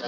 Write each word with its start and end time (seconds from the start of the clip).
E 0.00 0.04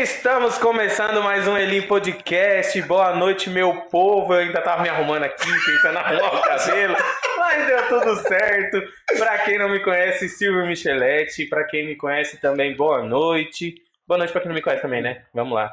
estamos 0.00 0.56
começando 0.56 1.22
mais 1.22 1.46
um 1.46 1.58
Elim 1.58 1.82
Podcast. 1.82 2.80
Boa 2.82 3.14
noite, 3.14 3.50
meu 3.50 3.82
povo. 3.90 4.32
Eu 4.32 4.40
ainda 4.40 4.62
tava 4.62 4.82
me 4.82 4.88
arrumando 4.88 5.24
aqui, 5.24 5.44
tentando 5.44 5.98
arrumar 6.00 6.34
o 6.34 6.42
cabelo, 6.42 6.96
mas 7.36 7.66
deu 7.66 7.88
tudo 7.88 8.16
certo. 8.16 8.82
Pra 9.18 9.38
quem 9.40 9.58
não 9.58 9.68
me 9.68 9.80
conhece, 9.80 10.26
Silvio 10.26 10.66
Micheletti. 10.66 11.44
Pra 11.44 11.64
quem 11.64 11.84
me 11.84 11.96
conhece 11.96 12.40
também, 12.40 12.74
boa 12.74 13.02
noite. 13.02 13.74
Boa 14.08 14.16
noite 14.16 14.32
pra 14.32 14.40
quem 14.40 14.48
não 14.48 14.54
me 14.54 14.62
conhece 14.62 14.80
também, 14.80 15.02
né? 15.02 15.22
Vamos 15.34 15.52
lá. 15.52 15.70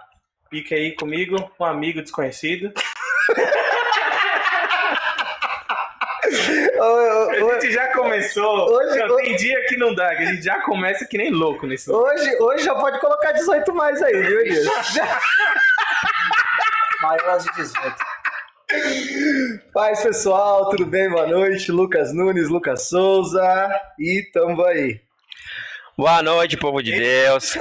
Fica 0.50 0.76
aí 0.76 0.94
comigo, 0.94 1.38
um 1.58 1.64
amigo 1.64 2.02
desconhecido. 2.02 2.74
A 6.84 7.60
gente 7.62 7.72
já 7.72 7.88
começou. 7.94 8.70
Hoje- 8.72 9.00
Não, 9.00 9.16
tem 9.18 9.36
dia 9.36 9.64
que 9.68 9.78
não 9.78 9.94
dá, 9.96 10.16
que 10.16 10.24
a 10.24 10.26
gente 10.26 10.44
já 10.44 10.60
começa 10.62 11.06
que 11.06 11.18
nem 11.18 11.32
louco 11.32 11.66
nesse. 11.66 11.90
Hoje, 11.92 12.36
hoje 12.42 12.66
já 12.66 12.76
pode 12.76 13.00
colocar 13.00 13.32
18 13.32 13.74
mais 13.74 14.02
aí, 14.02 14.22
viu, 14.22 14.40
Elias? 14.42 14.66
Maiores 17.02 17.44
de 17.46 17.54
18. 17.56 17.96
Paz, 19.74 20.02
pessoal, 20.04 20.70
tudo 20.70 20.86
bem? 20.86 21.10
Boa 21.10 21.28
noite. 21.28 21.72
Lucas 21.72 22.14
Nunes, 22.14 22.50
Lucas 22.50 22.90
Souza. 22.90 23.70
E 24.00 24.24
tamo 24.34 24.64
aí. 24.66 25.00
Boa 25.98 26.22
noite, 26.24 26.58
povo 26.58 26.82
de 26.82 26.92
Deus. 26.98 27.58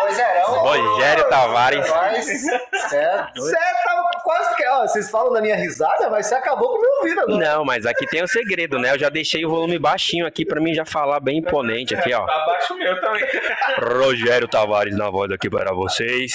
Boizerão. 0.00 0.54
Rogério 0.62 1.28
Tavares. 1.28 1.90
Mas, 1.90 2.24
cê 2.26 2.96
é 2.96 3.16
doido. 3.34 3.36
Você 3.36 3.56
tá 3.84 3.93
quase 4.24 4.56
que. 4.56 4.66
Ó, 4.66 4.86
vocês 4.86 5.10
falam 5.10 5.32
da 5.32 5.40
minha 5.40 5.54
risada, 5.54 6.10
mas 6.10 6.26
você 6.26 6.34
acabou 6.34 6.70
com 6.70 6.78
o 6.78 6.80
meu 6.80 6.90
ouvido 6.98 7.20
agora. 7.20 7.38
Não, 7.38 7.64
mas 7.64 7.86
aqui 7.86 8.06
tem 8.06 8.24
um 8.24 8.26
segredo, 8.26 8.78
né? 8.78 8.92
Eu 8.92 8.98
já 8.98 9.08
deixei 9.08 9.44
o 9.44 9.50
volume 9.50 9.78
baixinho 9.78 10.26
aqui 10.26 10.44
pra 10.44 10.60
mim 10.60 10.74
já 10.74 10.84
falar 10.84 11.20
bem 11.20 11.38
imponente 11.38 11.94
aqui, 11.94 12.12
ó. 12.12 12.22
Abaixo 12.22 12.74
o 12.74 12.78
meu 12.78 13.00
também. 13.00 13.22
Rogério 13.78 14.48
Tavares 14.48 14.96
na 14.96 15.10
voz 15.10 15.30
aqui 15.30 15.48
para 15.48 15.72
vocês. 15.72 16.32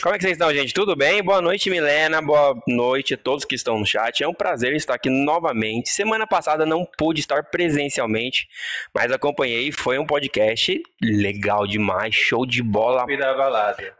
Como 0.00 0.14
é 0.14 0.18
que 0.18 0.22
vocês 0.22 0.34
estão, 0.34 0.52
gente? 0.54 0.72
Tudo 0.72 0.94
bem? 0.94 1.20
Boa 1.24 1.42
noite, 1.42 1.68
Milena. 1.68 2.22
Boa 2.22 2.56
noite 2.68 3.14
a 3.14 3.16
todos 3.16 3.44
que 3.44 3.56
estão 3.56 3.76
no 3.76 3.84
chat. 3.84 4.22
É 4.22 4.28
um 4.28 4.32
prazer 4.32 4.72
estar 4.76 4.94
aqui 4.94 5.10
novamente. 5.10 5.88
Semana 5.88 6.24
passada 6.24 6.64
não 6.64 6.84
pude 6.96 7.18
estar 7.18 7.42
presencialmente, 7.42 8.48
mas 8.94 9.10
acompanhei. 9.10 9.72
Foi 9.72 9.98
um 9.98 10.06
podcast 10.06 10.80
legal 11.02 11.66
demais, 11.66 12.14
show 12.14 12.46
de 12.46 12.62
bola, 12.62 13.04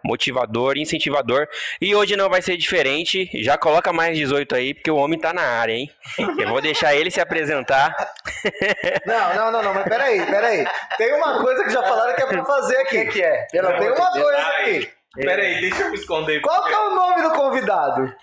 motivador, 0.05 0.79
incentivador. 0.79 1.49
E 1.81 1.97
hoje 1.97 2.17
não 2.17 2.31
vai 2.31 2.41
ser 2.41 2.57
diferente. 2.57 3.29
Já 3.43 3.59
coloca 3.59 3.93
mais 3.93 4.17
18 4.17 4.55
aí, 4.55 4.73
porque 4.73 4.91
o 4.91 4.97
homem 4.97 5.19
tá 5.19 5.33
na 5.33 5.43
área, 5.43 5.73
hein? 5.73 5.91
Eu 6.39 6.49
vou 6.49 6.61
deixar 6.61 6.95
ele 6.95 7.11
se 7.11 7.21
apresentar. 7.21 8.15
Não, 9.05 9.35
não, 9.35 9.53
não, 9.53 9.63
não, 9.63 9.75
mas 9.75 9.85
peraí, 9.85 10.25
peraí. 10.27 10.67
Tem 10.97 11.13
uma 11.15 11.41
coisa 11.41 11.65
que 11.65 11.71
já 11.71 11.83
falaram 11.83 12.15
que 12.15 12.23
é 12.23 12.27
pra 12.27 12.45
fazer 12.45 12.77
aqui. 12.79 12.99
O 12.99 13.05
que, 13.07 13.13
que 13.13 13.23
é? 13.23 13.47
Pelo 13.51 13.69
Tem 13.69 13.89
uma 13.89 14.11
coisa 14.11 14.39
Ai, 14.39 14.77
aqui. 14.77 14.96
Peraí, 15.17 15.61
deixa 15.61 15.83
eu 15.83 15.91
me 15.91 15.97
esconder. 15.97 16.41
Qual 16.41 16.65
que 16.65 16.73
é 16.73 16.79
o 16.79 16.95
nome 16.95 17.23
do 17.23 17.31
convidado? 17.31 18.15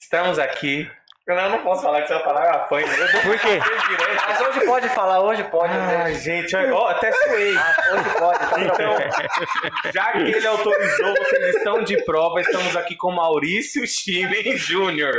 Estamos 0.00 0.38
aqui. 0.38 0.90
Eu 1.26 1.36
não, 1.36 1.42
eu 1.44 1.50
não 1.52 1.62
posso 1.62 1.80
falar 1.80 2.02
que 2.02 2.08
você 2.08 2.14
vai 2.14 2.22
falar, 2.22 2.44
eu 2.44 2.50
apanho. 2.52 2.86
Eu 2.86 3.12
dou 3.12 3.20
Por 3.22 3.38
quê? 3.38 3.58
Mas 4.28 4.40
hoje 4.42 4.66
pode 4.66 4.88
falar, 4.90 5.22
hoje 5.22 5.42
pode. 5.44 5.72
Ai, 5.72 6.12
né? 6.12 6.14
gente, 6.18 6.54
ó, 6.54 6.88
até 6.88 7.10
suei. 7.12 7.56
Ah, 7.56 7.76
hoje 7.94 8.10
pode, 8.18 8.38
tá 8.40 8.60
Então, 8.60 9.90
já 9.90 10.12
que 10.12 10.18
ele 10.18 10.46
autorizou, 10.46 11.14
vocês 11.16 11.56
estão 11.56 11.82
de 11.82 12.04
prova. 12.04 12.42
Estamos 12.42 12.76
aqui 12.76 12.94
com 12.94 13.10
Maurício 13.10 13.86
Chimen 13.86 14.54
Júnior. 14.58 15.14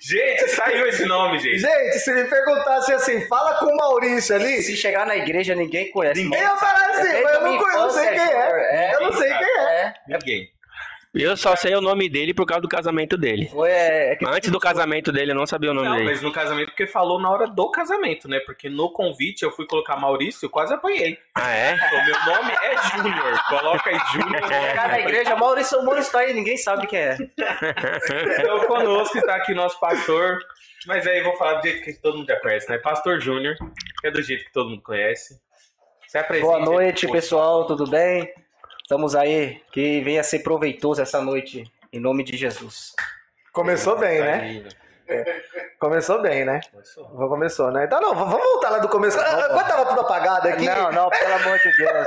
Gente, 0.00 0.48
saiu 0.48 0.88
esse 0.88 1.06
nome, 1.06 1.38
gente. 1.38 1.60
Gente, 1.60 1.98
se 2.00 2.12
me 2.12 2.24
perguntasse 2.24 2.92
assim, 2.92 3.24
fala 3.28 3.54
com 3.60 3.66
o 3.66 3.76
Maurício 3.76 4.34
ali. 4.34 4.60
Se 4.60 4.76
chegar 4.76 5.06
na 5.06 5.16
igreja, 5.16 5.54
ninguém 5.54 5.88
conhece. 5.92 6.20
Ninguém. 6.20 6.40
Eu 6.40 6.48
ia 6.48 6.56
falar 6.56 6.90
assim, 6.90 7.08
É 7.08 7.22
mas 7.22 7.32
eu 7.32 7.40
não, 7.42 7.58
conheço, 7.58 7.78
eu 7.78 7.82
não 7.82 7.90
sei 7.90 8.08
quem 8.08 8.18
é. 8.18 8.90
é, 8.90 8.94
eu 8.94 9.00
não 9.02 9.12
sei 9.12 9.28
quem 9.28 9.46
é. 9.46 9.80
É, 9.84 9.94
Ninguém. 10.08 10.53
Eu 11.14 11.36
só 11.36 11.54
sei 11.54 11.74
o 11.76 11.80
nome 11.80 12.08
dele 12.08 12.34
por 12.34 12.44
causa 12.44 12.60
do 12.62 12.68
casamento 12.68 13.16
dele. 13.16 13.46
foi. 13.48 13.70
É, 13.70 14.12
é 14.12 14.16
que- 14.16 14.26
Antes 14.26 14.50
do 14.50 14.58
casamento 14.58 15.12
dele, 15.12 15.30
eu 15.30 15.34
não 15.36 15.46
sabia 15.46 15.70
o 15.70 15.74
nome 15.74 15.86
Não, 15.88 15.94
dele. 15.96 16.08
mas 16.10 16.20
no 16.22 16.32
casamento, 16.32 16.70
porque 16.70 16.86
falou 16.88 17.20
na 17.20 17.30
hora 17.30 17.46
do 17.46 17.70
casamento, 17.70 18.28
né? 18.28 18.40
Porque 18.40 18.68
no 18.68 18.90
convite 18.92 19.42
eu 19.44 19.52
fui 19.52 19.64
colocar 19.66 19.96
Maurício, 19.96 20.46
eu 20.46 20.50
quase 20.50 20.74
apanhei. 20.74 21.16
Ah, 21.34 21.52
é? 21.54 21.74
Então, 21.74 22.04
meu 22.04 22.34
nome 22.36 22.52
é 22.52 22.96
Júnior. 22.96 23.42
Coloca 23.48 23.90
aí 23.90 23.98
Júnior. 24.12 24.42
Chegar 24.48 24.88
na 24.88 24.98
igreja, 25.00 25.36
Maurício 25.36 25.84
Maurício 25.84 26.10
tá 26.12 26.18
aí, 26.20 26.34
ninguém 26.34 26.56
sabe 26.56 26.86
quem 26.88 26.98
é. 26.98 27.16
Então, 28.40 28.66
conosco 28.66 29.16
está 29.18 29.36
aqui 29.36 29.54
nosso 29.54 29.78
pastor. 29.78 30.38
Mas 30.86 31.06
aí 31.06 31.18
eu 31.18 31.24
vou 31.24 31.36
falar 31.36 31.54
do 31.60 31.62
jeito 31.62 31.82
que 31.82 31.94
todo 31.94 32.18
mundo 32.18 32.26
já 32.26 32.38
conhece, 32.40 32.68
né? 32.68 32.76
Pastor 32.78 33.20
Júnior, 33.20 33.54
que 34.00 34.06
é 34.08 34.10
do 34.10 34.20
jeito 34.22 34.44
que 34.44 34.52
todo 34.52 34.68
mundo 34.68 34.82
conhece. 34.82 35.40
Boa 36.40 36.60
noite, 36.60 37.08
pessoal, 37.08 37.66
tudo 37.66 37.88
bem? 37.88 38.30
Estamos 38.84 39.16
aí, 39.16 39.62
que 39.72 40.02
venha 40.02 40.22
ser 40.22 40.40
proveitoso 40.40 41.00
essa 41.00 41.18
noite, 41.18 41.64
em 41.90 41.98
nome 41.98 42.22
de 42.22 42.36
Jesus. 42.36 42.94
Começou 43.50 43.96
bem, 43.96 44.20
né? 44.20 44.34
aí, 44.34 45.24
Começou 45.78 46.20
bem, 46.20 46.44
né? 46.44 46.60
Começou. 46.70 47.04
Começou, 47.30 47.70
né? 47.70 47.84
Então, 47.84 47.98
não, 47.98 48.14
vamos 48.14 48.34
voltar 48.42 48.68
lá 48.68 48.78
do 48.80 48.88
começo. 48.90 49.16
Quando 49.16 49.66
tava 49.66 49.86
tudo 49.86 50.02
apagado 50.02 50.48
aqui, 50.48 50.66
Não, 50.66 50.92
não, 50.92 51.08
pelo 51.08 51.32
amor 51.32 51.58
de 51.58 51.76
Deus. 51.78 52.06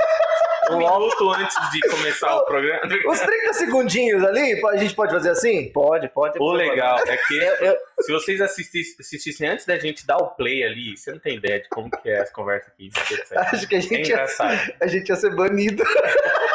Um 0.70 0.76
minuto 0.78 1.30
antes 1.30 1.56
de 1.72 1.80
começar 1.88 2.36
o 2.36 2.44
programa. 2.44 2.82
os 3.08 3.20
30 3.20 3.52
segundinhos 3.54 4.22
ali, 4.22 4.64
a 4.66 4.76
gente 4.76 4.94
pode 4.94 5.12
fazer 5.12 5.30
assim? 5.30 5.72
Pode, 5.72 6.08
pode. 6.10 6.38
O 6.38 6.52
legal 6.52 6.98
é 7.06 7.16
que 7.16 7.38
Eu, 7.38 7.54
eu, 7.54 7.76
se 8.00 8.12
vocês 8.12 8.40
assistissem, 8.40 8.96
assistissem 9.00 9.48
antes 9.48 9.64
da 9.66 9.78
gente 9.78 10.06
dar 10.06 10.18
o 10.18 10.28
play 10.36 10.62
ali, 10.62 10.96
você 10.96 11.10
não 11.10 11.18
tem 11.18 11.36
ideia 11.36 11.60
de 11.60 11.68
como 11.70 11.90
que 11.90 12.08
é 12.08 12.20
as 12.20 12.30
conversas 12.30 12.70
aqui. 12.72 12.90
Acho 13.34 13.66
que 13.66 13.74
a 13.74 13.78
É 13.78 13.80
gente, 13.80 13.94
ia, 13.94 14.14
engraçado. 14.14 14.72
a 14.80 14.86
gente 14.86 15.08
ia 15.08 15.16
ser 15.16 15.34
banido. 15.34 15.82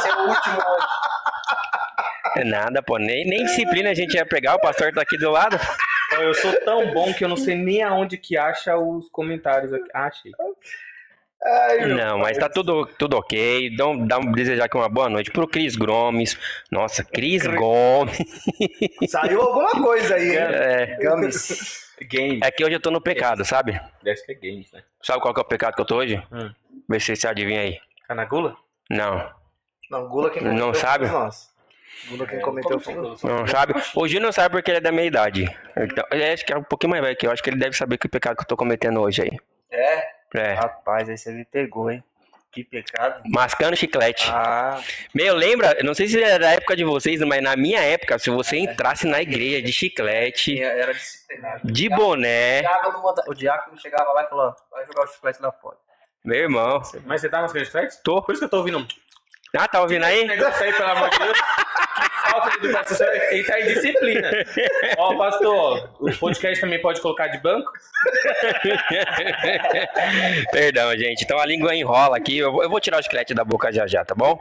ser 0.00 0.14
o 0.16 0.28
último 0.28 0.56
hoje. 0.56 0.86
É 2.36 2.44
nada, 2.44 2.82
pô. 2.82 2.98
Nem, 2.98 3.26
nem 3.26 3.44
disciplina 3.44 3.90
a 3.90 3.94
gente 3.94 4.14
ia 4.14 4.26
pegar, 4.26 4.54
o 4.54 4.60
pastor 4.60 4.92
tá 4.92 5.02
aqui 5.02 5.18
do 5.18 5.30
lado. 5.30 5.58
Eu 6.12 6.34
sou 6.34 6.52
tão 6.64 6.92
bom 6.92 7.12
que 7.14 7.24
eu 7.24 7.28
não 7.28 7.36
sei 7.36 7.54
nem 7.54 7.82
aonde 7.82 8.16
que 8.16 8.36
acha 8.36 8.76
os 8.76 9.08
comentários 9.10 9.72
aqui. 9.72 9.88
Ah, 9.94 10.06
achei. 10.06 10.32
Ai, 11.42 11.86
Não, 11.86 12.18
mas 12.18 12.36
tá 12.36 12.48
tudo, 12.48 12.84
tudo 12.98 13.16
ok. 13.16 13.74
Dá 13.74 13.86
um, 13.86 14.06
dá 14.06 14.18
um 14.18 14.32
desejar 14.32 14.64
aqui 14.64 14.76
uma 14.76 14.88
boa 14.88 15.08
noite 15.08 15.30
pro 15.30 15.48
Cris 15.48 15.74
Gomes. 15.74 16.38
Nossa, 16.70 17.02
Cris 17.02 17.46
Gomes. 17.46 18.18
Saiu 19.08 19.40
alguma 19.40 19.70
coisa 19.70 20.16
aí, 20.16 20.30
hein? 20.30 20.36
É, 20.36 20.96
Games. 21.00 21.88
Game. 22.02 22.40
é 22.42 22.50
que 22.50 22.64
hoje 22.64 22.74
eu 22.74 22.80
tô 22.80 22.90
no 22.90 23.00
pecado, 23.00 23.44
sabe? 23.44 23.78
Deve 24.02 24.22
que 24.22 24.32
é 24.32 24.34
games, 24.34 24.72
né? 24.72 24.82
Sabe 25.02 25.20
qual 25.20 25.34
que 25.34 25.40
é 25.40 25.42
o 25.42 25.46
pecado 25.46 25.74
que 25.74 25.80
eu 25.82 25.86
tô 25.86 25.96
hoje? 25.96 26.22
Hum. 26.32 26.50
Vê 26.88 26.98
se 26.98 27.14
você 27.14 27.28
adivinha 27.28 27.60
aí. 27.60 27.78
Canagula? 28.08 28.56
Não, 28.90 29.30
Não, 29.90 30.08
Gula 30.08 30.30
quem 30.30 30.42
Não 30.42 30.50
comentou 30.52 30.74
sabe? 30.74 31.06
fomos 31.06 31.20
nós. 31.22 31.50
Gula 32.08 32.26
quem 32.26 32.40
comentou 32.40 32.78
foi 32.80 32.94
nós. 32.94 33.22
não 33.22 33.46
sabe. 33.46 33.74
O 33.94 34.08
Gil 34.08 34.20
não 34.20 34.32
sabe 34.32 34.54
porque 34.54 34.70
ele 34.70 34.78
é 34.78 34.80
da 34.80 34.92
meia 34.92 35.06
idade. 35.08 35.44
Então, 35.76 36.04
eu 36.10 36.32
acho 36.32 36.46
que 36.46 36.52
é 36.52 36.56
um 36.56 36.62
pouquinho 36.62 36.90
mais 36.92 37.02
velho 37.02 37.16
que 37.16 37.26
eu. 37.26 37.30
Acho 37.30 37.42
que 37.42 37.50
ele 37.50 37.58
deve 37.58 37.76
saber 37.76 37.98
que 37.98 38.08
pecado 38.08 38.36
que 38.36 38.42
eu 38.42 38.46
tô 38.46 38.56
cometendo 38.56 39.00
hoje 39.00 39.22
aí. 39.22 39.38
É? 39.70 40.08
É. 40.34 40.52
Rapaz, 40.54 41.08
aí 41.08 41.18
você 41.18 41.32
me 41.32 41.44
pegou, 41.44 41.90
hein? 41.90 42.02
Que 42.52 42.64
pecado. 42.64 43.22
Mascando 43.26 43.76
chiclete. 43.76 44.28
Ah, 44.28 44.80
Meu, 45.14 45.36
lembra? 45.36 45.76
Eu 45.78 45.84
não 45.84 45.94
sei 45.94 46.08
se 46.08 46.20
é 46.20 46.36
da 46.38 46.50
época 46.50 46.74
de 46.74 46.82
vocês, 46.82 47.20
mas 47.20 47.40
na 47.42 47.54
minha 47.54 47.80
época, 47.80 48.18
se 48.18 48.28
você 48.28 48.56
entrasse 48.58 49.06
na 49.06 49.22
igreja 49.22 49.62
de 49.62 49.72
chiclete, 49.72 50.60
era 50.60 50.92
disciplinado. 50.92 51.60
de 51.72 51.88
boné, 51.88 52.62
O 53.28 53.34
diácono 53.34 53.78
chegava 53.78 54.12
lá 54.12 54.24
e 54.24 54.28
falou: 54.28 54.46
ó, 54.48 54.74
vai 54.76 54.84
jogar 54.84 55.04
o 55.04 55.06
chiclete 55.06 55.40
lá 55.40 55.52
fora. 55.52 55.76
meu 56.24 56.38
irmão. 56.38 56.82
Mas 57.04 57.20
você 57.20 57.28
tá 57.28 57.40
nas 57.42 57.52
redes 57.52 58.00
Tô. 58.02 58.20
Por 58.22 58.32
isso 58.32 58.40
que 58.40 58.46
eu 58.46 58.50
tô 58.50 58.56
ouvindo 58.58 58.78
um 58.78 58.86
Ah, 59.56 59.66
tá 59.66 59.82
ouvindo 59.82 60.04
aí? 60.04 60.24
negócio 60.24 60.62
aí, 60.62 60.72
pelo 60.72 60.90
amor 60.90 61.10
de 61.10 61.18
Deus. 61.18 61.38
Que 61.40 62.30
falta 62.30 62.50
de 62.50 62.66
educação. 62.66 63.06
Ele 63.30 63.44
tá 63.44 63.60
em 63.60 63.64
disciplina. 63.66 64.30
Ó, 64.96 65.16
pastor, 65.16 65.90
o 66.00 66.16
podcast 66.18 66.60
também 66.60 66.80
pode 66.80 67.00
colocar 67.00 67.26
de 67.26 67.38
banco? 67.38 67.72
Perdão, 70.52 70.96
gente. 70.96 71.24
Então 71.24 71.38
a 71.38 71.46
língua 71.46 71.74
enrola 71.74 72.16
aqui. 72.16 72.38
Eu 72.38 72.52
vou, 72.52 72.80
tirar 72.80 73.00
o 73.00 73.02
chiclete 73.02 73.34
da 73.34 73.44
boca 73.44 73.72
já 73.72 73.86
já, 73.86 74.04
tá 74.04 74.14
bom? 74.14 74.40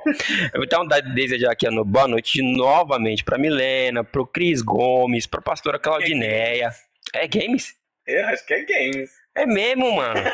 Então, 0.55 0.85
desejar 1.13 1.51
aqui 1.51 1.67
uma 1.67 1.83
boa 1.83 2.07
noite 2.07 2.41
novamente 2.41 3.23
pra 3.23 3.37
Milena, 3.37 4.03
pro 4.03 4.27
Cris 4.27 4.61
Gomes, 4.61 5.25
pra 5.25 5.41
pastora 5.41 5.79
Claudineia. 5.79 6.69
É 7.13 7.27
games? 7.27 7.73
Eu 8.05 8.27
acho 8.27 8.45
que 8.45 8.53
é 8.53 8.63
games. 8.63 9.09
É 9.35 9.45
mesmo, 9.45 9.91
mano. 9.91 10.21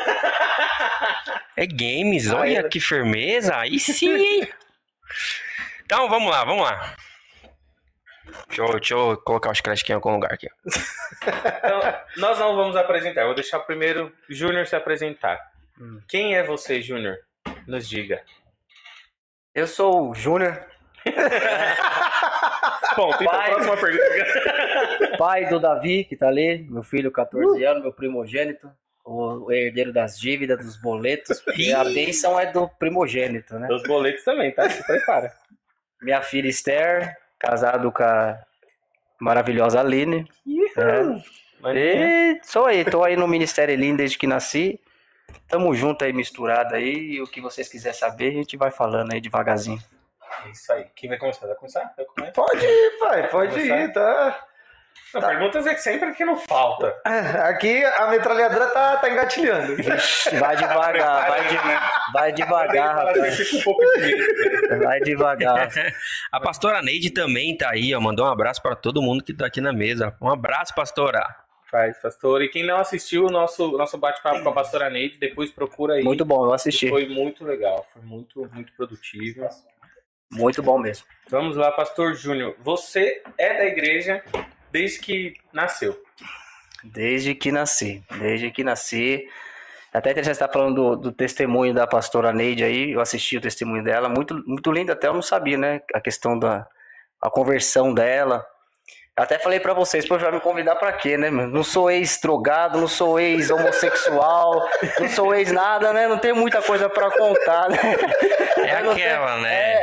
É 1.58 1.66
games, 1.66 2.30
olha 2.30 2.68
que 2.68 2.78
firmeza. 2.78 3.56
Aí 3.56 3.78
sim, 3.78 4.14
hein? 4.14 4.48
Então 5.84 6.08
vamos 6.08 6.30
lá, 6.30 6.44
vamos 6.44 6.64
lá. 6.64 6.96
Deixa 8.48 8.62
eu, 8.62 8.72
deixa 8.72 8.94
eu 8.94 9.16
colocar 9.18 9.50
os 9.50 9.60
créditos 9.60 9.88
em 9.88 9.94
algum 9.94 10.12
lugar 10.12 10.32
aqui. 10.32 10.48
Então, 10.66 11.80
nós 12.16 12.38
não 12.38 12.56
vamos 12.56 12.76
apresentar. 12.76 13.20
Eu 13.22 13.26
vou 13.26 13.34
deixar 13.34 13.60
primeiro 13.60 14.12
o 14.28 14.34
Júnior 14.34 14.66
se 14.66 14.74
apresentar. 14.74 15.38
Quem 16.08 16.34
é 16.36 16.42
você, 16.42 16.82
Júnior? 16.82 17.16
Nos 17.66 17.88
diga. 17.88 18.22
Eu 19.54 19.66
sou 19.66 20.10
o 20.10 20.14
Júnior. 20.14 20.64
Ponto. 22.96 23.22
Então, 23.22 23.26
Pai. 23.26 23.50
próxima 23.50 23.76
pergunta. 23.76 25.16
Pai 25.18 25.48
do 25.48 25.60
Davi, 25.60 26.04
que 26.04 26.16
tá 26.16 26.28
ali, 26.28 26.66
meu 26.68 26.82
filho, 26.82 27.12
14 27.12 27.62
anos, 27.64 27.82
meu 27.82 27.92
primogênito, 27.92 28.70
o 29.06 29.52
herdeiro 29.52 29.92
das 29.92 30.18
dívidas, 30.18 30.58
dos 30.58 30.76
boletos. 30.76 31.42
E 31.56 31.72
a 31.74 31.84
bênção 31.84 32.38
é 32.38 32.50
do 32.50 32.68
primogênito, 32.68 33.58
né? 33.58 33.68
Os 33.70 33.82
boletos 33.84 34.24
também, 34.24 34.50
tá? 34.50 34.68
Se 34.68 34.84
prepara. 34.84 35.32
Minha 36.02 36.20
filha 36.20 36.48
Esther, 36.48 37.16
casado 37.38 37.92
com 37.92 38.02
a 38.02 38.38
maravilhosa 39.20 39.80
Aline. 39.80 40.28
É. 40.76 41.72
E 41.74 42.40
sou 42.42 42.66
aí, 42.66 42.84
tô 42.84 43.02
aí 43.02 43.16
no 43.16 43.26
Ministério 43.26 43.72
Elim 43.72 43.96
desde 43.96 44.18
que 44.18 44.26
nasci. 44.26 44.78
Tamo 45.48 45.74
junto 45.74 46.04
aí, 46.04 46.12
misturado 46.12 46.74
aí. 46.74 47.12
E 47.14 47.22
o 47.22 47.26
que 47.26 47.40
vocês 47.40 47.68
quiserem 47.68 47.98
saber, 47.98 48.28
a 48.28 48.34
gente 48.34 48.56
vai 48.56 48.70
falando 48.70 49.12
aí 49.12 49.20
devagarzinho. 49.20 49.80
É 50.44 50.50
isso 50.50 50.72
aí. 50.72 50.84
Quem 50.94 51.08
vai 51.08 51.18
começar? 51.18 51.46
Vai 51.46 51.56
começar? 51.56 51.94
Eu 51.96 52.04
começo? 52.06 52.32
Pode 52.32 52.64
ir, 52.64 52.98
pai, 52.98 53.28
pode 53.28 53.52
Começar? 53.52 53.80
ir, 53.80 53.92
tá? 53.92 54.46
Não, 55.14 55.20
Perguntas 55.20 55.66
é 55.66 55.74
que 55.74 55.80
sempre 55.80 56.12
que 56.12 56.24
não 56.24 56.36
falta. 56.36 56.94
Aqui 57.04 57.84
a 57.84 58.08
metralhadora 58.08 58.66
tá, 58.68 58.96
tá 58.96 59.10
engatilhando. 59.10 59.76
Vai 60.38 60.56
devagar, 60.56 61.28
vai, 61.28 61.48
de, 61.48 62.12
vai 62.12 62.32
devagar? 62.32 63.04
Vai 64.82 65.00
devagar. 65.00 65.68
A 66.32 66.40
pastora 66.40 66.82
Neide 66.82 67.10
também 67.10 67.56
tá 67.56 67.70
aí, 67.70 67.94
ó. 67.94 68.00
Mandou 68.00 68.26
um 68.26 68.30
abraço 68.30 68.60
pra 68.60 68.76
todo 68.76 69.00
mundo 69.00 69.24
que 69.24 69.32
tá 69.32 69.46
aqui 69.46 69.60
na 69.60 69.72
mesa. 69.72 70.14
Um 70.20 70.28
abraço, 70.28 70.74
pastora. 70.74 71.26
Faz, 71.70 72.00
pastor. 72.00 72.42
E 72.42 72.48
quem 72.48 72.64
não 72.64 72.76
assistiu 72.78 73.26
o 73.26 73.30
nosso, 73.30 73.72
nosso 73.72 73.98
bate-papo 73.98 74.42
com 74.42 74.48
a 74.50 74.52
pastora 74.52 74.88
Neide, 74.90 75.18
depois 75.18 75.50
procura 75.50 75.94
aí. 75.94 76.04
Muito 76.04 76.24
bom, 76.24 76.44
eu 76.44 76.52
assisti. 76.52 76.88
Foi 76.88 77.08
muito 77.08 77.44
legal. 77.44 77.86
Foi 77.92 78.02
muito, 78.02 78.48
muito 78.52 78.72
produtivo. 78.74 79.48
Muito 80.30 80.62
bom 80.62 80.78
mesmo. 80.78 81.06
Vamos 81.28 81.56
lá, 81.56 81.70
pastor 81.72 82.14
Júnior. 82.14 82.54
Você 82.60 83.22
é 83.38 83.58
da 83.58 83.64
igreja 83.64 84.22
desde 84.76 84.98
que 85.00 85.34
nasceu. 85.52 85.98
Desde 86.84 87.34
que 87.34 87.50
nasci. 87.50 88.04
Desde 88.18 88.50
que 88.50 88.62
nasci. 88.62 89.26
Até 89.92 90.10
interessante 90.10 90.34
estar 90.34 90.52
falando 90.52 90.74
do, 90.74 90.96
do 90.96 91.12
testemunho 91.12 91.72
da 91.72 91.86
pastora 91.86 92.30
Neide 92.32 92.62
aí. 92.62 92.92
Eu 92.92 93.00
assisti 93.00 93.38
o 93.38 93.40
testemunho 93.40 93.82
dela. 93.82 94.08
Muito, 94.10 94.34
muito 94.46 94.70
lindo, 94.70 94.92
até 94.92 95.06
eu 95.08 95.14
não 95.14 95.22
sabia, 95.22 95.56
né? 95.56 95.80
A 95.94 96.00
questão 96.00 96.38
da 96.38 96.66
a 97.22 97.30
conversão 97.30 97.94
dela. 97.94 98.44
Até 99.16 99.38
falei 99.38 99.58
pra 99.58 99.72
vocês, 99.72 100.06
pô, 100.06 100.18
vai 100.18 100.30
me 100.30 100.40
convidar 100.40 100.76
pra 100.76 100.92
quê, 100.92 101.16
né, 101.16 101.30
mano? 101.30 101.50
Não 101.50 101.64
sou 101.64 101.90
ex-drogado, 101.90 102.78
não 102.78 102.86
sou 102.86 103.18
ex-homossexual, 103.18 104.68
não 105.00 105.08
sou 105.08 105.34
ex-nada, 105.34 105.90
né? 105.94 106.06
Não 106.06 106.18
tenho 106.18 106.36
muita 106.36 106.60
coisa 106.60 106.90
pra 106.90 107.10
contar, 107.10 107.70
né? 107.70 107.78
É 108.58 108.82
não 108.82 108.94
tenho- 108.94 109.06
aquela, 109.08 109.38
né? 109.40 109.78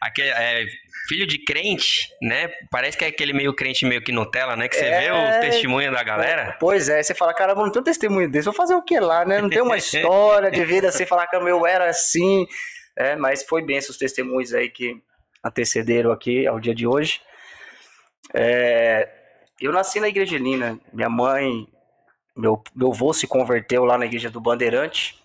Aquele, 0.00 0.30
é, 0.30 0.64
filho 1.08 1.26
de 1.26 1.38
crente, 1.38 2.08
né? 2.20 2.48
Parece 2.70 2.96
que 2.98 3.04
é 3.04 3.08
aquele 3.08 3.32
meio 3.32 3.54
crente 3.54 3.86
meio 3.86 4.02
que 4.02 4.12
Nutella, 4.12 4.54
né? 4.54 4.68
Que 4.68 4.76
você 4.76 4.84
É. 4.84 5.00
vê 5.00 5.10
os 5.10 5.36
testemunhos 5.40 5.92
da 5.94 6.02
galera. 6.02 6.56
Pois 6.60 6.88
é, 6.88 7.02
você 7.02 7.14
fala, 7.14 7.32
caramba, 7.32 7.62
não 7.62 7.72
tem 7.72 7.80
um 7.80 7.84
testemunho 7.84 8.30
desse, 8.30 8.44
vou 8.44 8.54
fazer 8.54 8.74
o 8.74 8.82
que 8.82 9.00
lá, 9.00 9.24
né? 9.24 9.40
Não 9.40 9.48
tem 9.48 9.62
uma 9.62 9.76
história 9.78 10.50
de 10.50 10.64
vida 10.64 10.88
assim, 10.88 11.06
falar 11.06 11.26
que 11.26 11.36
o 11.36 11.42
meu 11.42 11.66
era 11.66 11.88
assim. 11.88 12.46
É, 12.96 13.16
mas 13.16 13.42
foi 13.44 13.62
bem 13.62 13.76
esses 13.76 13.96
testemunhos 13.96 14.52
aí 14.52 14.68
que 14.68 15.00
antecederam 15.44 16.10
aqui 16.12 16.46
ao 16.46 16.60
dia 16.60 16.74
de 16.74 16.86
hoje. 16.86 17.20
É, 18.34 19.08
eu 19.60 19.72
nasci 19.72 20.00
na 20.00 20.08
igreja 20.08 20.36
Lina, 20.36 20.78
minha 20.92 21.08
mãe, 21.08 21.66
meu, 22.36 22.62
meu 22.74 22.92
avô 22.92 23.12
se 23.12 23.26
converteu 23.26 23.84
lá 23.84 23.96
na 23.96 24.06
igreja 24.06 24.30
do 24.30 24.40
Bandeirante, 24.40 25.16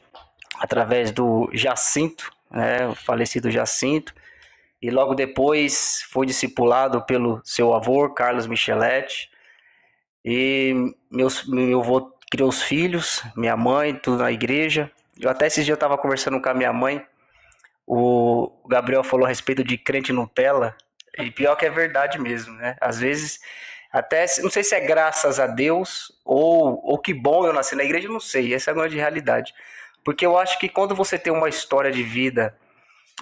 através 0.59 1.11
do 1.11 1.49
Jacinto, 1.53 2.31
né, 2.49 2.87
o 2.87 2.95
falecido 2.95 3.51
Jacinto, 3.51 4.13
e 4.83 4.91
logo 4.91 5.15
depois 5.15 6.05
foi 6.11 6.25
discipulado 6.25 7.01
pelo 7.03 7.41
seu 7.45 7.73
avô, 7.73 8.09
Carlos 8.09 8.45
Micheletti, 8.45 9.29
e 10.25 10.75
meus, 11.09 11.47
meu 11.47 11.79
avô 11.79 12.13
criou 12.29 12.49
os 12.49 12.61
filhos, 12.61 13.23
minha 13.33 13.55
mãe, 13.55 13.95
tudo 13.95 14.17
na 14.17 14.29
igreja. 14.29 14.91
Eu 15.17 15.29
até 15.29 15.47
esses 15.47 15.63
dias 15.63 15.69
eu 15.69 15.75
estava 15.75 15.97
conversando 15.97 16.41
com 16.41 16.49
a 16.49 16.53
minha 16.53 16.73
mãe, 16.73 17.01
o 17.87 18.51
Gabriel 18.67 19.05
falou 19.05 19.25
a 19.25 19.29
respeito 19.29 19.63
de 19.63 19.77
crente 19.77 20.11
Nutella, 20.11 20.75
e 21.17 21.31
pior 21.31 21.55
que 21.55 21.65
é 21.65 21.69
verdade 21.69 22.19
mesmo, 22.19 22.53
né? 22.55 22.75
Às 22.81 22.99
vezes, 22.99 23.39
até, 23.89 24.25
não 24.41 24.49
sei 24.49 24.65
se 24.65 24.75
é 24.75 24.81
graças 24.81 25.39
a 25.39 25.47
Deus, 25.47 26.11
ou, 26.25 26.81
ou 26.83 26.99
que 26.99 27.13
bom 27.13 27.47
eu 27.47 27.53
nasci 27.53 27.73
na 27.73 27.85
igreja, 27.85 28.09
não 28.09 28.19
sei, 28.19 28.53
essa 28.53 28.71
é 28.71 28.73
a 28.73 28.75
grande 28.75 28.97
realidade. 28.97 29.53
Porque 30.03 30.25
eu 30.25 30.37
acho 30.37 30.59
que 30.59 30.67
quando 30.67 30.93
você 30.93 31.17
tem 31.17 31.31
uma 31.31 31.47
história 31.47 31.89
de 31.89 32.03
vida, 32.03 32.57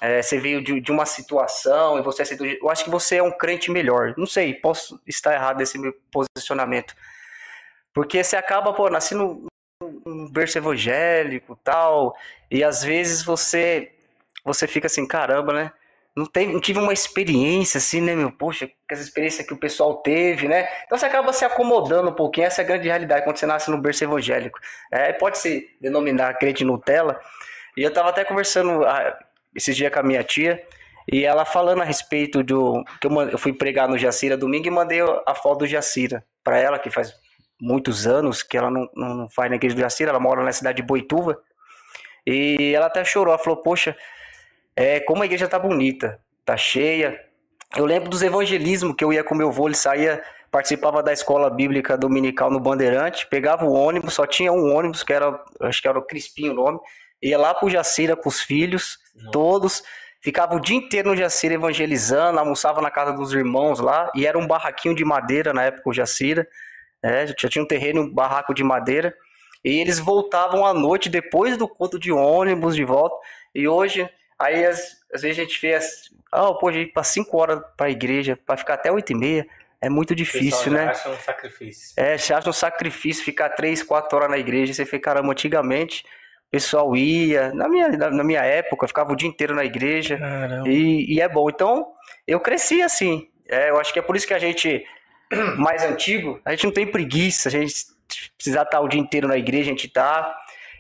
é, 0.02 0.20
você 0.20 0.40
veio 0.40 0.64
de, 0.64 0.82
de 0.82 0.92
uma 0.92 1.06
situação 1.06 2.00
e 2.00 2.02
você 2.02 2.24
aceitou, 2.24 2.48
eu 2.48 2.70
acho 2.72 2.84
que 2.84 2.90
você 2.90 3.18
é 3.18 3.24
um 3.24 3.32
crente 3.32 3.70
melhor. 3.70 4.16
Não 4.18 4.26
sei, 4.26 4.52
posso 4.52 5.00
estar 5.06 5.36
errado 5.36 5.60
nesse 5.60 5.78
meu 5.78 5.94
posicionamento. 6.12 6.96
Porque 7.94 8.24
você 8.24 8.36
acaba, 8.36 8.74
pô, 8.74 8.90
nasci 8.90 9.14
num, 9.14 9.46
num 10.04 10.28
berço 10.32 10.58
evangélico 10.58 11.56
tal, 11.64 12.16
e 12.50 12.64
às 12.64 12.84
vezes 12.84 13.24
você 13.24 13.92
você 14.44 14.66
fica 14.68 14.88
assim, 14.88 15.08
caramba, 15.08 15.54
né? 15.54 15.72
Não, 16.16 16.28
não 16.52 16.60
tive 16.60 16.80
uma 16.80 16.92
experiência 16.92 17.78
assim, 17.78 18.02
né, 18.02 18.16
meu? 18.16 18.32
Poxa, 18.32 18.70
essa 18.90 19.04
experiência 19.04 19.46
que 19.46 19.54
o 19.54 19.58
pessoal 19.58 19.98
teve, 19.98 20.48
né? 20.48 20.68
Então 20.86 20.98
você 20.98 21.06
acaba 21.06 21.32
se 21.32 21.46
acomodando 21.46 22.10
um 22.10 22.14
pouquinho, 22.14 22.48
essa 22.48 22.62
é 22.62 22.66
a 22.66 22.68
grande 22.68 22.88
realidade 22.88 23.24
quando 23.24 23.38
você 23.38 23.46
nasce 23.46 23.70
no 23.70 23.78
berço 23.78 24.04
evangélico. 24.04 24.60
É, 24.92 25.14
pode 25.14 25.38
se 25.38 25.70
denominar 25.80 26.34
crente 26.40 26.66
Nutella. 26.66 27.20
E 27.78 27.84
eu 27.84 27.94
tava 27.94 28.10
até 28.10 28.26
conversando 28.26 28.84
ah, 28.84 29.18
esses 29.56 29.76
dias 29.76 29.92
com 29.92 30.00
a 30.00 30.04
minha 30.04 30.24
tia, 30.24 30.64
e 31.12 31.26
ela 31.26 31.46
falando 31.46 31.82
a 31.82 31.86
respeito 31.86 32.44
do. 32.44 32.84
que 33.00 33.08
eu, 33.08 33.22
eu 33.30 33.38
fui 33.38 33.54
pregar 33.54 33.88
no 33.88 33.98
Jacira 33.98 34.38
domingo 34.38 34.68
e 34.68 34.72
mandei 34.72 35.02
a 35.26 35.36
foto 35.36 35.60
do 35.60 35.68
Jacira 35.68 36.24
para 36.44 36.58
ela, 36.58 36.80
que 36.80 36.90
faz 36.90 37.14
muitos 37.60 38.08
anos 38.08 38.42
que 38.42 38.58
ela 38.58 38.72
não, 38.72 38.90
não, 38.96 39.16
não 39.16 39.30
faz 39.30 39.50
na 39.50 39.56
igreja 39.56 39.76
do 39.76 39.82
Jacira, 39.82 40.10
ela 40.10 40.20
mora 40.20 40.44
na 40.44 40.52
cidade 40.52 40.78
de 40.78 40.84
Boituva. 40.84 41.38
E 42.26 42.74
ela 42.76 42.88
até 42.88 43.04
chorou, 43.04 43.34
ela 43.34 43.44
falou, 43.44 43.62
poxa, 43.62 43.96
é, 44.76 45.00
como 45.00 45.24
a 45.24 45.26
igreja 45.26 45.48
tá 45.48 45.60
bonita, 45.60 46.20
tá 46.46 46.56
cheia. 46.56 47.20
Eu 47.76 47.86
lembro 47.86 48.10
dos 48.10 48.22
evangelismos 48.22 48.96
que 48.96 49.04
eu 49.04 49.14
ia 49.14 49.24
com 49.24 49.36
meu 49.36 49.50
avô, 49.50 49.68
ele 49.68 49.76
saía, 49.76 50.22
participava 50.52 51.02
da 51.02 51.14
escola 51.14 51.50
bíblica 51.50 51.98
dominical 51.98 52.52
no 52.52 52.60
Bandeirante, 52.60 53.28
pegava 53.28 53.66
o 53.66 53.74
ônibus, 53.74 54.14
só 54.14 54.26
tinha 54.26 54.52
um 54.52 54.76
ônibus, 54.76 55.04
que 55.04 55.14
era, 55.14 55.40
acho 55.62 55.82
que 55.82 55.88
era 55.88 55.98
o 55.98 56.06
Crispinho 56.06 56.52
o 56.52 56.56
nome, 56.56 56.80
ia 57.22 57.38
lá 57.38 57.54
pro 57.54 57.70
Jacira 57.70 58.16
com 58.16 58.30
os 58.30 58.42
filhos, 58.42 58.98
todos, 59.32 59.84
ficava 60.22 60.56
o 60.56 60.60
dia 60.60 60.76
inteiro 60.76 61.10
no 61.10 61.16
Jacira 61.16 61.54
evangelizando, 61.54 62.40
almoçava 62.40 62.82
na 62.82 62.92
casa 62.92 63.14
dos 63.14 63.34
irmãos 63.34 63.80
lá, 63.80 64.12
e 64.16 64.26
era 64.26 64.38
um 64.38 64.48
barraquinho 64.48 64.96
de 64.96 65.06
madeira 65.06 65.54
na 65.54 65.64
época 65.64 65.90
o 65.90 65.94
Jacira, 65.94 66.48
né, 67.04 67.28
já 67.28 67.50
tinha 67.50 67.64
um 67.64 67.68
terreno, 67.68 68.02
um 68.02 68.14
barraco 68.14 68.54
de 68.54 68.64
madeira, 68.64 69.16
e 69.64 69.80
eles 69.80 70.00
voltavam 70.00 70.66
à 70.66 70.74
noite 70.74 71.10
depois 71.10 71.58
do 71.58 71.68
culto 71.68 72.00
de 72.00 72.12
ônibus 72.12 72.76
de 72.76 72.84
volta, 72.84 73.16
e 73.54 73.68
hoje 73.68 74.10
Aí 74.42 74.66
às, 74.66 74.98
às 75.14 75.22
vezes 75.22 75.38
a 75.38 75.44
gente 75.44 75.62
vê, 75.62 75.78
ah, 76.32 76.54
pô, 76.54 76.72
ir 76.72 76.92
para 76.92 77.04
5 77.04 77.38
horas 77.38 77.62
para 77.78 77.86
a 77.86 77.92
igreja, 77.92 78.36
para 78.36 78.58
ficar 78.58 78.74
até 78.74 78.92
8 78.92 79.12
e 79.12 79.16
meia, 79.16 79.48
é 79.80 79.88
muito 79.88 80.16
difícil, 80.16 80.72
né? 80.72 80.86
acha 80.86 81.10
um 81.10 81.18
sacrifício. 81.18 81.94
É, 81.96 82.18
você 82.18 82.34
acha 82.34 82.50
um 82.50 82.54
sacrifício 82.54 83.24
ficar 83.24 83.50
3, 83.50 83.84
4 83.84 84.18
horas 84.18 84.32
na 84.32 84.40
igreja, 84.40 84.74
você 84.74 84.84
fica, 84.84 85.12
caramba, 85.12 85.32
antigamente 85.32 86.04
pessoal 86.52 86.96
ia, 86.96 87.54
na 87.54 87.70
minha, 87.70 87.88
na, 87.88 88.12
na 88.12 88.24
minha 88.24 88.42
época, 88.44 88.84
eu 88.84 88.88
ficava 88.90 89.14
o 89.14 89.16
dia 89.16 89.30
inteiro 89.30 89.56
na 89.56 89.64
igreja, 89.64 90.20
e, 90.68 91.16
e 91.16 91.22
é 91.22 91.30
bom. 91.30 91.50
Então, 91.50 91.88
eu 92.28 92.40
cresci 92.40 92.82
assim, 92.82 93.28
É, 93.50 93.70
eu 93.70 93.80
acho 93.80 93.92
que 93.92 94.00
é 94.00 94.02
por 94.02 94.16
isso 94.16 94.28
que 94.28 94.34
a 94.34 94.40
gente, 94.40 94.86
mais 95.58 95.84
antigo, 95.84 96.40
a 96.46 96.52
gente 96.52 96.66
não 96.66 96.74
tem 96.74 96.86
preguiça, 96.86 97.50
a 97.50 97.52
gente 97.52 97.74
precisar 98.38 98.64
estar 98.64 98.82
o 98.82 98.88
dia 98.88 99.00
inteiro 99.00 99.28
na 99.28 99.38
igreja, 99.38 99.72
a 99.72 99.74
gente 99.74 99.88
tá. 99.88 100.36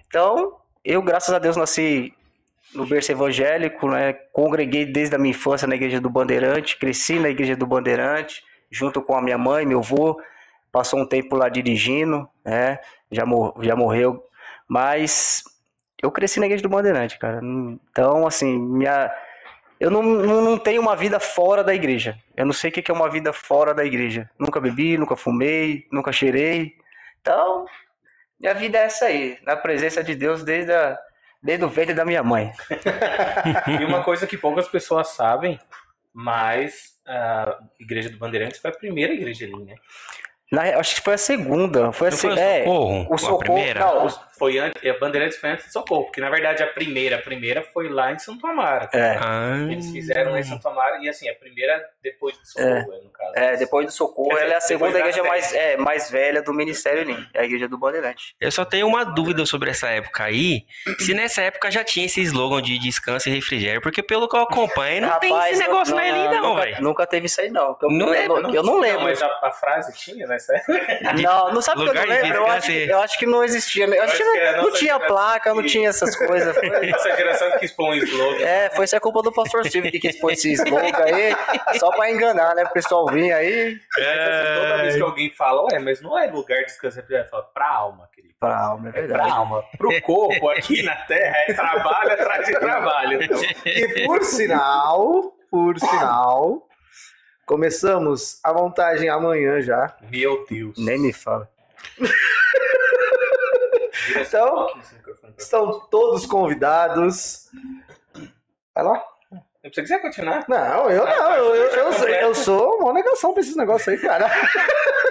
Então, 0.08 0.58
eu, 0.84 1.02
graças 1.02 1.34
a 1.34 1.40
Deus, 1.40 1.56
nasci 1.56 2.14
no 2.74 2.86
berço 2.86 3.12
evangélico, 3.12 3.90
né? 3.90 4.14
Congreguei 4.32 4.86
desde 4.86 5.16
a 5.16 5.18
minha 5.18 5.32
infância 5.32 5.68
na 5.68 5.76
igreja 5.76 6.00
do 6.00 6.10
Bandeirante, 6.10 6.78
cresci 6.78 7.20
na 7.20 7.30
igreja 7.30 7.56
do 7.56 7.66
Bandeirante, 7.66 8.44
junto 8.70 9.02
com 9.02 9.16
a 9.16 9.22
minha 9.22 9.38
mãe, 9.38 9.66
meu 9.66 9.80
avô, 9.80 10.22
passou 10.72 11.00
um 11.00 11.06
tempo 11.06 11.36
lá 11.36 11.50
dirigindo, 11.50 12.28
né? 12.46 12.80
Já, 13.12 13.26
mor 13.26 13.54
já 13.62 13.76
morreu, 13.76 14.24
mas 14.68 15.44
eu 16.02 16.12
cresci 16.12 16.40
na 16.40 16.46
igreja 16.46 16.64
do 16.64 16.70
Bandeirante, 16.70 17.18
cara. 17.20 17.40
Então, 17.44 18.26
assim, 18.26 18.58
minha 18.58 19.12
eu 19.82 19.90
não, 19.90 20.04
não, 20.04 20.60
tenho 20.60 20.80
uma 20.80 20.96
vida 20.96 21.20
fora 21.20 21.64
da 21.64 21.74
igreja. 21.74 22.16
Eu 22.38 22.46
não 22.46 22.54
sei 22.54 22.70
o 22.70 22.74
que 22.74 22.92
é 22.92 22.94
uma 22.94 23.10
vida 23.10 23.34
fora 23.34 23.74
da 23.74 23.84
igreja. 23.84 24.30
Nunca 24.38 24.62
bebi, 24.62 24.96
nunca 24.96 25.16
fumei, 25.16 25.88
nunca 25.92 26.12
cheirei. 26.12 26.76
Então, 27.20 27.66
minha 28.40 28.54
vida 28.54 28.78
é 28.78 28.84
essa 28.84 29.06
aí, 29.06 29.40
na 29.44 29.56
presença 29.56 30.04
de 30.04 30.14
Deus 30.14 30.44
desde, 30.44 30.72
a, 30.72 31.00
desde 31.42 31.66
o 31.66 31.68
ventre 31.68 31.96
da 31.96 32.06
minha 32.06 32.22
mãe. 32.22 32.52
E 33.82 33.84
uma 33.84 34.04
coisa 34.04 34.28
que 34.28 34.38
poucas 34.38 34.68
pessoas 34.68 35.10
sabem, 35.10 35.60
mas 36.14 37.00
a 37.08 37.58
Igreja 37.80 38.12
do 38.12 38.20
Bandeirantes 38.20 38.60
foi 38.60 38.70
a 38.70 38.78
primeira 38.78 39.14
igreja 39.14 39.46
ali, 39.46 39.66
né? 39.66 39.76
Na, 40.52 40.64
acho 40.80 40.96
que 40.96 41.02
foi 41.02 41.14
a 41.14 41.18
segunda. 41.18 41.92
Foi 41.94 42.10
a 42.10 42.12
Não 42.12 42.18
foi 42.18 42.30
o 42.32 42.38
é, 42.38 42.60
Socorro? 42.64 43.08
o 43.10 43.14
a 43.14 43.18
Socorro. 43.18 43.38
primeira? 43.40 43.80
Não, 43.80 44.06
o- 44.08 44.32
Foi 44.42 44.58
antes, 44.58 44.84
a 44.90 44.98
Bandeirantes 44.98 45.38
foi 45.38 45.52
antes 45.52 45.66
de 45.68 45.72
Socorro, 45.72 46.06
porque 46.06 46.20
na 46.20 46.28
verdade 46.32 46.64
a 46.64 46.68
primeira, 46.68 47.18
a 47.18 47.22
primeira 47.22 47.62
foi 47.62 47.90
lá 47.90 48.12
em 48.12 48.18
Santo 48.18 48.48
Amaro. 48.48 48.90
é, 48.92 49.16
Ah, 49.22 49.68
Eles 49.70 49.92
fizeram 49.92 50.32
lá 50.32 50.40
em 50.40 50.44
Santo 50.44 50.68
Amaro 50.68 50.98
e 51.04 51.08
assim, 51.08 51.30
a 51.30 51.36
primeira 51.36 51.88
depois 52.02 52.36
de 52.40 52.50
Socorro, 52.50 53.04
no 53.04 53.10
caso. 53.12 53.34
é, 53.36 53.56
depois 53.56 53.86
do 53.86 53.92
Socorro, 53.92 54.30
dizer, 54.30 54.42
ela 54.46 54.54
é 54.54 54.58
a 54.58 54.62
segunda 54.62 54.94
da 54.94 55.00
igreja 55.00 55.22
mais, 55.24 55.54
é, 55.54 55.78
mais 55.78 56.10
velha 56.10 56.42
do 56.42 56.52
Ministério 56.56 57.04
Lim. 57.04 57.24
É 57.36 57.42
a 57.42 57.46
igreja 57.46 57.68
do 57.68 57.78
Bandeirante. 57.78 58.36
Eu 58.42 58.52
só 58.52 58.66
tenho 58.66 58.88
uma 58.88 59.04
dúvida 59.06 59.46
sobre 59.46 59.70
essa 59.70 59.90
época 59.90 60.24
aí. 60.24 60.66
Se 60.98 61.14
nessa 61.14 61.44
época 61.44 61.70
já 61.70 61.84
tinha 61.84 62.08
esse 62.08 62.20
slogan 62.22 62.64
de 62.64 62.80
descanso 62.80 63.30
e 63.30 63.32
refrigério, 63.32 63.80
porque 63.80 64.02
pelo 64.02 64.28
que 64.28 64.36
eu 64.36 64.42
acompanho, 64.42 65.02
não 65.04 65.20
tem 65.20 65.32
Rapaz, 65.32 65.52
esse 65.56 65.62
negócio 65.68 65.96
na 65.96 66.08
Eli, 66.08 66.28
não, 66.42 66.56
velho. 66.56 66.82
nunca 66.82 67.06
teve 67.06 67.28
isso 67.28 67.40
aí, 67.40 67.52
não. 67.52 67.78
Eu 67.80 67.90
Não 67.92 68.08
eu, 68.08 68.12
lembro, 68.12 68.48
eu, 68.50 68.56
eu 68.56 68.64
não 68.64 68.80
lembro. 68.80 69.04
mas 69.04 69.22
a, 69.22 69.28
a 69.44 69.52
frase 69.52 69.96
tinha, 69.96 70.26
né? 70.26 70.40
Não, 71.22 71.54
não 71.54 71.62
sabe 71.62 71.82
o 71.82 71.84
que 71.84 71.90
eu 71.90 71.94
não 71.94 72.04
lembro? 72.10 72.38
Eu 72.38 72.48
acho, 72.48 72.68
que, 72.68 72.90
eu 72.90 73.00
acho 73.02 73.20
que 73.20 73.26
não 73.26 73.44
existia. 73.44 73.86
Eu 73.86 74.04
acho 74.04 74.18
que 74.18 74.24
acho 74.24 74.32
que 74.32 74.58
não, 74.58 74.72
tinha 74.72 74.94
geração 74.94 75.08
placa, 75.08 75.54
não 75.54 75.62
que- 75.62 75.70
tinha 75.70 75.90
essas 75.90 76.16
coisas. 76.16 76.56
Foi- 76.58 76.88
Nossa 76.88 77.16
geração 77.16 77.52
quis 77.60 77.72
pôr 77.72 77.90
um 77.90 77.94
slogan. 77.96 78.46
É, 78.46 78.70
foi 78.70 78.86
isso 78.86 78.96
é 78.96 79.00
culpa 79.00 79.22
do 79.22 79.32
pastor 79.32 79.66
Silvio 79.68 79.92
que 79.92 80.14
pôr 80.20 80.32
esse 80.32 80.52
slogan 80.54 81.04
aí, 81.06 81.36
só 81.80 81.90
pra 81.92 82.10
enganar, 82.12 82.56
né? 82.56 82.64
O 82.64 82.70
pessoal 82.70 83.06
vir 83.08 83.32
aí 83.34 83.80
Assim, 83.98 84.62
toda 84.62 84.78
vez 84.82 84.96
que 84.96 85.02
alguém 85.02 85.32
fala, 85.32 85.64
ué, 85.72 85.80
mas 85.80 86.02
não 86.02 86.18
é 86.18 86.28
lugar 86.28 86.60
de 86.60 86.66
descanso, 86.66 87.02
você 87.02 87.24
fala, 87.26 87.44
pra 87.54 87.68
alma, 87.70 88.10
querido. 88.14 88.34
pra 88.40 88.58
alma, 88.58 88.88
é 88.88 88.90
É 88.90 88.92
pra 88.94 89.02
verdade. 89.02 89.30
alma. 89.32 89.64
Pro 89.78 90.02
corpo 90.02 90.50
aqui 90.50 90.82
na 90.84 90.96
terra 90.96 91.36
é 91.48 91.54
trabalho 91.54 92.12
atrás 92.14 92.46
de 92.48 92.54
trabalho. 92.54 93.24
Então, 93.24 93.40
E 93.66 94.06
por 94.06 94.24
sinal, 94.24 95.34
por 95.50 95.80
sinal, 95.80 96.68
começamos 97.62 98.40
a 98.46 98.54
montagem 98.54 99.10
amanhã 99.10 99.60
já. 99.60 99.94
meu 100.10 100.46
Deus. 100.50 100.74
Nem 100.78 100.98
me 100.98 101.12
fala. 101.12 101.50
Então, 104.16 104.68
Estão 105.38 105.80
todos 105.90 106.26
convidados. 106.26 107.50
Vai 108.74 108.84
lá. 108.86 109.04
Se 109.64 109.70
você 109.74 109.82
quiser 109.82 110.02
continuar. 110.02 110.46
Não, 110.48 110.90
eu 110.90 111.06
não. 111.06 111.32
Eu, 111.36 111.56
eu, 111.56 111.66
eu, 111.72 111.94
sou- 111.94 112.08
eu 112.08 112.36
sou 112.36 112.78
uma 112.80 112.94
negação 112.94 113.34
pra 113.34 113.42
esses 113.42 113.56
negócios 113.58 113.88
aí, 113.90 113.98
cara. 114.00 114.28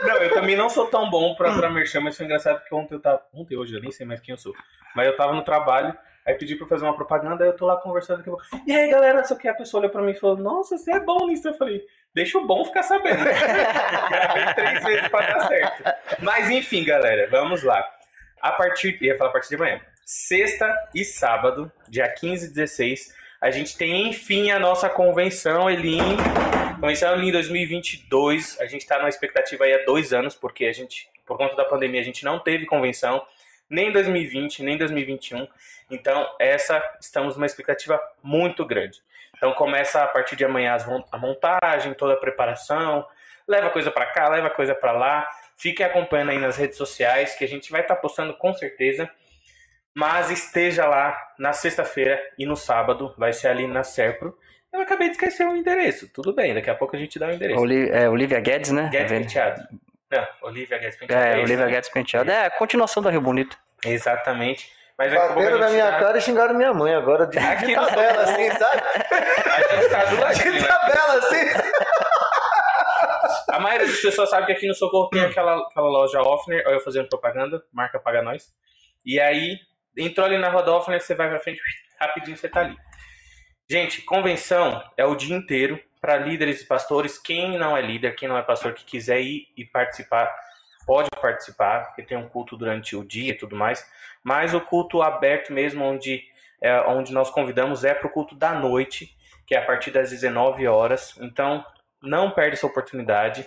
Não, 0.03 0.17
eu 0.17 0.33
também 0.33 0.57
não 0.57 0.69
sou 0.71 0.87
tão 0.87 1.11
bom 1.11 1.35
pra, 1.35 1.55
pra 1.55 1.69
merchan, 1.71 2.01
mas 2.01 2.17
foi 2.17 2.25
engraçado 2.25 2.59
porque 2.61 2.75
ontem 2.75 2.95
eu 2.95 3.01
tava. 3.01 3.23
Ontem, 3.35 3.57
hoje, 3.57 3.75
eu 3.75 3.83
nem 3.83 3.91
sei 3.93 4.07
mais 4.07 4.19
quem 4.21 4.33
eu 4.33 4.39
sou. 4.39 4.55
Mas 4.97 5.07
eu 5.07 5.17
tava 5.17 5.35
no 5.35 5.43
trabalho, 5.45 5.97
aí 6.27 6.35
pedi 6.35 6.57
pra 6.57 6.67
fazer 6.67 6.85
uma 6.85 6.97
propaganda, 6.97 7.45
aí 7.45 7.51
eu 7.51 7.57
tô 7.57 7.65
lá 7.67 7.77
conversando. 7.77 8.25
com 8.25 8.37
E 8.67 8.73
aí, 8.75 8.91
galera, 8.91 9.23
só 9.25 9.35
que 9.37 9.47
a 9.47 9.55
pessoa 9.55 9.81
olhou 9.83 9.93
pra 9.93 10.03
mim 10.03 10.13
e 10.13 10.19
falou: 10.19 10.37
Nossa, 10.37 10.77
você 10.79 10.91
é 10.93 11.01
bom 11.01 11.27
nisso. 11.27 11.47
Eu 11.47 11.55
falei: 11.55 11.87
Deixa 12.15 12.39
o 12.39 12.47
bom 12.47 12.65
ficar 12.65 12.83
sabendo. 12.83 13.23
Gravei 13.23 14.55
três 14.55 14.85
vezes 14.85 15.09
pra 15.09 15.21
dar 15.21 15.49
certo. 15.49 15.83
Mas 16.21 16.51
enfim, 16.51 16.85
galera, 16.85 17.29
vamos 17.31 17.63
lá. 17.63 17.89
A 18.41 18.53
partir. 18.53 18.99
Ia 19.03 19.17
falar 19.17 19.31
a 19.31 19.33
partir 19.33 19.51
de 19.51 19.55
amanhã. 19.57 19.81
Sexta 20.05 20.75
e 20.93 21.05
sábado, 21.05 21.71
dia 21.89 22.09
15 22.09 22.47
e 22.47 22.49
16, 22.49 23.15
a 23.41 23.51
gente 23.51 23.77
tem 23.77 24.09
enfim 24.09 24.51
a 24.51 24.59
nossa 24.59 24.89
convenção 24.89 25.71
Elim. 25.71 26.17
Convenção 26.81 27.15
Elim 27.15 27.31
2022. 27.31 28.61
A 28.61 28.67
gente 28.67 28.85
tá 28.87 28.99
numa 28.99 29.09
expectativa 29.09 29.65
aí 29.65 29.73
há 29.73 29.85
dois 29.85 30.13
anos, 30.13 30.35
porque 30.35 30.67
a 30.67 30.73
gente, 30.73 31.09
por 31.25 31.37
conta 31.37 31.55
da 31.55 31.65
pandemia, 31.65 32.01
a 32.01 32.05
gente 32.05 32.25
não 32.25 32.41
teve 32.41 32.67
convenção, 32.67 33.25
nem 33.69 33.89
em 33.89 33.93
2020, 33.93 34.65
nem 34.65 34.75
em 34.75 34.79
2021. 34.79 35.47
Então, 35.89 36.29
essa 36.41 36.83
estamos 37.01 37.37
numa 37.37 37.47
expectativa 37.47 38.01
muito 38.21 38.65
grande. 38.67 39.01
Então, 39.41 39.55
começa 39.55 40.03
a 40.05 40.07
partir 40.07 40.37
de 40.37 40.45
amanhã 40.45 40.77
a 41.11 41.17
montagem, 41.17 41.95
toda 41.95 42.13
a 42.13 42.17
preparação. 42.19 43.07
Leva 43.49 43.71
coisa 43.71 43.91
pra 43.91 44.05
cá, 44.05 44.29
leva 44.29 44.51
coisa 44.51 44.75
pra 44.75 44.93
lá. 44.93 45.27
Fique 45.57 45.83
acompanhando 45.83 46.33
aí 46.33 46.39
nas 46.39 46.59
redes 46.59 46.77
sociais, 46.77 47.35
que 47.37 47.43
a 47.45 47.49
gente 47.49 47.73
vai 47.73 47.81
estar 47.81 47.97
postando 47.97 48.37
com 48.37 48.53
certeza. 48.53 49.09
Mas 49.95 50.31
esteja 50.31 50.87
lá 50.87 51.19
na 51.39 51.55
sexta-feira 51.55 52.21
e 52.39 52.45
no 52.45 52.55
sábado, 52.55 53.15
vai 53.17 53.33
ser 53.33 53.49
ali 53.49 53.67
na 53.67 53.83
Serpro. 53.83 54.37
Eu 54.71 54.83
acabei 54.83 55.09
de 55.09 55.15
esquecer 55.15 55.47
o 55.49 55.57
endereço. 55.57 56.07
Tudo 56.13 56.35
bem, 56.35 56.53
daqui 56.53 56.69
a 56.69 56.75
pouco 56.75 56.95
a 56.95 56.99
gente 56.99 57.19
dá 57.19 57.27
o 57.29 57.33
endereço. 57.33 57.59
Oli- 57.61 57.89
é, 57.91 58.09
Olivia 58.11 58.41
Guedes, 58.41 58.71
né? 58.73 58.91
Guedes 58.93 59.11
É, 59.11 59.19
Penteado. 59.19 59.63
Não, 60.13 60.29
Olivia 60.43 60.77
Guedes 60.79 60.97
Penteado. 60.99 61.25
É, 61.25 61.31
esse, 61.33 61.41
Olivia 61.41 61.65
né? 61.65 61.73
Guedes 61.73 61.89
Penteado. 61.89 62.31
É, 62.31 62.45
a 62.45 62.51
continuação 62.51 63.03
da 63.03 63.11
Rio 63.11 63.21
Bonito. 63.23 63.59
Exatamente. 63.85 64.71
Mas 65.01 65.15
Bateram 65.15 65.57
na 65.59 65.71
minha 65.71 65.91
tá- 65.93 65.99
cara 65.99 66.19
e 66.19 66.21
xingaram 66.21 66.55
minha 66.55 66.75
mãe 66.75 66.95
agora 66.95 67.27
de, 67.27 67.39
Aqui 67.39 67.69
de 67.69 67.75
tabela, 67.75 68.23
assim, 68.23 68.51
sabe? 68.51 68.83
A 69.47 69.81
gente 69.81 69.89
tá 69.89 70.05
do 70.05 70.21
ladinho, 70.21 70.53
De 70.53 70.61
né? 70.61 70.69
tabela, 70.69 71.15
assim. 71.15 71.71
A 73.51 73.59
maioria 73.61 73.87
das 73.87 73.99
pessoas 74.01 74.29
sabe 74.29 74.45
que 74.47 74.53
aqui 74.53 74.69
no 74.69 74.75
Socorro 74.75 75.09
tem 75.09 75.25
aquela, 75.25 75.57
aquela 75.57 75.89
loja 75.89 76.21
Offner, 76.21 76.63
olha 76.67 76.75
eu 76.75 76.81
fazendo 76.81 77.09
propaganda, 77.09 77.63
marca 77.73 77.99
paga 77.99 78.21
nós. 78.21 78.53
E 79.05 79.19
aí, 79.19 79.57
entrou 79.97 80.27
ali 80.27 80.37
na 80.37 80.51
roda 80.51 80.71
Offner, 80.73 81.01
você 81.01 81.15
vai 81.15 81.31
pra 81.31 81.41
frente, 81.41 81.63
rapidinho 81.99 82.37
você 82.37 82.51
tá 82.51 82.61
ali. 82.61 82.77
Gente, 83.71 84.03
convenção 84.03 84.83
é 84.99 85.07
o 85.07 85.15
dia 85.15 85.35
inteiro 85.35 85.81
para 85.99 86.19
líderes 86.19 86.61
e 86.61 86.67
pastores. 86.67 87.17
Quem 87.17 87.57
não 87.57 87.75
é 87.75 87.81
líder, 87.81 88.15
quem 88.17 88.29
não 88.29 88.37
é 88.37 88.43
pastor 88.43 88.75
que 88.75 88.85
quiser 88.85 89.23
ir 89.23 89.47
e 89.57 89.65
participar, 89.65 90.31
pode 90.91 91.09
participar, 91.23 91.85
porque 91.87 92.03
tem 92.03 92.19
um 92.19 92.29
culto 92.29 92.57
durante 92.57 92.97
o 92.97 93.05
dia 93.05 93.31
e 93.31 93.37
tudo 93.37 93.55
mais. 93.55 93.89
Mas 94.25 94.55
o 94.55 94.61
culto 94.61 95.03
aberto 95.03 95.53
mesmo, 95.53 95.85
onde, 95.85 96.25
é, 96.61 96.81
onde 96.81 97.13
nós 97.13 97.31
convidamos, 97.31 97.85
é 97.85 97.95
para 97.95 98.09
o 98.09 98.11
culto 98.11 98.35
da 98.35 98.53
noite, 98.55 99.17
que 99.47 99.55
é 99.55 99.59
a 99.59 99.65
partir 99.65 99.93
das 99.93 100.11
19 100.11 100.67
horas. 100.67 101.17
Então, 101.21 101.65
não 102.03 102.33
perde 102.33 102.57
essa 102.57 102.67
oportunidade. 102.67 103.47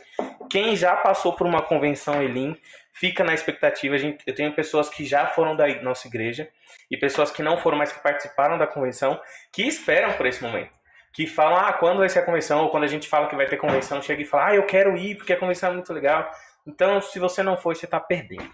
Quem 0.49 0.73
já 0.73 0.95
passou 0.95 1.33
por 1.33 1.45
uma 1.45 1.61
convenção 1.61 2.23
Elim, 2.23 2.55
fica 2.93 3.25
na 3.25 3.33
expectativa. 3.33 3.97
Gente, 3.97 4.23
eu 4.25 4.33
tenho 4.33 4.53
pessoas 4.53 4.87
que 4.87 5.03
já 5.03 5.27
foram 5.27 5.53
da 5.53 5.67
nossa 5.81 6.07
igreja 6.07 6.47
e 6.89 6.95
pessoas 6.95 7.29
que 7.29 7.43
não 7.43 7.57
foram, 7.57 7.77
mas 7.77 7.91
que 7.91 8.01
participaram 8.01 8.57
da 8.57 8.65
convenção, 8.65 9.19
que 9.51 9.63
esperam 9.63 10.13
por 10.13 10.25
esse 10.25 10.41
momento. 10.41 10.71
Que 11.11 11.27
falam, 11.27 11.57
ah, 11.57 11.73
quando 11.73 11.97
vai 11.97 12.07
ser 12.07 12.19
a 12.19 12.25
convenção? 12.25 12.63
Ou 12.63 12.69
quando 12.69 12.85
a 12.85 12.87
gente 12.87 13.09
fala 13.09 13.27
que 13.27 13.35
vai 13.35 13.47
ter 13.47 13.57
convenção, 13.57 14.01
chega 14.01 14.21
e 14.21 14.25
fala, 14.25 14.47
ah, 14.47 14.55
eu 14.55 14.65
quero 14.65 14.95
ir 14.95 15.15
porque 15.17 15.33
a 15.33 15.37
convenção 15.37 15.71
é 15.71 15.73
muito 15.73 15.91
legal. 15.91 16.31
Então, 16.65 17.01
se 17.01 17.19
você 17.19 17.43
não 17.43 17.57
for, 17.57 17.75
você 17.75 17.85
tá 17.85 17.99
perdendo. 17.99 18.49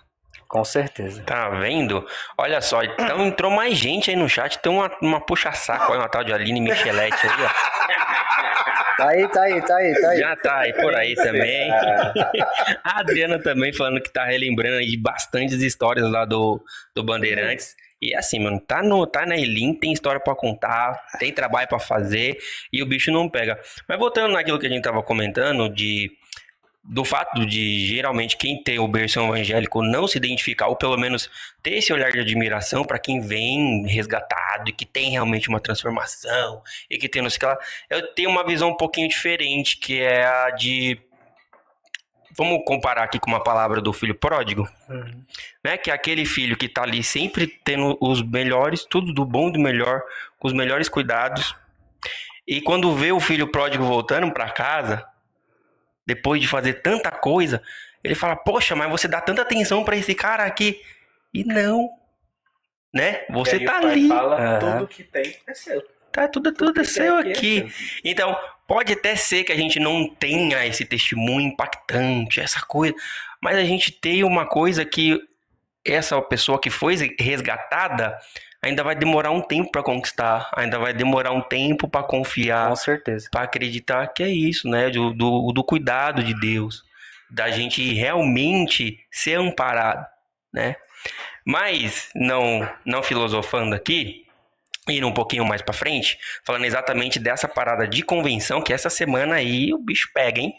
Com 0.48 0.64
certeza. 0.64 1.22
Tá 1.24 1.50
vendo? 1.50 2.06
Olha 2.38 2.60
só, 2.60 2.84
então 2.84 3.26
entrou 3.26 3.52
mais 3.52 3.78
gente 3.78 4.10
aí 4.10 4.16
no 4.16 4.28
chat. 4.28 4.58
Tem 4.60 4.72
uma, 4.72 4.90
uma 5.02 5.22
puxa-saco 5.24 5.94
aí, 5.94 6.00
uma 6.00 6.10
tal 6.10 6.24
de 6.24 6.34
Aline 6.34 6.60
Michelete 6.60 7.28
aí, 7.28 7.46
ó. 7.46 8.98
Tá 8.98 9.10
aí, 9.10 9.28
tá 9.30 9.42
aí, 9.44 9.62
tá 9.62 9.78
aí, 9.78 10.02
tá 10.02 10.10
aí. 10.10 10.20
Já 10.20 10.36
tá 10.36 10.58
aí 10.58 10.74
por 10.74 10.94
aí 10.94 11.16
também. 11.16 11.72
A 12.84 13.00
Adriana 13.00 13.42
também 13.42 13.72
falando 13.72 14.02
que 14.02 14.12
tá 14.12 14.26
relembrando 14.26 14.78
aí 14.78 14.88
de 14.88 14.98
bastantes 14.98 15.62
histórias 15.62 16.10
lá 16.12 16.26
do, 16.26 16.62
do 16.94 17.04
Bandeirantes. 17.04 17.76
E 18.02 18.16
assim, 18.16 18.40
mano, 18.40 18.60
tá, 18.60 18.82
no, 18.82 19.06
tá 19.06 19.26
na 19.26 19.38
Elim, 19.38 19.74
tem 19.74 19.94
história 19.94 20.20
pra 20.20 20.36
contar, 20.36 21.02
tem 21.20 21.34
trabalho 21.34 21.68
pra 21.68 21.80
fazer 21.80 22.38
e 22.72 22.82
o 22.82 22.86
bicho 22.86 23.12
não 23.12 23.30
pega. 23.30 23.60
Mas 23.88 24.00
voltando 24.00 24.34
naquilo 24.34 24.60
que 24.60 24.68
a 24.68 24.70
gente 24.70 24.84
tava 24.84 25.04
comentando 25.04 25.70
de 25.70 26.10
do 26.90 27.06
fato 27.06 27.46
de 27.46 27.86
geralmente 27.86 28.36
quem 28.36 28.64
tem 28.64 28.80
o 28.80 28.88
berço 28.88 29.20
evangélico 29.20 29.84
não 29.84 30.08
se 30.08 30.18
identificar, 30.18 30.68
ou 30.68 30.76
pelo 30.76 30.98
menos 30.98 31.30
ter 31.62 31.76
esse 31.76 31.94
olhar 31.94 32.12
de 32.12 32.20
admiração 32.20 32.84
para 32.84 32.98
quem 32.98 33.22
vem 33.22 33.86
resgatado 33.86 34.70
e 34.70 34.74
que 34.74 34.88
tem 34.88 35.12
realmente 35.12 35.50
uma 35.50 35.60
transformação 35.60 36.64
e 36.90 36.98
que 36.98 37.08
tem 37.08 37.22
não 37.22 37.30
sei 37.30 37.38
o 37.38 37.40
que 37.42 37.46
lá, 37.46 37.58
eu 37.92 38.14
tenho 38.16 38.32
uma 38.32 38.44
visão 38.44 38.70
um 38.70 38.76
pouquinho 38.76 39.08
diferente, 39.08 39.78
que 39.78 40.02
é 40.02 40.26
a 40.26 40.50
de. 40.50 41.00
Vamos 42.36 42.64
comparar 42.66 43.04
aqui 43.04 43.20
com 43.20 43.30
uma 43.30 43.44
palavra 43.44 43.82
do 43.82 43.94
filho 43.94 44.16
pródigo, 44.16 44.68
né? 45.64 45.78
Que 45.78 45.92
é 45.92 45.94
aquele 45.94 46.26
filho 46.26 46.58
que 46.58 46.70
tá 46.70 46.84
ali 46.84 47.04
sempre 47.04 47.46
tendo 47.48 47.98
os 48.02 48.22
melhores, 48.24 48.84
tudo 48.86 49.14
do 49.14 49.26
bom 49.26 49.50
e 49.50 49.54
do 49.54 49.60
melhor, 49.60 50.02
com 50.40 50.48
os 50.48 50.54
melhores 50.54 50.90
cuidados. 50.90 51.54
E 52.48 52.62
quando 52.62 52.96
vê 52.96 53.12
o 53.12 53.20
filho 53.20 53.48
pródigo 53.48 53.84
voltando 53.84 54.32
para 54.32 54.50
casa, 54.50 55.06
depois 56.10 56.42
de 56.42 56.48
fazer 56.48 56.82
tanta 56.82 57.12
coisa, 57.12 57.62
ele 58.04 58.16
fala: 58.16 58.36
Poxa, 58.36 58.76
mas 58.76 58.90
você 58.90 59.08
dá 59.08 59.22
tanta 59.22 59.44
atenção 59.44 59.84
para 59.84 59.96
esse 59.96 60.16
cara 60.16 60.44
aqui. 60.44 60.82
E 61.32 61.44
não. 61.44 61.88
Né? 62.92 63.22
Você 63.30 63.58
E 63.58 63.60
aí 63.60 63.66
tá 63.66 63.78
ali. 63.78 64.08
fala, 64.08 64.60
tudo 64.60 64.88
que 64.88 65.04
tem 65.04 65.38
é 65.46 65.54
seu. 65.54 65.84
Tá 66.12 66.28
tudo, 66.28 66.52
tudo 66.52 66.74
que 66.74 66.84
seu 66.84 67.22
tem 67.22 67.32
aqui. 67.32 67.58
é 67.60 67.70
seu. 67.70 68.00
Então, 68.04 68.36
pode 68.68 68.94
até 68.94 69.16
ser 69.16 69.44
que 69.44 69.52
a 69.52 69.56
gente 69.56 69.80
não 69.80 70.10
tenha 70.10 70.66
esse 70.66 70.84
testemunho 70.84 71.50
impactante, 71.50 72.40
essa 72.42 72.62
coisa, 72.66 72.96
mas 73.40 73.58
a 73.58 73.64
gente 73.64 73.92
tem 73.92 74.24
uma 74.24 74.48
coisa 74.48 74.84
que 74.84 75.20
essa 75.86 76.20
pessoa 76.24 76.60
que 76.60 76.72
foi 76.72 76.96
resgatada 77.20 78.18
ainda 78.62 78.84
vai 78.84 78.96
demorar 78.96 79.32
um 79.32 79.42
tempo 79.42 79.72
para 79.72 79.84
conquistar, 79.84 80.50
ainda 80.56 80.78
vai 80.78 80.94
demorar 80.94 81.32
um 81.32 81.42
tempo 81.42 81.88
para 81.88 82.04
confiar, 82.04 82.70
Com 82.70 82.76
certeza. 82.76 83.30
para 83.32 83.44
acreditar 83.44 84.08
que 84.08 84.24
é 84.24 84.30
isso, 84.30 84.68
né? 84.70 84.90
Do, 84.90 85.14
do, 85.14 85.52
do 85.52 85.64
cuidado 85.64 86.24
de 86.24 86.34
Deus, 86.40 86.84
da 87.30 87.50
gente 87.50 87.94
realmente 87.94 89.00
ser 89.12 89.36
amparado, 89.40 90.06
né? 90.54 90.76
Mas 91.46 92.10
não 92.14 92.70
não 92.86 93.02
filosofando 93.02 93.74
aqui, 93.76 94.26
indo 94.88 95.08
um 95.08 95.14
pouquinho 95.14 95.46
mais 95.46 95.62
para 95.62 95.74
frente, 95.74 96.18
falando 96.46 96.66
exatamente 96.66 97.20
dessa 97.20 97.48
parada 97.48 97.88
de 97.88 98.04
convenção 98.04 98.62
que 98.62 98.74
essa 98.74 98.90
semana 98.90 99.36
aí 99.36 99.74
o 99.74 99.78
bicho 99.78 100.10
pega, 100.14 100.42
hein? 100.42 100.54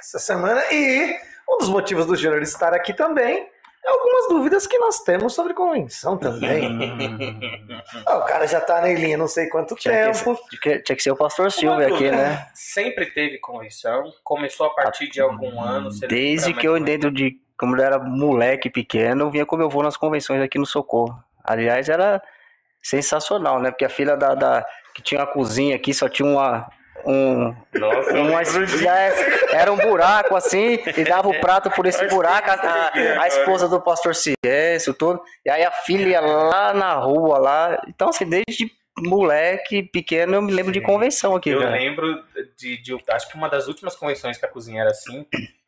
Essa 0.00 0.18
semana. 0.18 0.62
E 0.72 1.14
Um 1.50 1.58
dos 1.58 1.68
motivos 1.68 2.06
do 2.06 2.16
Júnior 2.16 2.42
estar 2.42 2.72
aqui 2.74 2.92
também 2.94 3.48
algumas 3.88 4.28
dúvidas 4.28 4.66
que 4.66 4.78
nós 4.78 5.00
temos 5.00 5.34
sobre 5.34 5.54
convenção 5.54 6.16
também. 6.16 6.68
Ah, 8.06 8.16
o 8.18 8.24
cara 8.24 8.46
já 8.46 8.60
tá 8.60 8.80
na 8.80 8.88
linha 8.88 9.16
não 9.16 9.26
sei 9.28 9.48
quanto 9.48 9.74
Tinha 9.74 10.12
tempo. 10.12 10.36
tinha 10.48 10.60
que- 10.60 10.78
tinha 10.82 10.96
que 10.96 11.02
ser 11.02 11.10
o 11.10 11.16
pastor 11.16 11.50
Silvio 11.50 11.86
aqui, 11.94 12.10
né? 12.10 12.46
Sempre 12.54 13.06
teve 13.06 13.38
convenção, 13.38 14.12
começou 14.22 14.66
a 14.66 14.70
partir 14.74 15.08
de 15.10 15.20
algum 15.20 15.60
ano. 15.60 15.90
você 15.90 16.06
Desde 16.06 16.52
que 16.54 16.66
eu 16.68 16.78
dentro 16.82 17.10
de. 17.10 17.36
Como 17.58 17.76
eu 17.76 17.84
era 17.84 17.98
moleque 17.98 18.70
pequeno, 18.70 19.24
eu 19.24 19.30
vinha 19.30 19.44
como 19.46 19.62
eu 19.62 19.68
vou 19.70 19.82
nas 19.82 19.96
convenções 19.96 20.40
aqui 20.42 20.58
no 20.58 20.66
Socorro. 20.66 21.18
Aliás, 21.42 21.88
era 21.88 22.22
sensacional, 22.82 23.60
né? 23.60 23.70
Porque 23.70 23.84
a 23.84 23.88
filha 23.90 24.16
da, 24.16 24.34
da- 24.34 24.66
que 24.94 25.02
tinha 25.02 25.20
uma 25.20 25.26
cozinha 25.26 25.76
aqui 25.76 25.92
só 25.94 26.08
tinha 26.08 26.28
uma. 26.28 26.68
Um, 27.10 27.54
Nossa, 27.72 28.12
uma, 28.20 28.42
é- 28.42 29.54
era 29.54 29.72
um 29.72 29.76
buraco 29.78 30.36
assim, 30.36 30.78
e 30.96 31.04
dava 31.04 31.28
o 31.28 31.40
prato 31.40 31.70
por 31.70 31.86
esse 31.86 32.06
buraco, 32.08 32.50
a, 32.50 32.92
a- 33.22 33.28
esposa 33.28 33.66
do 33.66 33.80
pastor 33.80 34.14
Ciêncio, 34.14 34.92
tudo. 34.92 35.20
E 35.44 35.50
aí 35.50 35.64
a 35.64 35.70
filha 35.70 36.06
ia 36.08 36.20
lá 36.20 36.74
na 36.74 36.92
rua 36.94 37.38
lá. 37.38 37.82
Então, 37.88 38.10
assim, 38.10 38.28
desde 38.28 38.70
moleque 38.98 39.82
pequeno 39.84 40.34
eu 40.34 40.42
me 40.42 40.52
lembro 40.52 40.72
de 40.72 40.80
convenção 40.80 41.34
aqui, 41.34 41.50
Eu 41.50 41.60
cara. 41.60 41.70
lembro 41.70 42.22
de, 42.58 42.76
de- 42.82 42.96
Acho 43.10 43.28
que 43.28 43.36
uma 43.36 43.48
das 43.48 43.68
últimas 43.68 43.96
convenções 43.96 44.36
que 44.36 44.44
a 44.44 44.48
cozinha 44.48 44.82
era 44.82 44.90
assim, 44.90 45.24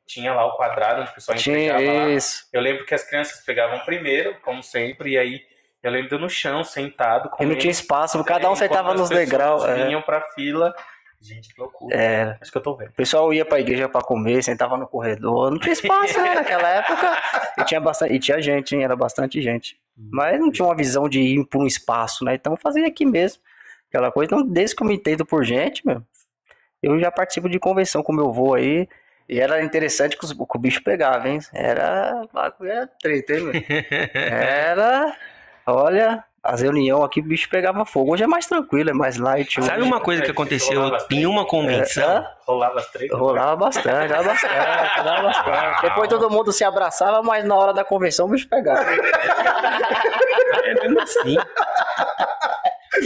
tinha 0.06 0.34
lá 0.34 0.44
o 0.46 0.56
quadrado 0.56 1.00
onde 1.02 1.10
o 1.10 1.14
pessoal 1.14 1.38
entregava 1.38 1.78
lá. 1.78 1.84
Tinha 2.04 2.08
isso. 2.16 2.44
Eu 2.52 2.60
lembro 2.60 2.84
que 2.84 2.94
as 2.94 3.04
crianças 3.04 3.40
pegavam 3.46 3.78
primeiro, 3.80 4.36
como 4.42 4.62
sempre, 4.62 5.12
e 5.12 5.18
aí 5.18 5.40
eu 5.82 5.90
lembro 5.90 6.18
no 6.18 6.28
chão, 6.28 6.62
sentado, 6.64 7.28
E 7.28 7.30
não 7.30 7.36
comendo. 7.38 7.56
tinha 7.60 7.70
espaço, 7.70 8.22
cada 8.24 8.50
um 8.50 8.52
É, 8.52 8.56
sentava 8.56 8.92
nos 8.92 9.08
degraus. 9.08 9.64
é. 9.64 9.86
vinham 9.86 10.02
pra 10.02 10.20
fila. 10.34 10.74
Gente, 11.20 11.54
que 11.54 11.60
loucura. 11.60 11.94
É, 11.96 12.38
Acho 12.40 12.50
que 12.50 12.56
eu 12.58 12.62
tô 12.62 12.74
vendo. 12.76 12.88
o 12.88 12.92
pessoal 12.92 13.32
ia 13.34 13.44
pra 13.44 13.60
igreja 13.60 13.88
pra 13.88 14.00
comer, 14.00 14.42
sentava 14.42 14.76
no 14.76 14.86
corredor, 14.86 15.50
não 15.50 15.58
tinha 15.58 15.72
espaço 15.72 16.18
né, 16.20 16.34
naquela 16.34 16.68
época. 16.68 17.18
E 17.58 17.64
tinha 17.64 17.80
bastante, 17.80 18.14
e 18.14 18.18
tinha 18.18 18.40
gente, 18.40 18.74
hein, 18.74 18.82
era 18.84 18.96
bastante 18.96 19.40
gente. 19.42 19.78
Mas 20.10 20.40
não 20.40 20.50
tinha 20.50 20.64
uma 20.66 20.74
visão 20.74 21.08
de 21.08 21.20
ir 21.20 21.44
pra 21.46 21.60
um 21.60 21.66
espaço, 21.66 22.24
né? 22.24 22.34
Então 22.34 22.56
fazia 22.56 22.86
aqui 22.86 23.04
mesmo. 23.04 23.42
Aquela 23.88 24.10
coisa, 24.10 24.32
então, 24.34 24.46
desde 24.46 24.74
que 24.74 24.82
eu 24.82 24.86
me 24.86 24.94
entendo 24.94 25.26
por 25.26 25.44
gente, 25.44 25.84
meu, 25.86 26.02
eu 26.82 26.98
já 26.98 27.10
participo 27.10 27.48
de 27.50 27.58
convenção 27.58 28.02
com 28.02 28.12
meu 28.12 28.28
avô 28.28 28.54
aí. 28.54 28.88
E 29.28 29.38
era 29.38 29.62
interessante 29.62 30.16
que, 30.16 30.24
os- 30.24 30.32
que 30.32 30.38
o 30.42 30.58
bicho 30.58 30.82
pegava, 30.82 31.28
hein? 31.28 31.38
Era, 31.52 32.26
era 32.62 32.86
treta, 33.00 33.34
hein, 33.34 33.40
meu? 33.44 33.52
Era, 34.14 35.16
olha, 35.66 36.24
as 36.42 36.62
reuniões 36.62 37.04
aqui, 37.04 37.20
o 37.20 37.22
bicho 37.22 37.48
pegava 37.50 37.84
fogo. 37.84 38.14
Hoje 38.14 38.24
é 38.24 38.26
mais 38.26 38.46
tranquilo, 38.46 38.90
é 38.90 38.92
mais 38.94 39.18
light. 39.18 39.62
Sabe 39.62 39.80
hoje 39.80 39.88
uma 39.88 40.00
coisa 40.00 40.22
que 40.22 40.30
aconteceu 40.30 40.90
em 41.10 41.26
uma 41.26 41.46
convenção? 41.46 42.18
É, 42.18 42.26
Rolava 42.46 42.78
as 42.78 42.90
três. 42.90 43.12
Rolava 43.12 43.56
bastante, 43.56 44.08
rolava 44.08 44.24
bastante, 44.24 44.98
rolava 44.98 45.22
bastante. 45.22 45.82
Depois 45.82 46.08
todo 46.08 46.30
mundo 46.30 46.50
se 46.52 46.64
abraçava, 46.64 47.22
mas 47.22 47.44
na 47.44 47.54
hora 47.54 47.74
da 47.74 47.84
convenção 47.84 48.26
o 48.26 48.30
bicho 48.30 48.48
pegava. 48.48 48.90
É 50.64 50.74
mesmo 50.74 51.00
assim. 51.00 51.36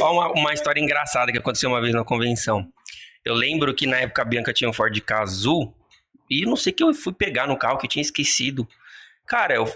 Ó, 0.01 0.13
uma, 0.13 0.29
uma 0.29 0.55
história 0.55 0.81
engraçada 0.81 1.33
que 1.33 1.39
aconteceu 1.39 1.69
uma 1.69 1.81
vez 1.81 1.93
na 1.93 2.05
convenção. 2.05 2.67
Eu 3.25 3.35
lembro 3.35 3.75
que 3.75 3.87
na 3.87 3.97
época 3.97 4.23
a 4.23 4.25
Bianca 4.25 4.53
tinha 4.53 4.71
um 4.71 4.73
Ford 4.73 4.97
Ka 5.01 5.23
azul 5.23 5.75
e 6.31 6.47
não 6.47 6.57
sei 6.57 6.73
o 6.73 6.77
que 6.77 6.85
eu 6.85 6.95
fui 6.95 7.13
pegar 7.13 7.47
no 7.47 7.57
carro 7.57 7.79
que 7.79 7.87
eu 7.87 7.91
tinha 7.91 8.03
esquecido. 8.03 8.67
Cara, 9.27 9.55
eu 9.55 9.67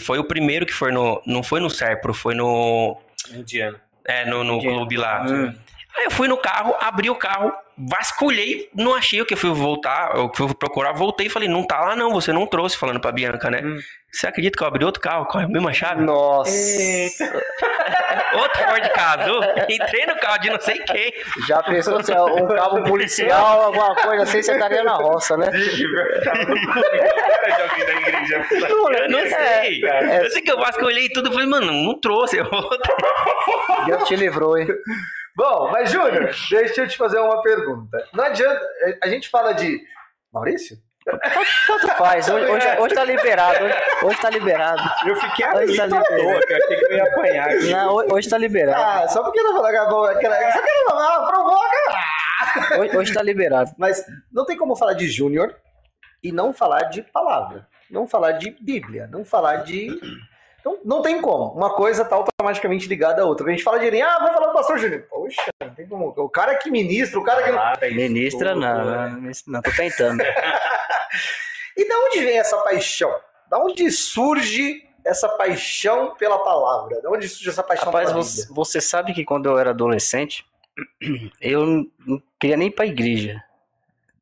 foi 0.00 0.18
o 0.18 0.24
primeiro 0.24 0.66
que 0.66 0.72
foi 0.72 0.92
no. 0.92 1.22
Não 1.26 1.42
foi 1.42 1.60
no 1.60 1.70
Serpro, 1.70 2.12
foi 2.12 2.34
no. 2.34 2.96
Indiano. 3.30 3.78
É, 4.04 4.24
no, 4.24 4.42
no 4.42 4.54
Indiano. 4.54 4.76
clube 4.76 4.96
lá. 4.96 5.24
Hum. 5.24 5.54
Aí 5.96 6.04
eu 6.04 6.10
fui 6.10 6.28
no 6.28 6.36
carro, 6.36 6.74
abri 6.80 7.10
o 7.10 7.14
carro, 7.14 7.52
vasculhei, 7.78 8.68
não 8.74 8.94
achei 8.94 9.20
o 9.20 9.26
que 9.26 9.34
eu 9.34 9.38
fui 9.38 9.50
voltar, 9.50 10.12
eu 10.16 10.30
fui 10.34 10.52
procurar, 10.54 10.92
voltei 10.92 11.26
e 11.26 11.30
falei, 11.30 11.48
não 11.48 11.64
tá 11.64 11.80
lá 11.80 11.94
não, 11.96 12.12
você 12.12 12.32
não 12.32 12.46
trouxe, 12.46 12.76
falando 12.76 13.00
pra 13.00 13.12
Bianca, 13.12 13.50
né? 13.50 13.62
Hum. 13.64 13.78
Você 14.10 14.26
acredita 14.26 14.56
que 14.56 14.62
eu 14.64 14.66
abri 14.66 14.84
outro 14.84 15.02
carro 15.02 15.26
com 15.26 15.38
a 15.38 15.46
mesma 15.46 15.72
chave? 15.72 16.02
Nossa, 16.02 16.50
Outro 18.34 18.64
Ford 18.64 18.90
azul, 18.98 19.40
entrei 19.68 20.06
no 20.06 20.16
carro 20.16 20.38
de 20.38 20.50
não 20.50 20.60
sei 20.60 20.78
quem. 20.78 21.12
já 21.46 21.62
pensou 21.62 22.02
se 22.02 22.12
é 22.12 22.20
um 22.20 22.46
cabo 22.46 22.82
policial, 22.84 23.62
alguma 23.62 23.94
coisa 23.94 24.22
assim, 24.24 24.42
você 24.42 24.52
estaria 24.52 24.82
na 24.82 24.94
roça, 24.94 25.36
né? 25.36 25.50
de 25.50 25.84
alguém 27.62 27.86
da 27.86 27.92
igreja. 27.92 28.46
Eu 28.50 29.08
não 29.08 29.20
sei. 29.20 29.84
é. 29.84 30.24
Eu 30.24 30.30
sei 30.30 30.42
que 30.42 30.50
eu 30.50 30.58
vasculhei 30.58 31.08
tudo, 31.08 31.30
falei, 31.32 31.46
mano, 31.46 31.72
não 31.72 31.98
trouxe. 31.98 32.38
Eu 32.38 32.48
outro. 32.52 32.94
Deus 33.86 34.04
te 34.04 34.16
livrou, 34.16 34.58
hein? 34.58 34.66
Bom, 35.38 35.70
mas 35.70 35.92
Júnior, 35.92 36.34
deixa 36.50 36.80
eu 36.82 36.88
te 36.88 36.96
fazer 36.96 37.20
uma 37.20 37.40
pergunta. 37.40 38.04
Não 38.12 38.24
adianta. 38.24 38.60
A 39.00 39.06
gente 39.06 39.28
fala 39.28 39.52
de. 39.52 39.80
Maurício? 40.32 40.76
Tanto 41.64 41.86
faz, 41.96 42.28
hoje, 42.28 42.44
hoje, 42.46 42.66
hoje 42.80 42.94
tá 42.94 43.04
liberado, 43.04 43.64
hoje, 43.64 43.74
hoje 44.02 44.20
tá 44.20 44.30
liberado. 44.30 44.82
Eu 45.06 45.16
fiquei 45.16 45.46
Hoje 45.46 45.76
tá 45.76 45.86
liberado. 45.86 46.44
que 46.44 46.52
eu 46.52 46.56
achei 46.56 46.76
que 46.76 46.84
eu 46.84 46.96
ia 46.96 47.04
apanhar 47.04 47.48
aqui. 47.48 47.70
Não, 47.70 47.94
hoje, 48.12 48.28
tá 48.28 48.36
liberado. 48.36 48.82
Ah, 48.82 49.08
só 49.08 49.22
porque 49.22 49.40
não 49.40 49.54
falar 49.54 49.70
que 49.70 50.16
aquela. 50.16 50.52
Só 50.52 50.60
quero 50.60 50.84
falar, 50.88 51.26
provoca! 51.28 52.80
Hoje, 52.80 52.96
hoje 52.96 53.14
tá 53.14 53.22
liberado. 53.22 53.70
Mas 53.78 54.04
não 54.32 54.44
tem 54.44 54.56
como 54.56 54.74
falar 54.74 54.94
de 54.94 55.06
Júnior 55.08 55.54
e 56.20 56.32
não 56.32 56.52
falar 56.52 56.82
de 56.90 57.02
palavra. 57.02 57.68
Não 57.88 58.08
falar 58.08 58.32
de 58.32 58.50
Bíblia. 58.60 59.06
Não 59.06 59.24
falar 59.24 59.58
de. 59.58 59.88
Não, 60.64 60.78
não 60.84 61.02
tem 61.02 61.20
como. 61.20 61.52
Uma 61.52 61.74
coisa 61.74 62.04
tá 62.04 62.16
automaticamente 62.16 62.86
ligada 62.88 63.22
à 63.22 63.24
outra. 63.24 63.46
A 63.46 63.50
gente 63.50 63.62
fala 63.62 63.78
de 63.78 64.02
ah, 64.02 64.18
vou 64.20 64.32
falar 64.32 64.48
do 64.48 64.52
pastor 64.52 64.78
Júnior. 64.78 65.02
Poxa, 65.08 65.42
não 65.62 65.74
tem 65.74 65.86
como. 65.86 66.08
O 66.16 66.28
cara 66.28 66.56
que 66.56 66.70
ministra, 66.70 67.18
o 67.18 67.24
cara 67.24 67.42
que. 67.42 67.50
não- 67.50 67.58
Palavra, 67.58 67.90
Ministra, 67.90 68.50
estudo, 68.50 68.60
não, 68.60 68.84
né? 68.84 69.08
não, 69.20 69.32
não, 69.46 69.62
tô 69.62 69.70
tentando. 69.72 70.22
E 71.76 71.86
da 71.86 71.96
onde 71.96 72.18
vem 72.24 72.36
essa 72.38 72.56
paixão? 72.58 73.14
Da 73.48 73.56
onde 73.58 73.88
surge 73.92 74.82
essa 75.04 75.28
paixão 75.28 76.14
pela 76.16 76.38
palavra? 76.42 77.00
Da 77.00 77.08
onde 77.08 77.28
surge 77.28 77.48
essa 77.50 77.62
paixão 77.62 77.86
Rapaz, 77.86 78.08
pela 78.10 78.20
você, 78.20 78.40
Bíblia? 78.42 78.54
você 78.56 78.80
sabe 78.80 79.14
que 79.14 79.24
quando 79.24 79.46
eu 79.48 79.56
era 79.56 79.70
adolescente, 79.70 80.44
eu 81.40 81.64
não 81.64 81.86
não 82.04 82.22
queria 82.38 82.56
nem 82.56 82.66
ir 82.68 82.72
pra 82.72 82.84
igreja. 82.84 83.42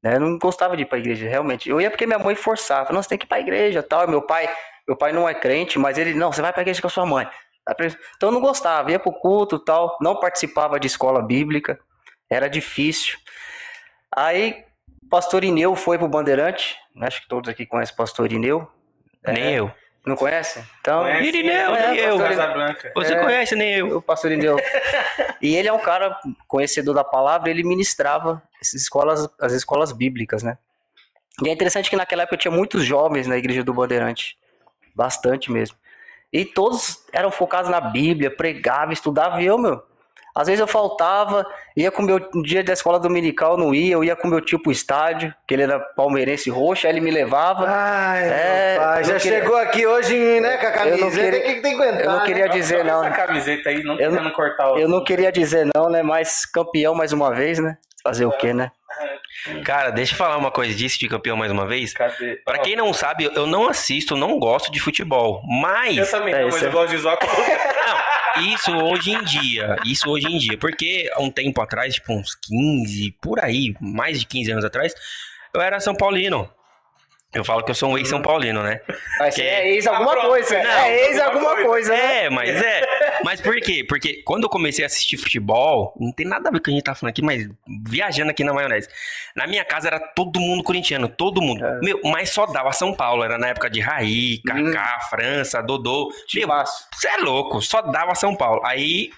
né? 0.03 0.16
Eu 0.16 0.20
não 0.20 0.38
gostava 0.38 0.77
de 0.77 0.83
ir 0.83 0.87
pra 0.87 0.99
igreja, 0.99 1.27
realmente. 1.27 1.68
Eu 1.70 1.81
ia 1.81 1.90
porque 1.90 2.07
minha 2.07 2.18
mãe 2.18 2.35
forçava. 2.35 2.92
Não, 2.92 3.03
você 3.03 3.09
tem 3.09 3.16
que 3.18 3.25
ir 3.25 3.29
pra 3.29 3.40
igreja 3.40 3.83
tal. 3.83 4.05
E 4.05 4.11
Meu 4.11 4.20
pai, 4.20 4.49
meu 4.87 4.96
pai 4.96 5.12
não 5.12 5.29
é 5.29 5.35
crente, 5.35 5.79
mas 5.79 5.99
ele, 5.99 6.14
não, 6.14 6.33
você 6.33 6.42
vai 6.42 6.53
pra 6.53 6.62
igreja 6.62 6.81
com 6.81 6.87
a 6.87 6.90
sua 6.90 7.07
mãe. 7.07 7.29
Então 8.16 8.29
eu 8.29 8.33
não 8.33 8.40
gostava, 8.40 8.90
ia 8.92 8.99
pro 8.99 9.12
culto 9.12 9.59
tal. 9.59 9.96
Não 10.01 10.20
participava 10.20 10.79
de 10.79 10.87
escola 10.87 11.20
bíblica. 11.20 11.79
Era 12.31 12.49
difícil. 12.49 13.18
Aí, 14.14 14.64
pastor 15.11 15.42
Ineu 15.42 15.75
foi 15.75 15.99
pro 15.99 16.09
Bandeirante. 16.09 16.77
Acho 17.01 17.20
que 17.22 17.29
todos 17.29 17.51
aqui 17.51 17.66
conhecem 17.66 17.94
o 17.94 17.96
pastor 17.96 18.31
Ineu. 18.31 18.70
Nem 19.27 19.55
eu. 19.55 19.70
Não 20.07 20.14
conhecem? 20.14 20.64
Então, 20.81 21.01
Conhece, 21.03 21.27
Irineu, 21.27 21.72
né? 21.72 21.88
nem 21.88 21.99
eu. 21.99 22.18
Você 22.94 23.14
É. 23.14 23.18
conhece, 23.20 23.57
nem 23.57 23.75
eu. 23.75 23.96
o 23.96 24.01
pastor 24.03 24.31
Indeu. 24.31 24.57
e 25.42 25.57
ele 25.57 25.66
é 25.66 25.72
um 25.72 25.81
cara 25.81 26.16
conhecedor 26.46 26.94
da 26.94 27.03
palavra, 27.03 27.51
ele 27.51 27.64
ministrava 27.64 28.40
as 28.61 28.72
escolas, 28.72 29.29
as 29.40 29.53
escolas 29.53 29.90
bíblicas, 29.90 30.44
né? 30.44 30.59
E 31.44 31.49
é 31.49 31.53
interessante 31.53 31.90
que 31.90 31.96
naquela 31.96 32.22
época 32.22 32.37
tinha 32.37 32.53
muitos 32.53 32.85
jovens 32.85 33.27
na 33.27 33.37
igreja 33.37 33.64
do 33.64 33.75
Bandeirante. 33.75 34.38
Bastante 34.96 35.52
mesmo. 35.52 35.76
E 36.32 36.44
todos 36.44 37.04
eram 37.12 37.30
focados 37.30 37.70
na 37.70 37.80
Bíblia, 37.80 38.30
pregavam, 38.35 38.92
estudavam, 38.92 39.40
e 39.40 39.46
eu, 39.46 39.59
meu. 39.59 39.82
Às 40.35 40.48
vezes 40.48 40.61
eu 40.61 40.66
faltava, 40.66 41.46
ia 41.74 41.90
com 41.90 42.02
o 42.02 42.04
meu 42.04 42.18
no 42.35 42.42
dia 42.42 42.62
da 42.62 42.74
escola 42.74 43.00
dominical, 43.00 43.52
eu 43.52 43.59
não 43.59 43.74
ia, 43.74 43.94
eu 43.94 44.04
ia 44.04 44.14
com 44.14 44.28
meu 44.28 44.38
tio 44.40 44.61
pro 44.62 44.70
estádio, 44.70 45.32
que 45.48 45.54
ele 45.54 45.62
era 45.62 45.78
palmeirense 45.80 46.50
roxo, 46.50 46.87
aí 46.87 46.92
ele 46.92 47.00
me 47.00 47.11
levava. 47.11 47.64
Ai, 47.66 48.28
É, 48.28 48.72
meu 48.74 48.82
pai, 48.82 49.04
já 49.04 49.18
queria- 49.18 49.38
chegou 49.40 49.56
aqui 49.56 49.87
hoje, 49.87 50.40
né, 50.40 50.59
com 50.59 50.66
a 50.66 50.70
camiseta. 50.72 51.40
que, 51.40 51.61
tem 51.62 51.76
que 51.78 51.82
aguentar? 51.82 52.00
Eu 52.00 52.11
não 52.11 52.18
né? 52.18 52.26
queria 52.26 52.48
dizer 52.50 52.85
não, 52.85 53.00
Essa 53.02 53.11
né? 53.11 53.16
camiseta 53.16 53.68
aí, 53.70 53.82
não 53.82 53.98
Eu 53.98 54.11
não- 54.12 54.30
cortar 54.32 54.72
o. 54.72 54.78
Eu 54.78 54.88
não 54.90 55.02
queria 55.02 55.32
dizer 55.32 55.70
não, 55.74 55.88
né? 55.88 56.02
Mas 56.02 56.44
campeão 56.44 56.94
mais 56.94 57.12
uma 57.14 57.35
vez, 57.35 57.59
né? 57.59 57.78
Fazer 58.02 58.26
o 58.26 58.32
quê, 58.32 58.52
né? 58.52 58.70
Cara, 59.64 59.90
deixa 59.90 60.12
eu 60.14 60.18
falar 60.18 60.37
uma 60.37 60.50
coisa 60.50 60.74
disso 60.74 60.98
de 60.98 61.09
campeão 61.09 61.37
mais 61.37 61.50
uma 61.52 61.66
vez. 61.66 61.92
Cadê? 61.92 62.37
Pra 62.44 62.59
quem 62.59 62.76
não 62.76 62.92
sabe, 62.92 63.24
eu 63.24 63.46
não 63.46 63.68
assisto, 63.68 64.16
não 64.16 64.38
gosto 64.38 64.70
de 64.70 64.80
futebol. 64.80 65.42
Mas. 65.46 65.96
Eu 65.96 66.11
também 66.11 66.35
É, 66.35 66.44
mas 66.44 66.54
isso 66.54 66.64
eu 66.64 66.68
é- 66.68 66.72
gosto 66.72 66.96
de 66.96 67.02
Não, 68.37 68.44
isso 68.52 68.76
hoje 68.76 69.12
em 69.12 69.22
dia. 69.24 69.76
Isso 69.85 70.09
hoje 70.11 70.26
em 70.26 70.38
dia. 70.38 70.59
Porque 70.59 71.09
há 71.14 71.20
um 71.22 71.30
tempo 71.30 71.61
atrás, 71.61 71.94
tipo 71.94 72.12
uns 72.12 72.35
15, 72.35 73.12
por 73.20 73.40
aí, 73.40 73.74
mais 73.80 74.20
de 74.20 74.26
15 74.26 74.50
anos 74.50 74.64
atrás, 74.64 74.94
eu 75.54 75.61
era 75.61 75.80
São 75.80 75.94
Paulino. 75.94 76.50
Eu 77.34 77.44
falo 77.44 77.62
que 77.62 77.70
eu 77.70 77.74
sou 77.74 77.90
um 77.90 77.98
ex-São 77.98 78.22
Paulino, 78.22 78.62
né? 78.62 78.80
Mas 79.18 79.34
Que- 79.34 79.42
é 79.42 79.68
ex 79.74 79.86
alguma 79.86 80.12
pronto, 80.12 80.28
coisa. 80.28 80.62
não, 80.62 80.70
é 80.70 81.06
ex 81.08 81.20
alguma 81.20 81.56
coisa, 81.56 81.92
né? 81.92 82.24
É, 82.24 82.30
mas 82.30 82.48
é. 82.48 83.18
Mas 83.24 83.40
por 83.42 83.54
quê? 83.60 83.84
Porque 83.86 84.22
quando 84.24 84.44
eu 84.44 84.48
comecei 84.48 84.84
a 84.84 84.86
assistir 84.86 85.18
futebol, 85.18 85.92
não 86.00 86.12
tem 86.12 86.24
nada 86.26 86.48
a 86.48 86.52
ver 86.52 86.58
com 86.58 86.62
o 86.62 86.64
que 86.64 86.70
a 86.70 86.74
gente 86.74 86.84
tá 86.84 86.94
falando 86.94 87.10
aqui, 87.10 87.22
mas 87.22 87.46
viajando 87.86 88.30
aqui 88.30 88.42
na 88.42 88.54
maionese. 88.54 88.88
Na 89.34 89.46
minha 89.46 89.64
casa 89.64 89.88
era 89.88 89.98
todo 90.00 90.40
mundo 90.40 90.62
corintiano, 90.62 91.08
todo 91.08 91.42
mundo. 91.42 91.62
É. 91.64 91.78
Meu, 91.80 92.00
mas 92.04 92.30
só 92.30 92.46
dava 92.46 92.72
São 92.72 92.94
Paulo. 92.94 93.22
Era 93.22 93.36
na 93.36 93.48
época 93.48 93.68
de 93.68 93.80
Raí, 93.80 94.40
Kaká, 94.42 95.00
França, 95.10 95.60
Dodô. 95.62 96.10
Você 96.30 97.08
é 97.08 97.16
louco, 97.18 97.60
só 97.60 97.82
dava 97.82 98.14
São 98.14 98.34
Paulo. 98.34 98.62
Aí 98.64 99.10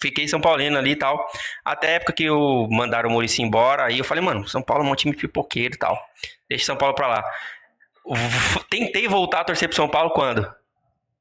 fiquei 0.00 0.26
São 0.28 0.40
Paulino 0.40 0.76
ali 0.76 0.90
e 0.90 0.96
tal. 0.96 1.26
Até 1.64 1.86
a 1.86 1.90
época 1.92 2.12
que 2.12 2.24
eu 2.24 2.66
mandaram 2.70 3.08
o 3.08 3.12
Maurício 3.12 3.42
embora, 3.42 3.84
aí 3.84 3.98
eu 3.98 4.04
falei, 4.04 4.22
mano, 4.22 4.46
São 4.46 4.60
Paulo 4.60 4.84
é 4.86 4.90
um 4.90 4.94
time 4.96 5.14
pipoqueiro 5.14 5.74
e 5.74 5.78
tal. 5.78 5.96
Deixa 6.52 6.66
São 6.66 6.76
Paulo 6.76 6.94
pra 6.94 7.06
lá. 7.06 7.24
tentei 8.68 9.08
voltar 9.08 9.40
a 9.40 9.44
torcer 9.44 9.68
pro 9.68 9.76
São 9.76 9.88
Paulo 9.88 10.10
quando? 10.10 10.46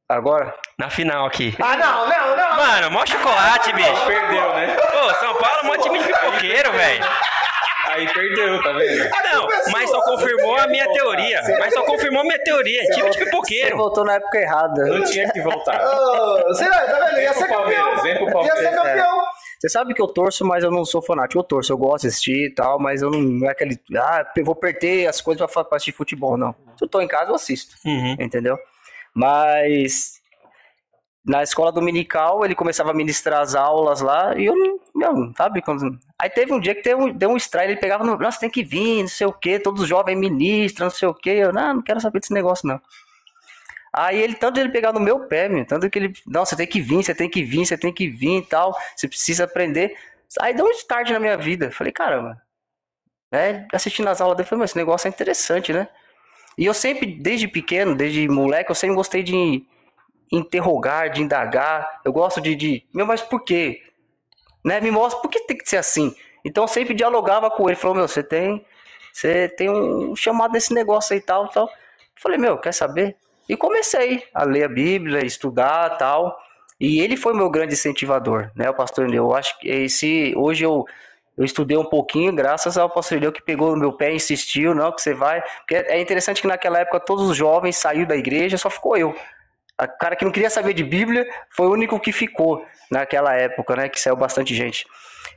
Agora? 0.09 0.53
Na 0.77 0.89
final 0.89 1.25
aqui. 1.25 1.55
Ah, 1.61 1.77
não, 1.77 2.05
não, 2.09 2.35
não. 2.35 2.57
Mano, 2.57 2.91
mó 2.91 3.05
chocolate, 3.05 3.71
bicho. 3.71 4.05
Perdeu, 4.05 4.53
né? 4.55 4.75
Pô, 4.75 5.13
São 5.15 5.33
Paulo 5.35 5.59
é 5.59 5.63
mó 5.63 5.77
time 5.77 5.99
de 5.99 6.05
pipoqueiro, 6.05 6.71
velho. 6.75 7.05
Aí 7.87 8.13
perdeu, 8.13 8.61
tá 8.61 8.71
vendo? 8.73 9.09
Não, 9.09 9.47
mas 9.71 9.89
só 9.89 10.01
confirmou 10.01 10.57
a 10.57 10.67
minha 10.67 10.85
teoria. 10.91 11.41
Mas 11.59 11.73
só 11.73 11.81
confirmou 11.83 12.21
a 12.21 12.23
minha 12.25 12.43
teoria. 12.43 12.81
Time 12.93 13.09
de 13.09 13.17
Você 13.19 13.25
pipoqueiro. 13.25 13.77
voltou 13.77 14.03
na 14.03 14.15
época 14.15 14.37
errada. 14.37 14.85
Não 14.85 15.03
tinha 15.05 15.29
que 15.31 15.41
voltar. 15.41 15.79
Você 16.47 16.69
vai, 16.69 16.85
tá 16.87 16.99
vendo? 17.05 17.19
Ia 17.21 17.31
Vem 17.31 17.41
ser 17.41 17.47
campeão. 17.47 18.45
Ia 18.45 18.55
ser 18.57 18.71
campeão. 18.75 19.23
Você 19.61 19.69
sabe 19.69 19.93
que 19.93 20.01
eu 20.01 20.07
torço, 20.07 20.43
mas 20.43 20.63
eu 20.63 20.71
não 20.71 20.83
sou 20.83 21.03
fanático. 21.03 21.37
Eu 21.39 21.43
torço, 21.43 21.71
eu 21.71 21.77
gosto 21.77 22.01
de 22.01 22.07
assistir 22.07 22.47
e 22.47 22.51
tal, 22.51 22.79
mas 22.79 23.03
eu 23.03 23.11
não, 23.11 23.21
não 23.21 23.47
é 23.47 23.51
aquele. 23.51 23.79
Ah, 23.95 24.25
eu 24.35 24.43
vou 24.43 24.55
perder 24.55 25.05
as 25.07 25.21
coisas 25.21 25.51
pra, 25.51 25.63
pra 25.63 25.75
assistir 25.75 25.91
futebol, 25.91 26.35
não. 26.35 26.55
Se 26.75 26.83
eu 26.83 26.87
tô 26.87 26.99
em 26.99 27.07
casa, 27.07 27.29
eu 27.29 27.35
assisto, 27.35 27.75
Uhum. 27.85 28.15
entendeu? 28.19 28.57
Mas. 29.13 30.19
Na 31.23 31.43
escola 31.43 31.71
dominical, 31.71 32.43
ele 32.43 32.55
começava 32.55 32.89
a 32.89 32.93
ministrar 32.95 33.41
as 33.41 33.53
aulas 33.53 34.01
lá 34.01 34.35
e 34.35 34.45
eu 34.45 34.55
não. 34.95 35.31
Sabe? 35.37 35.61
Quando... 35.61 35.99
Aí 36.19 36.31
teve 36.31 36.51
um 36.51 36.59
dia 36.59 36.73
que 36.73 36.81
deu 36.81 36.97
um, 36.97 37.13
deu 37.13 37.29
um 37.29 37.37
estranho, 37.37 37.69
ele 37.69 37.79
pegava 37.79 38.03
no. 38.03 38.17
Nossa, 38.17 38.39
tem 38.39 38.49
que 38.49 38.63
vir, 38.63 39.01
não 39.01 39.07
sei 39.07 39.27
o 39.27 39.31
quê, 39.31 39.59
todos 39.59 39.83
os 39.83 39.87
jovens 39.87 40.17
ministram, 40.17 40.85
não 40.87 40.91
sei 40.91 41.07
o 41.07 41.13
quê. 41.13 41.29
Eu, 41.29 41.53
não, 41.53 41.75
não 41.75 41.81
quero 41.83 42.01
saber 42.01 42.19
desse 42.19 42.33
negócio, 42.33 42.67
não. 42.67 42.81
Aí 43.93 44.21
ele, 44.21 44.35
tanto 44.35 44.59
ele 44.59 44.69
pegar 44.69 44.93
no 44.93 44.99
meu 44.99 45.27
pé, 45.27 45.49
meu, 45.49 45.65
tanto 45.65 45.89
que 45.89 45.99
ele, 45.99 46.13
não, 46.25 46.45
você 46.45 46.55
tem 46.55 46.67
que 46.67 46.79
vir, 46.81 47.03
você 47.03 47.13
tem 47.13 47.29
que 47.29 47.43
vir, 47.43 47.65
você 47.65 47.77
tem 47.77 47.93
que 47.93 48.07
vir 48.07 48.37
e 48.37 48.45
tal, 48.45 48.75
você 48.95 49.07
precisa 49.07 49.43
aprender. 49.43 49.97
Aí 50.39 50.53
deu 50.53 50.65
um 50.65 50.71
start 50.71 51.09
na 51.09 51.19
minha 51.19 51.37
vida. 51.37 51.71
Falei, 51.71 51.91
caramba, 51.91 52.41
né? 53.31 53.67
Assistindo 53.73 54.07
as 54.07 54.21
aulas 54.21 54.37
dele, 54.37 54.47
falei, 54.47 54.61
mas 54.61 54.71
esse 54.71 54.77
negócio 54.77 55.07
é 55.07 55.09
interessante, 55.09 55.73
né? 55.73 55.89
E 56.57 56.65
eu 56.65 56.73
sempre, 56.73 57.05
desde 57.05 57.47
pequeno, 57.47 57.95
desde 57.95 58.27
moleque, 58.27 58.71
eu 58.71 58.75
sempre 58.75 58.95
gostei 58.95 59.23
de 59.23 59.65
interrogar, 60.31 61.09
de 61.09 61.21
indagar. 61.21 62.01
Eu 62.05 62.13
gosto 62.13 62.39
de, 62.39 62.55
de 62.55 62.85
meu, 62.93 63.05
mas 63.05 63.21
por 63.21 63.43
quê? 63.43 63.81
Né? 64.63 64.79
Me 64.79 64.91
mostra 64.91 65.21
por 65.21 65.29
que 65.29 65.39
tem 65.41 65.57
que 65.57 65.69
ser 65.69 65.77
assim. 65.77 66.15
Então 66.45 66.63
eu 66.63 66.67
sempre 66.67 66.93
dialogava 66.93 67.49
com 67.51 67.69
ele, 67.69 67.75
falou, 67.75 67.97
meu, 67.97 68.07
você 68.07 68.23
tem, 68.23 68.65
você 69.11 69.49
tem 69.49 69.69
um 69.69 70.15
chamado 70.15 70.53
nesse 70.53 70.73
negócio 70.73 71.13
aí 71.13 71.21
tal, 71.21 71.49
tal. 71.49 71.69
Falei, 72.15 72.37
meu, 72.37 72.57
quer 72.57 72.73
saber? 72.73 73.17
E 73.51 73.57
comecei 73.57 74.23
a 74.33 74.45
ler 74.45 74.63
a 74.63 74.69
Bíblia, 74.69 75.25
estudar 75.25 75.97
tal. 75.97 76.39
E 76.79 77.01
ele 77.01 77.17
foi 77.17 77.33
meu 77.33 77.49
grande 77.49 77.73
incentivador, 77.73 78.49
né, 78.55 78.69
o 78.69 78.73
pastor 78.73 79.09
Neu. 79.09 79.25
Eu 79.25 79.35
acho 79.35 79.59
que 79.59 79.67
esse, 79.67 80.33
hoje 80.37 80.63
eu, 80.63 80.85
eu 81.37 81.43
estudei 81.43 81.75
um 81.75 81.83
pouquinho, 81.83 82.33
graças 82.33 82.77
ao 82.77 82.89
pastor 82.89 83.19
Neu 83.19 83.29
que 83.29 83.41
pegou 83.41 83.71
no 83.71 83.77
meu 83.77 83.91
pé 83.91 84.13
e 84.13 84.15
insistiu, 84.15 84.73
não, 84.73 84.89
que 84.89 85.01
você 85.01 85.13
vai. 85.13 85.41
Porque 85.57 85.75
é 85.75 85.99
interessante 85.99 86.41
que 86.41 86.47
naquela 86.47 86.79
época 86.79 87.01
todos 87.01 87.29
os 87.29 87.35
jovens 87.35 87.75
saíram 87.75 88.07
da 88.07 88.15
igreja, 88.15 88.57
só 88.57 88.69
ficou 88.69 88.95
eu. 88.95 89.09
O 89.09 89.97
cara 89.99 90.15
que 90.15 90.23
não 90.23 90.31
queria 90.31 90.49
saber 90.49 90.73
de 90.73 90.85
Bíblia 90.85 91.27
foi 91.49 91.67
o 91.67 91.73
único 91.73 91.99
que 91.99 92.13
ficou 92.13 92.65
naquela 92.89 93.35
época, 93.35 93.75
né, 93.75 93.89
que 93.89 93.99
saiu 93.99 94.15
bastante 94.15 94.55
gente. 94.55 94.87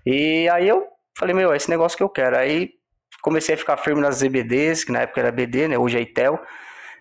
E 0.06 0.48
aí 0.50 0.68
eu 0.68 0.86
falei, 1.18 1.34
meu, 1.34 1.52
é 1.52 1.56
esse 1.56 1.68
negócio 1.68 1.98
que 1.98 2.04
eu 2.04 2.08
quero. 2.08 2.38
Aí 2.38 2.74
comecei 3.20 3.56
a 3.56 3.58
ficar 3.58 3.76
firme 3.76 4.00
nas 4.00 4.18
ZBDs, 4.18 4.84
que 4.84 4.92
na 4.92 5.00
época 5.00 5.20
era 5.20 5.32
BD, 5.32 5.66
né, 5.66 5.76
hoje 5.76 5.98
é 5.98 6.00
ITEL. 6.00 6.40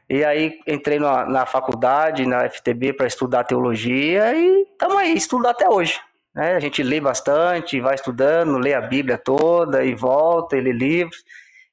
E 0.09 0.23
aí 0.23 0.59
entrei 0.67 0.99
na, 0.99 1.25
na 1.25 1.45
faculdade, 1.45 2.25
na 2.25 2.47
FTB, 2.49 2.93
para 2.93 3.07
estudar 3.07 3.43
teologia 3.43 4.33
e 4.35 4.63
estamos 4.63 4.97
aí, 4.97 5.13
estudo 5.15 5.47
até 5.47 5.69
hoje. 5.69 5.99
Né? 6.35 6.55
A 6.55 6.59
gente 6.59 6.83
lê 6.83 6.99
bastante, 6.99 7.79
vai 7.79 7.95
estudando, 7.95 8.57
lê 8.57 8.73
a 8.73 8.81
Bíblia 8.81 9.17
toda 9.17 9.83
e 9.83 9.93
volta, 9.95 10.57
e 10.57 10.61
lê 10.61 10.71
livros. 10.71 11.23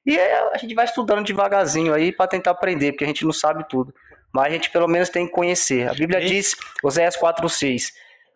E 0.05 0.17
aí 0.17 0.33
a 0.53 0.57
gente 0.57 0.73
vai 0.73 0.85
estudando 0.85 1.25
devagarzinho 1.25 1.93
aí 1.93 2.11
para 2.11 2.27
tentar 2.27 2.51
aprender, 2.51 2.91
porque 2.91 3.03
a 3.03 3.07
gente 3.07 3.25
não 3.25 3.33
sabe 3.33 3.65
tudo. 3.69 3.93
Mas 4.33 4.47
a 4.47 4.49
gente 4.49 4.71
pelo 4.71 4.87
menos 4.87 5.09
tem 5.09 5.25
que 5.25 5.31
conhecer. 5.31 5.89
A 5.89 5.93
Bíblia 5.93 6.21
diz, 6.21 6.55
Oséias 6.83 7.17
4,6, 7.17 7.89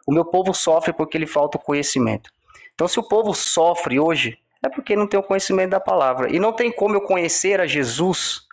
o 0.05 0.13
meu 0.13 0.25
povo 0.25 0.53
sofre 0.53 0.93
porque 0.93 1.17
lhe 1.17 1.25
falta 1.25 1.58
o 1.58 1.62
conhecimento. 1.62 2.29
Então, 2.73 2.88
se 2.88 2.99
o 2.99 3.03
povo 3.03 3.34
sofre 3.34 3.99
hoje, 3.99 4.38
é 4.63 4.69
porque 4.69 4.95
não 4.95 5.08
tem 5.08 5.19
o 5.19 5.23
conhecimento 5.23 5.71
da 5.71 5.79
palavra. 5.79 6.29
E 6.29 6.39
não 6.39 6.51
tem 6.51 6.71
como 6.71 6.95
eu 6.95 7.01
conhecer 7.01 7.62
a 7.62 7.65
Jesus 7.65 8.44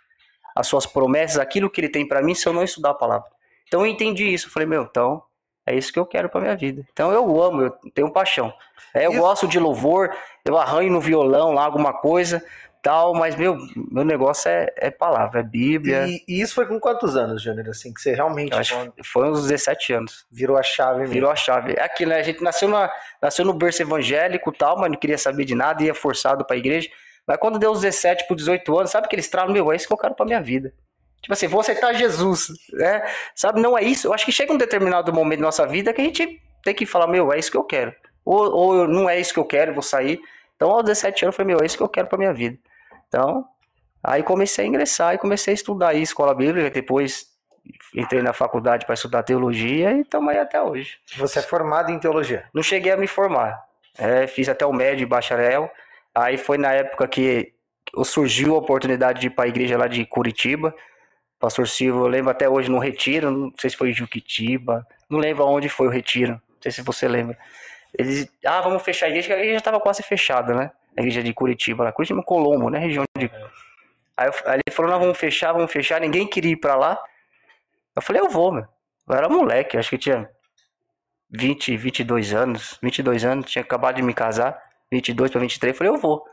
as 0.55 0.67
suas 0.67 0.85
promessas, 0.85 1.37
aquilo 1.39 1.69
que 1.69 1.81
ele 1.81 1.89
tem 1.89 2.07
para 2.07 2.21
mim, 2.21 2.33
se 2.35 2.47
eu 2.47 2.53
não 2.53 2.63
estudar 2.63 2.91
a 2.91 2.95
palavra. 2.95 3.29
Então 3.67 3.81
eu 3.81 3.87
entendi 3.87 4.31
isso. 4.33 4.47
Eu 4.47 4.51
falei, 4.51 4.67
meu, 4.67 4.83
então 4.83 5.23
é 5.65 5.75
isso 5.75 5.91
que 5.91 5.99
eu 5.99 6.05
quero 6.05 6.29
para 6.29 6.41
minha 6.41 6.55
vida. 6.55 6.85
Então 6.91 7.11
eu 7.11 7.41
amo, 7.41 7.61
eu 7.63 7.71
tenho 7.93 8.11
paixão. 8.11 8.53
É, 8.93 9.05
eu 9.05 9.11
Isso- 9.11 9.19
gosto 9.21 9.47
de 9.47 9.57
louvor, 9.59 10.11
eu 10.45 10.57
arranho 10.57 10.91
no 10.91 11.01
violão 11.01 11.53
lá 11.53 11.63
alguma 11.65 11.93
coisa, 11.93 12.43
tal, 12.83 13.13
mas 13.15 13.35
meu, 13.35 13.57
meu 13.89 14.03
negócio 14.03 14.49
é, 14.49 14.67
é 14.75 14.91
palavra, 14.91 15.39
é 15.39 15.43
Bíblia. 15.43 16.05
E, 16.05 16.21
e 16.27 16.41
isso 16.41 16.53
foi 16.53 16.67
com 16.67 16.79
quantos 16.79 17.15
anos, 17.15 17.41
Júnior? 17.41 17.69
Assim, 17.69 17.93
que 17.93 18.01
você 18.01 18.13
realmente 18.13 18.53
acho 18.53 18.93
foi 19.05 19.29
uns 19.29 19.41
17 19.43 19.93
anos. 19.93 20.25
virou 20.29 20.57
a 20.57 20.61
chave 20.61 20.99
mesmo. 20.99 21.13
Virou 21.13 21.31
a 21.31 21.35
chave. 21.35 21.73
É 21.77 21.81
aquilo, 21.83 22.11
né? 22.11 22.17
A 22.19 22.23
gente 22.23 22.43
nasceu, 22.43 22.67
na, 22.67 22.91
nasceu 23.21 23.45
no 23.45 23.53
berço 23.53 23.81
evangélico 23.81 24.51
tal, 24.51 24.77
mas 24.77 24.91
não 24.91 24.97
queria 24.99 25.17
saber 25.17 25.45
de 25.45 25.55
nada, 25.55 25.81
ia 25.81 25.95
forçado 25.95 26.45
pra 26.45 26.57
igreja. 26.57 26.89
Mas 27.27 27.37
quando 27.37 27.57
deu 27.57 27.71
os 27.71 27.81
17 27.81 28.27
por 28.27 28.35
18 28.35 28.77
anos, 28.77 28.91
sabe 28.91 29.07
que 29.07 29.15
eles 29.15 29.27
tralam, 29.29 29.53
meu, 29.53 29.71
é 29.71 29.75
isso 29.75 29.87
que 29.87 29.93
eu 29.93 29.97
quero 29.97 30.13
pra 30.13 30.25
minha 30.25 30.41
vida. 30.41 30.73
Tipo 31.21 31.33
assim, 31.33 31.47
vou 31.47 31.61
aceitar 31.61 31.93
Jesus, 31.93 32.47
né? 32.73 33.01
Sabe, 33.33 33.61
não 33.61 33.77
é 33.77 33.83
isso. 33.83 34.07
Eu 34.07 34.13
acho 34.13 34.25
que 34.25 34.31
chega 34.31 34.51
um 34.51 34.57
determinado 34.57 35.13
momento 35.13 35.39
da 35.39 35.45
nossa 35.45 35.65
vida 35.65 35.93
que 35.93 36.01
a 36.01 36.03
gente 36.03 36.41
tem 36.63 36.75
que 36.75 36.85
falar, 36.85 37.07
meu, 37.07 37.31
é 37.31 37.39
isso 37.39 37.49
que 37.49 37.57
eu 37.57 37.63
quero. 37.63 37.93
Ou, 38.25 38.51
ou 38.53 38.87
não 38.87 39.09
é 39.09 39.19
isso 39.19 39.33
que 39.33 39.39
eu 39.39 39.45
quero, 39.45 39.73
vou 39.73 39.81
sair. 39.81 40.19
Então, 40.55 40.69
aos 40.69 40.83
17 40.83 41.25
anos, 41.25 41.33
eu 41.33 41.37
falei, 41.37 41.55
meu, 41.55 41.63
é 41.63 41.65
isso 41.65 41.77
que 41.77 41.83
eu 41.83 41.89
quero 41.89 42.07
pra 42.07 42.17
minha 42.17 42.33
vida. 42.33 42.57
Então, 43.07 43.45
aí 44.03 44.21
comecei 44.21 44.65
a 44.65 44.67
ingressar 44.67 45.15
e 45.15 45.17
comecei 45.17 45.53
a 45.53 45.55
estudar 45.55 45.89
aí, 45.89 46.01
escola 46.01 46.33
bíblica, 46.33 46.69
depois 46.69 47.27
entrei 47.95 48.21
na 48.21 48.33
faculdade 48.33 48.85
para 48.85 48.93
estudar 48.93 49.23
teologia 49.23 49.93
e 49.93 50.01
estamos 50.01 50.29
aí 50.29 50.39
até 50.39 50.61
hoje. 50.61 50.97
Você 51.17 51.39
é 51.39 51.41
formado 51.41 51.91
em 51.91 51.99
teologia. 51.99 52.45
Não 52.53 52.61
cheguei 52.61 52.91
a 52.91 52.97
me 52.97 53.07
formar. 53.07 53.63
É, 53.97 54.27
fiz 54.27 54.49
até 54.49 54.65
o 54.65 54.73
médio 54.73 55.03
e 55.03 55.05
bacharel. 55.05 55.71
Aí 56.15 56.37
foi 56.37 56.57
na 56.57 56.71
época 56.73 57.07
que 57.07 57.53
surgiu 58.05 58.55
a 58.55 58.59
oportunidade 58.59 59.19
de 59.21 59.27
ir 59.27 59.29
para 59.31 59.45
a 59.45 59.47
igreja 59.47 59.77
lá 59.77 59.87
de 59.87 60.05
Curitiba. 60.05 60.73
Pastor 61.39 61.67
Silva, 61.67 61.99
eu 62.01 62.07
lembro 62.07 62.31
até 62.31 62.47
hoje 62.47 62.69
no 62.69 62.79
retiro, 62.79 63.29
não 63.29 63.53
sei 63.59 63.69
se 63.69 63.75
foi 63.75 63.89
em 63.89 63.93
Juquitiba, 63.93 64.85
não 65.09 65.19
lembro 65.19 65.43
aonde 65.43 65.67
foi 65.67 65.87
o 65.87 65.89
retiro, 65.89 66.33
não 66.33 66.61
sei 66.61 66.71
se 66.71 66.81
você 66.81 67.07
lembra. 67.07 67.37
Eles, 67.97 68.27
ah, 68.45 68.61
vamos 68.61 68.81
fechar 68.81 69.07
a 69.07 69.09
igreja, 69.09 69.27
que 69.27 69.33
a 69.33 69.37
igreja 69.37 69.57
estava 69.57 69.79
quase 69.79 70.01
fechada, 70.01 70.53
né? 70.53 70.71
A 70.97 71.01
igreja 71.01 71.21
de 71.21 71.33
Curitiba, 71.33 71.83
lá, 71.83 71.91
Curitiba 71.91 72.23
Colombo, 72.23 72.69
né? 72.69 72.79
Região 72.79 73.03
de. 73.17 73.29
Aí, 74.15 74.27
eu- 74.27 74.33
aí 74.45 74.61
ele 74.65 74.73
falou, 74.75 74.91
não, 74.91 74.99
vamos 74.99 75.17
fechar, 75.17 75.51
vamos 75.51 75.71
fechar, 75.71 75.99
ninguém 75.99 76.25
queria 76.25 76.51
ir 76.53 76.57
para 76.57 76.75
lá. 76.75 76.97
Eu 77.95 78.01
falei, 78.01 78.21
eu 78.21 78.29
vou, 78.29 78.51
meu. 78.51 78.65
Eu 79.09 79.15
era 79.15 79.27
moleque, 79.27 79.77
acho 79.77 79.89
que 79.89 79.97
tinha 79.97 80.27
20, 81.29 81.75
22 81.75 82.33
anos, 82.33 82.79
22 82.81 83.25
anos, 83.25 83.51
tinha 83.51 83.61
acabado 83.63 83.95
de 83.95 84.01
me 84.01 84.13
casar, 84.13 84.59
22 84.93 85.31
para 85.31 85.41
23, 85.41 85.73
eu 85.73 85.77
falei, 85.77 85.93
eu 85.93 85.97
vou. 85.97 86.25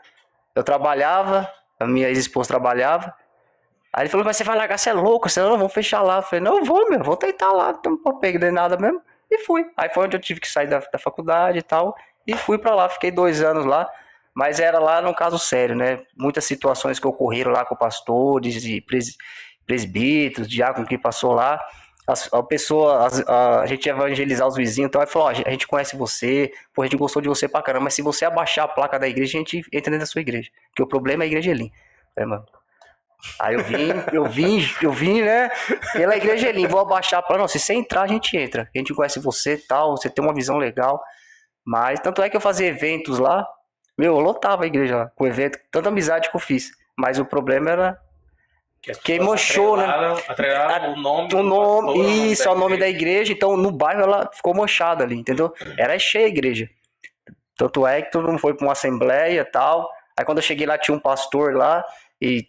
Eu 0.54 0.62
trabalhava, 0.62 1.50
a 1.78 1.86
minha 1.86 2.08
ex-esposa 2.08 2.48
trabalhava. 2.48 3.14
Aí 3.92 4.02
ele 4.02 4.08
falou, 4.08 4.24
mas 4.24 4.36
você 4.36 4.44
vai 4.44 4.56
largar, 4.56 4.78
você 4.78 4.90
é 4.90 4.92
louco, 4.92 5.28
você 5.28 5.40
não, 5.40 5.58
vamos 5.58 5.72
fechar 5.72 6.02
lá. 6.02 6.18
Eu 6.18 6.22
falei, 6.22 6.40
não, 6.40 6.58
eu 6.58 6.64
vou, 6.64 6.88
meu, 6.88 7.02
vou 7.02 7.16
tentar 7.16 7.52
lá, 7.52 7.78
não 7.84 7.96
tô 8.02 8.18
pegando 8.18 8.52
nada 8.52 8.76
mesmo. 8.76 9.02
E 9.30 9.38
fui. 9.38 9.64
Aí 9.76 9.88
foi 9.90 10.04
onde 10.04 10.16
eu 10.16 10.20
tive 10.20 10.40
que 10.40 10.48
sair 10.48 10.66
da, 10.66 10.78
da 10.78 10.98
faculdade 10.98 11.58
e 11.58 11.62
tal, 11.62 11.94
e 12.26 12.36
fui 12.36 12.58
para 12.58 12.74
lá, 12.74 12.88
fiquei 12.88 13.10
dois 13.10 13.42
anos 13.42 13.64
lá. 13.64 13.88
Mas 14.34 14.60
era 14.60 14.78
lá 14.78 15.02
num 15.02 15.12
caso 15.12 15.38
sério, 15.38 15.74
né? 15.74 16.02
Muitas 16.16 16.44
situações 16.44 17.00
que 17.00 17.06
ocorreram 17.06 17.50
lá 17.50 17.64
com 17.64 17.74
pastores 17.74 18.64
e 18.64 18.80
pres, 18.80 19.16
presbíteros, 19.66 20.48
diácono 20.48 20.86
que 20.86 20.96
passou 20.96 21.32
lá. 21.32 21.60
As- 22.10 22.28
a 22.32 22.42
pessoa, 22.42 23.08
a, 23.26 23.60
a 23.60 23.66
gente 23.66 23.86
ia 23.86 23.92
evangelizar 23.92 24.46
os 24.46 24.56
vizinhos, 24.56 24.88
então 24.88 25.00
aí 25.00 25.06
falou: 25.06 25.28
ó, 25.28 25.30
a 25.30 25.50
gente 25.50 25.66
conhece 25.66 25.96
você, 25.96 26.52
pô, 26.74 26.82
a 26.82 26.86
gente 26.86 26.96
gostou 26.96 27.20
de 27.22 27.28
você 27.28 27.48
pra 27.48 27.62
caramba, 27.62 27.84
mas 27.84 27.94
se 27.94 28.02
você 28.02 28.24
abaixar 28.24 28.64
a 28.64 28.68
placa 28.68 28.98
da 28.98 29.08
igreja, 29.08 29.36
a 29.36 29.40
gente 29.40 29.58
entra 29.72 29.90
dentro 29.90 30.00
da 30.00 30.06
sua 30.06 30.20
igreja. 30.20 30.50
Porque 30.68 30.82
o 30.82 30.86
problema 30.86 31.22
é 31.22 31.26
a 31.26 31.28
igreja 31.28 31.50
Elim. 31.50 31.70
É, 32.16 32.24
mano. 32.24 32.44
Aí 33.38 33.54
eu 33.54 33.62
vim, 33.62 33.88
eu 34.12 34.24
vim, 34.24 34.60
eu 34.82 34.92
vim, 34.92 35.22
né? 35.22 35.50
Pela 35.92 36.16
igreja 36.16 36.48
Elim, 36.48 36.66
vou 36.66 36.80
abaixar 36.80 37.20
a 37.20 37.22
placa. 37.22 37.40
Não, 37.40 37.48
se 37.48 37.58
você 37.58 37.74
entrar, 37.74 38.02
a 38.02 38.06
gente 38.06 38.34
entra. 38.36 38.68
A 38.74 38.78
gente 38.78 38.94
conhece 38.94 39.20
você 39.20 39.58
tal, 39.58 39.96
você 39.96 40.08
tem 40.08 40.24
uma 40.24 40.32
visão 40.34 40.56
legal. 40.56 41.02
Mas 41.64 42.00
tanto 42.00 42.22
é 42.22 42.30
que 42.30 42.36
eu 42.36 42.40
fazia 42.40 42.66
eventos 42.66 43.18
lá, 43.18 43.46
meu, 43.98 44.14
eu 44.16 44.20
lotava 44.20 44.64
a 44.64 44.66
igreja 44.66 44.96
lá, 44.96 45.10
com 45.14 45.26
evento, 45.26 45.58
tanta 45.70 45.90
amizade 45.90 46.30
que 46.30 46.36
eu 46.36 46.40
fiz. 46.40 46.70
Mas 46.96 47.18
o 47.18 47.24
problema 47.24 47.70
era 47.70 47.98
Que 48.82 48.92
Queimou 48.94 49.36
show, 49.36 49.76
né? 49.76 49.84
atrelaram- 50.28 50.94
o 50.94 50.96
nome 50.96 51.28
do 51.28 51.42
nome, 51.42 51.88
pastor, 51.88 52.06
isso, 52.06 52.48
é 52.48 52.50
o 52.50 52.58
nome 52.58 52.78
da 52.78 52.88
igreja. 52.88 53.32
Então, 53.32 53.56
no 53.56 53.70
bairro 53.70 54.02
ela 54.02 54.30
ficou 54.32 54.54
manchada 54.54 55.04
ali, 55.04 55.16
entendeu? 55.16 55.52
Era 55.76 55.98
cheia 55.98 56.24
a 56.26 56.28
igreja. 56.28 56.68
Tanto 57.56 57.86
é 57.86 58.00
que 58.00 58.10
todo 58.10 58.26
mundo 58.26 58.38
foi 58.38 58.54
para 58.54 58.66
uma 58.66 58.72
assembleia 58.72 59.42
e 59.42 59.44
tal. 59.44 59.90
Aí 60.16 60.24
quando 60.24 60.38
eu 60.38 60.42
cheguei 60.42 60.66
lá, 60.66 60.78
tinha 60.78 60.96
um 60.96 61.00
pastor 61.00 61.54
lá 61.54 61.84
e 62.20 62.46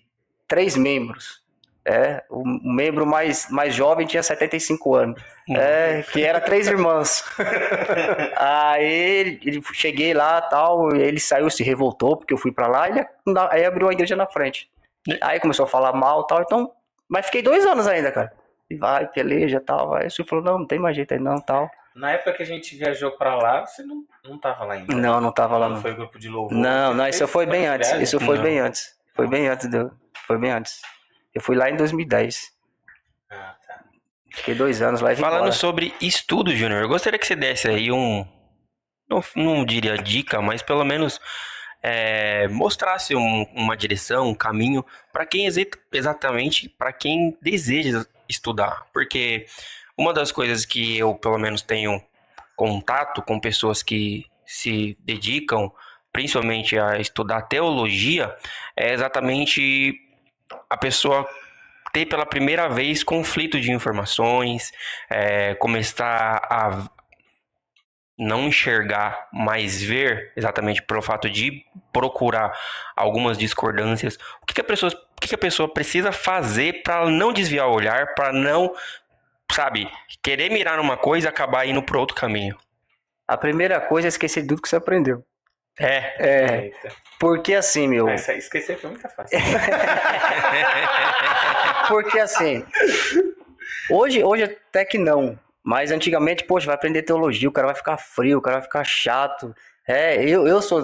três 0.47 0.77
membros. 0.77 1.41
É, 1.83 2.23
o 2.29 2.43
membro 2.45 3.05
mais, 3.07 3.49
mais 3.49 3.73
jovem 3.73 4.05
tinha 4.05 4.21
75 4.21 4.95
anos. 4.95 5.21
É, 5.49 6.03
que 6.13 6.23
era 6.23 6.39
três 6.39 6.67
irmãs. 6.67 7.25
aí 8.37 8.85
ele, 9.43 9.61
cheguei 9.73 10.13
lá 10.13 10.41
tal, 10.41 10.95
ele 10.95 11.19
saiu, 11.19 11.49
se 11.49 11.63
revoltou, 11.63 12.15
porque 12.15 12.33
eu 12.33 12.37
fui 12.37 12.51
pra 12.51 12.67
lá, 12.67 12.87
ele 12.87 13.03
aí 13.49 13.65
abriu 13.65 13.89
a 13.89 13.93
igreja 13.93 14.15
na 14.15 14.27
frente. 14.27 14.69
Aí 15.21 15.39
começou 15.39 15.65
a 15.65 15.67
falar 15.67 15.93
mal 15.93 16.25
tal, 16.25 16.41
então 16.41 16.71
Mas 17.09 17.25
fiquei 17.25 17.41
dois 17.41 17.65
anos 17.65 17.87
ainda, 17.87 18.11
cara. 18.11 18.31
E 18.69 18.75
vai, 18.75 19.07
peleja 19.07 19.57
e 19.57 19.59
tal. 19.59 19.93
Aí 19.95 20.07
o 20.07 20.11
senhor 20.11 20.27
falou, 20.27 20.43
não, 20.45 20.59
não 20.59 20.65
tem 20.67 20.79
mais 20.79 20.95
jeito 20.95 21.13
aí 21.13 21.19
não, 21.19 21.41
tal. 21.41 21.69
Na 21.93 22.11
época 22.11 22.31
que 22.33 22.43
a 22.43 22.45
gente 22.45 22.77
viajou 22.77 23.11
pra 23.11 23.35
lá, 23.35 23.65
você 23.65 23.83
não, 23.83 24.03
não 24.23 24.39
tava 24.39 24.63
lá 24.63 24.75
ainda. 24.75 24.95
Não, 24.95 25.19
não 25.19 25.31
tava 25.31 25.57
lá 25.57 25.67
Não 25.67 25.75
não. 25.75 25.81
foi 25.81 25.93
grupo 25.93 26.17
de 26.17 26.29
louvor. 26.29 26.57
Não, 26.57 26.93
não, 26.93 27.05
isso 27.07 27.27
foi 27.27 27.45
bem 27.45 27.65
antes. 27.67 27.87
viagem? 27.89 28.03
Isso 28.03 28.19
foi 28.19 28.37
Não. 28.37 28.43
bem 28.43 28.59
antes. 28.59 28.95
Foi 29.13 29.27
bem 29.27 29.47
antes, 29.49 29.69
deu. 29.69 29.91
Foi 30.25 30.37
bem 30.37 30.51
antes. 30.51 30.81
Eu 31.33 31.41
fui 31.41 31.55
lá 31.57 31.69
em 31.69 31.75
2010. 31.75 32.49
Ah, 33.29 33.55
tá. 33.67 33.83
Fiquei 34.33 34.55
dois 34.55 34.81
anos 34.81 35.01
lá 35.01 35.11
e 35.11 35.17
Falando 35.17 35.39
embora. 35.39 35.51
sobre 35.51 35.93
estudo, 35.99 36.55
Júnior, 36.55 36.81
eu 36.81 36.87
gostaria 36.87 37.19
que 37.19 37.27
você 37.27 37.35
desse 37.35 37.67
aí 37.67 37.91
um. 37.91 38.25
Não, 39.09 39.21
não 39.35 39.65
diria 39.65 39.97
dica, 39.97 40.41
mas 40.41 40.61
pelo 40.61 40.85
menos 40.85 41.19
é, 41.81 42.47
mostrasse 42.47 43.15
um- 43.15 43.43
uma 43.53 43.75
direção, 43.75 44.29
um 44.29 44.35
caminho 44.35 44.85
para 45.11 45.25
quem 45.25 45.47
exatamente 45.91 46.69
para 46.69 46.93
quem 46.93 47.37
deseja 47.41 48.05
estudar. 48.29 48.85
Porque 48.93 49.45
uma 49.97 50.13
das 50.13 50.31
coisas 50.31 50.65
que 50.65 50.97
eu 50.97 51.15
pelo 51.15 51.37
menos 51.37 51.61
tenho 51.61 52.01
contato 52.55 53.21
com 53.21 53.39
pessoas 53.39 53.81
que 53.81 54.25
se 54.45 54.97
dedicam 55.01 55.71
principalmente 56.13 56.77
a 56.77 56.99
estudar 56.99 57.43
teologia 57.43 58.35
é 58.75 58.93
exatamente 58.93 59.95
a 60.69 60.75
pessoa 60.77 61.27
ter 61.93 62.05
pela 62.05 62.25
primeira 62.25 62.69
vez 62.69 63.03
conflito 63.03 63.59
de 63.59 63.71
informações, 63.71 64.71
é, 65.09 65.55
começar 65.55 66.41
a 66.49 66.89
não 68.21 68.47
enxergar, 68.47 69.27
mas 69.33 69.81
ver, 69.81 70.31
exatamente 70.35 70.79
pelo 70.83 71.01
fato 71.01 71.27
de 71.27 71.65
procurar 71.91 72.55
algumas 72.95 73.35
discordâncias. 73.35 74.15
O 74.43 74.45
que, 74.45 74.53
que 74.53 74.61
a 74.61 74.63
pessoa, 74.63 74.91
o 74.91 75.19
que, 75.19 75.27
que 75.27 75.35
a 75.35 75.39
pessoa 75.39 75.73
precisa 75.73 76.11
fazer 76.11 76.83
para 76.83 77.09
não 77.09 77.33
desviar 77.33 77.67
o 77.67 77.73
olhar, 77.73 78.13
para 78.13 78.31
não, 78.31 78.75
sabe, 79.51 79.89
querer 80.21 80.51
mirar 80.51 80.77
numa 80.77 80.95
coisa 80.95 81.27
e 81.27 81.29
acabar 81.29 81.65
indo 81.65 81.81
para 81.81 81.97
outro 81.97 82.15
caminho? 82.15 82.55
A 83.27 83.35
primeira 83.35 83.81
coisa 83.81 84.07
é 84.07 84.09
esquecer 84.09 84.45
tudo 84.45 84.61
que 84.61 84.69
você 84.69 84.75
aprendeu. 84.75 85.25
É. 85.79 86.13
É, 86.19 86.63
Eita. 86.65 86.93
porque 87.19 87.55
assim, 87.55 87.87
meu. 87.87 88.07
Isso 88.13 88.29
aí 88.29 88.37
esquecer 88.37 88.77
foi 88.77 88.91
muito 88.91 89.09
fácil. 89.09 89.39
Porque 91.87 92.19
assim, 92.19 92.63
hoje, 93.89 94.23
hoje 94.23 94.43
até 94.43 94.85
que 94.85 94.97
não. 94.97 95.39
Mas 95.63 95.91
antigamente, 95.91 96.43
poxa, 96.43 96.65
vai 96.65 96.75
aprender 96.75 97.03
teologia, 97.03 97.47
o 97.47 97.51
cara 97.51 97.67
vai 97.67 97.75
ficar 97.75 97.97
frio, 97.97 98.39
o 98.39 98.41
cara 98.41 98.57
vai 98.57 98.63
ficar 98.63 98.83
chato. 98.83 99.55
É, 99.87 100.23
eu, 100.23 100.47
eu 100.47 100.61
sou 100.61 100.83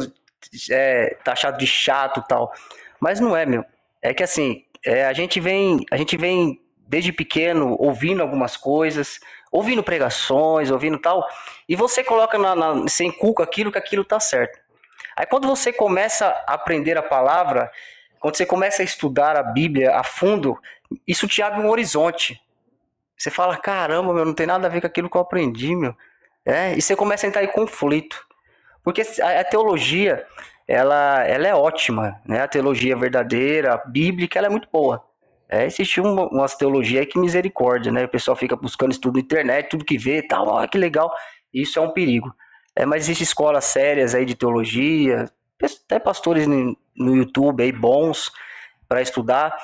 é, 0.69 1.17
taxado 1.23 1.57
de 1.57 1.67
chato 1.67 2.23
tal. 2.27 2.51
Mas 2.99 3.19
não 3.19 3.35
é, 3.35 3.45
meu. 3.45 3.65
É 4.01 4.13
que 4.13 4.23
assim, 4.23 4.63
é, 4.85 5.05
a 5.05 5.13
gente 5.13 5.39
vem, 5.39 5.85
a 5.91 5.97
gente 5.97 6.15
vem 6.17 6.61
desde 6.87 7.11
pequeno 7.11 7.75
ouvindo 7.79 8.21
algumas 8.21 8.55
coisas, 8.55 9.19
ouvindo 9.51 9.83
pregações, 9.83 10.71
ouvindo 10.71 10.97
tal, 10.99 11.27
e 11.67 11.75
você 11.75 12.03
coloca 12.03 12.37
na, 12.37 12.55
na 12.55 12.73
você 12.73 13.03
inculca 13.03 13.43
aquilo 13.43 13.71
que 13.71 13.77
aquilo 13.77 14.05
tá 14.05 14.19
certo. 14.19 14.59
Aí 15.15 15.25
quando 15.25 15.47
você 15.47 15.73
começa 15.73 16.27
a 16.47 16.53
aprender 16.53 16.97
a 16.97 17.03
palavra, 17.03 17.71
quando 18.19 18.35
você 18.35 18.45
começa 18.45 18.81
a 18.81 18.85
estudar 18.85 19.35
a 19.35 19.43
Bíblia 19.43 19.95
a 19.95 20.03
fundo, 20.03 20.57
isso 21.07 21.27
te 21.27 21.41
abre 21.41 21.61
um 21.61 21.69
horizonte. 21.69 22.39
Você 23.17 23.31
fala, 23.31 23.57
caramba, 23.57 24.13
meu, 24.13 24.25
não 24.25 24.33
tem 24.33 24.45
nada 24.45 24.67
a 24.67 24.69
ver 24.69 24.81
com 24.81 24.87
aquilo 24.87 25.09
que 25.09 25.17
eu 25.17 25.21
aprendi, 25.21 25.75
meu. 25.75 25.95
É, 26.45 26.77
e 26.77 26.81
você 26.81 26.95
começa 26.95 27.25
a 27.25 27.29
entrar 27.29 27.43
em 27.43 27.47
conflito. 27.47 28.25
Porque 28.83 29.01
a, 29.21 29.41
a 29.41 29.43
teologia, 29.43 30.25
ela, 30.67 31.23
ela 31.25 31.47
é 31.47 31.55
ótima, 31.55 32.21
né? 32.25 32.41
A 32.41 32.47
teologia 32.47 32.95
verdadeira, 32.95 33.73
a 33.73 33.77
bíblica, 33.77 34.37
ela 34.37 34.47
é 34.47 34.49
muito 34.49 34.69
boa. 34.71 35.03
É, 35.49 35.65
existe 35.65 35.99
uma, 35.99 36.27
umas 36.27 36.55
teologias 36.55 37.01
aí 37.01 37.05
que 37.05 37.17
misericórdia, 37.17 37.91
né? 37.91 38.05
O 38.05 38.09
pessoal 38.09 38.35
fica 38.37 38.55
buscando 38.55 38.91
estudo 38.91 39.15
na 39.15 39.21
internet, 39.21 39.69
tudo 39.69 39.85
que 39.85 39.97
vê, 39.97 40.21
tal, 40.21 40.47
ó, 40.47 40.67
que 40.67 40.77
legal. 40.77 41.11
Isso 41.53 41.79
é 41.79 41.81
um 41.81 41.91
perigo. 41.91 42.33
É, 42.75 42.85
mas 42.85 43.03
existem 43.03 43.23
escolas 43.23 43.65
sérias 43.65 44.13
aí 44.13 44.25
de 44.25 44.35
teologia, 44.35 45.25
até 45.61 45.97
pastores 45.97 46.45
no, 46.45 46.77
no 46.95 47.15
YouTube 47.15 47.63
aí 47.63 47.71
bons 47.71 48.31
para 48.87 49.01
estudar. 49.01 49.55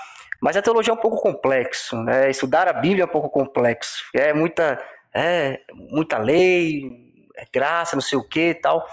Mas 0.43 0.57
a 0.57 0.61
teologia 0.61 0.91
é 0.91 0.93
um 0.93 0.99
pouco 0.99 1.21
complexo, 1.21 1.95
né? 2.03 2.29
Estudar 2.29 2.67
a 2.67 2.73
Bíblia 2.73 3.03
é 3.03 3.05
um 3.05 3.09
pouco 3.09 3.29
complexo. 3.29 4.03
É 4.13 4.33
muita, 4.33 4.77
é, 5.15 5.61
muita 5.73 6.17
lei, 6.17 6.91
é 7.37 7.45
graça, 7.49 7.95
não 7.95 8.01
sei 8.01 8.17
o 8.17 8.27
que 8.27 8.49
e 8.49 8.53
tal. 8.53 8.85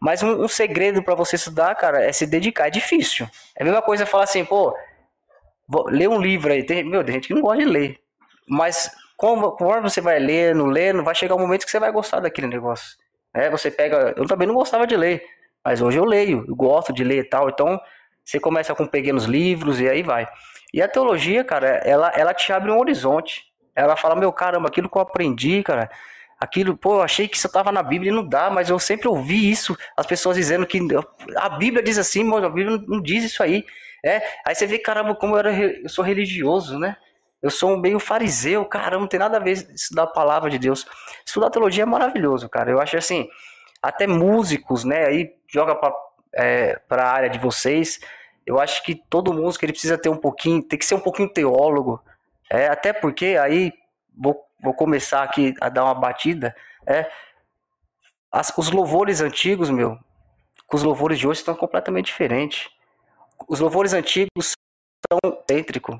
Mas 0.00 0.24
um, 0.24 0.42
um 0.42 0.48
segredo 0.48 1.00
para 1.00 1.14
você 1.14 1.36
estudar, 1.36 1.72
cara, 1.76 2.04
é 2.04 2.10
se 2.10 2.26
dedicar. 2.26 2.66
É 2.66 2.70
difícil. 2.70 3.28
É 3.56 3.62
a 3.62 3.64
mesma 3.64 3.80
coisa 3.80 4.04
falar 4.04 4.24
assim, 4.24 4.44
pô, 4.44 4.76
ler 5.86 6.08
um 6.08 6.20
livro 6.20 6.52
aí. 6.52 6.64
Tem, 6.64 6.82
meu, 6.82 7.04
tem 7.04 7.14
gente 7.14 7.28
que 7.28 7.34
não 7.34 7.42
gosta 7.42 7.62
de 7.62 7.70
ler. 7.70 8.00
Mas 8.48 8.90
como, 9.16 9.52
conforme 9.52 9.88
você 9.88 10.00
vai 10.00 10.18
lendo, 10.18 10.66
lendo, 10.66 11.04
vai 11.04 11.14
chegar 11.14 11.36
um 11.36 11.38
momento 11.38 11.64
que 11.64 11.70
você 11.70 11.78
vai 11.78 11.92
gostar 11.92 12.18
daquele 12.18 12.48
negócio. 12.48 12.96
É, 13.32 13.48
você 13.48 13.70
pega. 13.70 14.14
Eu 14.16 14.26
também 14.26 14.48
não 14.48 14.54
gostava 14.56 14.84
de 14.84 14.96
ler, 14.96 15.24
mas 15.64 15.80
hoje 15.80 15.96
eu 15.96 16.04
leio, 16.04 16.44
eu 16.48 16.56
gosto 16.56 16.92
de 16.92 17.04
ler 17.04 17.20
e 17.20 17.28
tal. 17.28 17.48
Então, 17.48 17.80
você 18.24 18.40
começa 18.40 18.74
com 18.74 18.84
pequenos 18.84 19.26
livros 19.26 19.80
e 19.80 19.88
aí 19.88 20.02
vai. 20.02 20.26
E 20.72 20.80
a 20.80 20.88
teologia, 20.88 21.44
cara, 21.44 21.68
ela, 21.84 22.10
ela 22.14 22.32
te 22.32 22.52
abre 22.52 22.70
um 22.70 22.78
horizonte. 22.78 23.44
Ela 23.74 23.96
fala, 23.96 24.16
meu 24.16 24.32
caramba, 24.32 24.68
aquilo 24.68 24.88
que 24.88 24.96
eu 24.96 25.02
aprendi, 25.02 25.62
cara, 25.62 25.90
aquilo, 26.38 26.76
pô, 26.76 26.96
eu 26.96 27.02
achei 27.02 27.28
que 27.28 27.36
isso 27.36 27.48
tava 27.48 27.70
na 27.70 27.82
Bíblia 27.82 28.10
e 28.10 28.14
não 28.14 28.26
dá, 28.26 28.50
mas 28.50 28.68
eu 28.68 28.78
sempre 28.78 29.08
ouvi 29.08 29.50
isso, 29.50 29.76
as 29.96 30.06
pessoas 30.06 30.36
dizendo 30.36 30.66
que 30.66 30.80
a 31.36 31.48
Bíblia 31.50 31.82
diz 31.82 31.98
assim, 31.98 32.24
mas 32.24 32.42
a 32.42 32.48
Bíblia 32.48 32.82
não 32.86 33.00
diz 33.00 33.24
isso 33.24 33.42
aí. 33.42 33.64
É, 34.04 34.20
aí 34.44 34.54
você 34.54 34.66
vê, 34.66 34.78
caramba, 34.78 35.14
como 35.14 35.34
eu, 35.34 35.38
era, 35.38 35.52
eu 35.52 35.88
sou 35.88 36.04
religioso, 36.04 36.78
né? 36.78 36.96
Eu 37.40 37.50
sou 37.50 37.72
um 37.72 37.80
meio 37.80 37.98
fariseu, 37.98 38.64
caramba, 38.64 39.00
não 39.00 39.08
tem 39.08 39.20
nada 39.20 39.36
a 39.36 39.40
ver 39.40 39.52
estudar 39.52 40.04
a 40.04 40.06
palavra 40.06 40.50
de 40.50 40.58
Deus. 40.58 40.86
Estudar 41.24 41.50
teologia 41.50 41.82
é 41.82 41.86
maravilhoso, 41.86 42.48
cara. 42.48 42.70
Eu 42.70 42.80
acho 42.80 42.96
assim, 42.96 43.28
até 43.82 44.06
músicos, 44.06 44.84
né, 44.84 45.06
aí 45.06 45.30
joga 45.48 45.74
pra, 45.74 45.92
é, 46.34 46.80
pra 46.88 47.08
área 47.08 47.28
de 47.30 47.38
vocês. 47.38 48.00
Eu 48.46 48.60
acho 48.60 48.82
que 48.82 48.94
todo 48.94 49.32
músico 49.32 49.64
ele 49.64 49.72
precisa 49.72 49.96
ter 49.96 50.08
um 50.08 50.16
pouquinho, 50.16 50.62
tem 50.62 50.78
que 50.78 50.84
ser 50.84 50.94
um 50.94 51.00
pouquinho 51.00 51.32
teólogo. 51.32 52.02
É, 52.50 52.66
até 52.66 52.92
porque 52.92 53.38
aí 53.40 53.72
vou, 54.16 54.44
vou 54.60 54.74
começar 54.74 55.22
aqui 55.22 55.54
a 55.60 55.68
dar 55.68 55.84
uma 55.84 55.94
batida. 55.94 56.54
É, 56.86 57.10
as, 58.30 58.52
os 58.56 58.70
louvores 58.70 59.20
antigos, 59.20 59.70
meu, 59.70 59.98
com 60.66 60.76
os 60.76 60.82
louvores 60.82 61.18
de 61.18 61.26
hoje 61.26 61.40
estão 61.40 61.54
completamente 61.54 62.06
diferentes. 62.06 62.68
Os 63.48 63.60
louvores 63.60 63.92
antigos 63.92 64.52
são 65.10 65.42
cêntricos. 65.48 65.98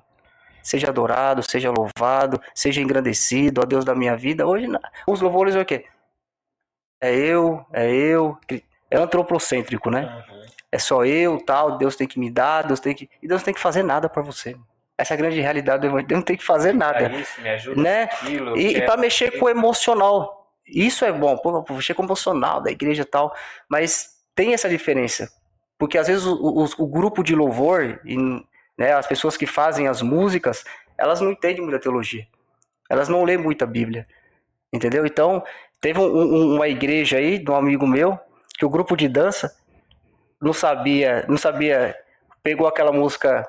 Seja 0.62 0.88
adorado, 0.88 1.42
seja 1.42 1.70
louvado, 1.70 2.40
seja 2.54 2.80
engrandecido, 2.80 3.60
ó 3.62 3.64
Deus 3.64 3.84
da 3.84 3.94
minha 3.94 4.16
vida. 4.16 4.46
Hoje, 4.46 4.68
os 5.06 5.20
louvores 5.20 5.56
é 5.56 5.60
o 5.60 5.64
quê? 5.64 5.86
É 7.00 7.12
eu, 7.12 7.66
é 7.72 7.90
eu. 7.90 8.38
É 8.88 8.96
antropocêntrico, 8.96 9.90
né? 9.90 10.24
Uhum. 10.28 10.42
É 10.72 10.78
só 10.78 11.04
eu, 11.04 11.38
tal, 11.38 11.76
Deus 11.76 11.94
tem 11.94 12.08
que 12.08 12.18
me 12.18 12.30
dar, 12.30 12.62
Deus 12.62 12.80
tem 12.80 12.94
que. 12.94 13.08
E 13.22 13.28
Deus 13.28 13.42
não 13.42 13.44
tem 13.44 13.54
que 13.54 13.60
fazer 13.60 13.82
nada 13.82 14.08
para 14.08 14.22
você. 14.22 14.56
Essa 14.96 15.12
é 15.12 15.16
a 15.16 15.18
grande 15.18 15.38
realidade 15.40 15.82
do 15.82 15.86
evangelho. 15.88 16.08
Deus 16.08 16.18
não 16.20 16.24
tem 16.24 16.36
que 16.36 16.44
fazer 16.44 16.72
nada. 16.72 17.06
É 17.06 17.20
isso, 17.20 17.40
me 17.42 17.48
ajuda 17.50 17.82
Né? 17.82 18.02
aquilo, 18.04 18.56
E, 18.56 18.76
e 18.78 18.82
para 18.82 18.96
mexer 18.96 19.26
aquilo. 19.26 19.40
com 19.40 19.46
o 19.46 19.50
emocional. 19.50 20.50
Isso 20.66 21.04
é 21.04 21.12
bom, 21.12 21.36
pô, 21.36 21.62
pô, 21.62 21.74
mexer 21.74 21.92
com 21.92 22.02
o 22.02 22.06
emocional 22.06 22.60
da 22.62 22.70
igreja 22.70 23.02
e 23.02 23.04
tal. 23.04 23.34
Mas 23.68 24.16
tem 24.34 24.54
essa 24.54 24.68
diferença. 24.68 25.30
Porque 25.78 25.98
às 25.98 26.06
vezes 26.06 26.24
o, 26.24 26.34
o, 26.34 26.64
o 26.78 26.86
grupo 26.86 27.22
de 27.22 27.34
louvor, 27.34 28.00
e, 28.04 28.16
né, 28.78 28.92
as 28.94 29.06
pessoas 29.06 29.36
que 29.36 29.46
fazem 29.46 29.88
as 29.88 30.00
músicas, 30.00 30.64
elas 30.96 31.20
não 31.20 31.32
entendem 31.32 31.62
muita 31.62 31.78
teologia. 31.80 32.26
Elas 32.88 33.08
não 33.08 33.24
lêem 33.24 33.38
muita 33.38 33.66
Bíblia. 33.66 34.06
Entendeu? 34.72 35.04
Então, 35.04 35.42
teve 35.80 35.98
um- 35.98 36.04
um- 36.04 36.54
uma 36.54 36.68
igreja 36.68 37.18
aí, 37.18 37.38
de 37.38 37.50
um 37.50 37.56
amigo 37.56 37.86
meu, 37.86 38.18
que 38.56 38.64
o 38.64 38.70
grupo 38.70 38.96
de 38.96 39.08
dança 39.08 39.52
não 40.42 40.52
sabia, 40.52 41.24
não 41.28 41.36
sabia, 41.36 41.96
pegou 42.42 42.66
aquela 42.66 42.92
música 42.92 43.46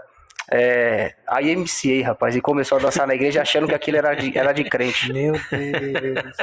é, 0.51 1.13
a 1.25 1.41
IMCA, 1.41 2.05
rapaz, 2.05 2.35
e 2.35 2.41
começou 2.41 2.77
a 2.77 2.81
dançar 2.81 3.07
na 3.07 3.15
igreja 3.15 3.41
achando 3.41 3.65
que 3.67 3.73
aquilo 3.73 3.97
era 3.97 4.13
de, 4.13 4.37
era 4.37 4.51
de 4.51 4.63
crente. 4.65 5.11
Meu 5.11 5.33
Deus. 5.33 6.37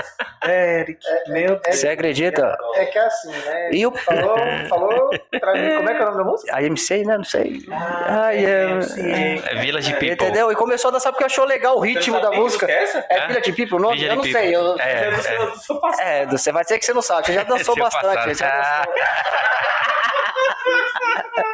Eric, 0.49 0.99
meu 1.29 1.61
Deus. 1.61 1.77
Você 1.77 1.89
acredita? 1.89 2.57
É 2.77 2.87
que 2.87 2.99
é 2.99 3.07
assim, 3.07 3.31
né? 3.31 3.71
E 3.73 3.87
o 3.87 3.93
Falou, 3.93 4.37
falou 4.69 5.11
pra 5.39 5.53
mim, 5.53 5.77
como 5.77 5.91
é 5.91 5.95
que 5.95 6.01
é 6.01 6.03
o 6.03 6.07
nome 6.07 6.17
da 6.17 6.25
música? 6.25 6.57
a 6.57 6.63
IMCA, 6.63 6.97
né? 7.07 7.17
Não 7.19 7.25
sei. 7.25 7.63
Ah, 7.71 8.23
Ai, 8.25 8.45
é, 8.45 8.71
É 9.53 9.55
Village 9.61 9.93
People. 9.93 10.13
Entendeu? 10.13 10.51
E 10.51 10.57
começou 10.57 10.89
a 10.89 10.93
dançar 10.93 11.13
porque 11.13 11.25
achou 11.25 11.45
legal 11.45 11.77
o 11.77 11.81
ritmo 11.81 12.19
da 12.21 12.31
música. 12.33 12.67
É 12.71 12.83
essa? 12.83 13.07
É 13.09 13.27
Village 13.29 13.53
People, 13.53 13.77
o 13.77 13.81
nome? 13.81 13.99
Village 13.99 14.09
Eu 14.09 14.17
não 14.17 14.23
People. 14.23 14.41
sei. 14.41 14.57
Eu, 14.57 14.79
É, 14.81 15.05
É 15.05 15.11
do 15.11 15.23
seu, 15.23 15.51
do 15.51 15.59
seu 15.59 15.77
passado. 15.81 16.07
É, 16.07 16.27
você 16.27 16.51
vai 16.51 16.63
dizer 16.63 16.79
que 16.79 16.87
você 16.87 16.95
não 16.95 17.03
sabe, 17.03 17.27
você 17.27 17.33
já 17.35 17.43
dançou 17.45 17.77
bastante. 17.77 18.03
passado. 18.15 18.35
você 18.35 18.35
já 18.45 18.57
dançou. 18.57 18.95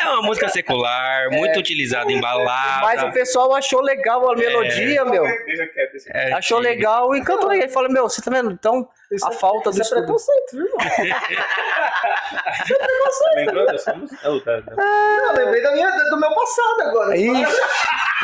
É 0.00 0.08
uma 0.08 0.22
música 0.22 0.48
secular, 0.48 1.30
muito 1.30 1.58
utilizada 1.58 2.10
em 2.10 2.20
balada. 2.20 2.86
Mas 2.86 3.02
o 3.02 3.12
pessoal 3.12 3.54
achou 3.54 3.80
legal 3.80 4.30
a 4.30 4.36
melodia, 4.36 5.04
meu. 5.04 5.22
Deixa 5.22 5.66
quieto, 5.66 5.92
deixa 5.92 6.10
quieto. 6.10 6.16
É, 6.16 6.32
Achou 6.32 6.58
legal 6.58 7.14
e 7.14 7.22
cantou 7.22 7.48
legal. 7.48 7.64
Ele 7.64 7.72
falou, 7.72 7.90
meu, 7.90 8.08
você 8.08 8.22
tá 8.22 8.30
vendo? 8.30 8.50
Então, 8.50 8.88
Isso 9.14 9.26
a 9.26 9.32
falta 9.32 9.70
do 9.70 9.80
Isso 9.80 9.94
é 9.94 9.98
preconceito, 9.98 10.52
viu, 10.52 10.66
irmão? 10.66 10.78
Lembrou 13.36 13.66
dessa 13.66 13.94
música? 13.94 14.30
Oh, 14.30 14.40
tá, 14.40 14.60
tá. 14.62 14.74
Eu 14.76 15.32
lembrei 15.34 15.62
da 15.62 15.72
minha, 15.72 15.90
do 15.90 16.18
meu 16.18 16.34
passado 16.34 16.82
agora. 16.82 17.16
Ixi. 17.16 17.60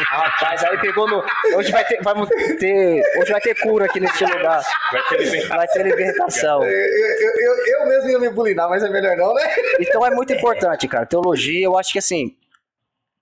Rapaz, 0.04 0.64
aí 0.64 0.78
pegou 0.78 1.08
no. 1.08 1.22
Hoje 1.56 1.70
vai 1.70 1.84
ter, 1.84 2.02
vamos 2.02 2.28
ter. 2.58 3.02
Hoje 3.18 3.32
vai 3.32 3.40
ter 3.40 3.54
cura 3.60 3.86
aqui 3.86 4.00
nesse 4.00 4.24
lugar. 4.24 4.62
Vai 4.92 5.02
ter 5.08 5.18
libertação. 5.18 5.56
Vai 5.56 5.68
ter 5.68 5.82
libertação. 5.82 6.62
Eu, 6.62 6.70
eu, 6.70 7.36
eu, 7.36 7.66
eu 7.66 7.88
mesmo 7.88 8.10
ia 8.10 8.18
me 8.18 8.30
bulinar, 8.30 8.68
mas 8.68 8.82
é 8.82 8.88
melhor 8.88 9.16
não, 9.16 9.34
né? 9.34 9.42
Então 9.78 10.04
é 10.04 10.10
muito 10.10 10.32
importante, 10.32 10.88
cara. 10.88 11.06
Teologia, 11.06 11.64
eu 11.64 11.78
acho 11.78 11.92
que 11.92 11.98
assim, 11.98 12.36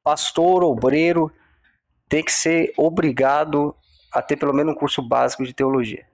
pastor, 0.03 0.63
obreiro, 0.63 1.33
tem 2.09 2.23
que 2.23 2.33
ser 2.33 2.73
obrigado 2.77 3.75
a 4.13 4.23
ter 4.23 4.37
pelo 4.37 4.55
menos 4.55 4.73
um 4.73 4.79
curso 4.79 5.03
básico 5.03 5.45
de 5.45 5.53
teologia. 5.53 6.07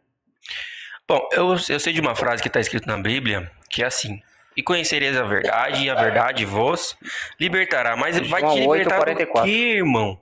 Bom, 1.09 1.29
eu, 1.33 1.55
eu 1.69 1.81
sei 1.81 1.93
de 1.93 2.01
uma 2.01 2.15
frase 2.15 2.41
que 2.43 2.49
está 2.49 2.61
escrita 2.61 2.87
na 2.91 3.01
Bíblia, 3.03 3.51
que 3.69 3.83
é 3.83 3.87
assim. 3.87 4.21
E 4.57 4.63
conhecereis 4.63 5.17
a 5.17 5.25
verdade, 5.25 5.85
e 5.85 5.91
a 5.91 5.95
verdade 5.95 6.45
vos 6.45 6.97
libertará. 7.41 7.97
Mas 7.97 8.17
vai 8.29 8.41
te 8.41 8.47
João 8.47 8.67
8, 8.69 8.79
libertar 8.85 8.99
do 8.99 9.05
44. 9.05 9.51
quê, 9.51 9.59
irmão? 9.77 10.19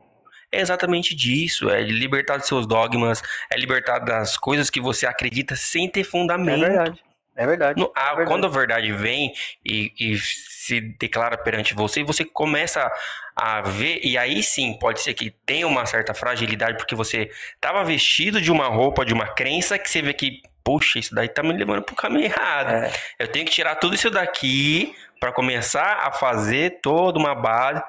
É 0.50 0.60
exatamente 0.60 1.14
disso. 1.14 1.70
É 1.70 1.82
libertar 1.82 2.38
dos 2.38 2.46
seus 2.46 2.66
dogmas, 2.66 3.22
é 3.50 3.56
libertar 3.58 3.98
das 4.00 4.36
coisas 4.36 4.70
que 4.70 4.80
você 4.80 5.06
acredita 5.06 5.54
sem 5.54 5.88
ter 5.88 6.00
É 6.00 6.04
fundamento. 6.04 6.60
verdade. 6.60 7.00
É 7.36 7.46
verdade. 7.46 7.80
No- 7.80 7.92
a- 7.94 8.00
É 8.00 8.06
verdade. 8.08 8.28
quando 8.28 8.46
a 8.46 8.48
verdade 8.50 8.92
vem 8.92 9.32
e, 9.64 9.92
e 9.98 10.18
se 10.18 10.80
declara 10.98 11.36
perante 11.38 11.74
você, 11.74 12.02
você 12.02 12.24
começa 12.24 12.90
a 13.36 13.60
ver, 13.62 14.00
e 14.02 14.18
aí 14.18 14.42
sim 14.42 14.74
pode 14.78 15.00
ser 15.00 15.14
que 15.14 15.30
tenha 15.30 15.66
uma 15.66 15.86
certa 15.86 16.12
fragilidade, 16.12 16.76
porque 16.76 16.94
você 16.94 17.30
estava 17.54 17.82
vestido 17.84 18.40
de 18.40 18.50
uma 18.50 18.66
roupa, 18.68 19.04
de 19.04 19.14
uma 19.14 19.26
crença, 19.28 19.78
que 19.78 19.88
você 19.90 20.02
vê 20.02 20.12
que, 20.12 20.42
poxa, 20.64 20.98
isso 20.98 21.14
daí 21.14 21.28
tá 21.28 21.42
me 21.42 21.52
levando 21.52 21.82
pro 21.82 21.94
caminho 21.94 22.24
errado. 22.24 22.70
É. 22.70 22.92
Eu 23.18 23.28
tenho 23.28 23.44
que 23.44 23.52
tirar 23.52 23.76
tudo 23.76 23.94
isso 23.94 24.10
daqui 24.10 24.94
para 25.20 25.32
começar 25.32 26.00
a 26.06 26.12
fazer 26.12 26.80
toda 26.82 27.18
uma 27.18 27.34
base. 27.34 27.82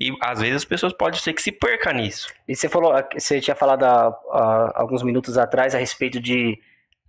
E 0.00 0.16
às 0.22 0.40
vezes 0.40 0.56
as 0.56 0.64
pessoas 0.64 0.92
podem 0.92 1.20
ser 1.20 1.32
que 1.32 1.42
se 1.42 1.50
perca 1.50 1.92
nisso. 1.92 2.28
E 2.46 2.54
você 2.54 2.68
falou, 2.68 2.94
você 3.12 3.40
tinha 3.40 3.56
falado 3.56 3.84
há, 3.84 4.06
há 4.30 4.72
alguns 4.80 5.02
minutos 5.02 5.36
atrás 5.36 5.74
a 5.74 5.78
respeito 5.78 6.20
de 6.20 6.58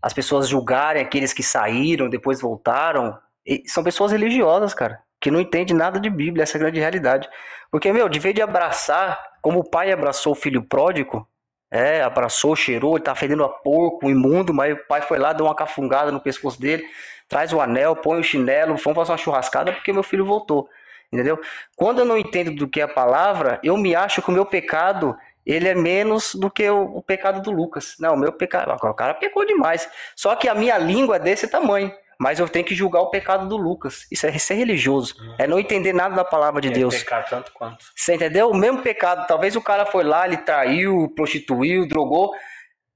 as 0.01 0.13
pessoas 0.13 0.47
julgarem 0.47 1.01
aqueles 1.01 1.33
que 1.33 1.43
saíram, 1.43 2.09
depois 2.09 2.41
voltaram. 2.41 3.17
E 3.45 3.63
são 3.67 3.83
pessoas 3.83 4.11
religiosas, 4.11 4.73
cara, 4.73 5.01
que 5.19 5.29
não 5.29 5.39
entendem 5.39 5.75
nada 5.75 5.99
de 5.99 6.09
Bíblia, 6.09 6.43
essa 6.43 6.57
é 6.57 6.59
a 6.59 6.61
grande 6.61 6.79
realidade. 6.79 7.29
Porque, 7.71 7.91
meu, 7.93 8.09
de 8.09 8.19
vez 8.19 8.33
de 8.33 8.41
abraçar, 8.41 9.21
como 9.41 9.59
o 9.59 9.69
pai 9.69 9.91
abraçou 9.91 10.33
o 10.33 10.35
filho 10.35 10.63
pródigo, 10.63 11.27
é, 11.71 12.01
abraçou, 12.01 12.55
cheirou, 12.55 12.95
ele 12.95 13.03
tá 13.03 13.13
fedendo 13.15 13.43
a 13.43 13.49
porco, 13.49 14.09
imundo, 14.09 14.53
mas 14.53 14.73
o 14.73 14.77
pai 14.87 15.01
foi 15.01 15.19
lá, 15.19 15.33
deu 15.33 15.45
uma 15.45 15.55
cafungada 15.55 16.11
no 16.11 16.19
pescoço 16.19 16.59
dele, 16.59 16.83
traz 17.27 17.53
o 17.53 17.61
anel, 17.61 17.95
põe 17.95 18.19
o 18.19 18.23
chinelo, 18.23 18.75
vamos 18.75 18.95
fazer 18.95 19.11
uma 19.11 19.17
churrascada 19.17 19.71
porque 19.71 19.93
meu 19.93 20.03
filho 20.03 20.25
voltou. 20.25 20.69
Entendeu? 21.11 21.39
Quando 21.75 21.99
eu 21.99 22.05
não 22.05 22.17
entendo 22.17 22.51
do 22.51 22.67
que 22.67 22.79
é 22.79 22.83
a 22.83 22.87
palavra, 22.87 23.59
eu 23.63 23.75
me 23.77 23.95
acho 23.95 24.21
que 24.21 24.29
o 24.29 24.33
meu 24.33 24.45
pecado 24.45 25.17
ele 25.45 25.67
é 25.67 25.73
menos 25.73 26.35
do 26.35 26.51
que 26.51 26.69
o, 26.69 26.97
o 26.97 27.01
pecado 27.01 27.41
do 27.41 27.49
Lucas. 27.49 27.95
Não, 27.99 28.13
o 28.13 28.17
meu 28.17 28.31
pecado. 28.31 28.71
O 28.71 28.93
cara 28.93 29.15
pecou 29.15 29.43
demais. 29.43 29.89
Só 30.15 30.35
que 30.35 30.47
a 30.47 30.53
minha 30.53 30.77
língua 30.77 31.15
é 31.15 31.19
desse 31.19 31.47
tamanho. 31.47 31.91
Mas 32.19 32.37
eu 32.37 32.49
tenho 32.49 32.65
que 32.65 32.75
julgar 32.75 32.99
o 33.01 33.09
pecado 33.09 33.47
do 33.47 33.55
Lucas. 33.55 34.05
Isso 34.11 34.27
é 34.27 34.37
ser 34.37 34.55
religioso. 34.55 35.15
É 35.37 35.47
não 35.47 35.57
entender 35.57 35.93
nada 35.93 36.15
da 36.15 36.25
palavra 36.25 36.59
de 36.59 36.69
Deus. 36.69 36.97
Pecar 36.97 37.27
tanto 37.29 37.51
quanto. 37.53 37.85
Você 37.95 38.15
entendeu? 38.15 38.49
O 38.49 38.55
mesmo 38.57 38.81
pecado. 38.81 39.25
Talvez 39.25 39.55
o 39.55 39.61
cara 39.61 39.85
foi 39.85 40.03
lá, 40.03 40.25
ele 40.27 40.37
traiu, 40.37 41.09
prostituiu, 41.15 41.87
drogou. 41.87 42.33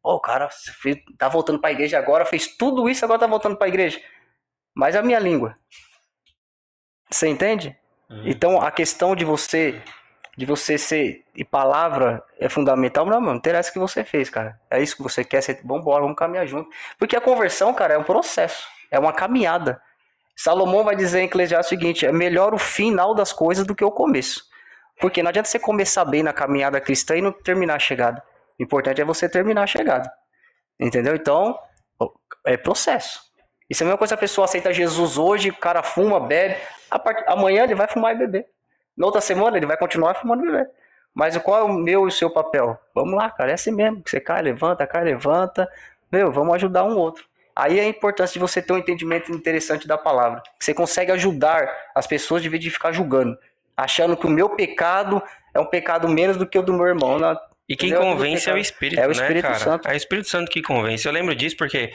Pô, 0.01 0.15
o 0.15 0.19
cara 0.19 0.49
fez- 0.81 0.97
tá 1.17 1.29
voltando 1.29 1.59
pra 1.59 1.71
igreja 1.71 1.97
agora, 1.97 2.25
fez 2.25 2.47
tudo 2.47 2.89
isso, 2.89 3.05
agora 3.05 3.19
tá 3.21 3.27
voltando 3.27 3.55
pra 3.55 3.69
igreja. 3.69 4.01
Mas 4.75 4.93
a 4.95 5.01
minha 5.01 5.19
língua. 5.19 5.57
Você 7.09 7.27
entende? 7.27 7.77
Então 8.25 8.61
a 8.61 8.69
questão 8.71 9.15
de 9.15 9.23
você 9.25 9.81
de 10.35 10.47
você 10.47 10.79
ser 10.79 11.23
e 11.35 11.45
palavra 11.45 12.23
é 12.39 12.49
fundamental, 12.49 13.05
não, 13.05 13.13
mano, 13.19 13.27
não 13.33 13.35
interessa 13.37 13.69
o 13.69 13.73
que 13.73 13.79
você 13.79 14.03
fez, 14.03 14.31
cara. 14.31 14.59
É 14.69 14.81
isso 14.81 14.95
que 14.97 15.03
você 15.03 15.23
quer, 15.23 15.41
você, 15.41 15.53
vambora, 15.63 16.01
vamos 16.01 16.17
caminhar 16.17 16.45
junto. 16.47 16.69
Porque 16.97 17.15
a 17.15 17.21
conversão, 17.21 17.71
cara, 17.73 17.93
é 17.93 17.97
um 17.99 18.03
processo, 18.03 18.67
é 18.93 18.99
uma 18.99 19.11
caminhada. 19.11 19.81
Salomão 20.35 20.83
vai 20.83 20.95
dizer 20.95 21.19
em 21.21 21.25
Eclesiastes 21.25 21.67
o 21.67 21.69
seguinte: 21.69 22.05
é 22.05 22.11
melhor 22.11 22.53
o 22.53 22.59
final 22.59 23.15
das 23.15 23.33
coisas 23.33 23.65
do 23.65 23.75
que 23.75 23.83
o 23.83 23.91
começo. 23.91 24.43
Porque 25.01 25.23
não 25.23 25.29
adianta 25.29 25.49
você 25.49 25.57
começar 25.57 26.05
bem 26.05 26.21
na 26.21 26.31
caminhada 26.31 26.79
cristã 26.79 27.17
e 27.17 27.21
não 27.21 27.31
terminar 27.31 27.75
a 27.75 27.79
chegada. 27.79 28.23
O 28.59 28.63
importante 28.63 29.01
é 29.01 29.03
você 29.03 29.27
terminar 29.27 29.63
a 29.63 29.67
chegada. 29.67 30.11
Entendeu? 30.79 31.15
Então, 31.15 31.57
é 32.45 32.55
processo. 32.55 33.19
Isso 33.67 33.81
é 33.81 33.85
a 33.85 33.87
mesma 33.87 33.97
coisa 33.97 34.13
a 34.13 34.17
pessoa 34.17 34.45
aceita 34.45 34.71
Jesus 34.71 35.17
hoje, 35.17 35.49
o 35.49 35.55
cara 35.55 35.81
fuma, 35.81 36.19
bebe. 36.19 36.55
Part... 36.89 37.23
Amanhã 37.27 37.63
ele 37.63 37.73
vai 37.73 37.87
fumar 37.87 38.13
e 38.13 38.17
beber. 38.19 38.45
Na 38.95 39.07
outra 39.07 39.21
semana 39.21 39.57
ele 39.57 39.65
vai 39.65 39.75
continuar 39.75 40.13
fumando 40.13 40.43
e 40.43 40.51
beber. 40.51 40.69
Mas 41.13 41.35
qual 41.37 41.59
é 41.59 41.63
o 41.63 41.73
meu 41.73 42.03
e 42.03 42.07
o 42.07 42.11
seu 42.11 42.29
papel? 42.29 42.77
Vamos 42.93 43.15
lá, 43.15 43.31
cara, 43.31 43.49
é 43.49 43.53
assim 43.55 43.71
mesmo. 43.71 44.03
Você 44.05 44.19
cai, 44.19 44.41
levanta, 44.43 44.85
cai, 44.85 45.03
levanta. 45.03 45.67
Meu, 46.11 46.31
vamos 46.31 46.53
ajudar 46.55 46.83
um 46.83 46.95
outro. 46.95 47.25
Aí 47.55 47.79
é 47.79 47.83
a 47.83 47.87
importância 47.87 48.33
de 48.33 48.39
você 48.39 48.61
ter 48.61 48.73
um 48.73 48.77
entendimento 48.77 49.31
interessante 49.31 49.87
da 49.87 49.97
palavra. 49.97 50.41
Você 50.59 50.73
consegue 50.73 51.11
ajudar 51.11 51.69
as 51.93 52.07
pessoas 52.07 52.41
de 52.41 52.49
vez 52.49 52.63
de 52.63 52.69
ficar 52.71 52.91
julgando. 52.91 53.37
Achando 53.77 54.17
que 54.17 54.25
o 54.25 54.29
meu 54.29 54.49
pecado 54.49 55.21
é 55.53 55.59
um 55.59 55.65
pecado 55.65 56.07
menos 56.07 56.37
do 56.37 56.47
que 56.47 56.57
o 56.57 56.61
do 56.63 56.73
meu 56.73 56.85
irmão. 56.85 57.17
E 57.69 57.75
quem 57.75 57.89
Entendeu? 57.89 58.07
convence 58.11 58.49
é 58.49 58.53
o 58.53 58.57
Espírito, 58.57 58.99
É 58.99 59.05
o 59.05 59.07
né, 59.07 59.13
Espírito 59.13 59.43
cara? 59.43 59.59
Santo. 59.59 59.87
É 59.87 59.93
o 59.93 59.95
Espírito 59.97 60.29
Santo 60.29 60.51
que 60.51 60.61
convence. 60.61 61.07
Eu 61.07 61.11
lembro 61.13 61.33
disso 61.35 61.55
porque 61.55 61.91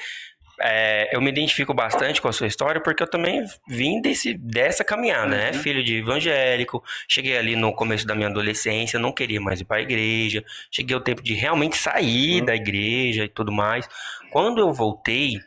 é, 0.61 1.15
eu 1.15 1.21
me 1.21 1.29
identifico 1.31 1.73
bastante 1.73 2.21
com 2.21 2.29
a 2.29 2.33
sua 2.33 2.47
história, 2.47 2.81
porque 2.81 3.03
eu 3.03 3.07
também 3.09 3.45
vim 3.69 4.01
desse, 4.01 4.35
dessa 4.35 4.83
caminhada, 4.83 5.27
né? 5.37 5.51
Uhum. 5.53 5.59
Filho 5.61 5.85
de 5.85 5.99
evangélico, 5.99 6.83
cheguei 7.09 7.37
ali 7.37 7.55
no 7.55 7.73
começo 7.73 8.07
da 8.07 8.15
minha 8.15 8.29
adolescência, 8.29 8.99
não 8.99 9.13
queria 9.13 9.41
mais 9.41 9.61
ir 9.61 9.65
para 9.65 9.77
a 9.77 9.83
igreja, 9.83 10.43
cheguei 10.71 10.95
ao 10.97 11.01
tempo 11.01 11.23
de 11.23 11.35
realmente 11.35 11.77
sair 11.77 12.41
Uhum. 12.41 12.47
da 12.47 12.57
igreja 12.57 13.25
e 13.25 13.29
tudo 13.29 13.53
mais. 13.53 13.89
Quando 14.31 14.61
eu 14.61 14.73
voltei, 14.73 15.39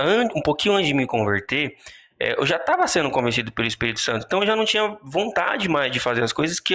um 0.00 0.42
pouquinho 0.42 0.74
antes 0.74 0.86
de 0.88 0.94
me 0.94 1.06
converter, 1.06 1.76
é, 2.20 2.38
eu 2.38 2.46
já 2.46 2.56
estava 2.56 2.86
sendo 2.88 3.10
convencido 3.10 3.52
pelo 3.52 3.66
Espírito 3.68 4.00
Santo, 4.00 4.24
então 4.26 4.40
eu 4.40 4.46
já 4.46 4.56
não 4.56 4.64
tinha 4.64 4.96
vontade 5.02 5.68
mais 5.68 5.90
de 5.92 6.00
fazer 6.00 6.22
as 6.22 6.32
coisas 6.32 6.58
que 6.60 6.74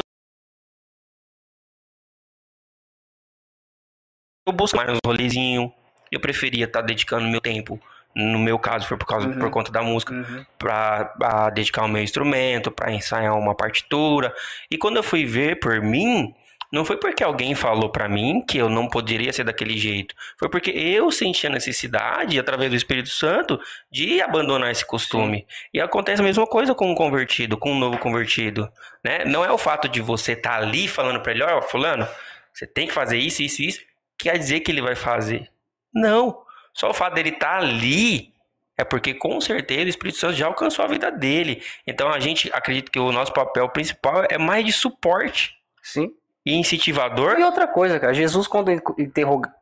eu 4.47 4.53
busco 4.53 4.77
mais 4.77 4.89
uns 4.89 4.99
rolezinhos. 5.05 5.71
Eu 6.11 6.19
preferia 6.19 6.65
estar 6.65 6.81
dedicando 6.81 7.27
meu 7.27 7.41
tempo, 7.41 7.79
no 8.15 8.37
meu 8.37 8.59
caso 8.59 8.87
foi 8.87 8.97
por 8.97 9.07
causa 9.07 9.27
Uhum. 9.27 9.39
por 9.39 9.49
conta 9.49 9.71
da 9.71 9.81
música, 9.81 10.13
Uhum. 10.13 10.45
para 10.59 11.49
dedicar 11.49 11.83
o 11.83 11.87
meu 11.87 12.03
instrumento, 12.03 12.69
para 12.71 12.91
ensaiar 12.91 13.37
uma 13.37 13.55
partitura. 13.55 14.33
E 14.69 14.77
quando 14.77 14.97
eu 14.97 15.03
fui 15.03 15.25
ver 15.25 15.59
por 15.59 15.81
mim, 15.81 16.33
não 16.73 16.83
foi 16.83 16.97
porque 16.97 17.23
alguém 17.23 17.53
falou 17.53 17.87
para 17.87 18.09
mim 18.09 18.41
que 18.41 18.57
eu 18.57 18.67
não 18.67 18.87
poderia 18.87 19.31
ser 19.31 19.43
daquele 19.43 19.77
jeito. 19.77 20.15
Foi 20.39 20.49
porque 20.49 20.71
eu 20.71 21.11
senti 21.11 21.45
a 21.45 21.49
necessidade, 21.51 22.39
através 22.39 22.71
do 22.71 22.75
Espírito 22.75 23.09
Santo, 23.09 23.59
de 23.91 24.19
abandonar 24.19 24.71
esse 24.71 24.83
costume. 24.83 25.45
E 25.71 25.79
acontece 25.79 26.23
a 26.23 26.25
mesma 26.25 26.47
coisa 26.47 26.73
com 26.73 26.91
um 26.91 26.95
convertido, 26.95 27.59
com 27.59 27.73
um 27.73 27.77
novo 27.77 27.99
convertido, 27.99 28.67
né? 29.03 29.23
Não 29.23 29.45
é 29.45 29.51
o 29.51 29.57
fato 29.57 29.87
de 29.87 30.01
você 30.01 30.31
estar 30.31 30.55
ali 30.55 30.87
falando 30.87 31.21
para 31.21 31.31
ele, 31.31 31.43
ó, 31.43 31.61
fulano, 31.61 32.07
você 32.51 32.65
tem 32.65 32.87
que 32.87 32.93
fazer 32.93 33.19
isso, 33.19 33.43
isso, 33.43 33.61
isso, 33.61 33.79
quer 34.17 34.39
dizer 34.39 34.61
que 34.61 34.71
ele 34.71 34.81
vai 34.81 34.95
fazer. 34.95 35.51
Não. 35.93 36.41
Só 36.73 36.89
o 36.89 36.93
fato 36.93 37.13
dele 37.13 37.29
estar 37.29 37.59
ali 37.59 38.33
é 38.75 38.83
porque 38.83 39.13
com 39.13 39.39
certeza 39.39 39.85
o 39.85 39.89
Espírito 39.89 40.17
Santo 40.17 40.33
já 40.33 40.47
alcançou 40.47 40.83
a 40.83 40.87
vida 40.87 41.11
dele. 41.11 41.61
Então 41.85 42.09
a 42.09 42.19
gente 42.19 42.49
acredita 42.51 42.91
que 42.91 42.97
o 42.97 43.11
nosso 43.11 43.31
papel 43.31 43.69
principal 43.69 44.25
é 44.27 44.39
mais 44.39 44.65
de 44.65 44.71
suporte 44.71 45.53
Sim. 45.83 46.15
E 46.45 46.55
incentivador. 46.55 47.39
E 47.39 47.43
outra 47.43 47.67
coisa, 47.67 47.99
cara, 47.99 48.13
Jesus, 48.13 48.47
quando, 48.47 48.71
interroga, 48.97 49.53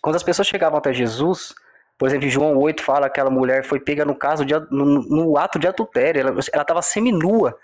quando 0.00 0.16
as 0.16 0.22
pessoas 0.22 0.46
chegavam 0.46 0.78
até 0.78 0.92
Jesus, 0.92 1.54
por 1.98 2.08
exemplo, 2.08 2.26
em 2.26 2.30
João 2.30 2.56
8 2.56 2.82
fala 2.82 3.00
que 3.02 3.18
aquela 3.18 3.30
mulher 3.30 3.64
foi 3.64 3.80
pega 3.80 4.04
no 4.04 4.14
caso 4.14 4.44
de, 4.44 4.54
no, 4.70 4.84
no 4.84 5.36
ato 5.36 5.58
de 5.58 5.66
adultério, 5.66 6.20
ela, 6.20 6.40
ela 6.52 6.64
tava 6.64 6.80
seminua. 6.80 7.58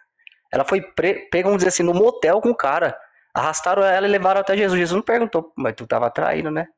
Ela 0.51 0.65
foi 0.65 0.81
pre, 0.81 1.29
pega, 1.31 1.45
vamos 1.45 1.59
dizer 1.59 1.69
assim, 1.69 1.83
no 1.83 1.95
motel 1.95 2.41
com 2.41 2.51
o 2.51 2.55
cara. 2.55 2.99
Arrastaram 3.33 3.83
ela 3.85 4.07
e 4.07 4.11
levaram 4.11 4.41
até 4.41 4.57
Jesus. 4.57 4.79
Jesus 4.79 4.97
não 4.97 5.03
perguntou, 5.03 5.53
mas 5.57 5.75
tu 5.75 5.87
tava 5.87 6.11
traindo, 6.11 6.51
né? 6.51 6.69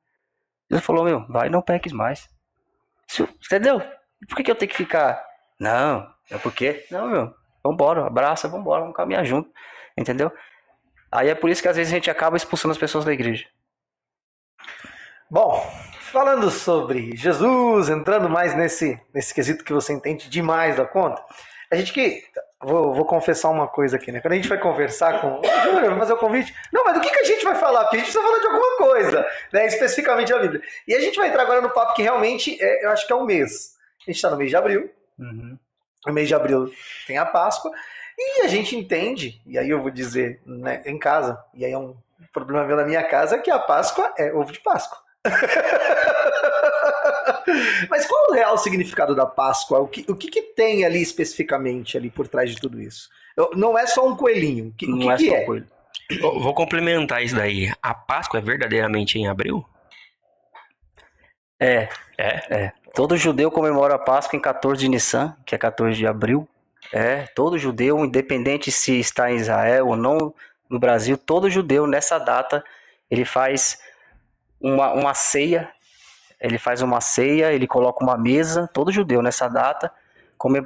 Jesus 0.71 0.85
falou, 0.85 1.05
meu, 1.05 1.27
vai 1.29 1.49
não 1.49 1.63
peques 1.63 1.93
mais. 1.93 2.29
Entendeu? 3.45 3.81
Por 4.29 4.37
que, 4.37 4.43
que 4.43 4.51
eu 4.51 4.55
tenho 4.55 4.71
que 4.71 4.77
ficar? 4.77 5.23
Não, 5.59 6.07
é 6.31 6.39
porque. 6.39 6.87
Não, 6.91 7.07
meu, 7.09 7.35
vambora, 7.63 8.07
abraça, 8.07 8.49
vambora, 8.49 8.81
vamos 8.81 8.97
caminhar 8.97 9.25
junto. 9.25 9.51
Entendeu? 9.97 10.33
Aí 11.11 11.29
é 11.29 11.35
por 11.35 11.51
isso 11.51 11.63
que 11.63 11.69
às 11.69 11.77
vezes 11.77 11.93
a 11.93 11.97
gente 11.97 12.11
acaba 12.11 12.37
expulsando 12.37 12.73
as 12.73 12.79
pessoas 12.79 13.05
da 13.05 13.13
igreja. 13.13 13.47
Bom, 15.31 15.61
falando 16.01 16.51
sobre 16.51 17.17
Jesus, 17.17 17.89
entrando 17.89 18.29
mais 18.29 18.55
nesse, 18.55 19.01
nesse 19.13 19.35
quesito 19.35 19.65
que 19.65 19.73
você 19.73 19.93
entende 19.93 20.29
demais 20.29 20.77
da 20.77 20.85
conta, 20.85 21.23
a 21.71 21.77
gente 21.77 21.93
que. 21.93 22.23
Vou, 22.59 22.95
vou 22.95 23.05
confessar 23.05 23.51
uma 23.51 23.69
coisa 23.69 23.97
aqui, 23.97 24.11
né? 24.11 24.19
Quando 24.19 24.33
a 24.33 24.37
gente 24.37 24.49
vai 24.49 24.59
conversar 24.59 25.21
com. 25.21 25.43
Júnior, 25.65 25.91
vai 25.91 25.99
fazer 25.99 26.15
o 26.15 26.17
convite. 26.17 26.55
Não, 26.73 26.85
mas 26.85 26.95
do 26.95 27.01
que, 27.01 27.11
que 27.11 27.19
a 27.19 27.25
gente 27.25 27.45
vai 27.45 27.55
falar? 27.55 27.83
Porque 27.83 27.97
a 27.97 27.99
gente 27.99 28.11
precisa 28.11 28.25
falar 28.25 28.41
de 28.41 28.47
alguma 28.47 28.77
coisa, 28.79 29.27
né? 29.53 29.67
Especificamente 29.67 30.33
a 30.33 30.39
Bíblia. 30.39 30.63
E 30.89 30.95
a 30.95 31.01
gente 31.01 31.17
vai 31.17 31.29
entrar 31.29 31.43
agora 31.43 31.61
no 31.61 31.71
papo 31.71 31.93
que 31.95 32.03
realmente 32.03 32.57
é, 32.59 32.87
eu 32.87 32.91
acho 32.91 33.07
que 33.07 33.13
é 33.13 33.17
o 33.17 33.27
mês. 33.27 33.77
A 34.01 34.11
gente 34.11 34.17
está 34.17 34.31
no 34.31 34.39
mês 34.39 34.49
de 34.49 34.57
abril. 34.57 34.91
Uhum. 35.19 35.59
No 36.07 36.13
mês 36.15 36.29
de 36.29 36.35
abril 36.35 36.73
tem 37.07 37.19
a 37.19 37.27
Páscoa. 37.27 37.71
E 38.19 38.43
a 38.43 38.49
gente 38.49 38.77
entende, 38.77 39.41
e 39.47 39.59
aí 39.59 39.69
eu 39.69 39.81
vou 39.81 39.91
dizer 39.91 40.41
né, 40.47 40.83
em 40.87 40.99
casa, 40.99 41.43
e 41.53 41.65
aí 41.65 41.73
é 41.73 41.79
um 41.79 41.95
problema 42.33 42.65
meu 42.65 42.77
na 42.77 42.85
minha 42.85 43.03
casa, 43.03 43.39
que 43.39 43.51
a 43.51 43.59
Páscoa 43.59 44.15
é 44.17 44.33
ovo 44.33 44.53
de 44.53 44.61
Páscoa. 44.61 44.99
Mas 47.91 48.07
qual 48.07 48.27
é 48.27 48.31
o 48.31 48.35
real 48.35 48.59
significado 48.59 49.15
da 49.15 49.27
Páscoa? 49.27 49.81
O 49.81 49.89
que, 49.89 50.05
o 50.09 50.17
que, 50.17 50.29
que, 50.29 50.43
tem 50.43 50.85
ali 50.85 51.03
especificamente 51.03 51.97
ali 51.97 52.11
por 52.11 52.29
trás 52.29 52.51
de 52.51 52.61
tudo 52.61 52.81
isso? 52.81 53.09
Eu, 53.37 53.51
não 53.55 53.79
é 53.79 53.87
só 53.87 54.07
um 54.07 54.17
coelhinho. 54.17 54.69
O 54.69 54.73
que, 54.73 54.87
não 54.87 54.97
o 54.97 55.01
que 55.01 55.09
é 55.09 55.17
que 55.17 55.29
só 55.29 55.35
é? 55.35 55.45
coelho. 55.45 55.67
Vou 56.21 56.41
vou 56.41 56.55
complementar 56.55 57.23
isso 57.23 57.35
daí. 57.35 57.73
A 57.83 57.95
Páscoa 57.95 58.39
é 58.39 58.43
verdadeiramente 58.43 59.19
em 59.19 59.27
abril? 59.27 59.65
É, 61.61 61.89
É? 62.51 62.73
todo 62.95 63.17
judeu 63.17 63.51
comemora 63.51 63.95
a 63.95 63.99
Páscoa 63.99 64.37
em 64.37 64.41
14 64.41 64.81
de 64.81 64.89
Nissan, 64.89 65.37
que 65.45 65.55
é 65.55 65.59
14 65.59 65.97
de 65.97 66.07
abril. 66.07 66.49
É, 66.93 67.27
todo 67.35 67.59
judeu, 67.59 68.05
independente 68.05 68.71
se 68.71 68.99
está 68.99 69.31
em 69.31 69.37
Israel 69.37 69.89
ou 69.89 69.97
não, 69.97 70.35
no 70.69 70.79
Brasil, 70.79 71.17
todo 71.17 71.51
judeu 71.51 71.87
nessa 71.87 72.19
data 72.19 72.65
ele 73.11 73.25
faz 73.25 73.79
uma, 74.61 74.93
uma 74.93 75.15
ceia, 75.15 75.71
ele 76.41 76.59
faz 76.59 76.83
uma 76.83 77.01
ceia, 77.01 77.53
ele 77.53 77.67
coloca 77.67 78.03
uma 78.05 78.17
mesa, 78.17 78.69
todo 78.73 78.93
judeu 78.93 79.23
nessa 79.23 79.49
data, 79.49 79.93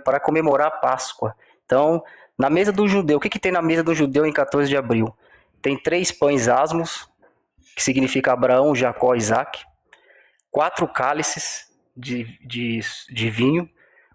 para 0.04 0.18
comemorar 0.18 0.68
a 0.68 0.70
Páscoa. 0.70 1.34
Então, 1.64 2.02
na 2.36 2.50
mesa 2.50 2.72
do 2.72 2.88
judeu, 2.88 3.18
o 3.18 3.20
que, 3.20 3.28
que 3.28 3.38
tem 3.38 3.52
na 3.52 3.62
mesa 3.62 3.82
do 3.82 3.94
judeu 3.94 4.26
em 4.26 4.32
14 4.32 4.68
de 4.68 4.76
abril? 4.76 5.14
Tem 5.62 5.76
três 5.76 6.10
pães 6.10 6.48
asmos, 6.48 7.08
que 7.76 7.82
significa 7.82 8.32
Abraão, 8.32 8.74
Jacó 8.74 9.14
e 9.14 9.18
Isaac, 9.18 9.64
quatro 10.50 10.88
cálices 10.88 11.68
de, 11.96 12.24
de, 12.44 12.80
de 13.10 13.30
vinho, 13.30 13.68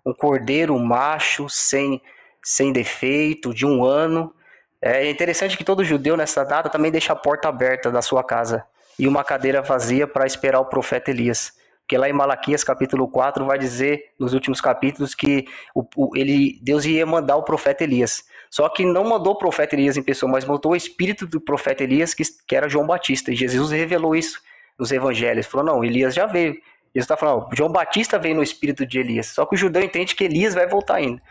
um 0.05 0.13
cordeiro 0.13 0.77
macho 0.79 1.49
sem, 1.49 2.01
sem 2.43 2.71
defeito, 2.71 3.53
de 3.53 3.65
um 3.65 3.83
ano. 3.83 4.33
É 4.81 5.09
interessante 5.09 5.57
que 5.57 5.63
todo 5.63 5.83
judeu 5.83 6.15
nessa 6.15 6.43
data 6.43 6.69
também 6.69 6.91
deixa 6.91 7.13
a 7.13 7.15
porta 7.15 7.47
aberta 7.49 7.91
da 7.91 8.01
sua 8.01 8.23
casa 8.23 8.63
e 8.99 9.07
uma 9.07 9.23
cadeira 9.23 9.61
vazia 9.61 10.07
para 10.07 10.25
esperar 10.25 10.59
o 10.59 10.65
profeta 10.65 11.11
Elias. 11.11 11.53
Porque 11.81 11.97
lá 11.97 12.09
em 12.09 12.13
Malaquias 12.13 12.63
capítulo 12.63 13.07
4 13.07 13.45
vai 13.45 13.59
dizer, 13.59 14.11
nos 14.19 14.33
últimos 14.33 14.61
capítulos, 14.61 15.13
que 15.15 15.45
o, 15.75 15.83
o- 15.95 16.17
ele, 16.17 16.59
Deus 16.61 16.85
ia 16.85 17.05
mandar 17.05 17.35
o 17.37 17.43
profeta 17.43 17.83
Elias. 17.83 18.23
Só 18.49 18.69
que 18.69 18.85
não 18.85 19.03
mandou 19.03 19.33
o 19.33 19.37
profeta 19.37 19.75
Elias 19.75 19.97
em 19.97 20.03
pessoa, 20.03 20.31
mas 20.31 20.45
mandou 20.45 20.71
o 20.71 20.75
espírito 20.75 21.27
do 21.27 21.41
profeta 21.41 21.83
Elias, 21.83 22.13
que, 22.13 22.23
que 22.47 22.55
era 22.55 22.69
João 22.69 22.87
Batista. 22.87 23.31
E 23.31 23.35
Jesus 23.35 23.71
revelou 23.71 24.15
isso 24.15 24.39
nos 24.79 24.91
evangelhos. 24.91 25.45
Falou, 25.45 25.65
não, 25.65 25.83
Elias 25.83 26.13
já 26.15 26.25
veio. 26.25 26.55
Jesus 26.95 27.03
está 27.03 27.17
falando, 27.17 27.49
João 27.53 27.69
Batista 27.69 28.17
veio 28.17 28.35
no 28.35 28.43
espírito 28.43 28.85
de 28.85 28.99
Elias. 28.99 29.27
Só 29.27 29.45
que 29.45 29.55
o 29.55 29.57
judeu 29.57 29.83
entende 29.83 30.15
que 30.15 30.23
Elias 30.23 30.53
vai 30.55 30.65
voltar 30.65 30.95
ainda. 30.95 31.21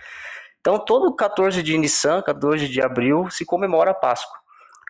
Então, 0.60 0.78
todo 0.78 1.14
14 1.14 1.62
de 1.62 1.76
Nissan, 1.78 2.20
14 2.20 2.68
de 2.68 2.82
abril, 2.82 3.30
se 3.30 3.46
comemora 3.46 3.92
a 3.92 3.94
Páscoa. 3.94 4.36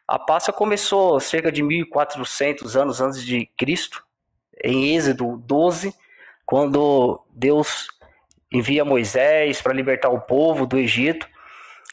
A 0.06 0.18
Páscoa 0.18 0.52
começou 0.52 1.18
cerca 1.20 1.50
de 1.50 1.62
1400 1.62 2.76
anos 2.76 3.00
antes 3.00 3.24
de 3.24 3.46
Cristo, 3.56 4.04
em 4.62 4.94
Êxodo 4.96 5.36
12, 5.38 5.94
quando 6.44 7.24
Deus 7.30 7.86
envia 8.52 8.84
Moisés 8.84 9.62
para 9.62 9.72
libertar 9.72 10.10
o 10.10 10.20
povo 10.20 10.66
do 10.66 10.76
Egito, 10.76 11.26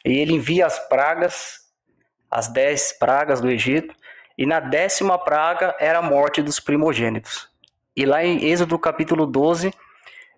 e 0.04 0.18
ele 0.18 0.34
envia 0.34 0.66
as 0.66 0.78
pragas, 0.88 1.60
as 2.30 2.48
dez 2.48 2.92
pragas 2.92 3.40
do 3.40 3.48
Egito, 3.48 3.94
e 4.36 4.44
na 4.44 4.58
décima 4.58 5.18
praga 5.18 5.74
era 5.78 6.00
a 6.00 6.02
morte 6.02 6.42
dos 6.42 6.58
primogênitos. 6.58 7.51
E 7.96 8.06
lá 8.06 8.24
em 8.24 8.44
Êxodo 8.44 8.78
capítulo 8.78 9.26
12, 9.26 9.72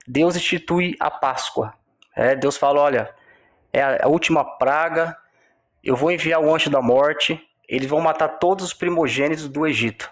Deus 0.06 0.36
institui 0.36 0.96
a 0.98 1.10
Páscoa. 1.10 1.74
É, 2.16 2.34
Deus 2.34 2.56
fala: 2.56 2.80
olha, 2.80 3.14
é 3.72 4.02
a 4.02 4.08
última 4.08 4.44
praga, 4.44 5.16
eu 5.82 5.96
vou 5.96 6.10
enviar 6.10 6.40
o 6.40 6.52
anjo 6.52 6.68
da 6.68 6.82
morte, 6.82 7.40
eles 7.68 7.88
vão 7.88 8.00
matar 8.00 8.28
todos 8.28 8.64
os 8.64 8.74
primogênitos 8.74 9.48
do 9.48 9.66
Egito. 9.66 10.10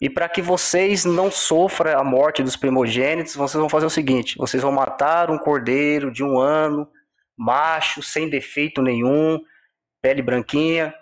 E 0.00 0.10
para 0.10 0.28
que 0.28 0.42
vocês 0.42 1.04
não 1.04 1.30
sofram 1.30 1.98
a 1.98 2.02
morte 2.02 2.42
dos 2.42 2.56
primogênitos, 2.56 3.36
vocês 3.36 3.60
vão 3.60 3.68
fazer 3.68 3.86
o 3.86 3.90
seguinte: 3.90 4.36
vocês 4.36 4.62
vão 4.62 4.72
matar 4.72 5.30
um 5.30 5.38
cordeiro 5.38 6.10
de 6.12 6.24
um 6.24 6.38
ano, 6.38 6.88
macho, 7.36 8.02
sem 8.02 8.28
defeito 8.28 8.82
nenhum, 8.82 9.40
pele 10.00 10.22
branquinha, 10.22 10.94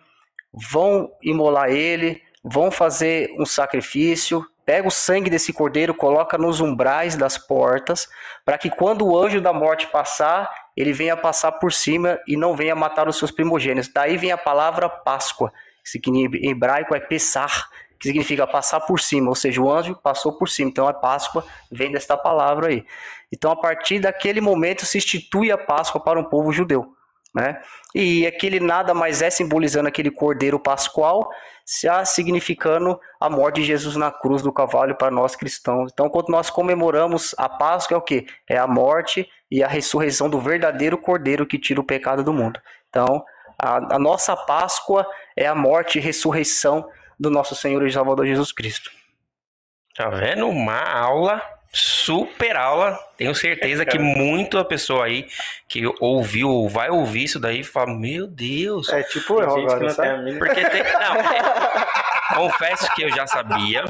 vão 0.52 1.10
imolar 1.22 1.70
ele, 1.70 2.22
vão 2.44 2.70
fazer 2.70 3.34
um 3.38 3.46
sacrifício, 3.46 4.44
pega 4.70 4.86
o 4.86 4.90
sangue 4.92 5.28
desse 5.28 5.52
cordeiro, 5.52 5.92
coloca 5.92 6.38
nos 6.38 6.60
umbrais 6.60 7.16
das 7.16 7.36
portas, 7.36 8.08
para 8.44 8.56
que 8.56 8.70
quando 8.70 9.04
o 9.04 9.18
anjo 9.18 9.40
da 9.40 9.52
morte 9.52 9.88
passar, 9.88 10.48
ele 10.76 10.92
venha 10.92 11.16
passar 11.16 11.50
por 11.50 11.72
cima 11.72 12.20
e 12.24 12.36
não 12.36 12.54
venha 12.54 12.76
matar 12.76 13.08
os 13.08 13.18
seus 13.18 13.32
primogênitos. 13.32 13.90
Daí 13.92 14.16
vem 14.16 14.30
a 14.30 14.38
palavra 14.38 14.88
Páscoa, 14.88 15.52
que 16.00 16.08
em 16.08 16.50
hebraico 16.50 16.94
é 16.94 17.00
Pessar, 17.00 17.68
que 17.98 18.06
significa 18.06 18.46
passar 18.46 18.78
por 18.82 19.00
cima, 19.00 19.28
ou 19.28 19.34
seja, 19.34 19.60
o 19.60 19.68
anjo 19.68 19.96
passou 19.96 20.38
por 20.38 20.48
cima. 20.48 20.70
Então 20.70 20.86
a 20.86 20.94
Páscoa 20.94 21.44
vem 21.68 21.90
desta 21.90 22.16
palavra 22.16 22.68
aí. 22.68 22.86
Então 23.32 23.50
a 23.50 23.56
partir 23.56 23.98
daquele 23.98 24.40
momento 24.40 24.86
se 24.86 24.98
institui 24.98 25.50
a 25.50 25.58
Páscoa 25.58 26.00
para 26.00 26.20
um 26.20 26.24
povo 26.24 26.52
judeu. 26.52 26.94
Né? 27.34 27.60
E 27.92 28.26
aquele 28.26 28.60
nada 28.60 28.94
mais 28.94 29.20
é 29.20 29.30
simbolizando 29.30 29.88
aquele 29.88 30.10
cordeiro 30.12 30.60
pascual, 30.60 31.28
significando 32.04 32.98
a 33.20 33.30
morte 33.30 33.60
de 33.60 33.66
Jesus 33.66 33.94
na 33.94 34.10
cruz 34.10 34.42
do 34.42 34.52
cavalo 34.52 34.94
para 34.96 35.10
nós 35.10 35.36
cristãos. 35.36 35.90
Então, 35.92 36.08
quando 36.08 36.28
nós 36.28 36.50
comemoramos 36.50 37.34
a 37.38 37.48
Páscoa, 37.48 37.94
é 37.94 37.98
o 37.98 38.02
que? 38.02 38.26
É 38.48 38.58
a 38.58 38.66
morte 38.66 39.28
e 39.50 39.62
a 39.62 39.68
ressurreição 39.68 40.28
do 40.28 40.40
verdadeiro 40.40 40.98
cordeiro 40.98 41.46
que 41.46 41.58
tira 41.58 41.80
o 41.80 41.84
pecado 41.84 42.24
do 42.24 42.32
mundo. 42.32 42.60
Então, 42.88 43.24
a, 43.56 43.94
a 43.94 43.98
nossa 43.98 44.36
Páscoa 44.36 45.06
é 45.36 45.46
a 45.46 45.54
morte 45.54 45.98
e 45.98 46.02
ressurreição 46.02 46.88
do 47.18 47.30
nosso 47.30 47.54
Senhor 47.54 47.86
e 47.86 47.92
Salvador 47.92 48.26
Jesus 48.26 48.50
Cristo. 48.50 48.90
Tá 49.94 50.08
vendo? 50.08 50.48
Uma 50.48 50.82
aula, 50.82 51.42
super 51.72 52.56
aula. 52.56 52.98
Tenho 53.16 53.34
certeza 53.34 53.84
que 53.84 53.98
muita 54.00 54.64
pessoa 54.64 55.06
aí 55.06 55.26
que 55.68 55.82
ouviu 56.00 56.48
ou 56.48 56.68
vai 56.68 56.90
ouvir 56.90 57.24
isso 57.24 57.38
daí 57.40 57.62
fala: 57.62 57.92
Meu 57.92 58.26
Deus. 58.26 58.88
É 58.88 59.02
tipo 59.02 59.40
eu 59.40 59.50
agora, 59.50 59.90
sabe? 59.90 60.38
Porque 60.38 60.64
tem. 60.68 60.82
Não, 60.82 61.16
é- 61.16 61.86
confesso 62.34 62.88
que 62.94 63.02
eu 63.02 63.10
já 63.10 63.26
sabia. 63.26 63.84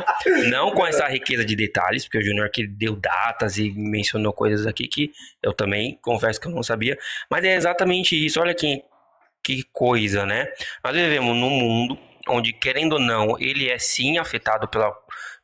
Não 0.48 0.72
com 0.72 0.86
essa 0.86 1.06
riqueza 1.06 1.44
de 1.44 1.54
detalhes, 1.54 2.04
porque 2.04 2.18
o 2.18 2.22
Júnior 2.22 2.46
aqui 2.46 2.66
deu 2.66 2.96
datas 2.96 3.58
e 3.58 3.70
mencionou 3.70 4.32
coisas 4.32 4.66
aqui 4.66 4.88
que 4.88 5.12
eu 5.42 5.52
também 5.52 5.98
confesso 6.02 6.40
que 6.40 6.46
eu 6.46 6.52
não 6.52 6.62
sabia. 6.62 6.98
Mas 7.30 7.44
é 7.44 7.54
exatamente 7.54 8.14
isso. 8.24 8.40
Olha 8.40 8.54
que, 8.54 8.82
que 9.42 9.62
coisa, 9.72 10.24
né? 10.24 10.48
Nós 10.82 10.94
vivemos 10.94 11.36
num 11.36 11.50
mundo 11.50 11.98
onde, 12.28 12.52
querendo 12.52 12.94
ou 12.94 13.00
não, 13.00 13.38
ele 13.38 13.68
é 13.68 13.78
sim 13.78 14.18
afetado 14.18 14.68
pela, 14.68 14.92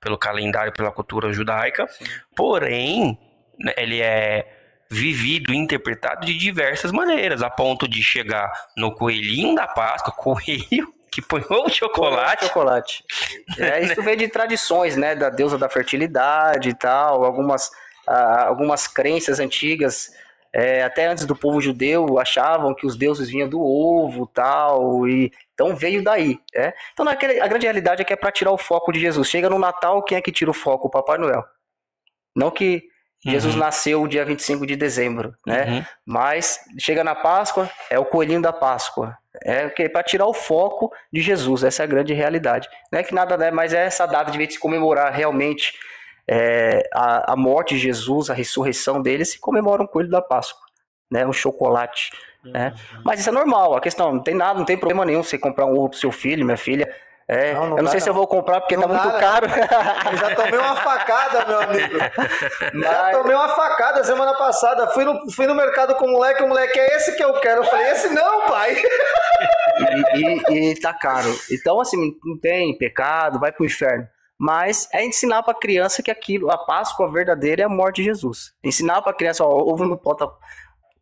pelo 0.01 0.19
calendário, 0.19 0.73
pela 0.73 0.93
cultura 0.93 1.33
judaica, 1.33 1.87
porém, 2.35 3.19
né, 3.59 3.73
ele 3.77 4.01
é 4.01 4.53
vivido 4.91 5.53
e 5.53 5.57
interpretado 5.57 6.25
de 6.25 6.37
diversas 6.37 6.93
maneiras, 6.93 7.43
a 7.43 7.51
ponto 7.51 7.89
de 7.89 8.03
chegar 8.03 8.51
no 8.77 8.95
coelhinho 8.95 9.55
da 9.55 9.67
Páscoa, 9.67 10.13
coelho 10.17 10.95
que 11.11 11.23
põe 11.23 11.43
o 11.49 11.69
chocolate. 11.71 12.47
Chocolate. 12.47 13.05
É, 13.59 13.81
isso 13.85 14.03
vem 14.03 14.17
de 14.17 14.29
tradições, 14.29 14.97
né? 14.97 15.15
Da 15.15 15.31
deusa 15.31 15.57
da 15.57 15.69
fertilidade 15.69 16.69
e 16.69 16.75
tal, 16.75 17.25
algumas, 17.25 17.71
ah, 18.07 18.45
algumas 18.47 18.87
crenças 18.87 19.41
antigas, 19.41 20.11
é, 20.53 20.83
até 20.83 21.07
antes 21.07 21.25
do 21.25 21.35
povo 21.35 21.61
judeu, 21.61 22.19
achavam 22.19 22.75
que 22.75 22.87
os 22.87 22.97
deuses 22.97 23.29
vinham 23.29 23.49
do 23.49 23.61
ovo 23.61 24.27
tal, 24.27 25.09
e 25.09 25.33
então 25.57 25.75
veio 25.75 26.05
daí. 26.05 26.39
Né? 26.55 26.75
Então 26.93 27.09
a 27.09 27.15
grande 27.15 27.65
realidade 27.65 28.03
é 28.03 28.05
que 28.05 28.13
é 28.13 28.17
para 28.17 28.31
tirar 28.31 28.53
o 28.53 28.59
foco 28.59 28.93
de 28.93 29.01
Jesus. 29.01 29.27
Chega 29.29 29.49
no 29.49 29.59
Natal, 29.59 30.03
quem 30.03 30.19
é 30.19 30.21
que 30.21 30.31
tira 30.31 30.51
o 30.51 30.55
foco? 30.55 30.89
O 30.89 30.91
Papai 30.91 31.17
Noel. 31.17 31.43
Não 32.37 32.51
que 32.51 32.85
Jesus 33.25 33.55
Uhum. 33.55 33.61
nasceu 33.61 34.07
dia 34.07 34.25
25 34.25 34.67
de 34.67 34.77
dezembro, 34.77 35.35
né? 35.47 35.65
Uhum. 35.65 35.85
Mas 36.05 36.61
chega 36.79 37.03
na 37.03 37.15
Páscoa, 37.15 37.69
é 37.91 37.99
o 37.99 38.05
coelhinho 38.05 38.43
da 38.43 38.53
Páscoa. 38.53 39.17
É 39.43 39.69
para 39.89 40.03
tirar 40.03 40.27
o 40.27 40.35
foco 40.35 40.93
de 41.13 41.21
Jesus, 41.21 41.65
essa 41.65 41.83
é 41.83 41.85
a 41.85 41.89
grande 41.89 42.13
realidade. 42.15 42.69
Não 42.93 42.99
é 43.01 43.03
que 43.03 43.15
nada 43.15 43.35
é, 43.45 43.51
mas 43.51 43.73
é 43.73 43.85
essa 43.85 44.07
data 44.07 44.31
de 44.31 44.53
se 44.53 44.59
comemorar 44.59 45.13
realmente 45.13 45.75
é, 46.29 46.89
a, 46.93 47.33
a 47.33 47.37
morte 47.37 47.75
de 47.75 47.81
Jesus, 47.81 48.31
a 48.31 48.35
ressurreição 48.35 49.01
dele, 49.03 49.25
se 49.25 49.39
comemora 49.39 49.83
um 49.83 49.87
coelho 49.87 50.11
da 50.11 50.23
Páscoa, 50.23 50.63
né? 51.11 51.27
Um 51.27 51.33
chocolate, 51.33 52.11
né? 52.53 52.73
Mas 53.05 53.21
isso 53.21 53.29
é 53.29 53.33
normal, 53.33 53.75
a 53.77 53.81
questão 53.81 54.13
não 54.13 54.23
tem 54.23 54.35
nada, 54.35 54.59
não 54.59 54.65
tem 54.67 54.77
problema 54.77 55.05
nenhum 55.05 55.23
você 55.23 55.39
comprar 55.39 55.67
um 55.67 55.77
ovo 55.79 55.91
pro 55.91 55.99
seu 55.99 56.11
filho, 56.13 56.45
minha 56.45 56.57
filha. 56.57 56.93
É, 57.29 57.55
Não, 57.55 57.67
não 57.71 57.77
eu 57.79 57.83
não 57.83 57.91
sei 57.91 57.99
se 58.01 58.09
eu 58.09 58.15
vou 58.15 58.25
comprar 58.25 58.61
porque 58.61 58.77
tá 58.77 58.83
Não 58.83 58.89
muito 58.89 59.03
dá, 59.03 59.13
né? 59.15 59.19
caro. 59.19 59.47
Eu 60.13 60.17
já 60.17 60.35
tomei 60.37 60.61
uma 60.61 60.77
facada, 60.77 61.45
meu 61.45 61.61
amigo. 61.61 61.99
Já 62.81 63.03
Mas- 63.03 63.17
tomei 63.17 63.35
uma 63.35 63.49
facada 63.49 64.05
semana 64.05 64.33
passada. 64.35 64.87
Fui 64.91 65.05
no, 65.05 65.29
fui 65.33 65.45
no 65.49 65.55
mercado 65.57 65.97
com 65.97 66.07
o 66.07 66.11
moleque, 66.13 66.45
o 66.45 66.49
moleque 66.49 66.79
é 66.79 66.95
esse 66.95 67.17
que 67.17 67.25
eu 67.25 67.33
quero. 67.41 67.63
Eu 67.63 67.65
falei, 67.65 67.91
esse 67.91 68.11
não, 68.11 68.43
pai. 68.47 68.77
e, 70.15 70.21
e- 70.53 70.71
e 70.73 70.81
tá 70.81 70.93
caro. 70.95 71.29
Então, 71.51 71.81
assim, 71.81 71.97
não 72.25 72.39
tem 72.39 72.77
pecado, 72.79 73.39
vai 73.41 73.51
pro 73.53 73.65
inferno. 73.67 74.07
Mas 74.39 74.89
é 74.93 75.05
ensinar 75.05 75.43
pra 75.43 75.53
criança 75.55 76.03
que 76.05 76.11
aquilo, 76.13 76.51
a 76.51 76.59
Páscoa 76.59 77.11
verdadeira 77.11 77.63
é 77.63 77.65
a 77.65 77.69
morte 77.69 77.97
de 77.97 78.05
Jesus. 78.05 78.53
Ensinar 78.63 79.01
pra 79.03 79.13
criança, 79.15 79.43
ó, 79.45 79.49
ovo 79.49 79.85
não 79.85 79.97
bota 79.97 80.29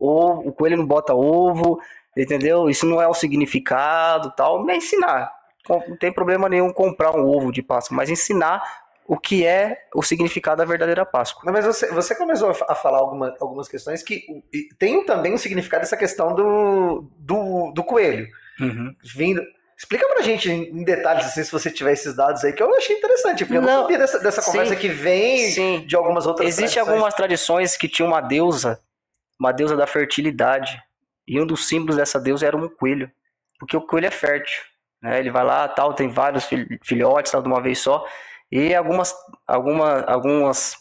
ovo, 0.05 0.48
o 0.48 0.52
coelho 0.52 0.76
não 0.76 0.86
bota 0.86 1.14
ovo, 1.14 1.78
entendeu? 2.16 2.68
Isso 2.68 2.86
não 2.86 3.00
é 3.00 3.09
o 3.09 3.14
significado 3.14 4.32
tal. 4.36 4.68
É 4.70 4.76
ensinar. 4.76 5.30
Não 5.68 5.96
tem 5.96 6.12
problema 6.12 6.48
nenhum 6.48 6.72
comprar 6.72 7.16
um 7.16 7.26
ovo 7.26 7.50
de 7.50 7.62
Páscoa, 7.62 7.96
mas 7.96 8.11
ensinar 8.11 8.62
o 9.07 9.18
que 9.18 9.44
é 9.46 9.78
o 9.94 10.02
significado 10.02 10.59
da 10.59 10.64
verdadeira 10.64 11.05
Páscoa. 11.05 11.42
Não, 11.44 11.52
mas 11.52 11.64
você, 11.66 11.90
você 11.92 12.14
começou 12.14 12.50
a 12.50 12.55
fa- 12.55 12.66
a 12.68 12.74
falar 12.74 12.98
alguma- 12.98 13.34
algumas 13.40 13.68
questões 13.68 14.02
que 14.02 14.24
tem 14.78 15.05
também 15.05 15.32
um 15.34 15.38
significado 15.38 15.82
essa 15.82 15.96
questão 15.96 16.34
do, 16.34 17.07
do, 17.18 17.72
do 17.72 17.84
coelho. 17.84 18.26
Vindo. 19.14 19.42
Explica 19.76 20.07
pra 20.09 20.22
gente 20.22 20.50
em 20.50 20.84
detalhes, 20.84 21.26
assim, 21.26 21.42
se 21.42 21.50
você 21.50 21.68
tiver 21.70 21.92
esses 21.92 22.14
dados 22.14 22.44
aí, 22.44 22.52
que 22.52 22.62
eu 22.62 22.72
achei 22.76 22.96
interessante, 22.96 23.44
porque 23.44 23.59
eu 23.59 23.62
não 23.62 23.68
Não, 23.68 23.80
sabia 23.82 23.98
dessa, 23.98 24.20
dessa 24.20 24.40
sim. 24.40 24.52
conversa 24.52 24.76
que 24.76 24.88
vem 24.88 25.50
Sim. 25.50 25.84
de 25.84 25.96
algumas 25.96 26.26
outras 26.26 26.46
Existem 26.48 26.80
algumas 26.80 27.12
tradições 27.12 27.76
que 27.76 27.88
tinha 27.88 28.07
uma 28.07 28.20
deusa, 28.20 28.80
uma 29.39 29.53
deusa 29.53 29.76
da 29.76 29.87
fertilidade, 29.87 30.80
e 31.26 31.41
um 31.41 31.47
dos 31.47 31.66
símbolos 31.68 31.97
dessa 31.97 32.20
deusa 32.20 32.47
era 32.47 32.57
um 32.57 32.68
coelho, 32.68 33.11
porque 33.59 33.76
o 33.76 33.80
coelho 33.87 34.07
é 34.07 34.11
fértil, 34.11 34.62
né? 35.03 35.18
Ele 35.18 35.30
vai 35.30 35.45
lá, 35.45 35.66
tal, 35.68 35.95
tem 35.95 36.09
vários 36.09 36.45
fil- 36.45 36.66
filhotes, 36.82 37.32
tal, 37.32 37.43
de 37.43 37.49
uma 37.49 37.61
vez 37.62 37.78
só, 37.78 38.05
e 38.51 38.74
algumas, 38.74 39.14
alguma, 39.47 40.03
algumas, 40.03 40.76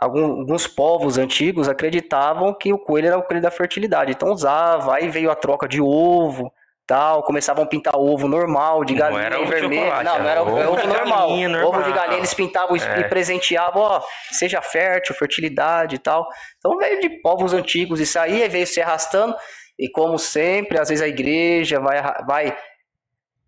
algum- 0.00 0.40
alguns 0.40 0.66
povos 0.66 1.18
antigos 1.18 1.68
acreditavam 1.68 2.52
que 2.54 2.72
o 2.72 2.78
coelho 2.78 3.08
era 3.08 3.18
o 3.18 3.22
coelho 3.22 3.42
da 3.42 3.50
fertilidade, 3.50 4.12
então 4.12 4.32
usava, 4.32 4.96
aí 4.96 5.08
veio 5.08 5.30
a 5.30 5.36
troca 5.36 5.68
de 5.68 5.80
ovo, 5.80 6.52
tal, 6.86 7.22
começavam 7.22 7.64
a 7.64 7.66
pintar 7.66 7.94
ovo 7.96 8.26
normal, 8.26 8.84
de 8.84 8.94
Não 8.94 9.00
galinha 9.00 9.22
era 9.22 9.36
ovo 9.40 9.44
de 9.44 9.50
vermelho, 9.60 9.86
não, 9.86 10.02
não 10.02 10.14
era 10.16 10.30
era 10.30 10.42
ovo 10.42 10.50
ovo 10.56 10.86
normal, 10.88 11.28
galinha 11.28 11.48
ovo 11.48 11.78
de 11.78 11.88
normal. 11.88 11.92
galinha 11.92 12.18
eles 12.18 12.34
pintavam 12.34 12.76
e- 12.76 12.80
É. 12.80 13.00
e 13.00 13.04
presenteavam, 13.08 13.82
ó, 13.82 14.02
seja 14.32 14.60
fértil, 14.60 15.14
fertilidade 15.14 15.96
e 15.96 15.98
tal. 15.98 16.26
Então 16.58 16.76
veio 16.76 17.00
de 17.00 17.08
povos 17.22 17.52
antigos 17.54 18.00
isso 18.00 18.18
aí, 18.18 18.46
veio 18.48 18.66
se 18.66 18.80
arrastando, 18.80 19.36
e 19.78 19.88
como 19.88 20.18
sempre, 20.18 20.78
às 20.80 20.88
vezes 20.88 21.02
a 21.02 21.08
igreja 21.08 21.78
vai, 21.80 22.02
vai 22.26 22.56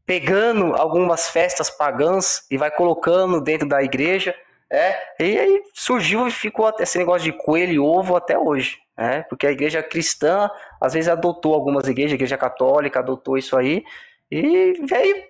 pegando 0.07 0.75
algumas 0.77 1.29
festas 1.29 1.71
pagãs 1.71 2.47
e 2.51 2.57
vai 2.57 2.71
colocando 2.71 3.41
dentro 3.41 3.69
da 3.69 3.83
igreja, 3.83 4.35
é, 4.71 4.97
e 5.21 5.39
aí 5.39 5.63
surgiu 5.75 6.27
e 6.27 6.31
ficou 6.31 6.73
esse 6.81 6.97
negócio 6.99 7.31
de 7.31 7.37
coelho 7.39 7.73
e 7.73 7.79
ovo 7.79 8.17
até 8.17 8.39
hoje, 8.39 8.79
né? 9.03 9.23
Porque 9.29 9.47
a 9.47 9.51
igreja 9.51 9.83
cristã, 9.83 10.49
às 10.81 10.93
vezes 10.95 11.09
adotou 11.09 11.55
algumas 11.55 11.87
igrejas, 11.89 12.13
a 12.13 12.15
igreja 12.15 12.39
católica 12.39 13.01
adotou 13.01 13.37
isso 13.37 13.57
aí, 13.57 13.85
e 14.31 14.75
veio, 14.89 15.25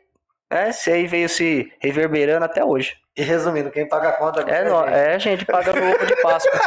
né? 0.52 0.70
Isso 0.70 0.90
aí 0.90 1.06
veio 1.06 1.28
se 1.28 1.72
reverberando 1.80 2.44
até 2.44 2.64
hoje. 2.64 2.96
E 3.16 3.22
resumindo, 3.22 3.70
quem 3.70 3.88
paga 3.88 4.10
a 4.10 4.12
conta 4.12 4.40
agora 4.40 4.56
É, 4.56 4.60
é 4.60 4.64
nó- 4.68 4.84
a 4.84 4.86
gente. 4.86 4.96
é 4.96 5.18
gente 5.18 5.44
pagando 5.44 5.78
ovo 5.82 6.06
de 6.06 6.16
Páscoa. 6.22 6.52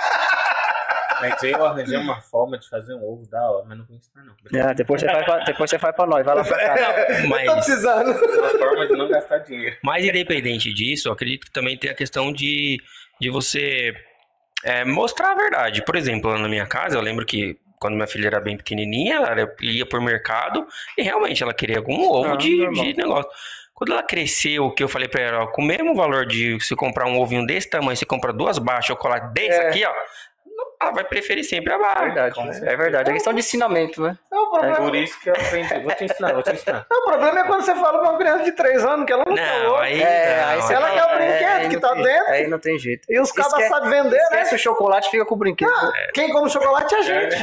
Mas 1.22 1.41
eu 1.43 1.66
arranjei 1.66 1.97
uma 1.97 2.22
forma 2.22 2.58
de 2.60 2.68
fazer 2.70 2.93
um 2.93 3.01
ovo 3.03 3.26
da 3.30 3.41
hora, 3.49 3.64
mas 3.66 3.78
não 3.78 3.86
vou 3.86 3.95
ensinar 3.95 4.22
não. 4.26 4.36
É, 4.60 4.74
depois 4.74 4.99
você 4.99 5.08
faz 5.08 5.26
pra, 5.26 5.39
depois 5.45 5.70
você 5.70 5.80
faz 5.80 5.95
pra 5.95 6.06
nós, 6.06 6.26
vai 6.26 6.36
lá 6.36 6.43
pra 6.43 6.58
cá. 6.58 6.76
Eu 6.99 7.22
tô 7.22 7.28
Mas, 7.30 7.51
precisando. 7.53 8.12
Uma 8.12 8.49
forma 8.49 8.86
de 8.88 8.93
não 8.97 9.08
gastar 9.08 9.38
dinheiro. 9.39 9.78
mas 9.82 10.03
independente 10.03 10.74
disso, 10.74 11.08
eu 11.08 11.14
acredito 11.14 11.45
que 11.45 11.51
também 11.53 11.78
tem 11.78 11.89
a 11.89 11.95
questão 11.95 12.34
de, 12.34 12.78
de 13.20 13.30
você 13.30 13.93
é, 14.66 14.84
mostrar 14.84 15.32
a 15.32 15.36
verdade. 15.36 15.84
Por 15.86 15.95
exemplo, 15.95 16.30
lá 16.32 16.38
na 16.39 16.49
minha 16.49 16.66
casa, 16.66 16.97
eu 16.97 17.01
lembro 17.01 17.26
que 17.26 17.57
quando 17.80 17.93
minha 17.95 18.07
filha 18.07 18.28
era 18.28 18.39
bem 18.39 18.57
pequenininha, 18.57 19.16
ela 19.16 19.30
era- 19.30 19.55
ia 19.61 19.86
pro 19.86 20.01
mercado 20.01 20.66
e 20.97 21.01
realmente 21.03 21.41
ela 21.43 21.53
queria 21.53 21.78
algum 21.78 22.01
ovo 22.09 22.34
Ah, 22.34 22.36
de, 22.36 22.70
de 22.72 22.93
negócio. 22.97 23.30
Quando 23.74 23.91
ela 23.91 24.01
cresceu, 24.03 24.72
que 24.72 24.82
eu 24.82 24.88
falei 24.88 25.07
pra 25.07 25.22
ela, 25.22 25.43
ó, 25.43 25.47
com 25.47 25.61
o 25.61 25.66
mesmo 25.66 25.93
valor 25.93 26.26
de 26.26 26.57
se 26.61 26.76
comprar 26.76 27.07
um 27.07 27.20
ovinho 27.20 27.45
desse 27.45 27.70
tamanho, 27.70 27.95
você 27.95 28.05
compra 28.05 28.32
duas 28.32 28.57
barras 28.57 28.82
de 28.86 28.88
chocolate 28.88 29.34
desse 29.34 29.59
É. 29.59 29.68
aqui, 29.70 29.86
ó, 29.86 29.93
ela 30.86 30.94
vai 30.94 31.04
preferir 31.04 31.44
sempre 31.44 31.74
a 31.74 31.76
É 31.76 31.80
barra. 31.80 32.02
verdade, 32.06 32.40
é 32.66 32.76
verdade. 32.76 33.10
É 33.10 33.14
questão 33.14 33.34
de 33.34 33.40
ensinamento, 33.40 34.02
né? 34.02 34.18
Não, 34.32 34.44
o, 34.44 34.50
problema, 34.52 34.76
Por 34.78 34.96
isso 34.96 35.20
que 35.20 35.30
eu 35.30 35.34
aprendi. 35.34 35.80
Vou 35.80 35.92
te 35.94 36.04
ensinar, 36.06 36.34
vou 36.34 36.44
te 36.44 36.52
ensinar. 36.52 36.86
não, 36.92 37.00
o 37.00 37.04
problema 37.06 37.40
é 37.40 37.44
quando 37.44 37.62
você 37.64 37.76
fala 37.76 38.00
pra 38.00 38.10
uma 38.10 38.18
criança 38.18 38.44
de 38.44 38.52
3 38.54 38.86
anos 38.86 39.06
que 39.06 39.14
ela 39.14 39.24
não, 39.28 39.36
tá 39.36 39.42
Não, 39.42 39.66
louca. 39.70 39.82
aí, 39.84 40.02
É, 40.02 40.38
não, 40.42 40.50
aí 40.50 40.62
você 40.62 40.74
ela 40.74 40.88
fala- 40.88 41.00
quer 41.02 41.06
o 41.14 41.18
brinquedo 41.18 41.50
aí 41.50 41.68
que 41.70 41.74
não 41.76 41.82
tá 41.82 41.94
tem- 41.94 42.04
dentro. 42.04 42.32
Aí 42.32 42.48
não 42.48 42.60
tem 42.60 42.80
jeito. 42.80 43.06
E 43.10 43.20
os 43.20 43.32
cabas 43.32 43.54
Esquece- 43.54 43.70
sabem 43.70 43.90
vender, 43.90 44.18
né? 44.18 44.24
Esquece 44.24 44.56
o 44.56 44.60
chocolate 44.60 45.10
fica 45.10 45.26
com 45.26 45.36
o 45.36 45.38
brinquedo. 45.38 45.72
Quem 46.14 46.32
come 46.32 46.50
chocolate 46.50 46.94
é 46.96 46.98
a 46.98 47.02
gente. 47.02 47.36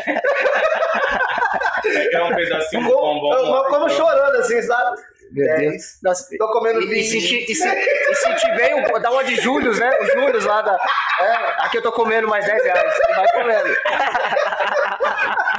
Pegar 1.82 2.24
um 2.30 2.34
pedacinho 2.34 2.82
de 2.84 2.90
Eu, 2.90 2.97
bombom. 2.97 3.32
eu, 3.34 3.47
eu 3.47 3.64
como 3.64 3.88
chorando 3.90 4.36
assim, 4.36 4.62
sabe? 4.62 5.01
Meu 5.33 5.49
É 5.49 5.57
Deus. 5.59 5.83
Nossa, 6.03 6.37
Tô 6.39 6.51
comendo 6.51 6.80
E, 6.83 7.01
e, 7.01 7.05
se, 7.05 7.18
e, 7.18 7.20
se, 7.20 7.68
e 7.68 8.14
se 8.14 8.35
tiver 8.37 8.74
um, 8.74 9.01
dá 9.01 9.11
uma 9.11 9.24
de 9.24 9.37
Július, 9.37 9.78
né? 9.78 9.91
O 10.01 10.07
Július 10.07 10.45
lá 10.45 10.62
da. 10.62 10.78
É, 11.20 11.64
aqui 11.64 11.78
eu 11.78 11.83
tô 11.83 11.93
comendo 11.93 12.28
mais 12.28 12.45
10 12.45 12.62
reais. 12.64 12.95
Vai 13.16 13.33
comendo. 13.33 13.76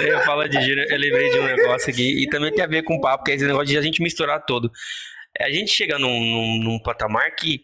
Eu 0.00 0.20
falo 0.20 0.48
de 0.48 0.60
gíria, 0.62 0.86
eu 0.88 0.96
lembrei 0.96 1.30
de 1.30 1.38
um 1.40 1.44
negócio 1.44 1.90
aqui, 1.90 2.22
e 2.22 2.28
também 2.28 2.52
tem 2.52 2.64
a 2.64 2.68
ver 2.68 2.82
com 2.82 2.94
o 2.94 3.00
papo, 3.00 3.24
que 3.24 3.32
é 3.32 3.34
esse 3.34 3.44
negócio 3.44 3.66
de 3.66 3.76
a 3.76 3.82
gente 3.82 4.00
misturar 4.00 4.44
todo. 4.44 4.70
A 5.40 5.50
gente 5.50 5.72
chega 5.72 5.98
num, 5.98 6.20
num, 6.20 6.58
num 6.62 6.78
patamar 6.78 7.30
que 7.34 7.62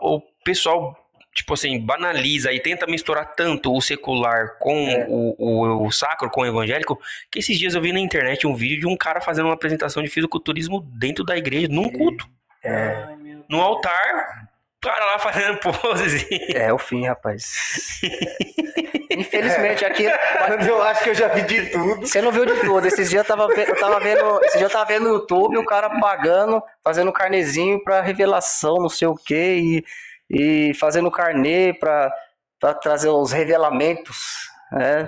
o 0.00 0.20
pessoal, 0.44 0.96
tipo 1.38 1.54
assim, 1.54 1.78
banaliza 1.80 2.52
e 2.52 2.60
tenta 2.60 2.86
misturar 2.86 3.34
tanto 3.34 3.72
o 3.74 3.80
secular 3.80 4.56
com 4.58 4.76
É. 4.88 5.06
o, 5.08 5.34
o, 5.38 5.86
o 5.86 5.92
sacro, 5.92 6.28
com 6.30 6.42
o 6.42 6.46
evangélico, 6.46 7.00
que 7.30 7.38
esses 7.38 7.58
dias 7.58 7.74
eu 7.74 7.80
vi 7.80 7.92
na 7.92 8.00
internet 8.00 8.46
um 8.46 8.54
vídeo 8.54 8.80
de 8.80 8.86
um 8.86 8.96
cara 8.96 9.20
fazendo 9.20 9.46
uma 9.46 9.54
apresentação 9.54 10.02
de 10.02 10.08
fisiculturismo 10.10 10.80
dentro 10.98 11.24
da 11.24 11.36
igreja, 11.36 11.68
num 11.70 11.88
culto. 11.90 12.28
Meu 12.64 13.44
No 13.48 13.60
altar, 13.60 14.48
o 14.76 14.86
cara 14.86 15.04
lá 15.12 15.18
fazendo 15.18 15.58
poses. 15.80 16.26
É 16.54 16.72
o 16.72 16.78
fim, 16.78 17.06
rapaz. 17.06 18.00
Infelizmente, 19.10 19.84
aqui. 19.84 20.04
Eu 20.68 20.82
acho 20.82 21.02
que 21.02 21.10
eu 21.10 21.14
já 21.14 21.28
vi 21.28 21.42
de 21.42 21.66
tudo. 21.70 22.06
Você 22.06 22.20
não 22.20 22.30
viu 22.30 22.44
de 22.44 22.54
tudo. 22.60 22.86
Esses 22.86 23.10
dias 23.10 23.22
eu 23.22 23.36
tava, 23.36 23.52
eu 23.52 23.76
tava 23.76 24.00
vendo. 24.00 24.40
Esse 24.44 24.58
dia 24.58 24.66
eu 24.66 24.70
tava 24.70 24.84
vendo 24.84 25.04
no 25.08 25.14
YouTube 25.14 25.56
o 25.58 25.64
cara 25.64 25.88
pagando, 26.00 26.62
fazendo 26.82 27.12
carnezinho 27.12 27.82
pra 27.82 28.00
revelação, 28.02 28.76
não 28.76 28.88
sei 28.88 29.08
o 29.08 29.14
quê, 29.14 29.56
e, 29.60 29.84
e 30.30 30.72
fazendo 30.74 31.10
carnê 31.10 31.72
pra, 31.72 32.12
pra 32.60 32.74
trazer 32.74 33.08
os 33.08 33.32
revelamentos. 33.32 34.48
né? 34.70 35.06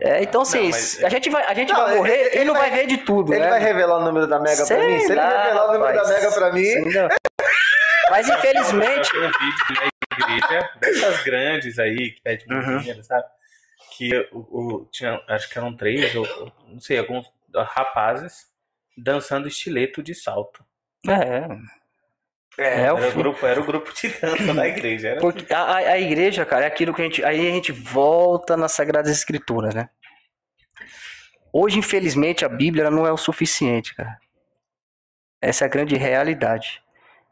É, 0.00 0.22
então 0.22 0.40
assim, 0.42 0.62
Não, 0.64 0.70
mas- 0.70 1.04
a 1.04 1.08
gente 1.10 1.28
vai, 1.30 1.44
a 1.44 1.52
gente 1.54 1.72
Não, 1.72 1.80
vai 1.82 1.96
morrer 1.96 2.18
ele- 2.18 2.36
ele 2.36 2.44
não 2.46 2.54
vai, 2.54 2.70
vai- 2.70 2.78
ver 2.80 2.86
de 2.86 2.98
tudo, 2.98 3.32
Ele 3.34 3.44
né? 3.44 3.50
vai 3.50 3.60
revelar 3.60 3.98
o 3.98 4.04
número 4.04 4.26
da 4.26 4.38
Mega 4.40 4.56
pra 4.56 4.66
Sei 4.66 4.78
mim? 4.86 5.00
Se 5.00 5.12
ele 5.12 5.20
revelar 5.20 5.68
o 5.68 5.72
número 5.74 5.94
da. 5.96 6.08
Mega 6.08 6.32
pra 6.32 6.52
mim? 6.52 6.64
Mas 8.10 8.28
infelizmente, 8.28 9.10
vi 9.12 9.18
um 9.18 9.30
vídeo 9.30 9.90
na 10.20 10.36
igreja, 10.36 10.70
dessas 10.80 11.22
grandes 11.24 11.78
aí, 11.78 12.12
que 12.12 12.22
pede 12.22 12.46
muito 12.46 12.68
Uhum. 12.70 12.78
dinheiro, 12.78 13.02
sabe? 13.02 13.24
Que 13.96 14.28
o, 14.32 14.38
o- 14.38 14.88
tinha, 14.92 15.20
acho 15.28 15.48
que 15.50 15.58
eram 15.58 15.74
três, 15.76 16.14
ou 16.14 16.26
ou 16.40 16.52
não 16.68 16.80
sei, 16.80 16.98
alguns 16.98 17.26
rapazes 17.54 18.46
dançando 18.96 19.48
estileto 19.48 20.02
de 20.02 20.14
salto. 20.14 20.64
é, 21.08 21.46
é, 22.58 22.92
o 22.92 22.98
Era 22.98 23.08
o 23.08 23.12
grupo, 23.12 23.46
era 23.46 23.60
o 23.60 23.64
grupo 23.64 23.92
de 23.94 24.08
dança 24.08 24.54
da 24.54 24.66
igreja. 24.66 25.08
Era 25.08 25.20
Porque 25.20 25.52
a, 25.52 25.58
a- 25.62 25.76
a 25.76 25.98
igreja, 26.00 26.44
cara, 26.44 26.64
é 26.64 26.68
aquilo 26.68 26.94
que 26.94 27.02
a 27.02 27.04
gente. 27.04 27.24
Aí 27.24 27.48
a 27.48 27.50
gente 27.50 27.72
volta 27.72 28.56
nas 28.56 28.72
Sagradas 28.72 29.10
Escrituras, 29.12 29.74
né? 29.74 29.88
Hoje, 31.52 31.78
infelizmente, 31.78 32.44
a 32.44 32.48
Bíblia 32.48 32.90
não 32.90 33.06
é 33.06 33.12
o 33.12 33.16
suficiente, 33.16 33.94
cara. 33.94 34.18
Essa 35.40 35.64
é 35.64 35.66
a 35.66 35.70
grande 35.70 35.96
realidade. 35.96 36.82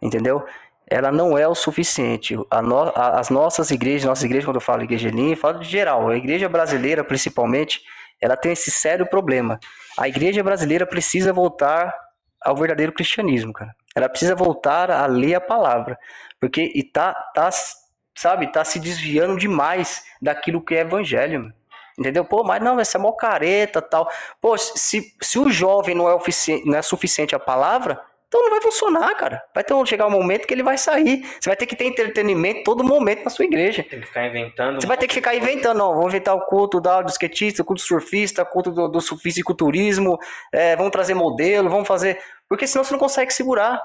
Entendeu? 0.01 0.45
Ela 0.91 1.11
não 1.11 1.37
é 1.37 1.49
o 1.49 1.55
suficiente. 1.55 2.37
A 2.51 2.61
no- 2.62 2.93
a- 2.95 3.18
as 3.18 3.31
nossas 3.31 3.70
igrejas, 3.70 4.05
nossa 4.05 4.25
igreja, 4.27 4.47
quando 4.47 4.57
eu 4.57 4.61
falo 4.61 4.83
igreja 4.83 5.09
linha, 5.11 5.33
eu 5.33 5.37
falo 5.37 5.59
de 5.59 5.68
geral. 5.68 6.09
A 6.11 6.16
igreja 6.16 6.49
brasileira, 6.49 7.03
principalmente, 7.03 7.81
ela 8.20 8.37
tem 8.37 8.53
esse 8.53 8.70
sério 8.70 9.07
problema. 9.07 9.59
A 9.99 10.09
igreja 10.09 10.43
brasileira 10.43 10.87
precisa 10.87 11.33
voltar 11.33 11.95
ao 12.43 12.57
verdadeiro 12.57 12.93
cristianismo, 12.93 13.53
cara. 13.53 13.75
Ela 13.95 14.09
precisa 14.09 14.35
voltar 14.35 14.91
a 14.91 15.07
ler 15.07 15.35
a 15.35 15.41
palavra. 15.41 15.99
Porque 16.41 16.73
e 16.75 16.83
tá, 16.83 17.15
tá, 17.35 17.49
sabe, 18.15 18.51
tá 18.51 18.65
se 18.65 18.79
desviando 18.81 19.39
demais 19.39 20.05
daquilo 20.21 20.61
que 20.61 20.75
é 20.75 20.81
evangelho. 20.81 21.53
Entendeu? 21.99 22.25
Pô, 22.25 22.43
mas 22.43 22.63
não, 22.63 22.81
essa 22.81 22.99
é 22.99 23.01
mó 23.01 23.13
careta 23.13 23.81
tal. 23.81 24.11
Pô, 24.41 24.59
se, 24.59 25.15
se 25.21 25.39
o 25.39 25.49
jovem 25.49 25.95
não 25.95 26.11
é, 26.11 26.19
não 26.65 26.77
é 26.77 26.83
suficiente 26.83 27.37
a 27.37 27.39
palavra, 27.39 28.01
então 28.35 28.43
não 28.43 28.51
vai 28.51 28.61
funcionar, 28.61 29.14
cara. 29.14 29.41
Vai 29.55 29.62
ter 29.62 29.74
um, 29.74 29.87
chegar 29.87 30.09
um 30.09 30.11
momento 30.11 30.45
que 30.45 30.53
ele 30.53 30.64
vai 30.64 30.76
sair. 30.76 31.24
Você 31.41 31.49
vai 31.49 31.57
ter 31.57 31.66
que 31.66 31.76
ter 31.76 31.85
entretenimento 31.85 32.64
todo 32.64 32.82
momento 32.82 33.22
na 33.22 33.30
sua 33.30 33.45
igreja. 33.45 33.85
Tem 33.85 34.01
que 34.01 34.07
ficar 34.07 34.26
inventando. 34.26 34.80
Você 34.80 34.89
vai 34.89 34.97
ter 34.97 35.07
que 35.07 35.14
ficar 35.14 35.37
inventando, 35.37 35.78
não. 35.78 35.95
Vamos 35.95 36.09
inventar 36.09 36.35
o 36.35 36.45
culto 36.47 36.80
da, 36.80 37.01
do 37.01 37.11
skatista, 37.11 37.62
o 37.62 37.64
culto 37.64 37.82
surfista, 37.82 38.43
o 38.43 38.47
culto 38.47 38.72
do, 38.72 38.89
do 38.89 39.01
fisiculturismo, 39.01 40.18
é, 40.53 40.74
vamos 40.74 40.91
trazer 40.91 41.14
modelo, 41.14 41.70
vamos 41.70 41.87
fazer. 41.87 42.20
Porque 42.49 42.66
senão 42.66 42.82
você 42.82 42.93
não 42.93 42.99
consegue 42.99 43.32
segurar. 43.32 43.80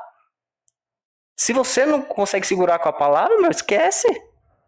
Se 1.37 1.53
você 1.53 1.85
não 1.85 2.01
consegue 2.01 2.47
segurar 2.47 2.79
com 2.79 2.89
a 2.89 2.93
palavra, 2.93 3.39
meu, 3.39 3.51
esquece. 3.51 4.07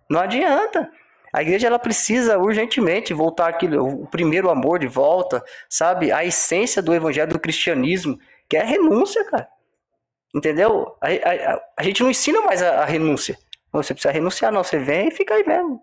Não 0.08 0.20
adianta. 0.20 0.92
A 1.34 1.42
igreja 1.42 1.66
ela 1.66 1.80
precisa 1.80 2.38
urgentemente 2.38 3.16
voltar 3.16 3.48
aquilo, 3.48 4.04
o 4.04 4.06
primeiro 4.06 4.48
amor 4.52 4.78
de 4.78 4.86
volta, 4.86 5.44
sabe? 5.68 6.12
A 6.12 6.24
essência 6.24 6.84
do 6.84 6.94
evangelho 6.94 7.32
do 7.34 7.40
cristianismo, 7.40 8.20
que 8.48 8.56
é 8.56 8.62
a 8.62 8.66
renúncia, 8.66 9.26
cara. 9.26 9.48
Entendeu? 10.34 10.96
A, 11.02 11.08
a, 11.08 11.62
a 11.78 11.84
gente 11.84 12.02
não 12.02 12.10
ensina 12.10 12.42
mais 12.42 12.62
a, 12.62 12.82
a 12.82 12.86
renúncia. 12.86 13.38
Você 13.74 13.94
precisa 13.94 14.12
renunciar, 14.12 14.52
não. 14.52 14.64
Você 14.64 14.78
vem 14.78 15.08
e 15.08 15.12
fica 15.12 15.34
aí 15.34 15.46
mesmo. 15.46 15.82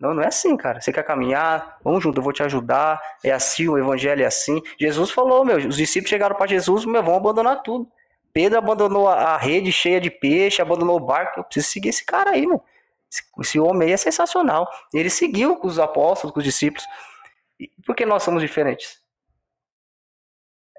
Não, 0.00 0.14
não 0.14 0.22
é 0.22 0.28
assim, 0.28 0.56
cara. 0.56 0.80
Você 0.80 0.92
quer 0.92 1.04
caminhar? 1.04 1.78
Vamos 1.84 2.02
junto, 2.02 2.18
eu 2.18 2.22
vou 2.22 2.32
te 2.32 2.42
ajudar. 2.42 3.00
É 3.22 3.30
assim, 3.30 3.68
o 3.68 3.76
evangelho 3.76 4.22
é 4.22 4.26
assim. 4.26 4.62
Jesus 4.80 5.10
falou, 5.10 5.44
meu, 5.44 5.58
os 5.58 5.76
discípulos 5.76 6.08
chegaram 6.08 6.34
para 6.34 6.46
Jesus, 6.46 6.86
meu, 6.86 7.02
vão 7.02 7.16
abandonar 7.16 7.62
tudo. 7.62 7.86
Pedro 8.32 8.58
abandonou 8.58 9.08
a, 9.08 9.36
rede 9.36 9.70
cheia 9.70 10.00
de 10.00 10.10
peixe, 10.10 10.62
abandonou 10.62 10.96
o 10.96 11.00
barco. 11.00 11.40
Eu 11.40 11.44
preciso 11.44 11.68
seguir 11.68 11.90
esse 11.90 12.04
cara 12.04 12.30
aí, 12.30 12.46
meu. 12.46 12.62
Esse, 13.12 13.22
esse 13.40 13.60
homem 13.60 13.88
aí 13.88 13.92
é 13.92 13.96
sensacional. 13.96 14.70
Ele 14.94 15.10
seguiu 15.10 15.56
com 15.56 15.66
os 15.66 15.78
apóstolos, 15.78 16.32
com 16.32 16.38
os 16.38 16.44
discípulos. 16.44 16.86
Por 17.84 17.94
que 17.94 18.06
nós 18.06 18.22
somos 18.22 18.40
diferentes? 18.40 18.99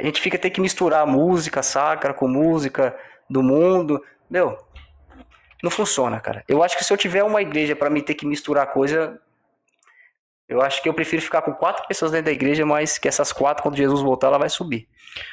A 0.02 0.06
gente 0.06 0.20
fica 0.20 0.40
ter 0.40 0.50
que 0.50 0.60
misturar 0.60 1.06
música 1.06 1.62
sacra 1.62 2.12
com 2.12 2.28
música 2.28 2.98
do 3.30 3.44
mundo. 3.44 4.04
Meu, 4.28 4.58
não 5.62 5.70
funciona, 5.70 6.20
cara. 6.20 6.44
Eu 6.48 6.64
acho 6.64 6.76
que 6.76 6.84
se 6.84 6.92
eu 6.92 6.98
tiver 6.98 7.24
uma 7.24 7.40
igreja 7.40 7.76
para 7.76 7.88
me 7.88 8.02
ter 8.02 8.16
que 8.16 8.26
misturar 8.26 8.66
coisa, 8.66 9.22
eu 10.50 10.60
acho 10.60 10.82
que 10.82 10.90
eu 10.90 10.94
prefiro 10.94 11.22
ficar 11.22 11.44
com 11.44 11.54
quatro 11.54 11.88
pessoas 11.88 12.12
dentro 12.12 12.26
da 12.26 12.32
igreja, 12.32 12.66
mas 12.66 12.98
que 12.98 13.08
essas 13.08 13.32
quatro, 13.32 13.62
quando 13.62 13.78
Jesus 13.78 14.02
voltar, 14.02 14.28
ela 14.28 14.40
vai 14.40 14.50
subir. 14.50 14.90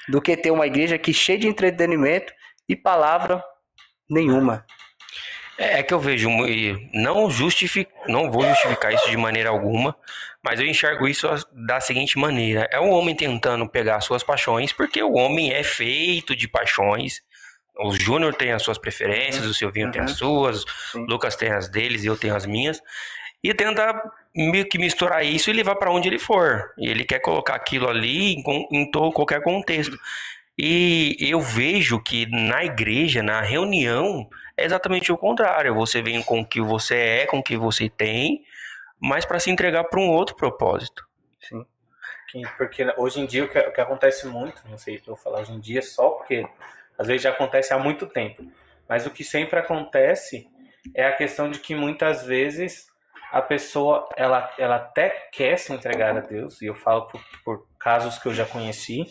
Do 0.06 0.20
que 0.20 0.36
ter 0.36 0.50
uma 0.50 0.66
igreja 0.66 0.98
que 0.98 1.14
cheia 1.14 1.38
de 1.38 1.48
entretenimento 1.48 2.30
e 2.68 2.76
palavra 2.76 3.42
nenhuma. 4.08 4.66
É, 5.58 5.80
é 5.80 5.82
que 5.82 5.92
eu 5.92 5.98
vejo, 5.98 6.30
não 6.94 7.28
justifico, 7.28 7.90
não 8.06 8.30
vou 8.30 8.42
justificar 8.48 8.94
isso 8.94 9.10
de 9.10 9.16
maneira 9.16 9.50
alguma, 9.50 9.96
mas 10.42 10.60
eu 10.60 10.66
enxergo 10.66 11.08
isso 11.08 11.28
da 11.52 11.80
seguinte 11.80 12.16
maneira: 12.16 12.68
é 12.72 12.78
o 12.78 12.88
homem 12.88 13.14
tentando 13.14 13.68
pegar 13.68 14.00
suas 14.00 14.22
paixões, 14.22 14.72
porque 14.72 15.02
o 15.02 15.14
homem 15.14 15.52
é 15.52 15.64
feito 15.64 16.36
de 16.36 16.46
paixões, 16.46 17.22
o 17.80 17.92
Júnior 17.92 18.34
tem 18.34 18.52
as 18.52 18.62
suas 18.62 18.78
preferências, 18.78 19.44
o 19.44 19.54
Silvinho 19.54 19.86
uhum. 19.86 19.92
tem 19.92 20.02
as 20.02 20.12
suas, 20.12 20.64
o 20.94 20.98
Lucas 21.00 21.36
tem 21.36 21.50
as 21.50 21.68
deles 21.68 22.04
eu 22.04 22.16
tenho 22.16 22.34
as 22.34 22.46
minhas. 22.46 22.80
E 23.42 23.54
tenta 23.54 24.02
meio 24.34 24.68
que 24.68 24.78
misturar 24.78 25.24
isso 25.24 25.48
e 25.48 25.52
levar 25.52 25.76
para 25.76 25.92
onde 25.92 26.08
ele 26.08 26.18
for. 26.18 26.72
E 26.76 26.88
ele 26.88 27.04
quer 27.04 27.20
colocar 27.20 27.54
aquilo 27.54 27.88
ali 27.88 28.34
em, 28.34 28.42
em 28.72 28.90
todo, 28.90 29.12
qualquer 29.12 29.40
contexto. 29.42 29.96
E 30.58 31.16
eu 31.20 31.40
vejo 31.40 32.02
que 32.02 32.26
na 32.26 32.64
igreja, 32.64 33.22
na 33.22 33.40
reunião, 33.40 34.28
é 34.58 34.64
exatamente 34.64 35.12
o 35.12 35.16
contrário. 35.16 35.74
Você 35.74 36.02
vem 36.02 36.22
com 36.22 36.40
o 36.40 36.46
que 36.46 36.60
você 36.60 36.96
é, 36.96 37.26
com 37.26 37.38
o 37.38 37.42
que 37.42 37.56
você 37.56 37.88
tem, 37.88 38.44
mas 39.00 39.24
para 39.24 39.38
se 39.38 39.50
entregar 39.50 39.84
para 39.84 40.00
um 40.00 40.10
outro 40.10 40.34
propósito. 40.34 41.06
Sim. 41.40 41.64
Porque 42.56 42.84
hoje 42.98 43.20
em 43.20 43.26
dia 43.26 43.44
o 43.44 43.48
que, 43.48 43.58
o 43.58 43.72
que 43.72 43.80
acontece 43.80 44.26
muito, 44.26 44.62
não 44.68 44.76
sei 44.76 44.98
se 44.98 45.06
vou 45.06 45.16
falar 45.16 45.40
hoje 45.40 45.52
em 45.52 45.60
dia 45.60 45.80
só 45.80 46.10
porque 46.10 46.46
às 46.98 47.06
vezes 47.06 47.22
já 47.22 47.30
acontece 47.30 47.72
há 47.72 47.78
muito 47.78 48.06
tempo. 48.06 48.44
Mas 48.88 49.06
o 49.06 49.10
que 49.10 49.24
sempre 49.24 49.58
acontece 49.58 50.46
é 50.94 51.06
a 51.06 51.12
questão 51.12 51.50
de 51.50 51.58
que 51.58 51.74
muitas 51.74 52.24
vezes 52.24 52.88
a 53.30 53.40
pessoa 53.40 54.08
ela, 54.16 54.52
ela 54.58 54.76
até 54.76 55.10
quer 55.32 55.58
se 55.58 55.72
entregar 55.72 56.16
a 56.16 56.20
Deus, 56.20 56.60
e 56.62 56.66
eu 56.66 56.74
falo 56.74 57.02
por, 57.08 57.20
por 57.44 57.66
casos 57.78 58.18
que 58.18 58.26
eu 58.26 58.34
já 58.34 58.46
conheci, 58.46 59.06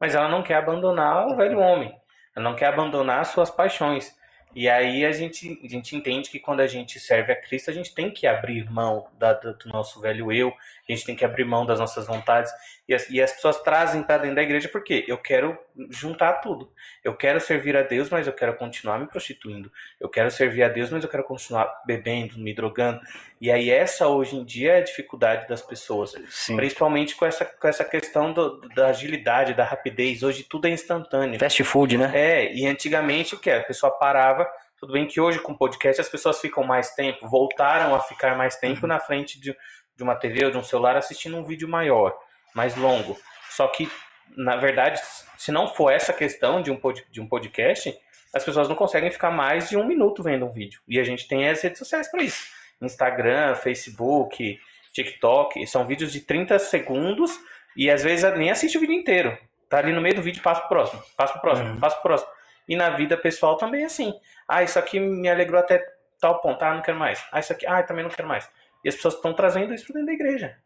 mas 0.00 0.14
ela 0.14 0.28
não 0.28 0.42
quer 0.42 0.56
abandonar 0.56 1.26
o 1.26 1.36
velho 1.36 1.58
homem, 1.58 1.94
ela 2.34 2.48
não 2.48 2.56
quer 2.56 2.66
abandonar 2.66 3.24
suas 3.26 3.50
paixões. 3.50 4.17
E 4.58 4.68
aí 4.68 5.06
a 5.06 5.12
gente, 5.12 5.56
a 5.62 5.68
gente 5.68 5.94
entende 5.94 6.28
que 6.28 6.40
quando 6.40 6.58
a 6.58 6.66
gente 6.66 6.98
serve 6.98 7.30
a 7.30 7.40
Cristo, 7.40 7.70
a 7.70 7.72
gente 7.72 7.94
tem 7.94 8.10
que 8.10 8.26
abrir 8.26 8.68
mão 8.68 9.06
da, 9.16 9.32
do 9.32 9.56
nosso 9.66 10.00
velho 10.00 10.32
eu, 10.32 10.48
a 10.48 10.92
gente 10.92 11.04
tem 11.04 11.14
que 11.14 11.24
abrir 11.24 11.44
mão 11.44 11.64
das 11.64 11.78
nossas 11.78 12.08
vontades. 12.08 12.50
E 12.88 12.94
as, 12.94 13.10
e 13.10 13.20
as 13.20 13.32
pessoas 13.32 13.60
trazem 13.62 14.02
para 14.02 14.18
dentro 14.18 14.36
da 14.36 14.42
igreja 14.42 14.68
porque 14.68 15.04
eu 15.06 15.18
quero 15.18 15.58
juntar 15.90 16.34
tudo. 16.34 16.72
Eu 17.04 17.14
quero 17.14 17.40
servir 17.40 17.76
a 17.76 17.82
Deus, 17.82 18.08
mas 18.08 18.26
eu 18.26 18.32
quero 18.32 18.56
continuar 18.56 18.98
me 18.98 19.06
prostituindo. 19.06 19.70
Eu 20.00 20.08
quero 20.08 20.30
servir 20.30 20.62
a 20.62 20.68
Deus, 20.68 20.90
mas 20.90 21.04
eu 21.04 21.10
quero 21.10 21.24
continuar 21.24 21.82
bebendo, 21.86 22.38
me 22.38 22.54
drogando. 22.54 23.00
E 23.40 23.50
aí 23.52 23.70
essa 23.70 24.08
hoje 24.08 24.36
em 24.36 24.44
dia 24.44 24.72
é 24.72 24.78
a 24.78 24.84
dificuldade 24.84 25.46
das 25.46 25.60
pessoas. 25.60 26.14
Sim. 26.30 26.56
Principalmente 26.56 27.14
com 27.14 27.26
essa, 27.26 27.44
com 27.44 27.68
essa 27.68 27.84
questão 27.84 28.32
do, 28.32 28.60
da 28.74 28.88
agilidade, 28.88 29.54
da 29.54 29.64
rapidez. 29.64 30.22
Hoje 30.22 30.42
tudo 30.42 30.66
é 30.66 30.70
instantâneo. 30.70 31.38
Fast 31.38 31.62
food, 31.64 31.98
né? 31.98 32.10
É, 32.14 32.54
e 32.54 32.66
antigamente 32.66 33.34
o 33.34 33.38
que? 33.38 33.50
A 33.50 33.62
pessoa 33.62 33.92
parava 33.92 34.48
tudo 34.78 34.92
bem 34.92 35.06
que 35.06 35.20
hoje 35.20 35.40
com 35.40 35.54
podcast 35.54 36.00
as 36.00 36.08
pessoas 36.08 36.40
ficam 36.40 36.62
mais 36.62 36.94
tempo, 36.94 37.28
voltaram 37.28 37.94
a 37.94 38.00
ficar 38.00 38.36
mais 38.36 38.56
tempo 38.56 38.82
uhum. 38.82 38.88
na 38.88 39.00
frente 39.00 39.40
de, 39.40 39.54
de 39.96 40.02
uma 40.02 40.14
TV 40.14 40.44
ou 40.44 40.50
de 40.52 40.56
um 40.56 40.62
celular 40.62 40.96
assistindo 40.96 41.36
um 41.36 41.42
vídeo 41.42 41.68
maior, 41.68 42.16
mais 42.54 42.76
longo. 42.76 43.16
Só 43.50 43.66
que, 43.68 43.90
na 44.36 44.56
verdade, 44.56 45.00
se 45.36 45.50
não 45.50 45.68
for 45.68 45.90
essa 45.90 46.12
questão 46.12 46.62
de 46.62 46.70
um, 46.70 46.76
pod, 46.76 47.04
de 47.10 47.20
um 47.20 47.26
podcast, 47.26 47.96
as 48.34 48.44
pessoas 48.44 48.68
não 48.68 48.76
conseguem 48.76 49.10
ficar 49.10 49.30
mais 49.30 49.68
de 49.68 49.76
um 49.76 49.84
minuto 49.84 50.22
vendo 50.22 50.46
um 50.46 50.50
vídeo. 50.50 50.80
E 50.86 50.98
a 50.98 51.04
gente 51.04 51.26
tem 51.26 51.48
as 51.48 51.62
redes 51.62 51.78
sociais 51.78 52.10
para 52.10 52.22
isso. 52.22 52.46
Instagram, 52.80 53.54
Facebook, 53.54 54.58
TikTok, 54.92 55.66
são 55.66 55.86
vídeos 55.86 56.12
de 56.12 56.20
30 56.20 56.58
segundos 56.58 57.38
e 57.76 57.90
às 57.90 58.02
vezes 58.02 58.30
nem 58.36 58.50
assiste 58.50 58.76
o 58.76 58.80
vídeo 58.80 58.94
inteiro. 58.94 59.36
Tá 59.68 59.78
ali 59.78 59.92
no 59.92 60.00
meio 60.00 60.14
do 60.14 60.22
vídeo, 60.22 60.42
passa 60.42 60.60
pro 60.60 60.68
próximo, 60.70 61.02
passa 61.16 61.32
pro 61.34 61.42
próximo, 61.42 61.70
uhum. 61.70 61.80
passa 61.80 61.96
pro 61.96 62.02
próximo. 62.04 62.30
E 62.68 62.76
na 62.76 62.90
vida 62.90 63.16
pessoal 63.16 63.56
também 63.56 63.82
é 63.82 63.86
assim. 63.86 64.12
Ah, 64.46 64.62
isso 64.62 64.78
aqui 64.78 65.00
me 65.00 65.28
alegrou 65.28 65.60
até 65.60 65.84
tal 66.20 66.40
ponto. 66.40 66.62
Ah, 66.62 66.74
não 66.74 66.82
quero 66.82 66.98
mais. 66.98 67.24
Ah, 67.32 67.40
isso 67.40 67.52
aqui, 67.52 67.66
ah, 67.66 67.82
também 67.82 68.04
não 68.04 68.10
quero 68.10 68.28
mais. 68.28 68.48
E 68.84 68.88
as 68.88 68.94
pessoas 68.94 69.14
estão 69.14 69.32
trazendo 69.32 69.74
isso 69.74 69.86
para 69.86 69.94
dentro 69.94 70.06
da 70.06 70.12
igreja. 70.12 70.56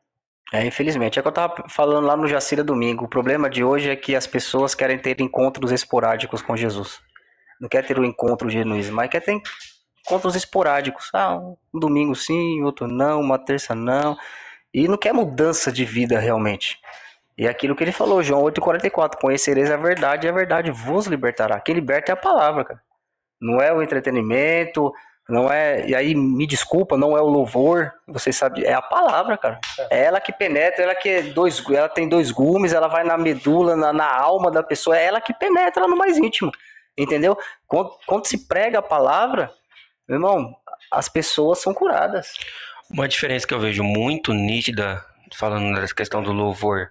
É, 0.52 0.66
infelizmente. 0.66 1.18
É 1.18 1.22
que 1.22 1.28
eu 1.28 1.32
tava 1.32 1.64
falando 1.68 2.06
lá 2.06 2.14
no 2.14 2.28
Jacira 2.28 2.62
domingo. 2.62 3.06
O 3.06 3.08
problema 3.08 3.48
de 3.48 3.64
hoje 3.64 3.88
é 3.88 3.96
que 3.96 4.14
as 4.14 4.26
pessoas 4.26 4.74
querem 4.74 4.98
ter 4.98 5.18
encontros 5.20 5.72
esporádicos 5.72 6.42
com 6.42 6.54
Jesus. 6.54 7.00
Não 7.58 7.68
quer 7.68 7.86
ter 7.86 7.98
um 7.98 8.04
encontro 8.04 8.50
genuíno, 8.50 8.92
mas 8.92 9.08
quer 9.08 9.20
ter 9.20 9.40
encontros 10.04 10.36
esporádicos. 10.36 11.08
Ah, 11.14 11.36
um 11.36 11.80
domingo 11.80 12.14
sim, 12.14 12.62
outro 12.62 12.86
não, 12.86 13.20
uma 13.20 13.38
terça 13.38 13.74
não. 13.74 14.16
E 14.74 14.86
não 14.86 14.98
quer 14.98 15.14
mudança 15.14 15.72
de 15.72 15.84
vida 15.86 16.18
realmente. 16.18 16.78
E 17.38 17.48
aquilo 17.48 17.74
que 17.74 17.82
ele 17.82 17.92
falou, 17.92 18.22
João 18.22 18.42
8,44, 18.42 19.16
conhecereis 19.18 19.70
a 19.70 19.76
verdade 19.76 20.26
e 20.26 20.30
a 20.30 20.32
verdade 20.32 20.70
vos 20.70 21.06
libertará. 21.06 21.60
Quem 21.60 21.74
liberta 21.74 22.12
é 22.12 22.14
a 22.14 22.16
palavra, 22.16 22.64
cara. 22.64 22.82
Não 23.40 23.60
é 23.60 23.72
o 23.72 23.82
entretenimento, 23.82 24.92
não 25.28 25.50
é. 25.50 25.86
E 25.86 25.94
aí, 25.94 26.14
me 26.14 26.46
desculpa, 26.46 26.96
não 26.96 27.16
é 27.16 27.20
o 27.20 27.28
louvor, 27.28 27.92
você 28.06 28.32
sabe, 28.32 28.64
é 28.64 28.74
a 28.74 28.82
palavra, 28.82 29.36
cara. 29.38 29.60
É 29.90 30.04
ela 30.04 30.20
que 30.20 30.32
penetra, 30.32 30.82
ela 30.82 30.94
que 30.94 31.08
é 31.08 31.22
dois, 31.22 31.62
ela 31.70 31.88
tem 31.88 32.08
dois 32.08 32.30
gumes, 32.30 32.72
ela 32.72 32.88
vai 32.88 33.04
na 33.04 33.16
medula, 33.16 33.76
na, 33.76 33.92
na 33.92 34.12
alma 34.14 34.50
da 34.50 34.62
pessoa, 34.62 34.98
é 34.98 35.04
ela 35.04 35.20
que 35.20 35.32
penetra 35.32 35.86
no 35.86 35.96
mais 35.96 36.18
íntimo. 36.18 36.50
Entendeu? 36.96 37.38
Quando, 37.66 37.90
quando 38.06 38.26
se 38.26 38.46
prega 38.46 38.80
a 38.80 38.82
palavra, 38.82 39.50
meu 40.08 40.16
irmão, 40.16 40.54
as 40.90 41.08
pessoas 41.08 41.58
são 41.60 41.72
curadas. 41.72 42.34
Uma 42.90 43.08
diferença 43.08 43.46
que 43.46 43.54
eu 43.54 43.60
vejo 43.60 43.82
muito 43.82 44.34
nítida, 44.34 45.02
falando 45.34 45.80
dessa 45.80 45.94
questão 45.94 46.22
do 46.22 46.32
louvor, 46.32 46.90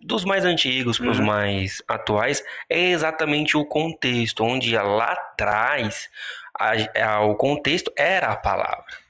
dos 0.00 0.24
mais 0.24 0.44
antigos 0.44 0.98
para 0.98 1.10
os 1.10 1.18
uhum. 1.18 1.26
mais 1.26 1.82
atuais 1.88 2.42
é 2.70 2.90
exatamente 2.90 3.56
o 3.56 3.64
contexto, 3.64 4.44
onde 4.44 4.76
lá 4.76 5.12
atrás 5.12 6.08
a, 6.58 6.72
a, 7.04 7.20
o 7.20 7.34
contexto 7.34 7.92
era 7.96 8.28
a 8.28 8.36
palavra. 8.36 9.06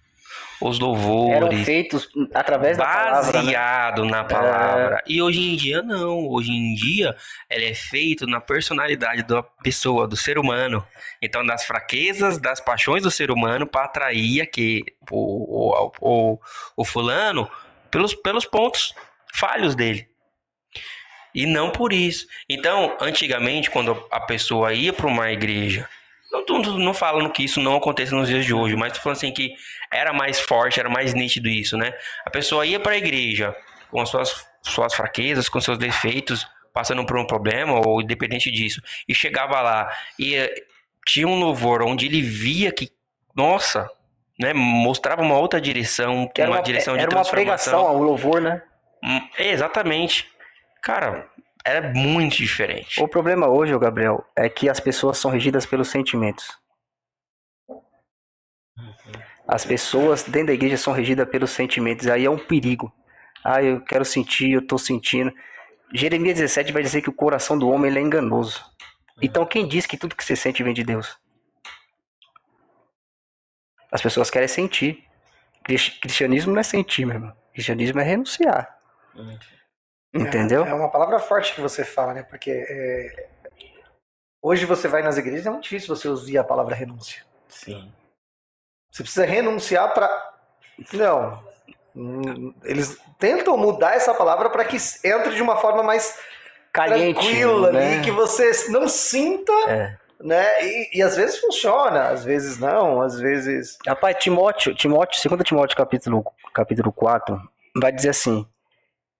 Os 0.61 0.79
louvores. 0.79 1.37
Eram 1.37 1.65
feitos 1.65 2.09
através 2.33 2.79
da 2.79 2.85
palavra. 2.85 3.27
Né? 3.27 3.33
Baseado 3.33 4.05
né? 4.05 4.11
na 4.11 4.25
palavra. 4.25 4.97
É... 4.97 5.03
E 5.07 5.21
hoje 5.21 5.53
em 5.53 5.57
dia, 5.57 5.83
não. 5.83 6.29
Hoje 6.29 6.51
em 6.51 6.75
dia, 6.75 7.15
ele 7.51 7.67
é 7.67 7.75
feito 7.75 8.27
na 8.27 8.41
personalidade 8.41 9.23
da 9.23 9.43
pessoa, 9.43 10.09
do 10.09 10.17
ser 10.17 10.39
humano. 10.39 10.87
Então, 11.21 11.45
das 11.45 11.65
fraquezas, 11.65 12.39
das 12.39 12.59
paixões 12.59 13.03
do 13.03 13.11
ser 13.11 13.31
humano 13.31 13.67
para 13.67 13.85
atrair 13.85 14.41
aqui, 14.41 14.83
o, 15.11 15.75
o, 15.75 15.93
o, 16.01 16.39
o 16.77 16.85
fulano 16.85 17.51
pelos, 17.91 18.15
pelos 18.15 18.47
pontos 18.47 18.95
falhos 19.35 19.75
dele. 19.75 20.09
E 21.35 21.45
não 21.45 21.71
por 21.71 21.93
isso. 21.93 22.27
Então, 22.49 22.97
antigamente, 22.99 23.71
quando 23.71 24.03
a 24.11 24.21
pessoa 24.21 24.73
ia 24.73 24.91
para 24.91 25.07
uma 25.07 25.31
igreja, 25.31 25.87
não, 26.31 26.45
não, 26.45 26.79
não 26.79 26.95
falando 26.95 27.31
que 27.31 27.45
isso 27.45 27.61
não 27.61 27.77
aconteça 27.77 28.14
nos 28.14 28.29
dias 28.29 28.45
de 28.45 28.53
hoje, 28.53 28.77
mas 28.77 28.93
tô 28.93 29.01
falando 29.01 29.16
assim 29.16 29.33
que 29.33 29.55
era 29.93 30.12
mais 30.12 30.41
forte, 30.41 30.81
era 30.81 30.89
mais 30.89 31.14
nítido 31.14 31.49
isso, 31.49 31.77
né? 31.77 31.93
A 32.24 32.31
pessoa 32.31 32.66
ia 32.66 32.81
para 32.81 32.93
a 32.93 32.97
igreja 32.97 33.55
com 33.91 34.01
as 34.01 34.09
suas, 34.09 34.47
suas 34.62 34.95
fraquezas, 34.95 35.49
com 35.49 35.61
seus 35.61 35.79
defeitos, 35.79 36.47
passando 36.72 37.05
por 37.07 37.16
um 37.16 37.27
problema 37.27 37.81
ou 37.87 38.03
independente 38.03 38.51
disso, 38.51 38.83
e 39.09 39.14
chegava 39.14 39.61
lá 39.61 39.91
e 40.18 40.35
eh, 40.35 40.55
tinha 41.07 41.27
um 41.27 41.39
louvor 41.39 41.83
onde 41.83 42.07
ele 42.07 42.20
via 42.20 42.72
que, 42.72 42.91
nossa, 43.35 43.89
né, 44.39 44.53
mostrava 44.53 45.22
uma 45.22 45.39
outra 45.39 45.61
direção, 45.61 46.31
uma, 46.39 46.47
uma, 46.49 46.61
direção 46.61 46.95
de 46.95 47.01
era 47.01 47.11
transformação. 47.11 47.72
Era 47.72 47.81
uma 47.81 47.87
pregação 47.87 47.87
ao 47.87 48.03
louvor, 48.03 48.41
né? 48.41 48.62
Hum, 49.03 49.20
exatamente. 49.39 50.29
Cara, 50.83 51.29
era 51.67 51.93
muito 51.93 52.37
diferente. 52.37 53.03
O 53.03 53.09
problema 53.09 53.49
hoje, 53.49 53.77
Gabriel, 53.79 54.25
é 54.37 54.49
que 54.49 54.69
as 54.69 54.79
pessoas 54.81 55.19
são 55.19 55.31
regidas 55.31 55.67
pelos 55.67 55.89
sentimentos. 55.89 56.57
As 59.49 59.64
pessoas 59.64 60.23
dentro 60.25 60.49
da 60.49 60.53
igreja 60.53 60.77
são 60.77 60.93
regidas 60.93 61.29
pelos 61.29 61.51
sentimentos. 61.51 62.07
Aí 62.09 62.25
é 62.25 62.31
um 62.31 62.39
perigo. 62.39 62.93
Ah, 63.45 63.62
eu 63.62 63.81
quero 63.81 64.05
sentir, 64.05 64.51
eu 64.53 64.67
tô 64.67 64.77
sentindo. 64.79 65.33
Jeremias 65.95 66.37
17 66.37 66.73
vai 66.73 66.83
dizer 66.83 67.01
que 67.03 67.09
o 67.11 67.12
coração 67.14 67.57
do 67.59 67.69
homem 67.69 67.91
ele 67.91 67.99
é 68.01 68.03
enganoso. 68.03 68.64
Então 69.23 69.47
quem 69.47 69.67
diz 69.67 69.87
que 69.87 69.97
tudo 69.97 70.17
que 70.17 70.25
você 70.25 70.35
sente 70.37 70.62
vem 70.62 70.75
de 70.75 70.83
Deus? 70.85 71.17
As 73.91 74.03
pessoas 74.03 74.31
querem 74.31 74.49
sentir. 74.49 75.05
Cris- 75.64 75.89
Cristianismo 76.01 76.53
não 76.53 76.61
é 76.61 76.64
sentir, 76.64 77.07
meu 77.07 77.14
irmão. 77.17 77.37
Cristianismo 77.53 78.01
é 78.01 78.05
renunciar. 78.05 78.69
Entendeu? 80.23 80.64
É, 80.64 80.71
é 80.71 80.75
uma 80.75 80.91
palavra 80.91 81.19
forte 81.19 81.55
que 81.55 81.61
você 81.61 81.85
fala, 81.85 82.14
né? 82.14 82.23
Porque 82.23 82.51
é, 82.51 83.29
hoje 84.43 84.64
você 84.64 84.89
vai 84.89 85.03
nas 85.03 85.17
igrejas, 85.17 85.47
é 85.47 85.51
muito 85.51 85.64
difícil 85.64 85.95
você 85.95 86.09
ouvir 86.09 86.39
a 86.39 86.45
palavra 86.45 86.75
renúncia. 86.75 87.23
Sim. 87.49 87.93
Você 88.91 89.03
precisa 89.03 89.27
renunciar 89.27 89.93
para. 89.93 90.35
Não. 90.93 91.43
Eles 92.64 92.99
tentam 93.19 93.57
mudar 93.57 93.95
essa 93.95 94.12
palavra 94.12 94.51
para 94.51 94.64
que 94.64 94.77
entre 95.05 95.35
de 95.35 95.43
uma 95.43 95.57
forma 95.57 95.83
mais 95.83 96.19
Caliente. 96.73 97.19
tranquila 97.19 97.73
né? 97.73 97.95
ali, 97.95 98.05
que 98.05 98.11
você 98.11 98.69
não 98.71 98.87
sinta, 98.87 99.53
É. 99.67 99.97
né? 100.21 100.47
E, 100.64 100.99
e 100.99 101.03
às 101.03 101.17
vezes 101.17 101.39
funciona, 101.39 102.09
às 102.09 102.23
vezes 102.25 102.59
não, 102.59 103.01
às 103.01 103.19
vezes. 103.19 103.79
Rapaz, 103.87 104.17
Timóteo, 104.19 104.75
Timóteo, 104.75 105.31
2 105.31 105.43
Timóteo 105.43 105.77
capítulo, 105.77 106.25
capítulo 106.53 106.93
4, 106.93 107.41
vai 107.81 107.91
dizer 107.93 108.11
assim: 108.11 108.47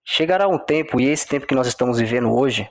Chegará 0.09 0.47
um 0.47 0.57
tempo, 0.57 1.01
e 1.01 1.09
esse 1.09 1.27
tempo 1.27 1.45
que 1.45 1.53
nós 1.53 1.67
estamos 1.67 1.99
vivendo 1.99 2.33
hoje, 2.33 2.69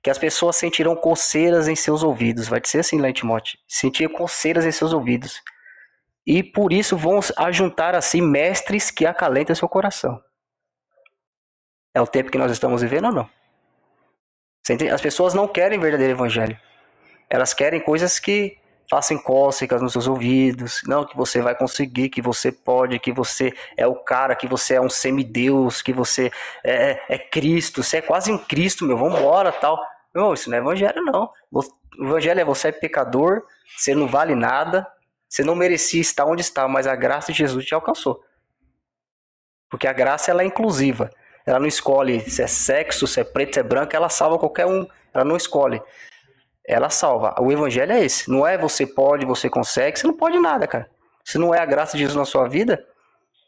que 0.00 0.08
as 0.08 0.16
pessoas 0.16 0.54
sentirão 0.54 0.94
coceiras 0.94 1.66
em 1.66 1.74
seus 1.74 2.04
ouvidos. 2.04 2.46
Vai 2.46 2.60
dizer 2.60 2.78
assim 2.78 3.12
Timóteo: 3.12 3.58
sentir 3.66 4.08
coceiras 4.08 4.64
em 4.64 4.70
seus 4.70 4.92
ouvidos. 4.92 5.42
E 6.24 6.44
por 6.44 6.72
isso 6.72 6.96
vão 6.96 7.18
ajuntar 7.36 7.96
a 7.96 8.00
si 8.00 8.20
mestres 8.20 8.92
que 8.92 9.04
acalentam 9.04 9.56
seu 9.56 9.68
coração. 9.68 10.22
É 11.92 12.00
o 12.00 12.06
tempo 12.06 12.30
que 12.30 12.38
nós 12.38 12.52
estamos 12.52 12.80
vivendo 12.80 13.06
ou 13.06 13.12
não? 13.12 13.30
As 14.92 15.00
pessoas 15.00 15.34
não 15.34 15.48
querem 15.48 15.80
verdadeiro 15.80 16.12
evangelho. 16.12 16.56
Elas 17.28 17.52
querem 17.52 17.80
coisas 17.80 18.20
que 18.20 18.56
façam 18.88 19.18
cócegas 19.18 19.82
nos 19.82 19.92
seus 19.92 20.06
ouvidos. 20.06 20.82
Não, 20.86 21.04
que 21.04 21.16
você 21.16 21.40
vai 21.40 21.54
conseguir, 21.54 22.08
que 22.08 22.22
você 22.22 22.52
pode, 22.52 22.98
que 22.98 23.12
você 23.12 23.52
é 23.76 23.86
o 23.86 23.94
cara, 23.94 24.34
que 24.36 24.46
você 24.46 24.74
é 24.74 24.80
um 24.80 24.88
semideus, 24.90 25.82
que 25.82 25.92
você 25.92 26.30
é, 26.64 26.92
é- 26.92 27.04
é 27.08 27.18
Cristo, 27.18 27.82
você 27.82 27.98
é 27.98 28.02
quase 28.02 28.30
um 28.32 28.38
Cristo, 28.38 28.84
meu, 28.84 28.96
vambora, 28.96 29.52
tal. 29.52 29.80
Não, 30.14 30.32
isso 30.32 30.48
não 30.50 30.56
é 30.56 30.60
evangelho, 30.60 31.02
não. 31.04 31.30
O 31.52 31.62
evangelho 32.00 32.40
é 32.40 32.44
você 32.44 32.68
é 32.68 32.72
pecador, 32.72 33.42
você 33.76 33.94
não 33.94 34.06
vale 34.06 34.34
nada, 34.34 34.86
você 35.28 35.42
não 35.42 35.54
merecia 35.54 36.00
estar 36.00 36.24
onde 36.24 36.42
está, 36.42 36.66
mas 36.68 36.86
a 36.86 36.94
graça 36.94 37.32
de 37.32 37.38
Jesus 37.38 37.64
te 37.64 37.74
alcançou. 37.74 38.22
Porque 39.68 39.86
a 39.86 39.92
graça 39.92 40.30
ela 40.30 40.42
é 40.42 40.46
inclusiva. 40.46 41.10
Ela 41.44 41.58
não 41.58 41.66
escolhe 41.66 42.20
se 42.28 42.42
é 42.42 42.46
sexo, 42.46 43.06
se 43.06 43.20
é 43.20 43.24
preto, 43.24 43.54
se 43.54 43.60
é 43.60 43.62
branco, 43.62 43.94
ela 43.94 44.08
salva 44.08 44.38
qualquer 44.38 44.66
um. 44.66 44.86
Ela 45.12 45.24
não 45.24 45.36
escolhe. 45.36 45.80
Ela 46.68 46.90
salva. 46.90 47.34
O 47.40 47.52
evangelho 47.52 47.92
é 47.92 48.04
esse. 48.04 48.30
Não 48.30 48.46
é 48.46 48.58
você 48.58 48.86
pode, 48.86 49.24
você 49.24 49.48
consegue, 49.48 49.98
você 49.98 50.06
não 50.06 50.14
pode 50.14 50.38
nada, 50.38 50.66
cara. 50.66 50.90
Se 51.24 51.38
não 51.38 51.54
é 51.54 51.60
a 51.60 51.64
graça 51.64 51.92
de 51.92 52.02
Jesus 52.02 52.16
na 52.16 52.24
sua 52.24 52.48
vida, 52.48 52.84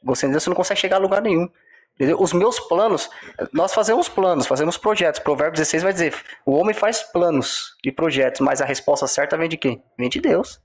você, 0.02 0.26
não 0.26 0.54
consegue 0.54 0.80
chegar 0.80 0.96
a 0.96 1.00
lugar 1.00 1.20
nenhum. 1.22 1.48
Entendeu? 1.94 2.20
Os 2.20 2.32
meus 2.32 2.60
planos, 2.60 3.10
nós 3.52 3.74
fazemos 3.74 4.08
planos, 4.08 4.46
fazemos 4.46 4.78
projetos. 4.78 5.20
Provérbios 5.20 5.58
16 5.58 5.82
vai 5.82 5.92
dizer: 5.92 6.14
o 6.46 6.52
homem 6.52 6.72
faz 6.72 7.02
planos 7.02 7.76
e 7.84 7.90
projetos, 7.90 8.40
mas 8.40 8.60
a 8.60 8.64
resposta 8.64 9.06
certa 9.08 9.36
vem 9.36 9.48
de 9.48 9.56
quem? 9.56 9.82
Vem 9.98 10.08
de 10.08 10.20
Deus. 10.20 10.60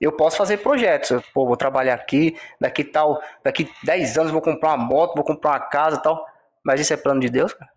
Eu 0.00 0.12
posso 0.12 0.36
fazer 0.36 0.58
projetos. 0.58 1.10
Eu, 1.10 1.22
pô, 1.34 1.46
vou 1.46 1.56
trabalhar 1.56 1.94
aqui, 1.94 2.38
daqui 2.58 2.84
tal, 2.84 3.20
daqui 3.44 3.70
10 3.82 4.18
anos 4.18 4.32
vou 4.32 4.40
comprar 4.40 4.74
uma 4.74 4.84
moto, 4.84 5.14
vou 5.14 5.24
comprar 5.24 5.50
uma 5.50 5.60
casa 5.60 5.98
tal. 5.98 6.26
Mas 6.64 6.80
isso 6.80 6.92
é 6.92 6.96
plano 6.96 7.20
de 7.20 7.28
Deus, 7.28 7.52
cara? 7.52 7.70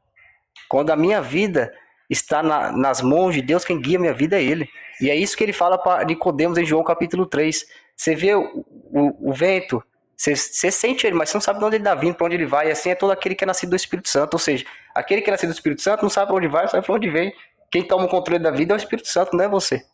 Quando 0.70 0.89
a 0.91 0.95
minha 0.95 1.22
vida 1.22 1.74
está 2.10 2.41
na- 2.43 2.72
nas 2.72 3.01
mãos 3.01 3.34
de 3.36 3.41
Deus, 3.41 3.64
quem 3.64 3.80
guia 3.80 3.99
minha 3.99 4.14
vida 4.14 4.38
é 4.39 4.43
Ele. 4.43 4.70
E 5.01 5.10
é 5.10 5.16
isso 5.16 5.38
que 5.38 5.43
ele 5.43 5.53
fala 5.53 5.78
para 5.78 6.03
Nicodemos 6.03 6.57
em 6.57 6.66
João 6.66 6.84
capítulo 6.84 7.26
3. 7.26 7.66
Você 7.95 8.16
vê 8.16 8.36
o, 8.36 8.66
o- 8.91 9.30
o 9.30 9.34
vento, 9.34 9.82
você, 10.16 10.36
você 10.36 10.70
sente 10.72 11.07
ele, 11.07 11.16
mas 11.16 11.30
você 11.30 11.38
não 11.38 11.41
sabe 11.41 11.60
de 11.60 11.66
onde 11.66 11.76
ele 11.78 11.84
está 11.84 11.95
vindo, 11.95 12.16
para 12.16 12.26
onde 12.26 12.36
ele 12.36 12.45
vai. 12.45 12.68
E 12.68 12.72
assim 12.72 12.89
é 12.89 12.95
todo 12.95 13.12
aquele 13.12 13.34
que 13.36 13.43
é 13.45 13.47
nascido 13.47 13.70
do 13.70 13.76
Espírito 13.78 14.10
Santo. 14.10 14.34
Ou 14.34 14.39
seja, 14.39 14.66
aquele 14.93 15.22
que 15.22 15.30
é 15.30 15.32
nascido 15.32 15.49
do 15.51 15.53
Espírito 15.53 15.82
Santo 15.82 16.01
não 16.01 16.10
sabe 16.10 16.28
para 16.28 16.36
onde 16.36 16.47
vai, 16.49 16.68
sabe 16.68 16.86
para 16.86 16.95
onde 16.95 17.10
vem. 17.10 17.34
Quem 17.72 17.84
toma 17.88 18.05
o 18.05 18.10
controle 18.10 18.41
da 18.43 18.51
vida 18.51 18.74
é 18.74 18.76
o 18.76 18.78
Espírito 18.78 19.07
Santo, 19.07 19.36
não 19.38 19.45
é 19.45 19.47
você. 19.47 19.86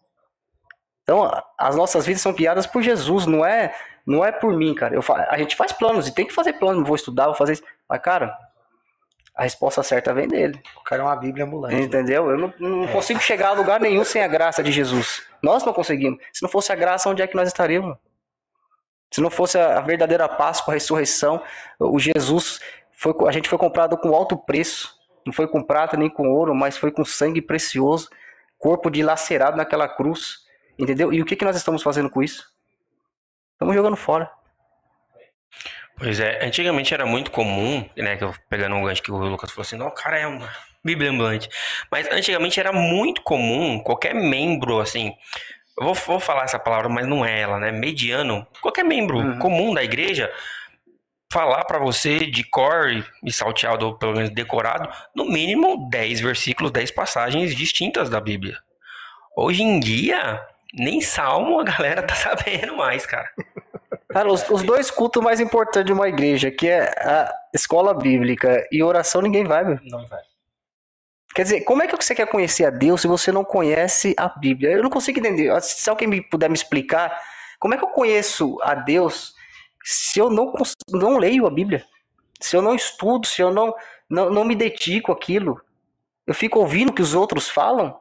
Então, 1.04 1.30
as 1.58 1.76
nossas 1.76 2.06
vidas 2.06 2.22
são 2.22 2.34
guiadas 2.34 2.66
por 2.66 2.82
Jesus, 2.82 3.28
não 3.28 3.46
é, 3.46 3.76
não 4.06 4.26
é 4.26 4.32
por 4.32 4.56
mim, 4.58 4.74
cara. 4.74 4.96
Eu, 4.96 5.04
a 5.30 5.38
gente 5.38 5.56
faz 5.56 5.72
planos 5.72 6.08
e 6.08 6.16
tem 6.16 6.26
que 6.26 6.34
fazer 6.34 6.54
planos. 6.54 6.88
Vou 6.88 6.96
estudar, 6.96 7.26
vou 7.26 7.36
fazer 7.36 7.54
isso. 7.54 7.64
Mas, 7.88 8.02
cara, 8.02 8.36
a 9.36 9.44
resposta 9.44 9.84
certa 9.84 10.14
vem 10.14 10.28
dele. 10.28 10.62
O 10.78 10.84
cara 10.84 11.02
é 11.02 11.06
uma 11.06 11.16
Bíblia 11.16 11.46
ambulante. 11.46 11.76
Entendeu? 11.76 12.30
Eu 12.30 12.38
não, 12.38 12.54
não 12.58 12.88
consigo 12.88 13.20
chegar 13.20 13.50
a 13.50 13.54
lugar 13.54 13.82
nenhum 13.82 14.06
sem 14.06 14.24
a 14.24 14.28
graça 14.28 14.64
de 14.64 14.72
Jesus. 14.72 15.24
Nós 15.44 15.64
não 15.66 15.74
conseguimos. 15.74 16.24
Se 16.32 16.42
não 16.42 16.50
fosse 16.50 16.72
a 16.72 16.76
graça, 16.76 17.10
onde 17.10 17.22
é 17.22 17.28
que 17.28 17.36
nós 17.36 17.48
estaríamos? 17.48 17.98
Se 19.12 19.20
não 19.20 19.30
fosse 19.30 19.58
a 19.58 19.78
a 19.78 19.82
verdadeira 19.82 20.28
Páscoa, 20.30 20.74
a 20.74 20.76
ressurreição, 20.76 21.44
o 21.78 22.00
Jesus 22.00 22.60
foi, 22.92 23.14
a 23.28 23.32
gente 23.32 23.50
foi 23.50 23.58
comprado 23.58 23.98
com 23.98 24.16
alto 24.16 24.38
preço. 24.38 24.96
Não 25.26 25.34
foi 25.34 25.48
com 25.48 25.62
prata 25.62 25.98
nem 25.98 26.10
com 26.10 26.30
ouro, 26.30 26.56
mas 26.56 26.78
foi 26.78 26.92
com 26.92 27.04
sangue 27.04 27.42
precioso, 27.42 28.10
corpo 28.58 28.90
dilacerado 28.90 29.58
naquela 29.58 29.88
cruz. 29.90 30.46
Entendeu? 30.80 31.12
E 31.12 31.22
o 31.22 31.26
que, 31.26 31.36
que 31.36 31.44
nós 31.44 31.58
estamos 31.58 31.84
fazendo 31.84 32.10
com 32.10 32.24
isso? 32.24 32.46
Estamos 33.54 33.76
jogando 33.76 33.98
fora. 33.98 34.32
Pois 35.98 36.20
é, 36.20 36.44
antigamente 36.46 36.94
era 36.94 37.06
muito 37.06 37.32
comum, 37.32 37.88
né, 37.96 38.18
que 38.18 38.24
eu 38.24 38.34
pegando 38.50 38.76
um 38.76 38.84
gancho 38.84 39.02
que 39.02 39.12
o 39.12 39.18
Lucas 39.18 39.52
falou 39.52 39.62
assim, 39.64 39.78
não, 39.78 39.90
cara 39.92 40.20
é 40.20 40.28
uma 40.28 40.50
bíblia 40.84 41.10
ambulante. 41.10 41.50
Mas 41.90 42.08
antigamente 42.12 42.60
era 42.60 42.74
muito 42.74 43.22
comum 43.22 43.80
qualquer 43.80 44.14
membro, 44.14 44.80
assim, 44.82 45.14
eu 45.80 45.86
vou, 45.86 45.94
vou 45.94 46.20
falar 46.20 46.44
essa 46.44 46.60
palavra, 46.60 46.90
mas 46.90 47.08
não 47.08 47.26
é 47.26 47.40
ela, 47.40 47.60
né, 47.60 47.72
mediano, 47.72 48.46
qualquer 48.62 48.84
membro 48.84 49.18
Uhum. 49.18 49.40
comum 49.40 49.74
da 49.74 49.84
igreja 49.84 50.32
falar 51.32 51.64
pra 51.66 51.80
você 51.80 52.20
de 52.20 52.44
cor 52.44 52.92
e- 52.92 53.04
e 53.24 53.32
salteado, 53.32 53.88
ou 53.88 53.98
pelo 53.98 54.14
menos 54.14 54.30
decorado, 54.30 54.90
no 55.16 55.26
mínimo 55.26 55.90
10 55.90 56.20
versículos, 56.22 56.72
10 56.72 56.92
passagens 56.92 57.56
distintas 57.56 58.10
da 58.10 58.20
Bíblia. 58.22 58.58
Hoje 59.36 59.64
em 59.64 59.80
dia, 59.80 60.42
nem 60.74 61.02
salmo 61.02 61.60
a 61.60 61.64
galera 61.64 62.04
tá 62.04 62.16
sabendo 62.16 62.78
mais, 62.78 63.06
cara. 63.06 63.30
Cara, 64.16 64.32
os, 64.32 64.50
os 64.50 64.64
dois 64.64 64.90
cultos 64.90 65.22
mais 65.22 65.42
importantes 65.42 65.88
de 65.88 65.92
uma 65.92 66.08
igreja, 66.08 66.50
que 66.50 66.70
é 66.70 66.84
a 66.84 67.30
escola 67.54 67.94
bíblica 67.94 68.66
e 68.72 68.82
oração, 68.82 69.22
ninguém 69.22 69.44
vai, 69.44 69.66
meu. 69.66 69.78
Não 69.84 70.08
vai. 70.08 70.22
Quer 71.36 71.44
dizer, 71.44 71.62
como 71.66 71.84
é 71.84 71.88
que 71.88 71.98
você 71.98 72.16
quer 72.16 72.26
conhecer 72.26 72.64
a 72.64 72.70
Deus 72.70 73.02
se 73.02 73.08
você 73.08 73.30
não 73.30 73.44
conhece 73.44 74.16
a 74.18 74.30
Bíblia? 74.30 74.72
Eu 74.72 74.84
não 74.84 74.90
consigo 74.90 75.20
entender. 75.20 75.52
Se 75.62 75.90
alguém 75.90 76.08
me 76.08 76.22
puder 76.22 76.50
me 76.50 76.56
explicar, 76.56 77.22
como 77.60 77.74
é 77.74 77.78
que 77.78 77.84
eu 77.84 77.90
conheço 77.90 78.58
a 78.62 78.74
Deus 78.74 79.36
se 79.84 80.18
eu 80.18 80.30
não, 80.30 80.54
não 80.92 81.18
leio 81.18 81.46
a 81.46 81.52
Bíblia? 81.52 81.84
Se 82.40 82.56
eu 82.56 82.62
não 82.62 82.74
estudo, 82.74 83.28
se 83.28 83.42
eu 83.42 83.54
não, 83.54 83.76
não, 84.10 84.30
não 84.30 84.46
me 84.46 84.56
dedico 84.56 85.12
àquilo? 85.12 85.60
Eu 86.26 86.34
fico 86.34 86.58
ouvindo 86.60 86.92
o 86.92 86.94
que 86.94 87.02
os 87.02 87.14
outros 87.14 87.50
falam? 87.50 88.00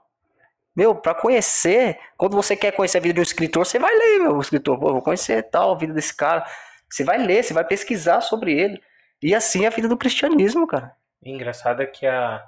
Meu, 0.77 0.95
pra 0.95 1.15
conhecer, 1.15 1.99
quando 2.17 2.35
você 2.37 2.57
quer 2.57 2.73
conhecer 2.73 2.99
a 2.99 3.01
vida 3.01 3.15
de 3.15 3.21
um 3.21 3.23
escritor, 3.23 3.65
você 3.65 3.79
vai 3.79 3.95
ler, 3.95 4.19
meu, 4.21 4.37
o 4.37 4.41
escritor. 4.41 4.79
Pô, 4.79 4.93
vou 4.93 5.03
conhecer 5.03 5.43
tal, 5.51 5.73
a 5.73 5.79
vida 5.79 5.93
desse 5.95 6.15
cara. 6.17 6.45
Você 6.91 7.05
vai 7.05 7.19
ler, 7.19 7.43
você 7.45 7.55
vai 7.55 7.65
pesquisar 7.65 8.21
sobre 8.21 8.53
ele. 8.59 8.81
E 9.23 9.35
assim 9.35 9.65
é 9.65 9.69
a 9.69 9.71
vida 9.71 9.89
do 9.89 9.97
cristianismo, 9.97 10.67
cara. 10.67 10.93
Engraçado 11.25 11.83
é 11.83 11.87
que 11.87 12.07
a... 12.07 12.43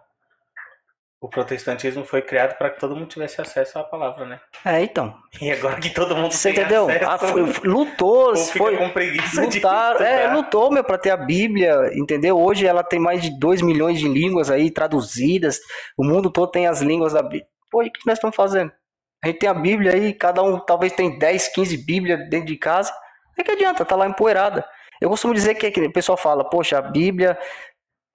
o 1.21 1.29
protestantismo 1.29 2.05
foi 2.05 2.21
criado 2.21 2.57
para 2.59 2.69
que 2.71 2.79
todo 2.79 2.95
mundo 2.95 3.09
tivesse 3.09 3.41
acesso 3.41 3.79
à 3.79 3.85
palavra, 3.85 4.27
né? 4.27 4.41
É, 4.65 4.83
então. 4.83 5.17
E 5.41 5.51
agora 5.51 5.81
que 5.81 5.91
todo 5.91 6.15
mundo 6.17 6.33
Você 6.33 6.51
entendeu? 6.51 6.89
acesso, 6.89 7.05
Ah, 7.11 7.19
foi- 7.19 7.43
lutou, 7.65 8.37
foi, 8.37 8.77
com 8.77 8.91
preguiça 8.91 9.47
de 9.47 9.57
lutaram, 9.59 10.05
é, 10.05 10.33
lutou, 10.35 10.71
meu, 10.71 10.83
pra 10.85 10.99
ter 10.99 11.11
a 11.11 11.17
Bíblia, 11.17 11.91
entendeu? 11.95 12.39
Hoje 12.39 12.67
ela 12.67 12.83
tem 12.83 12.99
mais 12.99 13.23
de 13.23 13.39
2 13.39 13.63
milhões 13.63 13.99
de 13.99 14.09
línguas 14.09 14.51
aí 14.51 14.71
traduzidas, 14.71 15.59
o 15.97 16.05
mundo 16.05 16.31
todo 16.31 16.51
tem 16.51 16.67
as 16.67 16.81
línguas 16.83 17.13
da 17.13 17.23
O 17.85 17.91
que 17.91 18.07
nós 18.07 18.17
estamos 18.19 18.35
fazendo? 18.37 18.73
A 19.25 19.29
gente 19.29 19.39
tem 19.39 19.49
a 19.49 19.55
Bíblia 19.55 19.93
aí, 19.93 20.13
cada 20.13 20.43
um 20.43 20.59
talvez 20.59 20.93
tem 20.93 21.19
10, 21.19 21.49
15 21.49 21.77
Bíblias 21.85 22.29
dentro 22.31 22.47
de 22.47 22.57
casa. 22.57 22.93
O 23.39 23.43
que 23.43 23.51
adianta? 23.51 23.85
Tá 23.85 23.97
lá 23.97 24.07
empoeirada. 24.07 24.65
Eu 25.01 25.11
costumo 25.11 25.35
dizer 25.35 25.55
que, 25.57 25.71
que 25.71 25.81
o 25.81 25.93
pessoal 25.93 26.17
fala, 26.17 26.49
poxa, 26.49 26.79
a 26.79 26.83
Bíblia 26.83 27.39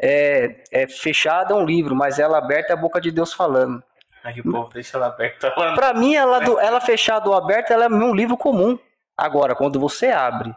é, 0.01 0.63
é 0.71 0.87
fechada, 0.87 1.53
é 1.53 1.57
um 1.57 1.65
livro, 1.65 1.95
mas 1.95 2.17
ela 2.19 2.37
aberta 2.37 2.73
é 2.73 2.75
a 2.75 2.79
boca 2.79 2.99
de 2.99 3.11
Deus 3.11 3.33
falando. 3.33 3.83
Aí 4.23 4.39
o 4.39 4.43
povo 4.51 4.69
deixa 4.73 4.97
ela 4.97 5.07
aberta. 5.07 5.51
Pra 5.51 5.93
mim, 5.93 6.15
ela, 6.15 6.39
do- 6.39 6.59
ela 6.59 6.79
fechada 6.79 7.27
ou 7.29 7.35
aberta, 7.35 7.73
ela 7.73 7.85
é 7.85 7.89
um 7.89 8.13
livro 8.13 8.37
comum. 8.37 8.77
Agora, 9.17 9.55
quando 9.55 9.79
você 9.79 10.07
abre 10.07 10.55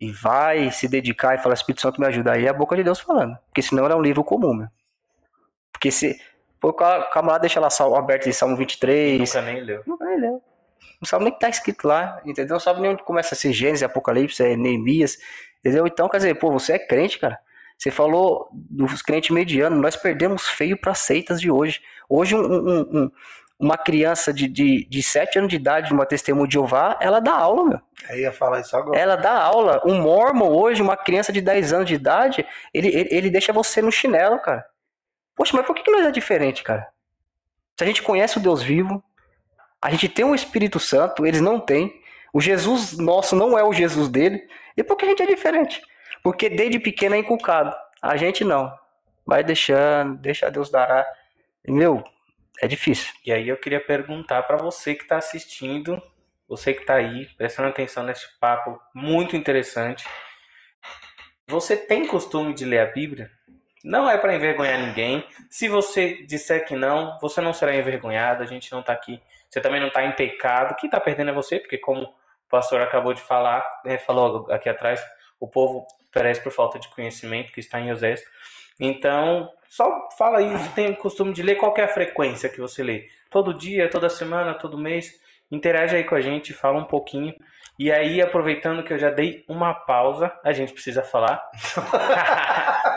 e 0.00 0.10
vai 0.12 0.70
se 0.70 0.88
dedicar 0.88 1.34
e 1.34 1.38
fala, 1.38 1.54
Espírito 1.54 1.82
Santo 1.82 2.00
me 2.00 2.06
ajuda, 2.06 2.32
aí 2.32 2.46
é 2.46 2.48
a 2.48 2.52
boca 2.54 2.76
de 2.76 2.84
Deus 2.84 3.00
falando. 3.00 3.36
Porque 3.46 3.62
senão 3.62 3.84
ela 3.84 3.94
é 3.94 3.96
um 3.96 4.02
livro 4.02 4.22
comum, 4.24 4.54
meu. 4.54 4.68
Porque 5.72 5.90
se 5.90 6.20
pô, 6.60 6.68
o 6.68 6.72
ca- 6.72 7.02
camarada 7.12 7.42
deixa 7.42 7.60
lá 7.60 7.70
sal- 7.70 7.94
aberto 7.96 8.28
em 8.28 8.32
Salmo 8.32 8.56
23, 8.56 9.18
Nunca 9.20 9.42
nem 9.42 9.60
leu. 9.62 9.82
não 9.86 9.96
vai 9.96 10.16
ler. 10.16 10.30
Não 11.00 11.06
sabe 11.06 11.24
nem 11.24 11.32
o 11.32 11.34
que 11.34 11.40
tá 11.40 11.48
escrito 11.48 11.86
lá, 11.86 12.20
entendeu? 12.24 12.54
Não 12.54 12.60
sabe 12.60 12.80
nem 12.80 12.90
onde 12.90 13.02
começa 13.04 13.34
a 13.34 13.38
ser 13.38 13.52
Gênesis, 13.52 13.82
Apocalipse, 13.84 14.42
é 14.42 14.56
Neemias, 14.56 15.16
entendeu? 15.60 15.86
Então, 15.86 16.08
quer 16.08 16.16
dizer, 16.18 16.34
pô, 16.36 16.50
você 16.50 16.72
é 16.74 16.78
crente, 16.78 17.18
cara. 17.18 17.38
Você 17.76 17.90
falou 17.92 18.48
dos 18.52 19.00
crentes 19.02 19.30
medianos, 19.30 19.80
nós 19.80 19.94
perdemos 19.94 20.48
feio 20.48 20.76
para 20.76 20.94
seitas 20.94 21.40
de 21.40 21.48
hoje. 21.50 21.80
Hoje, 22.08 22.34
um, 22.34 22.40
um- 22.40 22.80
um- 23.04 23.10
uma 23.60 23.76
criança 23.76 24.32
de, 24.32 24.48
de, 24.48 24.84
de 24.88 25.02
7 25.02 25.38
anos 25.38 25.50
de 25.50 25.56
idade, 25.56 25.92
uma 25.92 26.06
testemunha 26.06 26.46
de 26.48 26.54
Jeová, 26.54 26.96
ela 27.00 27.20
dá 27.20 27.34
aula, 27.34 27.64
meu. 27.64 27.80
Eu 28.10 28.18
ia 28.18 28.32
falar 28.32 28.60
isso 28.60 28.76
agora. 28.76 28.98
Ela 28.98 29.14
dá 29.16 29.32
aula. 29.32 29.80
Um 29.84 30.00
mormon 30.00 30.48
hoje, 30.48 30.80
uma 30.82 30.96
criança 30.96 31.32
de 31.32 31.40
10 31.40 31.72
anos 31.72 31.86
de 31.88 31.94
idade, 31.94 32.46
ele, 32.74 32.88
ele, 32.88 33.08
ele 33.12 33.30
deixa 33.30 33.52
você 33.52 33.80
no 33.82 33.90
chinelo, 33.92 34.38
cara. 34.40 34.64
Poxa, 35.38 35.56
mas 35.56 35.64
por 35.64 35.76
que, 35.76 35.88
nós 35.88 36.04
é 36.04 36.10
diferente, 36.10 36.64
cara? 36.64 36.88
Se 37.76 37.84
a 37.84 37.86
gente 37.86 38.02
conhece 38.02 38.38
o 38.38 38.40
Deus 38.40 38.60
vivo, 38.60 39.00
a 39.80 39.88
gente 39.88 40.08
tem 40.08 40.24
o 40.24 40.34
Espírito 40.34 40.80
Santo, 40.80 41.24
eles 41.24 41.40
não 41.40 41.60
têm. 41.60 42.02
O 42.32 42.40
Jesus 42.40 42.98
nosso 42.98 43.36
não 43.36 43.56
é 43.56 43.62
o 43.62 43.72
Jesus 43.72 44.08
dele. 44.08 44.44
E 44.76 44.82
por 44.82 44.96
que 44.96 45.04
a 45.04 45.08
gente 45.08 45.22
é 45.22 45.26
diferente? 45.26 45.80
Porque 46.24 46.48
desde 46.50 46.80
pequeno 46.80 47.14
é 47.14 47.18
inculcado. 47.18 47.72
A 48.02 48.16
gente 48.16 48.42
não. 48.42 48.76
Vai 49.24 49.44
deixando, 49.44 50.16
deixa 50.16 50.50
Deus 50.50 50.70
dará. 50.70 51.06
E, 51.64 51.70
meu, 51.70 52.02
é 52.60 52.66
difícil. 52.66 53.12
E 53.24 53.32
aí 53.32 53.48
eu 53.48 53.56
queria 53.56 53.80
perguntar 53.80 54.42
pra 54.42 54.56
você 54.56 54.96
que 54.96 55.06
tá 55.06 55.18
assistindo, 55.18 56.02
você 56.48 56.74
que 56.74 56.84
tá 56.84 56.94
aí, 56.94 57.26
prestando 57.36 57.68
atenção 57.68 58.02
nesse 58.02 58.26
papo 58.40 58.76
muito 58.92 59.36
interessante. 59.36 60.04
Você 61.46 61.76
tem 61.76 62.08
costume 62.08 62.52
de 62.52 62.64
ler 62.64 62.80
a 62.80 62.86
Bíblia? 62.86 63.37
Não 63.88 64.08
é 64.08 64.18
pra 64.18 64.34
envergonhar 64.34 64.78
ninguém. 64.78 65.24
Se 65.48 65.66
você 65.66 66.22
disser 66.26 66.66
que 66.66 66.76
não, 66.76 67.18
você 67.22 67.40
não 67.40 67.54
será 67.54 67.74
envergonhado. 67.74 68.42
A 68.42 68.46
gente 68.46 68.70
não 68.70 68.82
tá 68.82 68.92
aqui. 68.92 69.18
Você 69.48 69.62
também 69.62 69.80
não 69.80 69.88
tá 69.88 70.04
em 70.04 70.12
pecado. 70.12 70.76
Quem 70.76 70.90
tá 70.90 71.00
perdendo 71.00 71.30
é 71.30 71.32
você, 71.32 71.58
porque 71.58 71.78
como 71.78 72.02
o 72.02 72.14
pastor 72.50 72.82
acabou 72.82 73.14
de 73.14 73.22
falar, 73.22 73.64
né, 73.86 73.96
falou 73.96 74.46
aqui 74.50 74.68
atrás, 74.68 75.02
o 75.40 75.48
povo 75.48 75.86
perece 76.12 76.42
por 76.42 76.52
falta 76.52 76.78
de 76.78 76.86
conhecimento, 76.88 77.50
que 77.50 77.60
está 77.60 77.80
em 77.80 77.90
Osés. 77.90 78.22
Então, 78.78 79.50
só 79.70 80.06
fala 80.18 80.40
aí, 80.40 80.50
você 80.50 80.68
tem 80.74 80.90
o 80.90 80.96
costume 80.96 81.32
de 81.32 81.42
ler 81.42 81.54
qual 81.54 81.74
é 81.78 81.84
a 81.84 81.88
frequência 81.88 82.50
que 82.50 82.60
você 82.60 82.82
lê? 82.82 83.08
Todo 83.30 83.54
dia, 83.54 83.88
toda 83.88 84.10
semana, 84.10 84.52
todo 84.52 84.76
mês? 84.76 85.18
Interage 85.50 85.96
aí 85.96 86.04
com 86.04 86.14
a 86.14 86.20
gente, 86.20 86.52
fala 86.52 86.78
um 86.78 86.84
pouquinho. 86.84 87.34
E 87.78 87.90
aí, 87.90 88.20
aproveitando 88.20 88.82
que 88.82 88.92
eu 88.92 88.98
já 88.98 89.08
dei 89.08 89.46
uma 89.48 89.72
pausa, 89.72 90.30
a 90.44 90.52
gente 90.52 90.74
precisa 90.74 91.02
falar. 91.02 91.42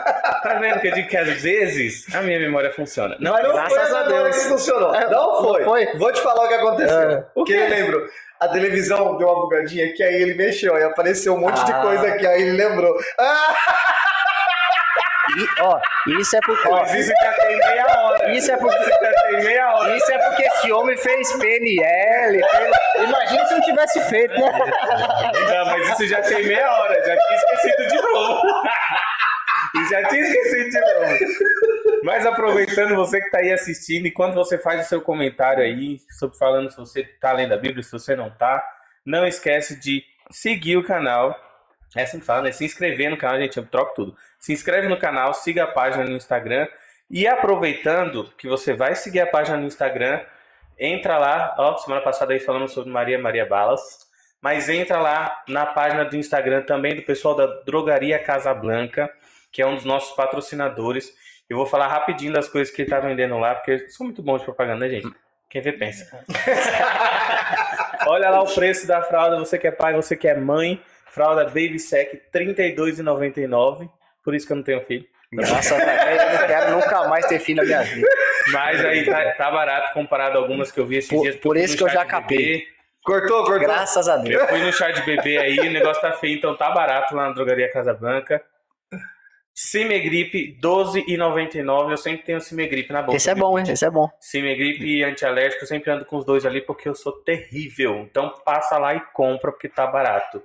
tá 0.42 0.54
vendo 0.60 0.80
que 0.80 0.88
eu 0.88 0.92
digo 0.92 1.08
que 1.08 1.16
às 1.16 1.28
vezes 1.42 2.06
a 2.14 2.20
minha 2.22 2.38
memória 2.38 2.70
funciona? 2.72 3.16
Não, 3.20 3.32
Mas 3.32 3.42
não 3.44 3.52
graças 3.52 3.72
foi 3.72 3.80
a 3.80 4.00
agora 4.00 4.22
Deus. 4.24 4.36
que 4.36 4.48
funcionou. 4.48 4.94
É, 4.94 5.08
não, 5.08 5.32
não 5.32 5.42
foi. 5.42 5.64
foi. 5.64 5.86
Vou 5.98 6.12
te 6.12 6.20
falar 6.20 6.44
o 6.44 6.48
que 6.48 6.54
aconteceu. 6.54 7.00
É. 7.10 7.24
O 7.34 7.44
que 7.44 7.52
eu 7.52 7.68
lembro. 7.68 8.08
A 8.40 8.48
televisão 8.48 9.16
deu 9.18 9.28
uma 9.28 9.40
bugadinha 9.42 9.92
que 9.94 10.02
aí 10.02 10.14
ele 10.20 10.34
mexeu 10.34 10.76
e 10.76 10.82
apareceu 10.82 11.34
um 11.34 11.38
monte 11.38 11.64
de 11.64 11.72
Ah. 11.72 11.80
coisa 11.80 12.08
aqui, 12.08 12.26
aí 12.26 12.42
ele 12.42 12.52
lembrou. 12.56 12.92
Ah, 13.20 13.54
E, 15.38 15.62
ó, 15.62 15.78
isso 16.20 16.36
é 16.36 16.40
porque. 16.44 16.68
ó, 16.68 16.84
isso 16.84 17.12
já 17.22 17.32
tem 17.34 17.56
meia 17.56 17.86
hora. 17.86 18.32
Isso 18.32 18.50
é 18.52 18.56
porque- 18.56 18.76
Isso 18.82 18.90
já 18.90 19.12
tem 19.22 19.44
meia 19.44 19.72
hora. 19.74 19.96
Isso 19.96 20.12
é 20.12 20.18
porque 20.18 20.42
esse 20.42 20.72
homem 20.72 20.96
fez 20.98 21.32
PNL. 21.38 22.40
fez- 22.50 22.76
Imagina 23.08 23.46
se 23.46 23.54
não 23.54 23.60
tivesse 23.62 24.00
feito, 24.10 24.34
né? 24.34 24.52
Não, 25.54 25.66
mas 25.66 25.88
isso 25.90 26.08
já 26.08 26.20
tem 26.22 26.44
meia 26.44 26.70
hora. 26.70 26.94
Já 27.06 27.16
tinha 27.16 27.36
esquecido 27.36 27.88
de 27.88 28.02
novo. 28.12 28.42
E 29.74 29.88
já 29.88 30.08
tinha 30.08 30.20
esquecido 30.20 30.70
de 30.70 30.80
novo. 30.80 32.02
Mas 32.04 32.26
aproveitando 32.26 32.94
você 32.96 33.20
que 33.20 33.26
está 33.26 33.38
aí 33.38 33.52
assistindo, 33.52 34.06
enquanto 34.06 34.34
você 34.34 34.58
faz 34.58 34.84
o 34.84 34.88
seu 34.88 35.00
comentário 35.00 35.62
aí, 35.62 35.98
sobre 36.18 36.36
falando 36.36 36.70
se 36.70 36.76
você 36.76 37.00
está 37.00 37.32
lendo 37.32 37.54
a 37.54 37.56
Bíblia, 37.56 37.82
se 37.82 37.92
você 37.92 38.16
não 38.16 38.28
está, 38.28 38.62
não 39.04 39.26
esquece 39.26 39.78
de 39.78 40.04
seguir 40.30 40.76
o 40.76 40.84
canal. 40.84 41.38
É 41.96 42.02
assim 42.02 42.18
que 42.18 42.26
fala, 42.26 42.42
né? 42.42 42.52
Se 42.52 42.64
inscrever 42.64 43.10
no 43.10 43.16
canal, 43.16 43.38
gente, 43.38 43.56
eu 43.56 43.66
troco 43.66 43.94
tudo. 43.94 44.16
Se 44.38 44.52
inscreve 44.52 44.88
no 44.88 44.98
canal, 44.98 45.32
siga 45.34 45.64
a 45.64 45.66
página 45.66 46.04
no 46.04 46.16
Instagram. 46.16 46.66
E 47.10 47.26
aproveitando 47.26 48.32
que 48.38 48.48
você 48.48 48.72
vai 48.72 48.94
seguir 48.94 49.20
a 49.20 49.26
página 49.26 49.56
no 49.56 49.66
Instagram, 49.66 50.20
entra 50.78 51.18
lá. 51.18 51.54
Ó, 51.58 51.76
semana 51.76 52.00
passada 52.02 52.32
aí 52.32 52.40
falamos 52.40 52.72
sobre 52.72 52.90
Maria 52.90 53.18
Maria 53.18 53.46
Balas. 53.46 54.10
Mas 54.40 54.68
entra 54.68 54.98
lá 54.98 55.42
na 55.46 55.66
página 55.66 56.04
do 56.04 56.16
Instagram 56.16 56.62
também 56.62 56.96
do 56.96 57.02
pessoal 57.02 57.36
da 57.36 57.46
Drogaria 57.64 58.18
Casablanca, 58.18 59.08
que 59.52 59.60
é 59.62 59.66
um 59.66 59.74
dos 59.74 59.84
nossos 59.84 60.16
patrocinadores. 60.16 61.12
Eu 61.48 61.56
vou 61.56 61.66
falar 61.66 61.86
rapidinho 61.88 62.32
das 62.32 62.48
coisas 62.48 62.74
que 62.74 62.82
ele 62.82 62.90
tá 62.90 62.98
vendendo 62.98 63.38
lá, 63.38 63.54
porque 63.54 63.88
são 63.90 64.06
muito 64.06 64.22
bons 64.22 64.38
de 64.38 64.44
propaganda, 64.44 64.86
né, 64.86 64.88
gente? 64.88 65.14
Quem 65.50 65.60
vê, 65.60 65.72
pensa. 65.72 66.24
Olha 68.06 68.30
lá 68.30 68.42
o 68.42 68.54
preço 68.54 68.86
da 68.86 69.02
fralda, 69.02 69.38
você 69.38 69.58
que 69.58 69.66
é 69.66 69.70
pai, 69.70 69.94
você 69.94 70.16
que 70.16 70.26
é 70.26 70.34
mãe. 70.34 70.82
Fralda 71.10 71.44
Baby 71.44 71.78
Sec, 71.78 72.10
R$ 72.12 72.22
32,99. 72.32 73.88
Por 74.24 74.34
isso 74.34 74.46
que 74.46 74.52
eu 74.52 74.56
não 74.56 74.62
tenho 74.64 74.80
filho. 74.80 75.04
Graças 75.30 75.72
a 75.72 75.76
Deus, 75.78 76.22
eu 76.22 76.40
não 76.40 76.46
quero 76.46 76.70
nunca 76.72 77.08
mais 77.08 77.26
ter 77.26 77.38
filho 77.38 77.58
na 77.58 77.64
minha 77.64 77.82
vida. 77.82 78.08
Mas 78.50 78.82
aí 78.84 79.04
tá, 79.04 79.32
tá 79.32 79.50
barato 79.50 79.92
comparado 79.92 80.38
a 80.38 80.40
algumas 80.40 80.72
que 80.72 80.80
eu 80.80 80.86
vi 80.86 80.96
esses 80.96 81.10
Por- 81.10 81.22
dias. 81.22 81.36
por 81.36 81.56
isso 81.56 81.76
que 81.76 81.82
eu 81.82 81.88
já 81.88 82.04
bebê. 82.04 82.66
cortou, 83.04 83.44
cortou. 83.44 83.58
Graças 83.60 84.08
a 84.08 84.16
Deus. 84.16 84.40
Eu 84.42 84.48
fui 84.48 84.58
no 84.62 84.72
chá 84.72 84.90
de 84.90 85.02
bebê 85.02 85.36
aí, 85.38 85.58
o 85.60 85.70
negócio 85.70 86.00
tá 86.00 86.12
feio, 86.12 86.36
então 86.36 86.56
tá 86.56 86.70
barato 86.70 87.14
lá 87.14 87.28
na 87.28 87.34
Drogaria 87.34 87.70
Casablanca. 87.70 88.42
Cimegripe, 89.54 90.58
R$12,99. 90.62 91.90
Eu 91.90 91.96
sempre 91.96 92.24
tenho 92.24 92.40
Cimegripe 92.40 92.92
na 92.92 93.02
bolsa. 93.02 93.16
Esse 93.16 93.30
é 93.30 93.34
bom, 93.34 93.58
hein? 93.58 93.64
Esse 93.68 93.84
é 93.84 93.90
bom. 93.90 94.10
Cimegripe 94.18 94.84
e 94.84 95.04
antialérgico, 95.04 95.64
eu 95.64 95.68
sempre 95.68 95.90
ando 95.90 96.04
com 96.04 96.16
os 96.16 96.24
dois 96.24 96.46
ali 96.46 96.60
porque 96.60 96.88
eu 96.88 96.94
sou 96.94 97.12
terrível. 97.12 98.00
Então 98.00 98.34
passa 98.44 98.78
lá 98.78 98.94
e 98.94 99.00
compra 99.12 99.52
porque 99.52 99.68
tá 99.68 99.86
barato. 99.86 100.42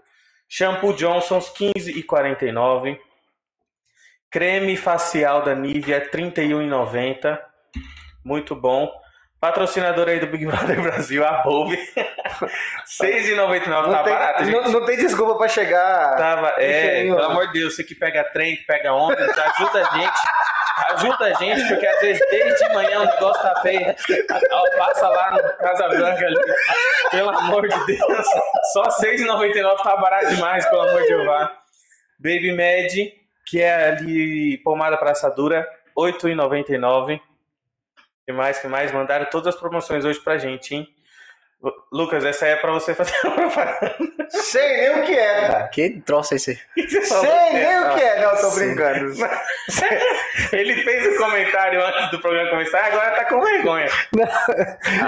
Shampoo 0.49 0.93
Johnson's, 0.93 1.47
R$15,49. 1.57 2.99
Creme 4.29 4.75
facial 4.75 5.41
da 5.41 5.55
Nivea, 5.55 5.99
R$31,90. 5.99 7.39
Muito 8.23 8.55
bom. 8.55 8.91
Patrocinador 9.39 10.09
aí 10.09 10.19
do 10.19 10.27
Big 10.27 10.45
Brother 10.45 10.81
Brasil, 10.81 11.23
a 11.23 11.43
Volve. 11.43 11.75
R$6,99 11.75 13.65
tá 13.91 14.03
tem, 14.03 14.13
barato, 14.13 14.43
gente. 14.43 14.53
não, 14.53 14.71
não 14.71 14.85
tem 14.85 14.97
desculpa 14.97 15.37
pra 15.37 15.47
chegar. 15.47 16.15
Tava, 16.17 16.53
é, 16.57 17.03
pelo 17.03 17.23
amor 17.23 17.47
de 17.47 17.53
Deus, 17.59 17.75
você 17.75 17.83
que 17.83 17.93
pega 17.93 18.23
trem, 18.23 18.55
que 18.55 18.63
pega 18.65 18.93
ônibus, 18.93 19.37
ajuda 19.37 19.87
a 19.87 19.97
gente. 19.97 20.19
Ajuda 20.91 21.25
a 21.25 21.33
gente, 21.33 21.67
porque 21.67 21.85
às 21.87 21.99
vezes 21.99 22.21
desde 22.29 22.67
de 22.67 22.73
manhã 22.73 22.99
o 23.01 23.05
negócio 23.05 23.41
tá 23.41 23.61
feio. 23.61 23.95
Passa 24.77 25.07
lá 25.07 25.31
no 25.31 25.57
Casa 25.57 25.87
Branca 25.87 26.25
ali. 26.25 26.35
Pelo 27.11 27.29
amor 27.29 27.67
de 27.67 27.85
Deus. 27.85 28.27
Só 28.73 28.83
R$6,99 28.83 29.83
tá 29.83 29.95
barato 29.97 30.27
demais, 30.35 30.67
pelo 30.67 30.81
amor 30.81 31.01
de 31.01 31.07
Deus. 31.07 31.49
Baby 32.19 32.51
Med, 32.53 33.13
que 33.45 33.61
é 33.61 33.89
ali 33.89 34.57
pomada 34.63 34.97
pra 34.97 35.11
assadura, 35.11 35.67
R$8,99. 35.97 37.19
Que 38.27 38.33
mais, 38.33 38.59
que 38.59 38.67
mais? 38.67 38.91
Mandaram 38.91 39.25
todas 39.31 39.55
as 39.55 39.59
promoções 39.59 40.03
hoje 40.03 40.19
pra 40.19 40.37
gente, 40.37 40.75
hein? 40.75 40.85
Lucas, 41.91 42.23
essa 42.23 42.45
aí 42.45 42.51
é 42.51 42.55
pra 42.57 42.71
você 42.71 42.93
fazer 42.93 43.13
uma 43.23 43.33
propaganda. 43.35 43.95
Sei 44.29 44.61
nem 44.77 44.99
o 44.99 45.05
que 45.05 45.13
é, 45.17 45.47
cara. 45.47 45.67
Que 45.69 45.89
troço 46.01 46.33
é 46.33 46.37
esse? 46.37 46.53
Sei 46.77 47.53
nem 47.53 47.79
o 47.79 47.95
que 47.95 48.01
é. 48.03 48.21
Não, 48.21 48.29
eu 48.31 48.41
tô 48.41 48.49
Sim. 48.51 48.59
brincando. 48.75 49.13
Ele 50.53 50.83
fez 50.83 51.15
o 51.15 51.17
comentário 51.17 51.83
antes 51.83 52.11
do 52.11 52.19
programa 52.19 52.49
começar, 52.51 52.85
agora 52.85 53.09
tá 53.11 53.25
com 53.25 53.41
vergonha. 53.41 53.87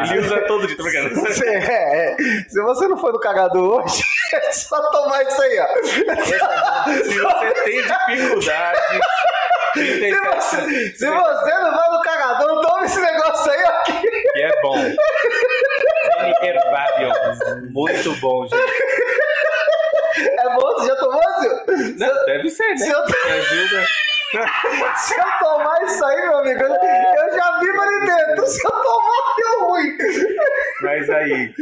Ele 0.09 0.20
usa 0.22 0.41
todo 0.47 0.65
dia, 0.65 0.76
tô 0.76 0.84
brincando. 0.84 1.13
Você- 1.22 1.45
é, 1.45 2.13
é. 2.13 2.17
Se 2.49 2.59
você 2.61 2.88
não 2.88 2.97
for 2.97 3.13
no 3.13 3.20
cagador 3.20 3.84
hoje, 3.84 4.01
é 4.34 4.51
só 4.51 4.82
tomar 4.91 5.22
isso 5.24 5.41
aí, 5.41 5.59
ó. 5.59 5.67
Se 7.03 7.20
você 7.20 7.53
tem 7.63 7.82
dificuldade, 7.84 8.80
Se 9.74 9.99
37, 9.99 10.36
você, 10.36 10.89
se 10.97 11.05
você 11.05 11.53
não 11.59 11.76
vai 11.78 11.89
no 11.91 12.01
cagador, 12.01 12.61
toma 12.61 12.86
esse 12.86 12.99
negócio 12.99 13.51
aí, 13.51 13.63
ó. 13.65 13.84
Bom. 14.62 14.78
Herbarium, 16.41 17.14
muito 17.72 18.14
bom, 18.20 18.47
gente. 18.47 18.89
É 20.18 20.55
bom, 20.55 20.74
você 20.74 20.88
já 20.88 20.95
tomou, 20.95 21.22
Zil? 21.39 21.97
Não, 21.97 22.26
deve 22.26 22.49
ser, 22.49 22.70
né? 22.70 22.78
Se 22.78 22.89
eu, 22.89 23.03
Que 23.03 23.30
ajuda. 23.30 23.86
se 24.97 25.20
eu 25.20 25.26
tomar 25.39 25.84
isso 25.84 26.05
aí, 26.05 26.22
meu 26.22 26.38
amigo, 26.39 26.62
eu, 26.62 27.34
já 27.36 27.60
vivo 27.60 27.82
ali 27.82 27.99
dentro. 28.05 28.47
Se 28.47 28.66
eu 28.66 28.72
tomar, 28.72 29.36
deu 29.38 29.68
ruim. 29.68 29.97
Mas 30.82 31.10
aí, 31.10 31.53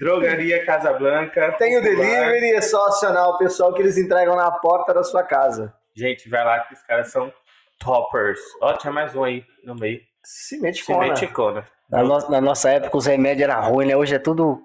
Drogaria 0.00 0.64
Casablanca. 0.64 1.52
Tem 1.58 1.78
o 1.78 1.82
delivery, 1.82 2.54
é 2.54 2.60
só 2.60 2.86
acionar 2.86 3.28
o 3.28 3.38
pessoal 3.38 3.72
que 3.72 3.82
eles 3.82 3.96
entregam 3.96 4.36
na 4.36 4.50
porta 4.50 4.92
da 4.92 5.02
sua 5.02 5.22
casa. 5.22 5.72
Gente, 5.94 6.28
vai 6.28 6.44
lá 6.44 6.60
que 6.60 6.74
os 6.74 6.82
caras 6.82 7.10
são 7.10 7.32
toppers. 7.78 8.40
Ó, 8.60 8.72
tinha 8.74 8.92
mais 8.92 9.14
um 9.14 9.24
aí 9.24 9.44
no 9.64 9.74
meio. 9.74 10.00
Cimente 10.24 11.26
Cona. 11.28 11.64
Na, 11.90 12.02
no- 12.02 12.30
na 12.30 12.40
nossa 12.40 12.70
época 12.70 12.96
os 12.96 13.06
remédios 13.06 13.48
eram 13.48 13.62
ruins, 13.62 13.88
né? 13.88 13.96
Hoje 13.96 14.14
é 14.14 14.18
tudo 14.18 14.60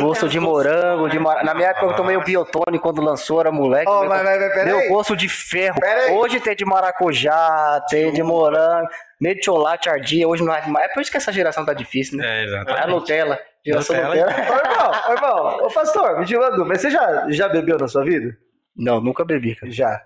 gosto 0.00 0.28
de 0.28 0.38
morango. 0.40 1.08
De 1.08 1.18
mora- 1.18 1.42
Na 1.44 1.54
minha 1.54 1.68
época 1.68 1.86
eu 1.86 1.96
tomei 1.96 2.16
o 2.16 2.22
biotônico 2.24 2.82
quando 2.82 3.02
lançou, 3.02 3.40
era 3.40 3.50
moleque. 3.52 3.88
Ó, 3.88 4.00
meu, 4.00 4.08
mas, 4.08 4.22
mas, 4.24 4.40
mas, 4.56 4.64
meu 4.64 4.88
gosto 4.88 5.16
de 5.16 5.28
ferro. 5.28 5.78
Hoje 6.12 6.40
tem 6.40 6.56
de 6.56 6.64
maracujá, 6.64 7.84
tem 7.88 8.12
de 8.12 8.22
morango, 8.22 8.88
meio 9.20 9.36
de 9.36 9.44
chocolate 9.44 9.88
ardia. 9.90 10.26
Hoje 10.28 10.42
não 10.42 10.54
é 10.54 10.66
mais. 10.66 10.86
É 10.90 10.94
por 10.94 11.00
isso 11.02 11.10
que 11.10 11.16
essa 11.16 11.32
geração 11.32 11.64
tá 11.64 11.72
difícil, 11.74 12.18
né? 12.18 12.26
É, 12.26 12.28
É 12.28 12.40
a 12.40 12.44
exatamente. 12.44 12.88
Nutella. 12.88 13.38
Geração 13.64 13.96
Nutella. 13.96 14.26
Nutella. 14.26 14.50
Ô, 14.50 14.72
irmão, 14.72 14.90
ô, 15.08 15.12
irmão, 15.12 15.66
ô 15.66 15.70
pastor, 15.70 16.18
me 16.18 16.24
diga 16.24 16.40
uma 16.40 16.50
dúvida, 16.50 16.68
mas 16.68 16.80
você 16.80 16.90
já, 16.90 17.26
já 17.28 17.48
bebeu 17.48 17.78
na 17.78 17.88
sua 17.88 18.04
vida? 18.04 18.34
Não, 18.76 19.00
nunca 19.00 19.24
bebi, 19.24 19.54
cara. 19.54 19.70
Já. 19.72 20.00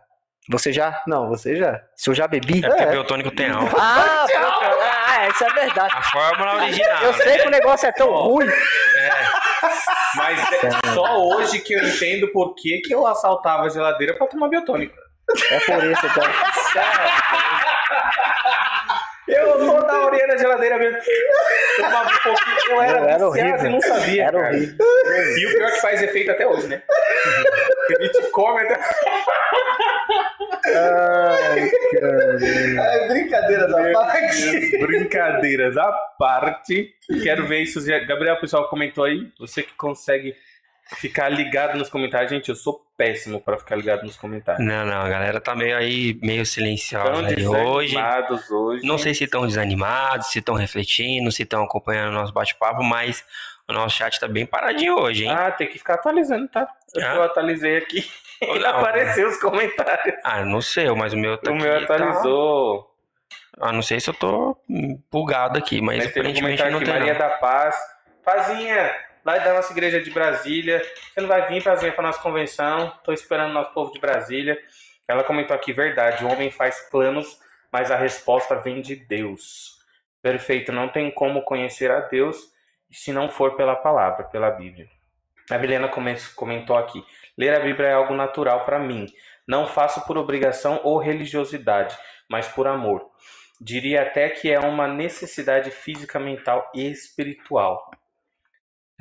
Você 0.51 0.73
já? 0.73 1.01
Não, 1.07 1.29
você 1.29 1.55
já. 1.55 1.81
Se 1.95 2.11
eu 2.11 2.15
já 2.15 2.27
bebi? 2.27 2.65
É 2.65 2.69
porque 2.69 2.83
É. 2.83 2.91
biotônico 2.91 3.31
tem 3.31 3.49
álcool. 3.51 3.77
Ah, 3.79 4.27
pô, 5.13 5.21
ah, 5.21 5.29
isso 5.29 5.45
é 5.45 5.53
verdade. 5.53 5.95
A 5.95 6.03
fórmula 6.03 6.55
original. 6.57 7.03
Eu 7.03 7.13
né? 7.13 7.25
sei 7.25 7.39
que 7.39 7.49
o 7.49 7.51
negócio 7.51 7.87
é 7.87 7.93
tão 7.93 8.11
ruim. 8.11 8.47
Mas 10.17 10.39
é 10.53 10.95
só 10.95 11.23
hoje 11.23 11.61
que 11.61 11.75
eu 11.75 11.87
entendo 11.87 12.29
por 12.29 12.55
que, 12.55 12.81
que 12.81 12.95
eu 12.95 13.07
assaltava 13.07 13.65
a 13.65 13.69
geladeira 13.69 14.15
pra 14.15 14.27
tomar 14.27 14.49
biotônico. 14.49 14.95
É 15.51 15.61
por 15.61 15.85
isso, 15.85 16.07
então. 16.07 16.25
Eu 19.29 19.59
toda 19.59 20.01
hora 20.01 20.17
ia 20.17 20.27
na 20.27 20.37
geladeira 20.37 20.79
mesmo. 20.79 20.99
Tomava 21.77 22.09
um 22.09 22.19
pouquinho. 22.19 22.71
Eu 22.71 22.83
era, 22.83 22.99
Era 22.99 23.03
viciado 23.07 23.27
horrível. 23.27 23.67
e 23.67 23.69
não 23.71 23.81
sabia. 23.81 24.23
Era 24.25 24.33
cara. 24.41 24.49
horrível. 24.55 24.77
E 25.39 25.47
o 25.47 25.51
pior 25.51 25.69
é 25.69 25.71
que 25.73 25.81
faz 25.81 26.03
efeito 26.03 26.31
até 26.33 26.47
hoje, 26.47 26.67
né? 26.67 26.83
Que 27.87 27.97
a 27.97 28.03
gente 28.03 28.31
come 28.31 28.61
até. 28.63 28.81
Ai, 30.67 31.71
cara. 32.01 32.39
É 32.95 33.09
brincadeira 33.09 33.69
da 33.69 33.93
parte. 33.93 34.79
Brincadeiras 34.79 35.77
à 35.77 35.93
parte. 36.19 36.95
Quero 37.23 37.47
ver 37.47 37.61
isso. 37.63 37.81
Gabriel, 38.07 38.35
o 38.35 38.41
pessoal 38.41 38.69
comentou 38.69 39.05
aí. 39.05 39.29
Você 39.39 39.63
que 39.63 39.75
consegue 39.75 40.35
ficar 40.97 41.29
ligado 41.29 41.79
nos 41.79 41.89
comentários. 41.89 42.31
Gente, 42.31 42.49
eu 42.49 42.55
sou 42.57 42.81
péssimo 43.03 43.41
pra 43.41 43.59
ficar 43.59 43.77
ligado 43.77 44.03
nos 44.05 44.17
comentários. 44.17 44.65
Não, 44.65 44.87
não, 44.87 45.03
a 45.03 45.09
galera 45.09 45.41
tá 45.41 45.55
meio 45.55 45.77
aí, 45.77 46.19
meio 46.23 46.47
silenciosa 46.47 47.27
aí 47.29 47.47
hoje. 47.47 47.97
hoje. 48.51 48.87
Não 48.87 48.97
sei 48.99 49.13
se 49.15 49.25
estão 49.25 49.47
desanimados, 49.47 50.29
se 50.29 50.39
estão 50.39 50.55
refletindo, 50.55 51.31
se 51.33 51.43
estão 51.43 51.65
acompanhando 51.65 52.11
o 52.11 52.15
nosso 52.15 52.33
bate-papo, 52.33 52.83
mas 52.83 53.25
o 53.69 53.73
nosso 53.73 53.97
chat 53.97 54.19
tá 54.21 54.29
bem 54.29 54.47
paradinho 54.47 54.97
hoje, 54.99 55.25
hein? 55.25 55.31
Ah, 55.33 55.51
tem 55.51 55.67
que 55.67 55.79
ficar 55.79 55.95
atualizando, 55.95 56.47
tá? 56.49 56.69
Eu, 56.95 57.23
Ah. 57.23 57.25
atualizei 57.27 57.79
aqui. 57.79 58.05
E 58.43 58.59
não, 58.59 58.71
apareceu 58.71 59.29
os 59.29 59.37
comentários. 59.37 60.17
Ah, 60.25 60.45
não 60.45 60.61
sei, 60.61 60.91
mas 60.91 61.13
o 61.13 61.17
meu 61.17 61.39
tá 61.39 61.53
o 61.53 61.55
meu 61.55 61.77
aqui, 61.77 61.87
tá- 61.87 61.95
atualizou. 61.95 62.91
Ah, 63.61 63.71
não 63.71 63.83
sei 63.83 64.01
se 64.01 64.11
eu 64.11 64.15
tô 64.15 64.57
bugado 65.13 65.57
aqui, 65.59 65.81
mas, 65.81 65.99
Mas 65.99 66.07
um 66.07 66.11
aparentemente 66.11 66.41
comentário 66.61 66.73
não 66.73 66.81
tem 66.81 66.93
Maria 66.93 67.13
não. 67.13 67.21
da 67.21 67.29
Paz. 67.37 67.77
Pazinha, 68.25 68.93
lá 69.25 69.39
da 69.39 69.55
nossa 69.55 69.73
igreja 69.73 70.01
de 70.01 70.11
Brasília. 70.11 70.81
Você 71.13 71.21
não 71.21 71.29
vai 71.29 71.49
vir, 71.49 71.63
Pazinha, 71.63 71.93
pra 71.93 72.03
nossa 72.03 72.21
convenção. 72.21 72.93
Tô 73.05 73.13
esperando 73.13 73.53
nosso 73.53 73.73
povo 73.73 73.93
de 73.93 74.01
Brasília. 74.01 74.59
Ela 75.09 75.25
comentou 75.25 75.55
aqui, 75.55 75.73
verdade, 75.73 76.25
o 76.25 76.29
homem 76.29 76.51
faz 76.51 76.89
planos, 76.91 77.39
mas 77.73 77.91
a 77.91 77.97
resposta 77.97 78.57
vem 78.57 78.81
de 78.81 78.97
Deus. 78.97 79.79
Perfeito, 80.23 80.71
não 80.73 80.89
tem 80.89 81.11
como 81.11 81.43
conhecer 81.43 81.91
a 81.91 82.01
Deus 82.01 82.53
se 82.91 83.13
não 83.13 83.29
for 83.29 83.57
pela 83.57 83.75
palavra, 83.75 84.25
pela 84.25 84.51
Bíblia. 84.51 84.87
A 85.51 85.59
Milena 85.59 85.89
come- 85.89 86.17
comentou 86.37 86.77
aqui, 86.77 87.05
ler 87.37 87.55
a 87.55 87.61
Bíblia 87.61 87.89
é 87.89 87.93
algo 87.95 88.15
natural 88.15 88.65
para 88.65 88.79
mim. 88.79 89.07
Não 89.47 89.67
faço 89.67 90.07
por 90.07 90.17
obrigação 90.17 90.81
ou 90.85 90.99
religiosidade, 90.99 91.99
mas 92.29 92.47
por 92.47 92.69
amor. 92.69 93.11
Diria 93.61 94.03
até 94.03 94.29
que 94.29 94.51
é 94.51 94.59
uma 94.61 94.87
necessidade 94.87 95.71
física, 95.71 96.19
mental 96.19 96.71
e 96.75 96.89
espiritual. 96.91 97.91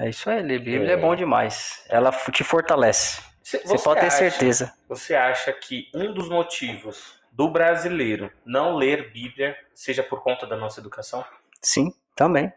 É 0.02 0.10
isso 0.10 0.30
aí, 0.30 0.42
ler 0.42 0.60
Bíblia 0.60 0.94
é 0.94 0.98
bom 0.98 1.16
demais. 1.16 1.84
Ela 1.88 2.12
te 2.32 2.44
fortalece. 2.44 3.22
Cê- 3.44 3.60
Você 3.64 3.78
pode 3.84 4.00
ter 4.00 4.08
acha- 4.08 4.18
certeza. 4.18 4.74
Você 4.90 5.14
acha 5.16 5.52
que 5.54 5.90
um 5.94 6.12
dos 6.14 6.28
motivos 6.30 7.20
do 7.32 7.50
brasileiro 7.50 8.32
não 8.46 8.76
ler 8.76 9.12
Bíblia 9.12 9.56
seja 9.76 10.02
por 10.02 10.24
conta 10.24 10.48
da 10.48 10.56
nossa 10.56 10.80
educação? 10.80 11.24
Sim, 11.62 11.94
também. 12.16 12.52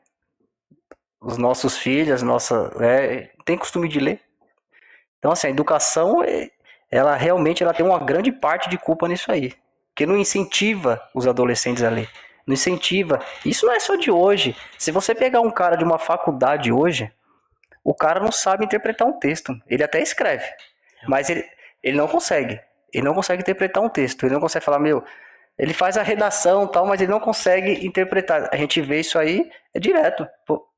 Os 1.21 1.37
nossos 1.37 1.77
filhos, 1.77 2.23
nossa, 2.23 2.71
é, 2.81 3.31
tem 3.45 3.57
costume 3.59 3.89
de 3.89 3.99
ler. 4.01 4.21
Então, 5.19 5.31
assim, 5.33 5.47
a 5.47 5.51
educação, 5.51 6.23
é- 6.23 6.51
ela 6.91 7.15
realmente 7.17 7.63
ela 7.63 7.75
tem 7.75 7.85
uma 7.85 7.99
grande 7.99 8.31
parte 8.31 8.69
de 8.71 8.79
culpa 8.79 9.09
nisso 9.09 9.31
aí. 9.33 9.53
Porque 9.89 10.07
não 10.07 10.17
incentiva 10.17 11.01
os 11.15 11.27
adolescentes 11.27 11.83
a 11.83 11.89
ler. 11.91 12.09
Não 12.47 12.55
incentiva. 12.55 13.21
Isso 13.45 13.65
não 13.67 13.73
é 13.75 13.81
só 13.81 13.97
de 13.97 14.11
hoje. 14.11 14.57
Se 14.79 14.91
você 14.91 15.15
pegar 15.15 15.41
um 15.41 15.51
cara 15.51 15.77
de 15.77 15.85
uma 15.85 15.99
faculdade 15.99 16.71
hoje, 16.73 17.11
o 17.85 17.95
cara 17.95 18.19
não 18.19 18.33
sabe 18.33 18.65
interpretar 18.65 19.07
um 19.07 19.19
texto. 19.19 19.55
Ele 19.69 19.85
até 19.85 20.01
escreve, 20.01 20.45
mas 21.07 21.29
ele, 21.29 21.45
ele 21.83 21.97
não 21.97 22.09
consegue. 22.09 22.61
Ele 22.93 23.05
não 23.05 23.15
consegue 23.15 23.43
interpretar 23.43 23.83
um 23.83 23.89
texto. 23.89 24.25
Ele 24.25 24.35
não 24.35 24.41
consegue 24.41 24.65
falar, 24.65 24.79
meu, 24.79 25.05
ele 25.59 25.75
faz 25.75 25.97
a 25.99 26.03
redação 26.03 26.65
e 26.65 26.71
tal, 26.73 26.87
mas 26.87 27.01
ele 27.01 27.11
não 27.11 27.21
consegue 27.21 27.85
interpretar. 27.87 28.49
A 28.53 28.57
gente 28.57 28.81
vê 28.81 29.01
isso 29.01 29.19
aí 29.19 29.49
é 29.75 29.79
direto. 29.79 30.27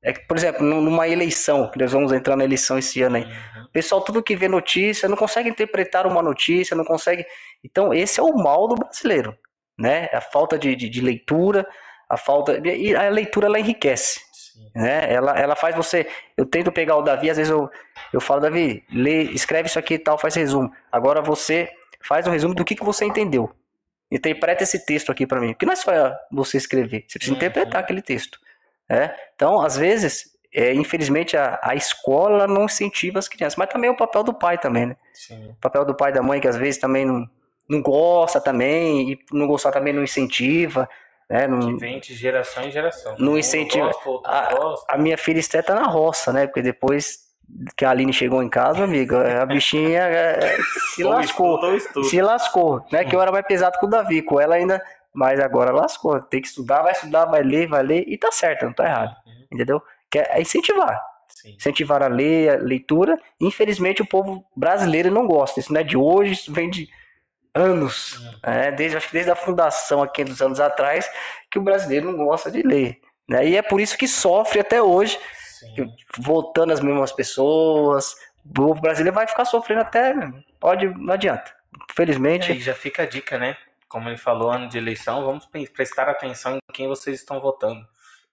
É 0.03 0.13
por 0.13 0.35
exemplo, 0.37 0.63
num- 0.63 0.81
numa 0.81 1.07
eleição, 1.07 1.69
que 1.71 1.79
nós 1.79 1.91
vamos 1.91 2.11
entrar 2.11 2.35
na 2.35 2.43
eleição 2.43 2.77
esse 2.77 3.01
ano 3.01 3.17
aí. 3.17 3.23
O 3.67 3.71
pessoal, 3.71 4.01
tudo 4.01 4.21
que 4.23 4.35
vê 4.35 4.47
notícia, 4.47 5.07
não 5.07 5.15
consegue 5.17 5.49
interpretar 5.49 6.05
uma 6.07 6.21
notícia, 6.21 6.75
não 6.75 6.83
consegue. 6.85 7.25
Então, 7.63 7.93
esse 7.93 8.19
é 8.19 8.23
o 8.23 8.35
mal 8.35 8.67
do 8.67 8.75
brasileiro, 8.75 9.35
né? 9.77 10.09
A 10.11 10.21
falta 10.21 10.57
de, 10.57 10.75
de, 10.75 10.89
de 10.89 11.01
leitura, 11.01 11.67
a 12.09 12.17
falta. 12.17 12.59
E 12.67 12.95
a 12.95 13.09
leitura 13.09 13.47
ela 13.47 13.59
enriquece 13.59 14.19
Sim. 14.57 14.71
né? 14.75 15.13
Ela, 15.13 15.37
ela 15.39 15.55
faz 15.55 15.75
você. 15.75 16.07
Eu 16.35 16.45
tento 16.45 16.71
pegar 16.71 16.95
o 16.97 17.01
Davi, 17.01 17.29
às 17.29 17.37
vezes 17.37 17.51
eu, 17.51 17.69
eu 18.11 18.19
falo, 18.19 18.41
Davi, 18.41 18.83
lê, 18.91 19.23
escreve 19.23 19.67
isso 19.69 19.77
aqui 19.79 19.93
e 19.95 19.99
tal, 19.99 20.17
faz 20.17 20.35
resumo. 20.35 20.71
Agora 20.91 21.21
você 21.21 21.69
faz 22.01 22.25
um 22.27 22.31
resumo 22.31 22.53
do 22.53 22.65
que, 22.65 22.75
que 22.75 22.83
você 22.83 23.05
entendeu. 23.05 23.51
Interpreta 24.09 24.63
esse 24.63 24.85
texto 24.85 25.11
aqui 25.11 25.27
pra 25.27 25.39
mim. 25.39 25.49
Porque 25.53 25.65
não 25.65 25.73
é 25.73 25.75
só 25.75 25.91
você 26.31 26.57
escrever, 26.57 27.03
você 27.07 27.19
precisa 27.19 27.31
Uhum. 27.33 27.37
interpretar 27.37 27.81
aquele 27.81 28.01
texto. 28.01 28.39
né? 28.89 29.13
Então, 29.35 29.59
às 29.61 29.75
vezes, 29.77 30.31
é, 30.53 30.73
infelizmente, 30.73 31.35
a, 31.35 31.59
a 31.61 31.75
escola 31.75 32.47
não 32.47 32.63
incentiva 32.65 33.19
as 33.19 33.27
crianças, 33.27 33.57
mas 33.57 33.69
também 33.69 33.89
é 33.89 33.91
o 33.91 33.97
papel 33.97 34.23
do 34.23 34.33
pai 34.33 34.57
também, 34.57 34.85
né? 34.85 34.95
Sim. 35.13 35.49
O 35.49 35.55
papel 35.59 35.83
do 35.83 35.93
pai 35.93 36.11
e 36.11 36.13
da 36.13 36.23
mãe, 36.23 36.39
que 36.39 36.47
às 36.47 36.55
vezes 36.55 36.79
também 36.79 37.05
não, 37.05 37.27
não 37.69 37.81
gosta 37.81 38.39
também, 38.39 39.11
e 39.11 39.19
não 39.33 39.45
gostar 39.45 39.71
também 39.73 39.91
não 39.91 40.03
incentiva, 40.03 40.87
né? 41.29 41.47
Não, 41.47 41.59
Que 41.59 41.75
vem 41.79 41.99
de 41.99 42.13
geração 42.13 42.63
em 42.63 42.71
geração. 42.71 43.15
Não 43.19 43.37
incentiva. 43.37 43.87
gosta, 43.87 44.09
outro 44.09 44.31
A- 44.31 44.75
a 44.95 44.97
minha 44.97 45.17
filha 45.17 45.39
Esté 45.39 45.61
tá 45.61 45.75
na 45.75 45.87
roça, 45.87 46.31
né? 46.31 46.47
Porque 46.47 46.61
depois 46.61 47.25
que 47.77 47.85
a 47.85 47.91
Aline 47.91 48.11
chegou 48.11 48.43
em 48.43 48.49
casa, 48.49 48.83
amigo, 48.83 49.15
a 49.15 49.45
bichinha 49.45 50.01
é, 50.01 50.57
se 50.93 51.03
Ou 51.03 51.11
lascou. 51.11 51.59
Se 52.03 52.21
lascou, 52.21 52.85
né? 52.91 53.05
Que 53.05 53.15
eu 53.15 53.21
era 53.21 53.31
mais 53.31 53.45
pesado 53.45 53.77
que 53.79 53.85
o 53.85 53.89
Davi, 53.89 54.21
com 54.21 54.39
ela 54.39 54.55
ainda, 54.55 54.83
mas 55.13 55.39
agora 55.39 55.71
lascou. 55.71 56.21
Tem 56.21 56.41
que 56.41 56.47
estudar, 56.47 56.81
vai 56.81 56.91
estudar, 56.91 57.25
vai 57.25 57.43
ler, 57.43 57.67
vai 57.67 57.83
ler, 57.83 58.03
e 58.07 58.17
tá 58.17 58.31
certo, 58.31 58.65
não 58.65 58.73
tá 58.73 58.85
errado. 58.85 59.15
Uhum. 59.25 59.45
Entendeu? 59.51 59.81
Que 60.09 60.19
é 60.19 60.41
incentivar. 60.41 61.01
Sim. 61.29 61.55
Incentivar 61.55 62.03
a 62.03 62.07
ler, 62.07 62.49
a 62.49 62.55
leitura. 62.61 63.17
Infelizmente, 63.39 64.01
o 64.01 64.05
povo 64.07 64.43
brasileiro 64.55 65.09
não 65.11 65.25
gosta. 65.27 65.59
Isso 65.59 65.71
não 65.73 65.79
é 65.79 65.83
de 65.83 65.95
hoje, 65.97 66.33
isso 66.33 66.51
vem 66.53 66.69
de 66.69 66.89
anos. 67.57 68.21
né? 68.45 68.71
desde, 68.71 68.97
acho 68.97 69.07
que 69.07 69.13
desde 69.13 69.31
a 69.31 69.35
fundação 69.35 70.01
aqui 70.01 70.23
dos 70.23 70.41
anos 70.41 70.59
atrás, 70.59 71.09
que 71.49 71.59
o 71.59 71.61
brasileiro 71.61 72.11
não 72.11 72.25
gosta 72.25 72.51
de 72.51 72.61
ler. 72.61 72.99
Né? 73.27 73.49
E 73.49 73.57
é 73.57 73.61
por 73.61 73.81
isso 73.81 73.97
que 73.97 74.07
sofre 74.07 74.59
até 74.59 74.81
hoje 74.81 75.19
Sim. 75.59 75.91
votando 76.17 76.71
as 76.73 76.79
mesmas 76.79 77.11
pessoas. 77.11 78.15
O 78.57 78.75
brasileiro 78.75 79.15
vai 79.15 79.27
ficar 79.27 79.45
sofrendo 79.45 79.81
até. 79.81 80.13
Pode, 80.59 80.87
não 80.87 81.13
adianta. 81.13 81.51
E 81.89 81.93
Felizmente. 81.93 82.51
aí 82.51 82.59
já 82.59 82.73
fica 82.73 83.03
a 83.03 83.05
dica, 83.05 83.37
né? 83.37 83.57
Como 83.89 84.09
ele 84.09 84.17
falou, 84.17 84.51
ano 84.51 84.67
de 84.67 84.77
eleição, 84.77 85.25
vamos 85.25 85.47
prestar 85.73 86.09
atenção 86.09 86.55
em 86.55 86.59
quem 86.73 86.87
vocês 86.87 87.19
estão 87.19 87.39
votando. 87.39 87.85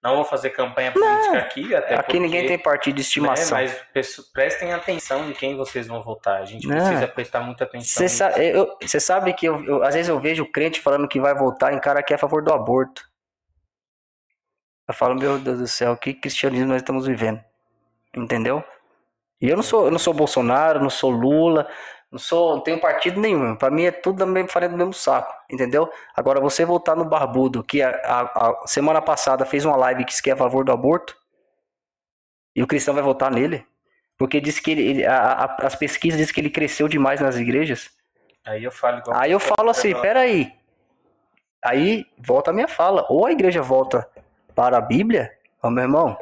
Não 0.05 0.17
vou 0.17 0.25
fazer 0.27 0.51
campanha 0.51 0.93
política 0.93 1.39
aqui, 1.39 1.75
até 1.75 1.95
aqui 1.95 2.03
porque, 2.05 2.21
ninguém 2.21 2.47
tem 2.47 2.59
partido 2.59 2.97
de 2.97 3.01
estimação. 3.01 3.57
Né, 3.57 3.73
mas 3.95 4.21
prestem 4.35 4.71
atenção 4.75 5.31
em 5.31 5.33
quem 5.33 5.57
vocês 5.57 5.87
vão 5.87 6.03
votar. 6.03 6.43
A 6.43 6.45
gente 6.45 6.67
Não. 6.69 6.77
precisa 6.77 7.09
prestar 7.09 7.41
muita 7.41 7.65
atenção. 7.65 8.03
Você 8.07 8.09
sabe, 8.15 8.47
eu- 8.51 8.77
sabe 9.01 9.33
que 9.33 9.47
eu, 9.47 9.65
eu- 9.65 9.83
às 9.83 9.95
vezes 9.95 10.11
eu 10.11 10.21
vejo 10.21 10.45
crente 10.45 10.79
falando 10.79 11.09
que 11.09 11.19
vai 11.19 11.35
votar 11.35 11.73
em 11.73 11.81
cara 11.81 12.03
que 12.03 12.13
é 12.13 12.17
a 12.17 12.19
favor 12.19 12.43
do 12.43 12.53
aborto. 12.53 13.03
Eu 14.87 14.93
falo, 14.93 15.15
meu 15.15 15.39
Deus 15.39 15.59
do 15.59 15.67
céu, 15.67 15.97
que 15.97 16.13
cristianismo 16.13 16.67
nós 16.67 16.83
estamos 16.83 17.07
vivendo? 17.07 17.41
Entendeu? 18.15 18.63
E 19.41 19.49
eu 19.49 19.57
não 19.57 19.63
sou, 19.63 19.87
eu 19.87 19.91
não 19.91 19.99
sou 19.99 20.13
Bolsonaro, 20.13 20.81
não 20.81 20.91
sou 20.91 21.11
Lula, 21.11 21.67
não 22.15 22.19
sou, 22.21 22.55
não 22.55 22.61
tenho 22.63 22.81
partido 22.81 23.21
nenhum. 23.21 23.57
Pra 23.57 23.71
mim 23.73 23.87
é 23.87 23.91
tudo 23.91 24.19
da 24.21 24.25
mesma 24.27 24.49
farinha 24.49 24.71
do 24.71 24.77
mesmo 24.79 24.93
saco, 24.95 25.35
entendeu? 25.51 25.91
Agora 26.15 26.39
você 26.41 26.65
votar 26.65 26.95
no 26.95 27.05
Barbudo, 27.05 27.65
que 27.65 27.83
a, 27.83 27.91
a- 27.91 28.61
a 28.63 28.67
semana 28.69 29.03
passada 29.03 29.45
fez 29.45 29.65
uma 29.65 29.75
live 29.75 30.05
que 30.05 30.11
disse 30.11 30.23
que 30.23 30.31
é 30.31 30.33
a 30.33 30.37
favor 30.37 30.65
do 30.65 30.71
aborto, 30.71 31.17
e 32.55 32.63
o 32.63 32.69
cristão 32.69 32.95
vai 32.95 33.03
votar 33.03 33.33
nele, 33.33 33.67
porque 34.17 34.41
disse 34.41 34.63
que 34.63 34.71
ele, 34.71 34.83
ele- 34.83 35.05
a- 35.05 35.57
as 35.61 35.75
pesquisas 35.75 36.17
dizem 36.19 36.33
que 36.33 36.41
ele 36.41 36.51
cresceu 36.51 36.87
demais 36.87 37.21
nas 37.21 37.35
igrejas. 37.37 37.91
Aí 38.45 38.63
eu 38.63 38.71
falo. 38.71 39.03
Aí 39.13 39.33
eu 39.33 39.41
falo 39.41 39.71
assim, 39.71 39.93
peraí. 40.01 40.53
Aí 41.65 42.07
volta 42.17 42.53
a 42.53 42.55
minha 42.55 42.69
fala. 42.69 43.05
Ou 43.09 43.27
a 43.27 43.33
igreja 43.33 43.61
volta 43.61 44.09
para 44.55 44.77
a 44.79 44.81
Bíblia, 44.81 45.33
ó 45.61 45.69
meu 45.69 45.83
irmão, 45.83 46.17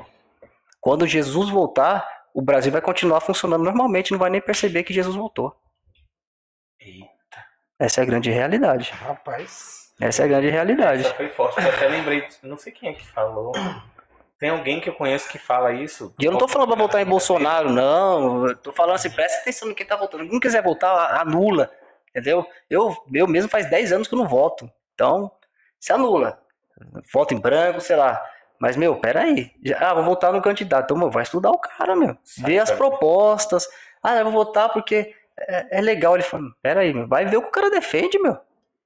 quando 0.80 1.06
Jesus 1.06 1.50
voltar, 1.50 2.08
o 2.32 2.40
Brasil 2.40 2.72
vai 2.72 2.80
continuar 2.80 3.20
funcionando 3.20 3.62
normalmente, 3.62 4.10
não 4.10 4.18
vai 4.18 4.30
nem 4.30 4.40
perceber 4.40 4.84
que 4.84 4.94
Jesus 4.94 5.14
voltou. 5.14 5.54
Essa 7.82 8.00
é 8.00 8.02
a 8.02 8.06
grande 8.06 8.30
realidade. 8.30 8.92
Rapaz. 8.92 9.92
Essa 10.00 10.22
é 10.22 10.24
a 10.24 10.28
grande 10.28 10.48
realidade. 10.48 11.04
essa 11.04 11.14
foi 11.14 11.28
forte. 11.28 11.60
Eu 11.60 11.68
até 11.68 11.88
lembrei, 11.88 12.24
não 12.40 12.56
sei 12.56 12.72
quem 12.72 12.90
é 12.90 12.92
que 12.92 13.04
falou. 13.04 13.52
Tem 14.38 14.50
alguém 14.50 14.80
que 14.80 14.88
eu 14.88 14.94
conheço 14.94 15.28
que 15.28 15.36
fala 15.36 15.72
isso? 15.72 16.14
E 16.16 16.24
eu 16.24 16.30
não 16.30 16.38
tô 16.38 16.46
falando 16.46 16.68
pra 16.68 16.76
votar 16.76 17.02
em 17.02 17.04
Bolsonaro, 17.04 17.70
não. 17.70 18.46
Eu 18.46 18.56
tô 18.56 18.72
falando 18.72 18.94
assim, 18.94 19.10
presta 19.10 19.40
atenção 19.40 19.68
no 19.68 19.74
quem 19.74 19.84
tá 19.84 19.96
votando. 19.96 20.28
Quem 20.28 20.38
quiser 20.38 20.62
votar, 20.62 21.20
anula. 21.20 21.72
Entendeu? 22.10 22.46
Eu, 22.70 22.96
eu 23.12 23.26
mesmo 23.26 23.50
faz 23.50 23.68
10 23.68 23.92
anos 23.92 24.06
que 24.06 24.14
eu 24.14 24.18
não 24.18 24.28
voto. 24.28 24.70
Então, 24.94 25.32
se 25.80 25.92
anula. 25.92 26.40
Voto 27.12 27.34
em 27.34 27.40
branco, 27.40 27.80
sei 27.80 27.96
lá. 27.96 28.24
Mas, 28.60 28.76
meu, 28.76 28.94
peraí. 28.94 29.50
Já, 29.64 29.90
ah, 29.90 29.94
vou 29.94 30.04
votar 30.04 30.32
no 30.32 30.40
candidato. 30.40 30.84
Então, 30.84 30.96
meu, 30.96 31.10
vai 31.10 31.24
estudar 31.24 31.50
o 31.50 31.58
cara, 31.58 31.96
meu. 31.96 32.16
Ver 32.38 32.60
as 32.60 32.70
propostas. 32.70 33.66
Ah, 34.00 34.16
eu 34.16 34.24
vou 34.24 34.32
votar 34.32 34.72
porque 34.72 35.12
é, 35.38 35.78
é 35.78 35.80
legal. 35.80 36.14
Ele 36.14 36.22
fala, 36.22 36.44
peraí, 36.62 36.92
meu, 36.92 37.06
vai 37.06 37.24
ver 37.24 37.36
o 37.36 37.42
que 37.42 37.48
o 37.48 37.52
cara 37.52 37.70
defende, 37.70 38.18
meu. 38.18 38.38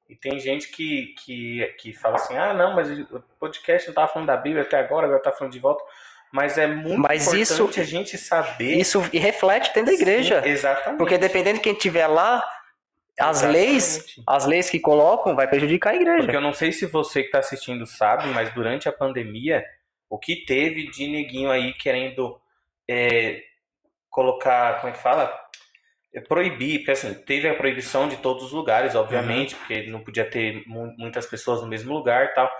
E 0.09 0.15
tem 0.15 0.39
gente 0.39 0.69
que, 0.69 1.15
que, 1.25 1.75
que 1.79 1.93
fala 1.93 2.17
assim, 2.17 2.37
ah, 2.37 2.55
não, 2.55 2.75
mas 2.77 2.89
o 2.91 3.21
podcast 3.41 3.89
não 3.89 3.95
tava 3.95 4.13
falando 4.13 4.29
da 4.29 4.37
Bíblia 4.37 4.63
até 4.63 4.79
agora, 4.79 5.07
agora 5.07 5.21
tá 5.21 5.33
falando 5.33 5.53
de 5.53 5.59
volta. 5.59 5.83
Mas 6.33 6.59
é 6.59 6.67
muito 6.67 7.01
Mas 7.01 7.23
importante 7.27 7.43
isso- 7.43 7.81
a 7.81 7.85
gente 7.85 8.19
saber. 8.19 8.77
Isso 8.77 9.03
e 9.13 9.19
reflete 9.19 9.73
dentro 9.75 9.87
da 9.87 9.93
igreja. 9.93 10.43
Sim, 10.43 10.49
exatamente. 10.49 10.99
Porque 10.99 11.19
dependendo 11.19 11.59
de 11.59 11.63
quem 11.63 11.75
tiver 11.75 12.07
lá, 12.07 12.45
as 13.19 13.39
Exatamente. 13.39 13.53
leis, 13.67 14.17
as 14.27 14.45
leis 14.47 14.69
que 14.71 14.79
colocam 14.79 15.35
vai 15.35 15.49
prejudicar 15.49 15.91
a 15.93 15.97
igreja. 15.97 16.23
Porque 16.25 16.37
eu 16.37 16.41
não 16.41 16.53
sei 16.53 16.71
se 16.73 16.85
você 16.87 17.21
que 17.23 17.29
está 17.29 17.39
assistindo 17.39 17.87
sabe, 17.87 18.27
mas 18.29 18.53
durante 18.53 18.89
a 18.89 18.93
pandemia, 18.93 19.65
o 20.11 20.19
que 20.19 20.45
teve 20.45 20.91
de 20.91 21.09
neguinho 21.09 21.51
aí 21.51 21.73
querendo 21.73 22.39
é, 22.89 23.43
colocar, 24.11 24.81
como 24.81 24.93
é 24.93 24.97
que 24.97 25.03
fala? 25.03 25.27
É, 26.17 26.21
proibir, 26.21 26.79
porque 26.79 26.93
assim, 26.93 27.13
teve 27.15 27.49
a 27.49 27.55
proibição 27.55 28.09
de 28.09 28.17
todos 28.17 28.45
os 28.45 28.53
lugares, 28.53 28.95
obviamente, 28.95 29.55
porque 29.55 29.83
não 29.91 30.01
podia 30.03 30.25
ter 30.29 30.63
mu- 30.67 30.95
muitas 30.99 31.27
pessoas 31.27 31.61
no 31.61 31.69
mesmo 31.69 31.93
lugar 31.95 32.25
e 32.25 32.29
tal, 32.35 32.51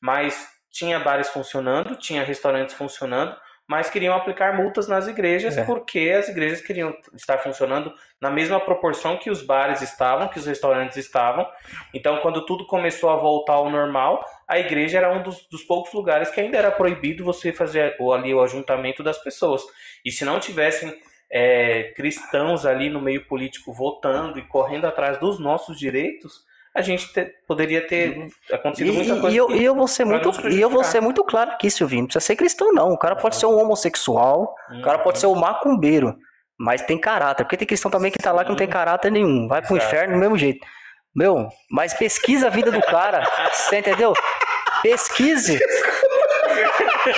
mas 0.00 0.46
tinha 0.70 0.98
bares 0.98 1.28
funcionando, 1.28 1.96
tinha 1.96 2.24
restaurantes 2.24 2.74
funcionando, 2.74 3.36
mas 3.66 3.88
queriam 3.88 4.14
aplicar 4.14 4.54
multas 4.56 4.88
nas 4.88 5.06
igrejas 5.08 5.56
É. 5.56 5.64
porque 5.64 6.12
as 6.18 6.28
igrejas 6.28 6.60
queriam 6.60 6.94
estar 7.14 7.38
funcionando 7.38 7.94
na 8.20 8.30
mesma 8.30 8.60
proporção 8.60 9.16
que 9.16 9.30
os 9.30 9.40
bares 9.40 9.80
estavam, 9.80 10.28
que 10.28 10.38
os 10.38 10.44
restaurantes 10.46 10.96
estavam. 10.98 11.48
Então, 11.94 12.18
quando 12.18 12.44
tudo 12.44 12.66
começou 12.66 13.08
a 13.10 13.16
voltar 13.16 13.54
ao 13.54 13.70
normal, 13.70 14.22
a 14.46 14.58
igreja 14.58 14.98
era 14.98 15.10
um 15.12 15.22
dos, 15.22 15.46
dos 15.48 15.62
poucos 15.62 15.94
lugares 15.94 16.30
que 16.30 16.40
ainda 16.40 16.58
era 16.58 16.70
proibido 16.70 17.24
você 17.24 17.52
fazer 17.52 17.96
ali 18.12 18.34
o 18.34 18.42
ajuntamento 18.42 19.02
das 19.02 19.16
pessoas. 19.22 19.62
E 20.04 20.10
se 20.10 20.24
não 20.26 20.38
tivessem 20.38 20.94
é, 21.36 21.92
cristãos 21.96 22.64
ali 22.64 22.88
no 22.88 23.00
meio 23.00 23.26
político 23.26 23.72
votando 23.72 24.38
e 24.38 24.42
correndo 24.42 24.84
atrás 24.86 25.18
dos 25.18 25.40
nossos 25.40 25.76
direitos, 25.76 26.44
a 26.72 26.80
gente 26.80 27.12
te- 27.12 27.26
poderia 27.46 27.84
ter 27.84 28.28
acontecido 28.52 28.88
E, 28.88 28.92
muita 28.92 29.20
coisa. 29.20 29.34
e 29.34 29.36
eu, 29.36 29.50
eu 29.50 29.74
vou 29.74 29.88
ser 29.88 30.04
muito, 30.04 30.30
e 30.48 30.60
eu 30.60 30.70
vou 30.70 30.84
ser 30.84 31.00
muito 31.00 31.24
claro 31.24 31.50
aqui, 31.50 31.68
Silvinho. 31.70 32.02
Não 32.02 32.06
precisa 32.06 32.24
ser 32.24 32.36
cristão, 32.36 32.72
não. 32.72 32.90
O 32.92 32.98
cara 32.98 33.16
pode 33.16 33.34
ser 33.34 33.46
um 33.46 33.58
homossexual, 33.60 34.54
o 34.78 34.82
cara 34.82 35.00
pode 35.00 35.18
ser 35.18 35.26
um 35.26 35.34
macumbeiro, 35.34 36.16
mas 36.56 36.82
tem 36.82 36.96
caráter. 37.00 37.42
Porque 37.44 37.56
tem 37.56 37.66
cristão 37.66 37.90
também 37.90 38.12
que 38.12 38.18
tá 38.18 38.30
lá 38.30 38.44
que 38.44 38.50
não 38.50 38.56
tem 38.56 38.68
caráter 38.68 39.10
nenhum. 39.10 39.48
Vai 39.48 39.60
pro 39.60 39.76
Exato. 39.76 39.88
inferno 39.92 40.14
do 40.14 40.20
mesmo 40.20 40.38
jeito. 40.38 40.64
Meu, 41.14 41.48
mas 41.70 41.94
pesquisa 41.94 42.46
a 42.46 42.50
vida 42.50 42.70
do 42.70 42.80
cara. 42.80 43.22
Você 43.52 43.78
entendeu? 43.78 44.12
Pesquise. 44.82 45.58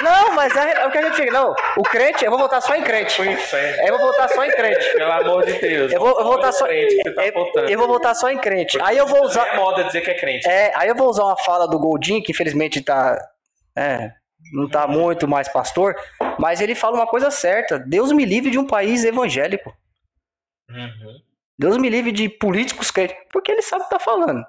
Não, 0.03 0.32
mas 0.34 0.55
é, 0.57 0.82
é 0.82 0.87
o 0.87 0.91
que 0.91 0.99
a 0.99 1.03
gente 1.03 1.16
fica. 1.16 1.32
Não, 1.32 1.55
o 1.76 1.82
crente, 1.82 2.24
eu 2.24 2.30
vou 2.30 2.39
votar 2.39 2.61
só 2.62 2.74
em 2.74 2.82
crente. 2.82 3.20
Inferno. 3.22 3.82
Eu 3.87 3.99
vou 3.99 4.07
votar 4.09 4.28
só 4.28 4.45
em 4.45 4.51
crente. 4.51 4.93
Pelo 4.93 5.12
amor 5.12 5.47
de 5.47 5.53
Deus. 5.55 5.93
Eu 5.93 6.01
vou, 6.01 6.09
eu 6.09 6.24
vou 6.24 6.32
votar 6.34 6.53
só. 6.53 6.66
crente 6.66 7.14
tá 7.14 7.26
eu- 7.26 7.32
votando. 7.32 7.70
eu 7.70 7.78
vou 7.78 7.89
votar 7.89 8.14
só 8.14 8.30
em 8.30 8.39
crente. 8.39 8.78
Aí 8.82 8.97
eu 8.97 9.07
vou 9.07 9.22
usar. 9.24 9.47
É 9.47 9.57
moda 9.57 9.84
dizer 9.84 10.01
que 10.01 10.11
é 10.11 10.14
crente. 10.14 10.49
É, 10.49 10.72
aí 10.74 10.89
eu 10.89 10.95
vou 10.95 11.09
usar 11.09 11.24
uma 11.24 11.37
fala 11.37 11.66
do 11.66 11.78
Goldin, 11.78 12.20
que 12.22 12.32
infelizmente 12.32 12.80
tá. 12.82 13.16
É, 13.76 14.11
não 14.53 14.68
tá 14.68 14.87
muito 14.87 15.26
mais 15.28 15.49
pastor, 15.49 15.95
mas 16.39 16.61
ele 16.61 16.74
fala 16.74 16.97
uma 16.97 17.07
coisa 17.07 17.30
certa. 17.30 17.78
Deus 17.78 18.12
me 18.12 18.24
livre 18.24 18.51
de 18.51 18.59
um 18.59 18.66
país 18.66 19.05
evangélico. 19.05 19.74
Uhum. 20.68 21.20
Deus 21.59 21.76
me 21.78 21.89
livre 21.89 22.12
de 22.12 22.28
políticos 22.28 22.91
crentes. 22.91 23.16
Porque 23.32 23.51
ele 23.51 23.62
sabe 23.62 23.82
o 23.82 23.84
que 23.84 23.91
tá 23.91 23.99
falando. 23.99 24.45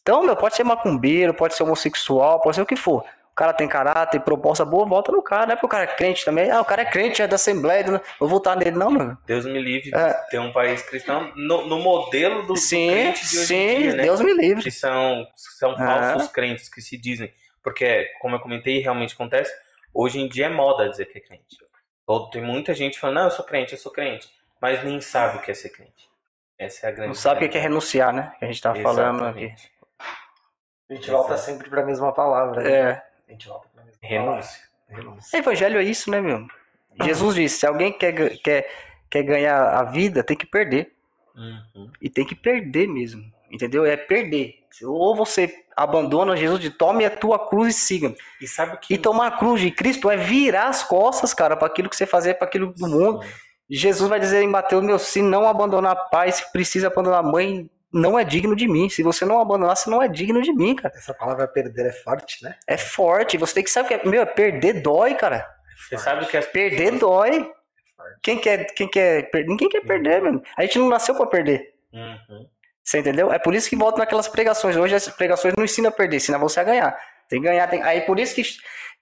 Então, 0.00 0.22
meu, 0.22 0.36
pode 0.36 0.56
ser 0.56 0.64
macumbeiro, 0.64 1.32
pode 1.32 1.54
ser 1.54 1.62
homossexual, 1.62 2.40
pode 2.40 2.56
ser 2.56 2.62
o 2.62 2.66
que 2.66 2.74
for. 2.76 3.04
O 3.32 3.34
cara 3.34 3.54
tem 3.54 3.66
caráter, 3.66 4.20
proposta 4.20 4.62
boa, 4.62 4.84
volta 4.86 5.10
no 5.10 5.22
cara. 5.22 5.46
Não 5.46 5.52
é 5.54 5.56
porque 5.56 5.64
o 5.66 5.68
cara 5.68 5.84
é 5.84 5.86
crente 5.86 6.22
também. 6.22 6.50
Ah, 6.50 6.60
o 6.60 6.64
cara 6.66 6.82
é 6.82 6.84
crente, 6.84 7.22
é 7.22 7.26
da 7.26 7.36
Assembleia, 7.36 7.82
do- 7.82 8.00
vou 8.20 8.28
votar 8.28 8.54
nele. 8.56 8.72
Não, 8.72 8.90
meu. 8.90 9.16
Deus 9.26 9.46
me 9.46 9.58
livre 9.58 9.90
de 9.90 9.96
É. 9.96 10.12
ter 10.30 10.38
um 10.38 10.52
país 10.52 10.82
cristão 10.82 11.32
no, 11.34 11.66
no 11.66 11.78
modelo 11.78 12.42
do, 12.42 12.48
do 12.48 12.56
Sim, 12.58 12.90
crente 12.90 13.26
de 13.26 13.38
hoje 13.38 13.46
sim, 13.46 13.54
em 13.56 13.78
dia, 13.78 13.94
né? 13.94 14.02
Deus 14.02 14.20
me 14.20 14.34
livre. 14.34 14.62
que 14.62 14.70
são, 14.70 15.26
são 15.34 15.72
É. 15.72 15.76
falsos 15.78 16.28
crentes 16.30 16.68
que 16.68 16.82
se 16.82 16.98
dizem. 16.98 17.32
Porque, 17.62 18.06
como 18.20 18.36
eu 18.36 18.40
comentei, 18.40 18.80
realmente 18.80 19.14
acontece. 19.14 19.50
Hoje 19.94 20.20
em 20.20 20.28
dia 20.28 20.46
é 20.46 20.50
moda 20.50 20.88
dizer 20.88 21.06
que 21.06 21.16
é 21.18 21.20
crente. 21.22 21.56
Tem 22.30 22.42
muita 22.42 22.74
gente 22.74 22.98
falando, 23.00 23.16
não, 23.16 23.24
eu 23.24 23.30
sou 23.30 23.44
crente, 23.46 23.72
eu 23.72 23.78
sou 23.78 23.90
crente. 23.90 24.28
Mas 24.60 24.84
nem 24.84 25.00
sabe 25.00 25.38
o 25.38 25.40
que 25.40 25.50
é 25.50 25.54
ser 25.54 25.70
crente. 25.70 26.06
Essa 26.58 26.86
é 26.86 26.88
a 26.90 26.92
grande 26.92 27.08
Não 27.08 27.14
sabe 27.14 27.46
o 27.46 27.48
que 27.48 27.56
é 27.56 27.60
renunciar, 27.60 28.12
né? 28.12 28.34
Que 28.38 28.44
a 28.44 28.48
gente 28.48 28.60
tá 28.60 28.74
falando 28.74 29.24
aqui. 29.24 29.44
Exatamente. 29.44 29.72
A 30.90 30.94
gente 30.94 31.10
volta 31.10 31.36
sempre 31.38 31.70
pra 31.70 31.82
mesma 31.86 32.12
palavra. 32.12 32.62
né? 32.62 32.70
É. 32.70 33.11
A 33.32 33.34
gente 33.34 33.48
volta 33.48 33.66
pra 33.74 33.82
mesma 33.82 33.98
Renúncia. 34.02 34.60
Renúncia. 34.90 35.38
Evangelho 35.38 35.80
é 35.80 35.82
isso, 35.82 36.10
né, 36.10 36.20
meu? 36.20 36.46
Jesus 37.02 37.34
disse: 37.34 37.60
se 37.60 37.66
alguém 37.66 37.90
quer, 37.90 38.36
quer, 38.38 38.70
quer 39.10 39.22
ganhar 39.22 39.58
a 39.78 39.84
vida, 39.84 40.22
tem 40.22 40.36
que 40.36 40.44
perder. 40.44 40.92
Uhum. 41.34 41.90
E 42.00 42.10
tem 42.10 42.26
que 42.26 42.34
perder 42.34 42.86
mesmo. 42.86 43.24
Entendeu? 43.50 43.86
É 43.86 43.96
perder. 43.96 44.56
Ou 44.84 45.16
você 45.16 45.64
abandona 45.74 46.36
Jesus 46.36 46.60
de 46.60 46.68
tome 46.70 47.06
a 47.06 47.10
tua 47.10 47.48
cruz 47.48 47.74
e 47.74 47.78
siga. 47.80 48.14
E 48.38 48.46
sabe 48.46 48.74
o 48.74 48.78
que. 48.78 48.92
E 48.92 48.98
tomar 48.98 49.28
a 49.28 49.38
cruz 49.38 49.62
de 49.62 49.70
Cristo 49.70 50.10
é 50.10 50.16
virar 50.16 50.68
as 50.68 50.82
costas, 50.82 51.32
cara, 51.32 51.56
para 51.56 51.68
aquilo 51.68 51.88
que 51.88 51.96
você 51.96 52.04
fazer, 52.04 52.34
para 52.34 52.46
aquilo 52.46 52.70
do 52.74 52.86
mundo. 52.86 53.24
Jesus 53.70 54.10
vai 54.10 54.20
dizer 54.20 54.42
em 54.42 54.48
Mateus: 54.48 54.84
meu, 54.84 54.98
se 54.98 55.22
não 55.22 55.48
abandonar 55.48 56.10
pai, 56.10 56.30
se 56.30 56.52
precisa 56.52 56.88
abandonar 56.88 57.22
mãe, 57.22 57.70
não 57.92 58.18
é 58.18 58.24
digno 58.24 58.56
de 58.56 58.66
mim. 58.66 58.88
Se 58.88 59.02
você 59.02 59.24
não 59.24 59.40
abandonar, 59.40 59.76
você 59.76 59.90
não 59.90 60.02
é 60.02 60.08
digno 60.08 60.40
de 60.40 60.52
mim, 60.52 60.74
cara. 60.74 60.94
Essa 60.96 61.12
palavra 61.12 61.46
perder 61.46 61.86
é 61.86 61.92
forte, 61.92 62.42
né? 62.42 62.56
É 62.66 62.76
forte. 62.76 63.36
Você 63.36 63.54
tem 63.54 63.64
que 63.64 63.70
saber 63.70 63.88
que 63.88 63.94
é, 63.94 64.10
meu, 64.10 64.26
perder 64.26 64.80
dói, 64.80 65.14
cara. 65.14 65.46
Você 65.88 65.98
sabe 65.98 66.26
que 66.26 66.36
as 66.36 66.46
Perder 66.46 66.98
dói. 66.98 67.50
Quem 68.22 68.38
quer, 68.38 68.66
quem 68.74 68.88
quer 68.88 69.30
perder? 69.30 69.48
Ninguém 69.48 69.68
quer 69.68 69.80
perder, 69.80 70.22
mano. 70.22 70.42
A 70.56 70.62
gente 70.62 70.78
não 70.78 70.88
nasceu 70.88 71.14
pra 71.14 71.26
perder. 71.26 71.74
Uhum. 71.92 72.48
Você 72.82 72.98
entendeu? 72.98 73.32
É 73.32 73.38
por 73.38 73.54
isso 73.54 73.68
que 73.68 73.76
volta 73.76 73.98
naquelas 73.98 74.28
pregações. 74.28 74.76
Hoje 74.76 74.94
as 74.94 75.08
pregações 75.08 75.54
não 75.56 75.64
ensinam 75.64 75.90
a 75.90 75.92
perder, 75.92 76.16
ensinam 76.16 76.40
você 76.40 76.60
a 76.60 76.64
ganhar. 76.64 76.98
Tem 77.28 77.40
que 77.40 77.46
ganhar. 77.46 77.66
Tem... 77.68 77.82
Aí 77.82 78.00
por 78.02 78.18
isso 78.18 78.34
que, 78.34 78.42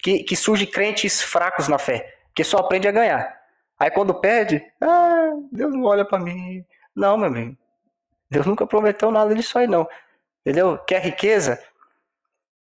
que, 0.03 0.24
que 0.24 0.36
surge 0.36 0.66
crentes 0.66 1.22
fracos 1.22 1.68
na 1.68 1.78
fé. 1.78 2.14
Que 2.34 2.45
só 2.45 2.59
aprende 2.59 2.88
a 2.88 2.93
ganhar. 2.93 3.41
Aí 3.78 3.91
quando 3.91 4.14
perde, 4.14 4.62
ah, 4.80 5.30
Deus 5.51 5.72
não 5.72 5.84
olha 5.84 6.05
pra 6.05 6.18
mim. 6.18 6.64
Não, 6.95 7.16
meu 7.16 7.28
amigo. 7.28 7.57
Deus 8.30 8.46
nunca 8.46 8.66
prometeu 8.66 9.10
nada 9.10 9.34
disso 9.34 9.58
aí, 9.58 9.66
não. 9.66 9.88
Entendeu? 10.44 10.78
Quer 10.78 11.02
riqueza? 11.02 11.62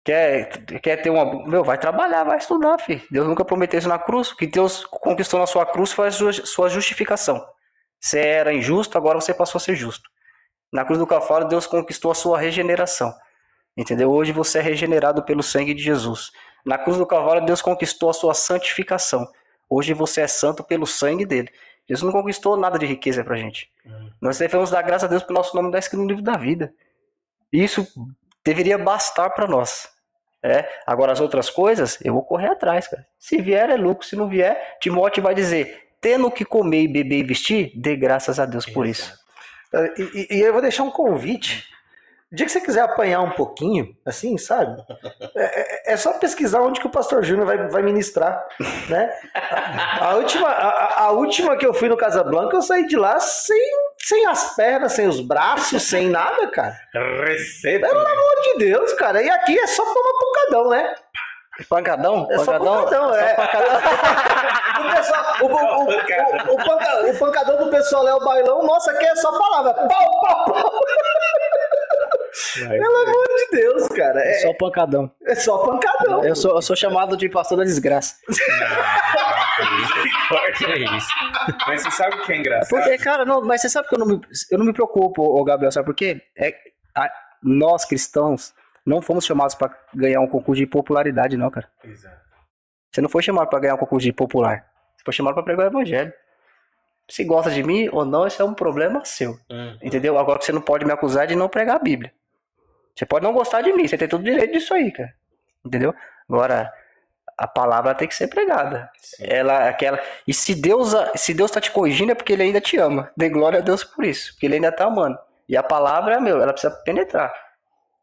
Quer, 0.04 0.50
quer 0.82 0.98
ter 0.98 1.10
uma. 1.10 1.46
Meu, 1.48 1.64
vai 1.64 1.78
trabalhar, 1.78 2.24
vai 2.24 2.38
estudar, 2.38 2.80
filho. 2.80 3.02
Deus 3.12 3.28
nunca 3.28 3.46
prometeu 3.46 3.78
isso 3.78 3.90
na 3.90 4.00
cruz. 4.00 4.32
O 4.32 4.38
que 4.38 4.48
Deus 4.48 4.86
conquistou 4.86 5.40
na 5.40 5.46
sua 5.46 5.66
cruz 5.66 5.92
foi 5.92 6.08
a 6.08 6.12
sua, 6.12 6.34
sua 6.34 6.70
justificação. 6.70 7.46
Você 8.00 8.20
era 8.20 8.52
injusto, 8.52 8.98
agora 8.98 9.22
você 9.22 9.34
passou 9.34 9.60
a 9.60 9.62
ser 9.62 9.76
justo. 9.76 10.10
Na 10.74 10.84
cruz 10.84 10.98
do 10.98 11.06
Calvário, 11.06 11.48
Deus 11.48 11.68
conquistou 11.68 12.10
a 12.12 12.16
sua 12.16 12.40
regeneração. 12.40 13.14
Entendeu? 13.78 14.12
Hoje 14.12 14.32
você 14.32 14.58
é 14.58 14.62
regenerado 14.62 15.24
pelo 15.24 15.44
sangue 15.44 15.74
de 15.74 15.84
Jesus. 15.84 16.32
Na 16.66 16.78
cruz 16.78 16.98
do 16.98 17.06
Calvário, 17.06 17.46
Deus 17.46 17.62
conquistou 17.62 18.10
a 18.10 18.14
sua 18.14 18.34
santificação. 18.34 19.28
Hoje 19.70 19.94
você 19.94 20.22
é 20.22 20.28
santo 20.28 20.64
pelo 20.64 20.88
sangue 20.88 21.26
dele. 21.26 21.50
Jesus 21.92 22.02
não 22.14 22.22
conquistou 22.22 22.56
nada 22.56 22.80
de 22.80 22.86
riqueza 22.86 23.24
pra 23.24 23.36
gente. 23.36 23.70
Uhum. 23.86 24.10
Nós 24.22 24.38
devemos 24.38 24.70
dar 24.70 24.82
graças 24.82 25.04
a 25.04 25.08
Deus 25.08 25.24
pelo 25.24 25.38
nosso 25.38 25.56
nome 25.56 25.68
estar 25.70 25.80
escrito 25.80 26.02
no 26.02 26.08
livro 26.08 26.24
da 26.24 26.38
vida. 26.38 26.74
Isso 27.52 27.86
deveria 28.46 28.78
bastar 28.78 29.30
para 29.32 29.46
nós. 29.48 29.90
É, 30.44 30.68
agora 30.88 31.12
as 31.12 31.20
outras 31.20 31.50
coisas, 31.50 32.00
eu 32.04 32.14
vou 32.14 32.24
correr 32.24 32.48
atrás, 32.48 32.88
cara. 32.88 33.06
Se 33.20 33.40
vier 33.42 33.70
é 33.70 33.76
lucro, 33.76 34.08
se 34.08 34.16
não 34.16 34.28
vier, 34.28 34.78
Timóteo 34.80 35.22
vai 35.22 35.36
dizer: 35.36 35.90
tendo 36.00 36.28
o 36.28 36.32
que 36.32 36.44
comer, 36.46 36.84
e 36.84 36.88
beber 36.88 37.20
e 37.20 37.24
vestir, 37.24 37.72
dê 37.76 37.96
graças 37.96 38.40
a 38.40 38.46
Deus 38.46 38.66
por 38.66 38.88
isso. 38.88 39.14
E, 39.74 40.02
e- 40.34 40.38
e 40.38 40.42
eu 40.42 40.52
vou 40.54 40.62
deixar 40.62 40.84
um 40.84 40.90
convite. 40.92 41.70
O 42.32 42.36
dia 42.36 42.46
que 42.46 42.52
você 42.54 42.62
quiser 42.62 42.82
apanhar 42.82 43.20
um 43.20 43.32
pouquinho, 43.32 43.94
assim, 44.06 44.38
sabe? 44.38 44.82
É, 45.36 45.90
é- 45.90 45.94
é 45.94 45.98
só 45.98 46.14
pesquisar 46.14 46.62
onde 46.62 46.80
que 46.80 46.88
o 46.88 46.92
pastor 46.92 47.24
Júnior 47.26 47.46
vai, 47.46 47.58
vai 47.68 47.82
ministrar, 47.84 48.48
né? 48.88 49.14
A, 49.36 50.12
a 50.12 50.16
última, 50.16 50.48
a, 50.48 51.04
a- 51.04 51.12
última 51.12 51.58
que 51.58 51.66
eu 51.66 51.74
fui 51.74 51.90
no 51.90 51.98
Casablanca, 51.98 52.56
eu 52.56 52.62
saí 52.62 52.88
de 52.88 52.96
lá 52.96 53.20
sem, 53.20 53.62
sem 53.98 54.26
as 54.28 54.56
pernas, 54.56 54.94
sem 54.94 55.08
os 55.10 55.20
braços, 55.20 55.84
sem 55.84 56.10
nada, 56.10 56.48
cara. 56.48 56.74
Receba. 57.26 57.88
Pelo 57.90 58.00
amor 58.00 58.36
de 58.44 58.60
Deus, 58.60 58.94
cara. 58.94 59.22
E 59.22 59.30
aqui 59.30 59.60
é 59.60 59.68
só 59.68 59.84
tomar 59.84 60.14
pancadão, 60.20 60.70
né? 60.70 60.96
Pancadão? 61.70 62.28
É 62.32 62.38
só 62.40 62.58
pancadão, 62.86 63.14
é. 63.14 63.36
O, 64.80 64.96
pessoal, 64.96 65.26
o, 65.42 65.46
o, 65.46 65.50
o, 65.50 66.54
o, 66.54 66.54
o 66.54 66.66
panca- 66.66 67.06
o 67.08 67.20
pancadão 67.20 67.58
do 67.58 67.70
pessoal 67.70 68.08
é 68.08 68.16
o 68.16 68.24
bailão, 68.24 68.64
nossa, 68.64 68.92
aqui 68.92 69.06
é 69.06 69.16
só 69.18 69.38
palavra. 69.38 69.74
Pau, 69.74 70.22
pau, 70.22 70.46
pau. 70.46 70.72
Pelo 72.56 72.98
amor 72.98 73.26
de 73.38 73.58
Deus, 73.58 73.88
cara. 73.90 74.20
É 74.22 74.32
É, 74.32 74.34
só 74.42 74.54
pancadão. 74.54 75.12
é 75.24 75.36
só 75.36 75.58
pancadão. 75.66 76.24
Eu 76.24 76.36
sou, 76.36 76.56
eu 76.56 76.62
sou 76.62 76.76
chamado 76.76 77.18
de 77.18 77.28
pastor 77.30 77.58
da 77.58 77.64
desgraça. 77.64 78.16
Corta 80.30 80.76
isso. 80.78 81.08
Mas 81.68 81.82
você 81.84 81.92
sabe 81.92 82.16
o 82.16 82.26
que 82.26 82.34
é 82.34 82.38
engraçado? 82.38 82.70
Porque, 82.70 82.98
cara, 82.98 83.26
não, 83.26 83.42
mas 83.42 83.62
você 83.62 83.70
sabe 83.70 83.88
que 83.88 83.96
eu 83.96 84.00
não 84.00 84.06
me, 84.08 84.22
eu 84.52 84.58
não 84.58 84.66
me 84.66 84.74
preocupo, 84.74 85.22
ô 85.24 85.44
Gabriel, 85.44 85.72
sabe 85.72 85.86
por 85.86 85.96
quê? 85.96 86.22
É, 86.38 86.54
a- 86.96 87.12
nós, 87.44 87.86
cristãos, 87.86 88.54
não 88.86 89.02
fomos 89.02 89.26
chamados 89.26 89.56
pra 89.56 89.70
ganhar 89.94 90.20
um 90.22 90.28
concurso 90.28 90.60
de 90.60 90.68
popularidade, 90.68 91.38
não, 91.38 91.50
cara. 91.50 91.68
Exato. 91.84 92.22
Você 92.92 93.02
não 93.02 93.10
foi 93.10 93.24
chamado 93.24 93.48
pra 93.50 93.60
ganhar 93.60 93.76
um 93.76 93.80
concurso 93.80 94.06
de 94.06 94.14
popular. 94.14 94.66
Você 94.98 95.04
foi 95.06 95.14
chamado 95.14 95.34
pra 95.34 95.44
pregar 95.44 95.66
o 95.66 95.70
evangelho. 95.70 96.14
Se 97.10 97.24
gosta 97.24 97.50
de 97.52 97.64
mim 97.64 97.90
ou 97.92 98.06
não, 98.06 98.28
isso 98.28 98.42
é 98.42 98.46
um 98.46 98.54
problema 98.54 99.04
seu. 99.04 99.38
Hum. 99.50 99.78
Entendeu? 99.82 100.18
Agora 100.18 100.40
que 100.40 100.46
você 100.46 100.52
não 100.52 100.62
pode 100.62 100.86
me 100.86 100.92
acusar 100.94 101.28
de 101.28 101.36
não 101.36 101.50
pregar 101.50 101.76
a 101.76 101.80
Bíblia. 101.80 102.14
Você 102.96 103.06
pode 103.06 103.24
não 103.24 103.34
gostar 103.34 103.62
de 103.62 103.72
mim, 103.74 103.88
você 103.88 103.98
tem 103.98 104.08
todo 104.08 104.22
o 104.22 104.24
direito 104.24 104.54
disso 104.54 104.74
aí, 104.74 104.92
cara. 104.92 105.14
Entendeu? 105.66 105.94
Agora, 106.30 106.72
a 107.38 107.48
palavra 107.48 107.96
tem 107.96 108.08
que 108.08 108.16
ser 108.16 108.28
pregada. 108.28 108.90
Sim. 109.00 109.24
Ela, 109.28 109.70
aquela. 109.70 110.00
E 110.28 110.34
se 110.34 110.54
Deus, 110.54 110.94
se 111.16 111.34
Deus 111.34 111.52
tá 111.52 111.60
te 111.60 111.72
corrigindo, 111.72 112.12
é 112.12 112.16
porque 112.16 112.34
ele 112.34 112.44
ainda 112.44 112.62
te 112.62 112.78
ama. 112.78 113.12
Dê 113.18 113.30
glória 113.30 113.60
a 113.60 113.62
Deus 113.62 113.84
por 113.84 114.06
isso. 114.06 114.34
Porque 114.34 114.46
ele 114.46 114.56
ainda 114.56 114.72
tá 114.72 114.86
amando. 114.86 115.18
E 115.50 115.58
a 115.58 115.64
palavra, 115.64 116.20
meu, 116.22 116.42
ela 116.42 116.54
precisa 116.54 116.74
penetrar. 116.86 117.34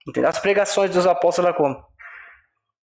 Entendeu? 0.06 0.28
As 0.28 0.38
pregações 0.38 0.90
dos 0.90 1.06
apóstolos, 1.06 1.48
ela 1.48 1.56
como? 1.56 1.87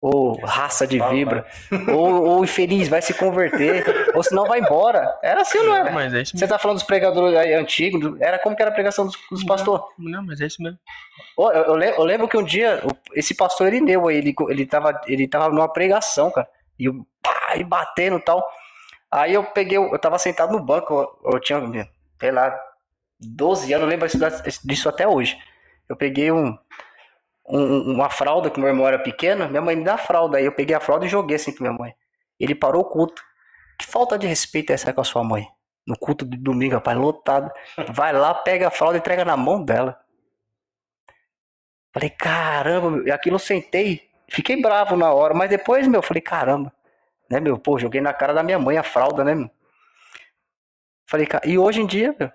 Ou 0.06 0.39
raça 0.44 0.86
de 0.86 1.01
vibra. 1.01 1.47
ou, 1.89 2.26
ou 2.26 2.44
infeliz, 2.44 2.89
vai 2.89 3.01
se 3.01 3.14
converter. 3.14 4.12
ou 4.14 4.22
senão 4.22 4.44
vai 4.44 4.60
embora. 4.60 5.18
Era 5.22 5.40
assim, 5.40 5.56
não 5.60 5.74
era? 5.74 5.90
Mas 5.90 6.12
é 6.12 6.20
isso 6.20 6.36
Você 6.36 6.47
tá 6.47 6.59
falando 6.59 6.76
dos 6.76 6.86
pregadores 6.86 7.35
antigos, 7.59 8.20
era 8.20 8.39
como 8.39 8.55
que 8.55 8.60
era 8.60 8.70
a 8.70 8.74
pregação 8.74 9.06
dos, 9.06 9.16
dos 9.31 9.43
pastores. 9.44 9.82
Não, 9.98 10.22
mas 10.22 10.43
é 10.43 10.47
isso 10.47 10.62
mesmo. 10.62 10.78
Eu, 11.39 11.51
eu 11.51 11.81
eu 11.81 12.05
lembro 12.05 12.28
que 12.28 12.36
um 12.36 12.44
dia, 12.44 12.82
esse 13.14 13.35
pastor 13.35 13.68
Irineu 13.68 14.06
aí, 14.06 14.18
ele, 14.18 14.35
ele, 14.51 14.66
tava, 14.66 15.01
ele 15.06 15.26
tava 15.26 15.48
numa 15.48 15.72
pregação, 15.72 16.31
cara. 16.31 16.47
E, 16.78 16.85
eu, 16.85 17.06
pá, 17.22 17.55
e 17.56 17.64
batendo 17.64 18.18
e 18.18 18.20
tal. 18.20 18.47
Aí 19.10 19.32
eu 19.32 19.43
peguei, 19.43 19.78
eu 19.78 19.98
tava 19.98 20.18
sentado 20.18 20.52
no 20.52 20.62
banco, 20.62 20.93
eu, 21.24 21.32
eu 21.32 21.40
tinha, 21.40 21.89
sei 22.20 22.31
lá, 22.31 22.55
12 23.18 23.72
anos, 23.72 23.85
eu 23.85 23.89
lembro 23.89 24.06
disso, 24.06 24.60
disso 24.66 24.86
até 24.86 25.09
hoje. 25.09 25.39
Eu 25.89 25.97
peguei 25.97 26.31
um, 26.31 26.59
um- 27.47 27.93
uma 27.95 28.11
fralda, 28.11 28.51
que 28.51 28.59
meu 28.59 28.69
irmão 28.69 28.87
era 28.87 28.99
pequeno, 28.99 29.49
minha 29.49 29.62
mãe 29.62 29.77
me 29.77 29.85
dá 29.85 29.95
a 29.95 29.99
fralda, 29.99 30.39
aí 30.39 30.45
eu 30.45 30.53
peguei 30.53 30.75
a 30.75 30.81
fralda 30.81 31.07
e 31.07 31.09
joguei 31.09 31.37
assim 31.37 31.53
pra 31.53 31.62
minha 31.62 31.79
mãe. 31.79 31.95
Ele 32.39 32.55
parou 32.55 32.83
o 32.83 32.85
culto. 32.89 33.23
Que 33.79 33.87
falta 33.87 34.19
de 34.19 34.27
respeito 34.27 34.71
é 34.71 34.75
essa 34.75 34.93
com 34.93 35.01
a 35.01 35.05
sua 35.05 35.25
mãe? 35.25 35.47
No 35.87 35.99
culto 35.99 36.25
de 36.25 36.37
domingo, 36.37 36.75
rapaz, 36.75 36.97
lotado. 36.97 37.51
Vai 37.93 38.12
lá, 38.12 38.35
pega 38.35 38.69
a 38.69 38.71
fralda 38.71 38.97
e 38.97 39.01
entrega 39.01 39.25
na 39.25 39.37
mão 39.37 39.62
dela. 39.62 39.99
Falei, 41.93 42.11
caramba, 42.11 42.91
meu. 42.91 43.07
E 43.07 43.11
aquilo 43.12 43.37
eu 43.37 43.41
sentei, 43.41 44.11
fiquei 44.29 44.61
bravo 44.61 44.97
na 44.97 45.12
hora, 45.12 45.35
mas 45.35 45.49
depois, 45.51 45.87
meu, 45.87 46.03
falei, 46.03 46.21
caramba, 46.21 46.73
né, 47.31 47.39
meu, 47.39 47.59
pô, 47.59 47.79
joguei 47.79 48.01
na 48.01 48.12
cara 48.12 48.33
da 48.33 48.43
minha 48.43 48.59
mãe 48.59 48.77
a 48.79 48.83
fralda, 48.83 49.23
né, 49.23 49.35
meu? 49.35 49.51
Falei, 51.09 51.29
e 51.45 51.59
hoje 51.59 51.81
em 51.83 51.87
dia, 51.87 52.16
meu, 52.19 52.33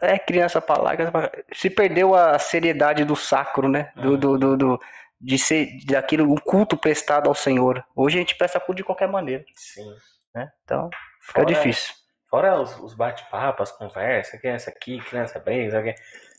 é 0.00 0.18
criança 0.18 0.60
pra 0.60 0.76
lá, 0.80 0.92
criança 0.94 1.12
pra 1.12 1.28
cá. 1.28 1.38
se 1.52 1.68
perdeu 1.70 2.14
a 2.14 2.38
seriedade 2.38 3.04
do 3.04 3.14
sacro, 3.16 3.68
né, 3.68 3.92
do, 3.96 4.16
do, 4.16 4.38
do, 4.38 4.56
do- 4.56 4.80
de 5.20 5.38
ser, 5.38 5.68
daquilo, 5.84 6.24
um 6.32 6.36
culto 6.36 6.76
prestado 6.76 7.28
ao 7.28 7.34
Senhor. 7.34 7.84
Hoje 7.94 8.16
a 8.16 8.20
gente 8.20 8.34
presta 8.36 8.58
culto 8.58 8.76
de 8.78 8.84
qualquer 8.84 9.08
maneira, 9.08 9.44
Sim. 9.56 9.90
né, 10.34 10.50
então 10.64 10.88
fica 11.20 11.42
Fora- 11.42 11.54
difícil. 11.54 11.94
Fora 12.28 12.60
os, 12.60 12.78
os 12.78 12.94
bate-papos, 12.94 13.70
as 13.70 13.76
conversas, 13.76 14.40
criança 14.40 14.70
aqui, 14.70 15.00
criança 15.00 15.38
bem, 15.40 15.70
sabe? 15.70 15.94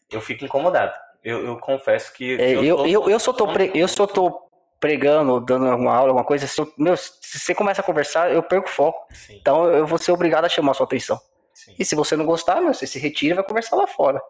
eu 0.09 0.19
fico 0.21 0.43
incomodado. 0.45 0.93
Eu, 1.23 1.45
eu 1.45 1.57
confesso 1.59 2.11
que. 2.13 2.39
É, 2.41 2.53
eu, 2.53 2.77
tô- 2.77 2.85
eu, 2.87 3.09
eu, 3.09 3.19
só 3.19 3.31
tô 3.31 3.47
pre- 3.53 3.71
eu 3.75 3.87
só 3.87 4.07
tô 4.07 4.41
pregando, 4.79 5.39
dando 5.39 5.67
alguma 5.69 5.93
aula, 5.93 6.09
alguma 6.09 6.25
coisa, 6.25 6.47
se 6.47 6.59
eu- 6.59 6.73
meu, 6.77 6.97
se 6.97 7.37
você 7.39 7.53
começa 7.53 7.81
a 7.81 7.83
conversar, 7.83 8.31
eu 8.31 8.41
perco 8.41 8.67
o 8.67 8.71
foco. 8.71 9.05
Sim, 9.13 9.37
Então 9.39 9.65
eu 9.71 9.85
vou 9.85 9.97
ser 9.99 10.11
obrigado 10.11 10.45
a 10.45 10.49
chamar 10.49 10.71
a 10.71 10.73
sua 10.73 10.85
atenção. 10.85 11.19
Sim. 11.65 11.75
E 11.77 11.85
se 11.85 11.95
você 11.95 12.15
não 12.15 12.25
gostar, 12.25 12.61
meu, 12.61 12.73
você 12.73 12.87
se 12.87 12.99
retira 12.99 13.33
e 13.33 13.35
vai 13.35 13.43
conversar 13.43 13.75
lá 13.75 13.87
fora. 13.87 14.21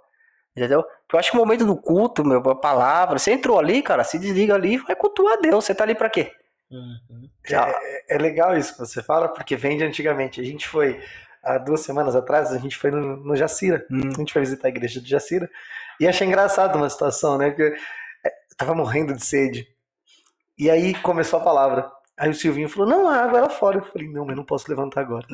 Entendeu? 0.55 0.83
Porque 0.83 1.15
eu 1.15 1.19
acho 1.19 1.31
que 1.31 1.37
o 1.37 1.39
momento 1.39 1.65
do 1.65 1.77
culto, 1.77 2.25
meu, 2.25 2.39
a 2.39 2.55
palavra, 2.55 3.17
você 3.17 3.31
entrou 3.31 3.57
ali, 3.57 3.81
cara, 3.81 4.03
se 4.03 4.19
desliga 4.19 4.53
ali 4.53 4.73
e 4.73 4.77
vai 4.77 4.95
cultuar 4.95 5.39
Deus. 5.39 5.63
Você 5.63 5.73
tá 5.73 5.83
ali 5.83 5.95
pra 5.95 6.09
quê? 6.09 6.31
Uhum. 6.69 7.29
É, 7.49 8.15
é 8.15 8.17
legal 8.17 8.57
isso 8.57 8.73
que 8.73 8.79
você 8.79 9.01
fala, 9.01 9.29
porque 9.29 9.55
vem 9.55 9.77
de 9.77 9.83
antigamente. 9.83 10.41
A 10.41 10.43
gente 10.43 10.67
foi, 10.67 11.01
há 11.41 11.57
duas 11.57 11.81
semanas 11.81 12.15
atrás, 12.15 12.51
a 12.51 12.57
gente 12.57 12.77
foi 12.77 12.91
no, 12.91 13.17
no 13.17 13.35
Jacira. 13.35 13.85
Hum. 13.89 14.09
A 14.13 14.17
gente 14.19 14.33
foi 14.33 14.41
visitar 14.41 14.67
a 14.67 14.71
igreja 14.71 14.99
do 14.99 15.07
Jacira. 15.07 15.49
E 15.99 16.07
achei 16.07 16.27
engraçado 16.27 16.75
uma 16.75 16.89
situação, 16.89 17.37
né? 17.37 17.49
Porque 17.49 17.63
é, 18.25 18.29
eu 18.29 18.57
tava 18.57 18.75
morrendo 18.75 19.13
de 19.13 19.25
sede. 19.25 19.67
E 20.57 20.69
aí 20.69 20.93
começou 20.95 21.39
a 21.39 21.43
palavra. 21.43 21.91
Aí 22.17 22.29
o 22.29 22.35
Silvinho 22.35 22.69
falou: 22.69 22.89
Não, 22.89 23.07
a 23.07 23.17
água 23.17 23.39
é 23.39 23.41
lá 23.41 23.49
fora. 23.49 23.77
Eu 23.77 23.83
falei: 23.83 24.09
Não, 24.09 24.25
mas 24.25 24.35
não 24.35 24.43
posso 24.43 24.69
levantar 24.69 25.01
agora. 25.01 25.25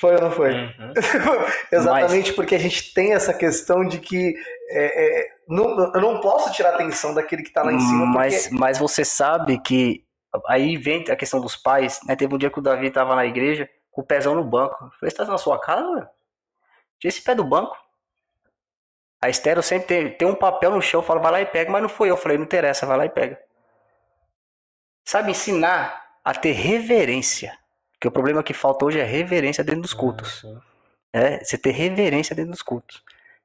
Foi 0.00 0.14
ou 0.14 0.20
não 0.22 0.30
foi? 0.30 0.52
Uhum. 0.54 0.94
Exatamente 1.70 2.32
porque 2.32 2.54
a 2.54 2.58
gente 2.58 2.94
tem 2.94 3.12
essa 3.12 3.34
questão 3.34 3.84
de 3.86 3.98
que 3.98 4.34
é, 4.70 5.20
é, 5.24 5.28
não- 5.46 5.92
eu 5.94 6.00
não 6.00 6.20
posso 6.20 6.50
tirar 6.52 6.70
a 6.70 6.74
atenção 6.74 7.12
daquele 7.12 7.42
que 7.42 7.52
tá 7.52 7.62
lá 7.62 7.72
em 7.72 7.78
cima. 7.80 8.06
porque- 8.06 8.18
Mas, 8.18 8.50
mas 8.50 8.78
você 8.78 9.04
sabe 9.04 9.60
que 9.60 10.02
aí 10.46 10.76
vem 10.78 11.04
a 11.10 11.16
questão 11.16 11.38
dos 11.40 11.54
pais, 11.54 12.00
né? 12.06 12.16
Teve 12.16 12.34
um 12.34 12.38
dia 12.38 12.50
que 12.50 12.58
o 12.58 12.62
Davi 12.62 12.90
tava 12.90 13.14
na 13.14 13.26
igreja 13.26 13.68
com 13.90 14.00
o 14.00 14.06
pezão 14.06 14.34
no 14.34 14.42
banco. 14.44 14.84
Eu 14.84 14.90
falei, 14.98 15.10
você 15.10 15.16
tá 15.16 15.24
na 15.26 15.36
sua 15.38 15.60
casa, 15.60 15.82
velho? 15.94 16.08
Tira 16.98 17.08
esse 17.08 17.22
pé 17.22 17.34
do 17.34 17.44
banco. 17.44 17.76
A 19.22 19.28
estéreo 19.28 19.62
sempre 19.62 19.86
tem, 19.86 20.10
tem 20.16 20.28
um 20.28 20.34
papel 20.34 20.70
no 20.70 20.80
chão, 20.80 21.02
fala, 21.02 21.20
vai 21.20 21.32
lá 21.32 21.40
e 21.42 21.46
pega, 21.46 21.70
mas 21.70 21.82
não 21.82 21.90
foi 21.90 22.08
eu. 22.08 22.14
Eu 22.14 22.16
falei, 22.16 22.38
não 22.38 22.44
interessa, 22.44 22.86
vai 22.86 22.96
lá 22.96 23.04
e 23.04 23.10
pega. 23.10 23.38
Sabe, 25.04 25.30
ensinar 25.32 26.02
a 26.24 26.32
ter 26.32 26.52
reverência. 26.52 27.58
Porque 28.00 28.08
o 28.08 28.10
problema 28.10 28.42
que 28.42 28.54
falta 28.54 28.82
hoje 28.86 28.98
é 28.98 29.04
reverência 29.04 29.62
dentro 29.62 29.82
dos 29.82 29.92
cultos. 29.92 30.42
Uhum. 30.42 30.58
É, 31.12 31.44
você 31.44 31.58
ter 31.58 31.72
reverência 31.72 32.34
dentro 32.34 32.52
dos 32.52 32.62
cultos. 32.62 33.02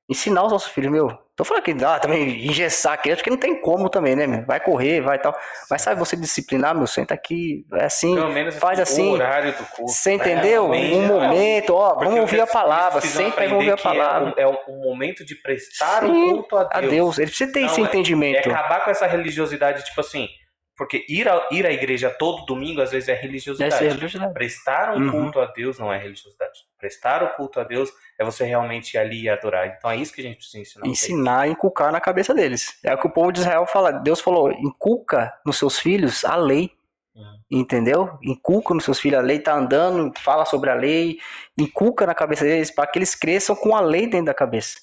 Ensinar 0.07 0.43
os 0.45 0.51
nossos 0.53 0.71
filhos, 0.71 0.89
meu. 0.89 1.09
Tô 1.35 1.43
falando 1.43 1.63
que 1.63 1.73
dá 1.73 1.99
também 1.99 2.45
engessar 2.47 2.93
a 2.93 2.97
criança, 2.97 3.17
porque 3.17 3.31
não 3.31 3.37
tem 3.37 3.59
como 3.59 3.89
também, 3.89 4.15
né, 4.15 4.25
meu? 4.25 4.45
Vai 4.45 4.61
correr, 4.61 5.01
vai 5.01 5.19
tal. 5.19 5.37
Mas 5.69 5.81
sabe 5.81 5.99
você 5.99 6.15
disciplinar, 6.15 6.73
meu? 6.73 6.87
Senta 6.87 7.13
aqui, 7.13 7.65
é 7.73 7.83
assim. 7.83 8.15
Pelo 8.15 8.31
menos 8.31 8.55
faz 8.55 8.79
assim. 8.79 9.11
horário 9.11 9.51
do 9.51 9.65
culto. 9.65 9.91
Você 9.91 10.11
né? 10.11 10.15
entendeu? 10.15 10.69
Realmente, 10.69 10.95
Um 10.95 11.03
é, 11.03 11.07
momento, 11.07 11.73
ó, 11.73 11.95
vamos 11.95 12.19
ouvir 12.21 12.35
a 12.39 12.43
eles 12.43 12.51
palavra. 12.53 13.01
precisam 13.01 13.25
Senta 13.25 13.43
e 13.43 13.47
vamos 13.49 13.65
ouvir 13.65 13.77
a 13.77 13.83
palavra. 13.83 14.33
É 14.37 14.47
o, 14.47 14.51
é 14.51 14.55
o 14.69 14.77
momento 14.83 15.25
de 15.25 15.35
prestar 15.35 15.99
Sim, 16.03 16.07
o 16.07 16.33
culto 16.35 16.55
a 16.55 16.63
Deus. 16.63 16.71
A 16.71 16.79
Deus. 16.81 17.17
Ele 17.17 17.27
precisa 17.27 17.51
ter 17.51 17.59
Não, 17.61 17.67
esse 17.67 17.81
é- 17.81 17.83
É 17.83 17.87
entendimento. 17.87 18.49
acabar 18.49 18.85
com 18.85 18.89
essa 18.91 19.05
religiosidade, 19.05 19.83
tipo 19.83 19.99
assim. 19.99 20.29
Porque 20.77 21.05
ir, 21.07 21.27
a, 21.29 21.47
ir 21.51 21.65
à 21.65 21.71
igreja 21.71 22.09
todo 22.09 22.45
domingo, 22.45 22.81
às 22.81 22.91
vezes, 22.91 23.07
é 23.07 23.13
religiosidade. 23.13 23.75
ser 23.75 23.87
religiosidade. 23.87 24.33
Prestar 24.33 24.93
um 24.93 24.99
Uhum. 24.99 25.11
culto 25.11 25.39
a 25.39 25.45
Deus 25.45 25.79
não 25.79 25.91
é 25.91 25.97
religiosidade. 25.97 26.65
Prestar 26.77 27.23
o 27.23 27.29
culto 27.29 27.59
a 27.59 27.63
Deus 27.63 27.89
é 28.19 28.25
você 28.25 28.43
realmente 28.43 28.95
ir 28.95 28.97
ali 28.97 29.21
e 29.23 29.29
adorar. 29.29 29.67
Então 29.77 29.89
é 29.89 29.95
isso 29.95 30.13
que 30.13 30.19
a 30.19 30.23
gente 30.23 30.37
precisa 30.37 30.59
ensinar. 30.59 30.85
Ensinar, 30.87 31.47
inculcar 31.47 31.91
na 31.91 32.01
cabeça 32.01 32.33
deles. 32.33 32.77
É 32.83 32.93
o 32.93 32.97
que 32.97 33.07
o 33.07 33.09
povo 33.09 33.31
de 33.31 33.39
Israel 33.39 33.65
fala. 33.65 33.91
Deus 33.91 34.19
falou: 34.19 34.51
inculca 34.51 35.33
nos 35.45 35.57
seus 35.57 35.79
filhos 35.79 36.25
a 36.25 36.35
lei. 36.35 36.71
Uhum. 37.15 37.39
Entendeu? 37.49 38.17
Inculca 38.21 38.73
nos 38.73 38.83
seus 38.83 38.99
filhos 38.99 39.19
a 39.19 39.23
lei, 39.23 39.39
tá 39.39 39.55
andando, 39.55 40.11
fala 40.19 40.43
sobre 40.43 40.69
a 40.69 40.73
lei, 40.73 41.19
inculca 41.57 42.05
na 42.05 42.13
cabeça 42.13 42.43
deles 42.43 42.69
para 42.69 42.85
que 42.87 42.99
eles 42.99 43.15
cresçam 43.15 43.55
com 43.55 43.73
a 43.73 43.79
lei 43.79 44.07
dentro 44.07 44.25
da 44.25 44.33
cabeça. 44.33 44.77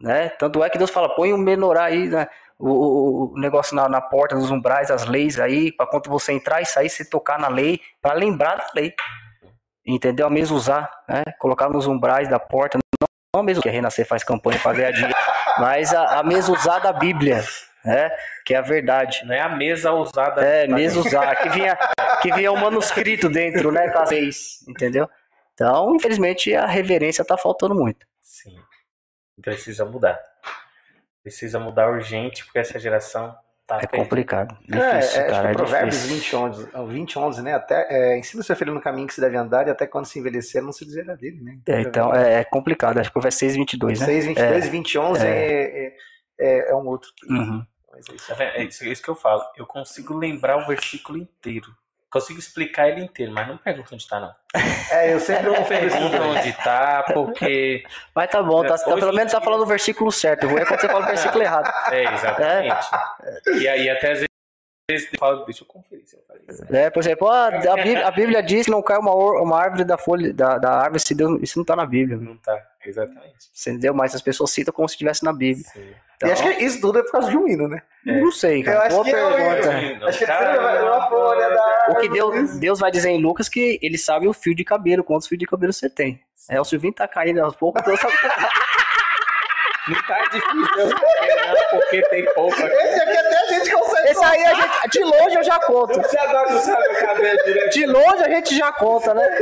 Né? 0.00 0.30
Tanto 0.30 0.64
é 0.64 0.70
que 0.70 0.78
Deus 0.78 0.90
fala: 0.90 1.14
põe 1.14 1.32
o 1.32 1.38
menorá 1.38 1.84
aí, 1.84 2.08
né? 2.08 2.26
O, 2.58 3.32
o- 3.34 3.38
negócio 3.40 3.74
na, 3.76 3.88
na 3.88 4.00
porta, 4.00 4.34
nos 4.34 4.50
umbrais, 4.50 4.90
as 4.90 5.04
leis 5.06 5.38
aí, 5.40 5.72
para 5.72 5.86
quando 5.86 6.08
você 6.08 6.32
entrar 6.32 6.60
e 6.60 6.66
sair, 6.66 6.88
você 6.88 7.04
tocar 7.04 7.38
na 7.38 7.48
lei, 7.48 7.80
para 8.00 8.14
lembrar 8.14 8.56
da 8.56 8.66
lei. 8.74 8.94
Entendeu? 9.86 10.26
A 10.26 10.30
mesa 10.30 10.54
usar, 10.54 10.90
né? 11.08 11.22
Colocar 11.38 11.68
nos 11.68 11.86
umbrais 11.86 12.28
da 12.28 12.38
porta, 12.38 12.78
não, 12.78 13.06
não 13.34 13.40
a 13.40 13.44
mesa 13.44 13.60
que 13.60 13.68
a 13.68 13.72
Renascer 13.72 14.06
faz 14.06 14.24
campanha 14.24 14.58
para 14.60 14.76
ganhar 14.76 14.90
dinheiro, 14.92 15.14
mas 15.58 15.92
a, 15.92 16.20
a 16.20 16.22
mesa 16.22 16.50
usar 16.52 16.78
da 16.78 16.92
Bíblia, 16.92 17.44
né? 17.84 18.10
Que 18.46 18.54
é 18.54 18.58
a 18.58 18.62
verdade. 18.62 19.22
Não 19.26 19.34
é 19.34 19.40
a 19.40 19.48
mesa 19.50 19.92
usada. 19.92 20.42
É, 20.42 20.66
mesa 20.66 20.98
usar, 21.00 21.34
que 21.36 21.50
vinha, 21.50 21.76
que 22.22 22.32
vinha 22.32 22.50
o 22.50 22.56
manuscrito 22.56 23.28
dentro, 23.28 23.70
né? 23.70 23.90
Com 23.90 23.98
as 23.98 24.10
leis, 24.10 24.64
entendeu? 24.68 25.08
Então, 25.52 25.94
infelizmente, 25.94 26.54
a 26.54 26.66
reverência 26.66 27.24
tá 27.24 27.36
faltando 27.36 27.74
muito. 27.74 28.06
Sim. 28.22 28.56
Precisa 29.42 29.84
mudar. 29.84 30.18
Precisa 31.24 31.58
mudar 31.58 31.90
urgente, 31.90 32.44
porque 32.44 32.58
essa 32.58 32.78
geração 32.78 33.34
tá 33.66 33.78
É 33.82 33.86
complicado. 33.86 34.54
É, 34.70 34.98
Difícil, 34.98 35.22
é, 35.22 35.24
cara. 35.24 35.32
acho 35.32 35.42
que 35.42 35.48
É 35.48 35.54
Provérbios 35.54 36.02
difícil. 36.02 36.16
20, 36.18 36.36
11, 36.36 36.68
ó, 36.74 36.84
20, 36.84 37.18
11, 37.18 37.42
né? 37.42 37.54
Até, 37.54 37.86
é, 37.88 38.18
ensina 38.18 38.42
o 38.42 38.44
seu 38.44 38.54
filho 38.54 38.74
no 38.74 38.80
caminho 38.80 39.06
que 39.06 39.14
se 39.14 39.22
deve 39.22 39.36
andar 39.38 39.66
e 39.66 39.70
até 39.70 39.86
quando 39.86 40.04
se 40.04 40.18
envelhecer 40.18 40.62
não 40.62 40.70
se 40.70 40.84
desviará 40.84 41.14
dele, 41.14 41.40
né? 41.40 41.58
É, 41.66 41.80
então, 41.80 42.14
é, 42.14 42.40
é 42.40 42.44
complicado. 42.44 42.98
Acho 42.98 43.10
que 43.10 43.18
vai 43.18 43.32
6, 43.32 43.56
22, 43.56 44.00
né? 44.00 44.06
6, 44.06 44.26
22 44.26 44.66
e 44.66 44.68
20, 44.68 44.98
11 44.98 45.26
é, 45.26 45.86
é, 45.86 45.96
é, 46.38 46.70
é 46.70 46.74
um 46.74 46.86
outro. 46.86 47.10
Uhum. 47.26 47.64
Mas 47.90 48.08
é 48.10 48.14
isso. 48.14 48.36
Tá? 48.36 48.44
É 48.44 48.62
isso, 48.64 48.84
é 48.84 48.88
isso 48.88 49.02
que 49.02 49.08
eu 49.08 49.16
falo. 49.16 49.42
Eu 49.56 49.66
consigo 49.66 50.14
lembrar 50.14 50.58
o 50.58 50.66
versículo 50.66 51.16
inteiro. 51.16 51.74
Consigo 52.14 52.38
explicar 52.38 52.88
ele 52.88 53.02
inteiro, 53.02 53.32
mas 53.32 53.48
não 53.48 53.56
pergunta 53.56 53.92
onde 53.92 54.08
tá, 54.08 54.20
não. 54.20 54.32
É, 54.92 55.12
eu 55.12 55.18
sempre 55.18 55.50
Não 55.50 55.60
ofendo 55.60 55.86
esse 55.86 55.98
pergunta 55.98 56.22
onde 56.22 56.52
tá, 56.52 57.04
porque. 57.12 57.82
Mas 58.14 58.30
tá 58.30 58.40
bom, 58.40 58.64
tá, 58.64 58.78
tá- 58.78 58.94
pelo 58.94 59.12
menos 59.12 59.32
tá 59.32 59.40
falando 59.40 59.62
o 59.62 59.66
versículo 59.66 60.12
certo. 60.12 60.46
O 60.46 60.50
ruim 60.50 60.62
é 60.62 60.64
quando 60.64 60.80
você 60.80 60.86
fala 60.86 61.04
o 61.04 61.08
versículo 61.08 61.42
errado. 61.42 61.70
É, 61.90 62.14
exatamente. 62.14 62.86
E 63.60 63.68
aí, 63.68 63.90
até 63.90 64.12
às 64.12 64.18
vezes, 64.20 64.33
eu 64.86 65.00
falo, 65.18 65.44
deixa 65.46 65.62
eu 65.62 65.66
conferir 65.66 66.06
se 66.06 66.14
eu 66.14 66.20
falei 66.28 66.42
isso. 66.46 66.62
É, 66.74 66.90
por 66.90 67.00
exemplo, 67.00 67.26
ó, 67.26 67.32
a, 67.32 67.50
Bíblia, 67.50 68.06
a 68.06 68.10
Bíblia 68.10 68.42
diz 68.42 68.66
que 68.66 68.70
não 68.70 68.82
cai 68.82 68.98
uma, 68.98 69.14
uma 69.14 69.58
árvore 69.58 69.82
da 69.82 69.96
folha 69.96 70.30
da, 70.34 70.58
da 70.58 70.72
árvore 70.72 71.00
se 71.00 71.14
Deus, 71.14 71.40
isso 71.42 71.58
não 71.58 71.64
tá 71.64 71.74
na 71.74 71.86
Bíblia. 71.86 72.18
Não 72.18 72.36
tá, 72.36 72.54
exatamente. 72.84 73.48
Entendeu? 73.58 73.94
Mas 73.94 74.14
as 74.14 74.20
pessoas 74.20 74.50
citam 74.50 74.74
como 74.74 74.86
se 74.86 74.92
estivesse 74.94 75.24
na 75.24 75.32
Bíblia. 75.32 75.64
Sim. 75.72 75.94
Então, 76.16 76.28
E 76.28 76.32
acho 76.32 76.42
que 76.42 76.62
isso 76.62 76.80
tudo 76.82 76.98
é 76.98 77.02
por 77.02 77.12
causa 77.12 77.30
de 77.30 77.36
um 77.36 77.48
hino, 77.48 77.66
né? 77.66 77.80
Não 78.04 78.30
sei, 78.30 78.62
cara. 78.62 78.76
Eu 78.76 78.82
acho 78.82 78.94
Boa 78.96 79.04
que 79.04 79.10
é 79.10 79.24
o 79.24 79.34
pergunta. 79.34 79.80
hino. 79.80 80.06
Acho 80.06 80.18
que 80.18 80.26
vai 80.26 80.82
uma 80.82 81.08
folha 81.08 81.48
da 81.48 81.86
O 81.88 81.94
que 81.96 82.08
Deus, 82.10 82.58
Deus 82.58 82.78
vai 82.78 82.90
dizer 82.90 83.08
em 83.08 83.22
Lucas 83.22 83.48
que 83.48 83.78
ele 83.82 83.96
sabe 83.96 84.28
o 84.28 84.34
fio 84.34 84.54
de 84.54 84.64
cabelo, 84.64 85.02
quantos 85.02 85.26
fios 85.26 85.38
de 85.38 85.46
cabelo 85.46 85.72
você 85.72 85.88
tem. 85.88 86.20
É, 86.50 86.60
o 86.60 86.64
Silvinho 86.64 86.92
tá 86.92 87.08
caindo 87.08 87.40
aos 87.40 87.56
poucos, 87.56 87.82
Deus 87.82 87.98
sabe. 87.98 88.12
Não 89.86 90.02
tá 90.06 90.18
difícil 90.32 90.88
saber, 90.88 91.46
não, 91.46 91.68
porque 91.78 92.02
tem 92.08 92.24
pouco 92.32 92.54
aqui. 92.54 92.74
Esse 92.74 93.00
aqui 93.02 93.16
até 93.18 93.36
a 93.36 93.44
gente 93.58 93.70
consegue. 93.70 94.08
Esse 94.10 94.24
aí 94.24 94.44
a 94.46 94.54
gente, 94.54 94.88
de 94.90 95.04
longe 95.04 95.34
eu 95.36 95.42
já 95.44 95.60
conto. 95.60 95.94
Você 96.00 96.18
adora 96.18 96.50
não 96.52 96.60
sabe 96.60 96.88
o 96.88 96.98
cabelo 97.00 97.44
direito. 97.44 97.70
De 97.70 97.86
longe 97.86 98.22
a 98.24 98.28
gente 98.30 98.56
já 98.56 98.72
conta, 98.72 99.12
né? 99.12 99.38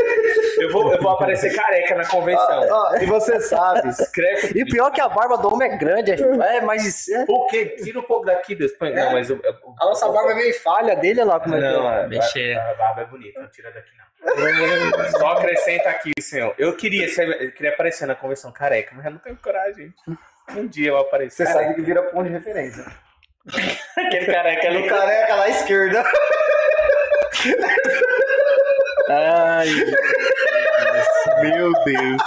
Eu 0.59 0.73
vou, 0.73 0.93
eu 0.93 1.01
vou 1.01 1.13
aparecer 1.13 1.55
careca 1.55 1.95
na 1.95 2.07
convenção. 2.07 2.67
Ó, 2.69 2.97
e 2.97 3.07
você 3.07 3.41
sabe. 3.41 3.89
Escreve. 3.91 4.59
E 4.61 4.65
pior 4.65 4.91
que 4.91 5.01
a 5.01 5.09
barba 5.09 5.39
do 5.39 5.53
homem 5.53 5.71
é 5.71 5.77
grande, 5.77 6.11
é, 6.11 6.57
é 6.57 6.61
mas 6.61 7.09
é, 7.09 7.25
Por 7.25 7.47
quê? 7.47 7.77
Tira 7.83 8.01
um 8.01 8.03
pouco 8.03 8.27
daqui, 8.27 8.55
Deus. 8.57 8.73
Põe- 8.73 8.93
Não, 8.93 9.13
mas 9.13 9.31
eu, 9.31 9.39
eu- 9.45 9.55
a 9.81 9.85
nossa 9.87 10.09
barba 10.09 10.33
é 10.33 10.35
meio 10.35 10.61
falha 10.61 10.97
dele, 10.97 11.21
olha 11.21 11.31
lá 11.35 11.41
como 11.41 11.55
é 11.55 11.59
que 11.59 11.65
Não, 11.65 11.89
é. 11.93 12.03
a, 12.05 12.07
Mexer. 12.09 12.59
a, 12.59 12.71
a 12.71 12.75
barba 12.75 13.03
é 13.03 13.05
bonita, 13.05 13.41
não 13.41 13.49
tira 13.49 13.71
daqui 13.71 13.91
não. 13.97 14.03
Só 15.19 15.33
acrescenta 15.33 15.89
aqui, 15.89 16.13
senhor. 16.21 16.55
Eu 16.59 16.77
queria, 16.77 17.09
ser- 17.09 17.43
eu 17.43 17.53
queria 17.53 17.73
aparecer 17.73 18.07
na 18.07 18.15
convenção 18.15 18.53
careca, 18.53 18.93
mas 18.95 19.05
eu 19.05 19.11
não 19.13 19.19
tenho 19.19 19.37
coragem. 19.37 19.93
Um 20.51 20.67
dia 20.67 20.89
eu 20.89 20.99
aparecer. 20.99 21.47
Você 21.47 21.53
sabe 21.53 21.75
que 21.75 21.83
vira 21.83 22.03
ponto 22.11 22.25
de 22.25 22.33
referência. 22.33 22.85
Aquele 23.97 24.27
careca 24.27 24.69
ali. 24.69 24.83
O 24.83 24.89
careca 24.89 25.35
lá 25.35 25.45
à 25.45 25.49
esquerda. 25.49 26.05
Ai, 29.09 29.69
Meu 31.43 31.73
Deus. 31.85 32.23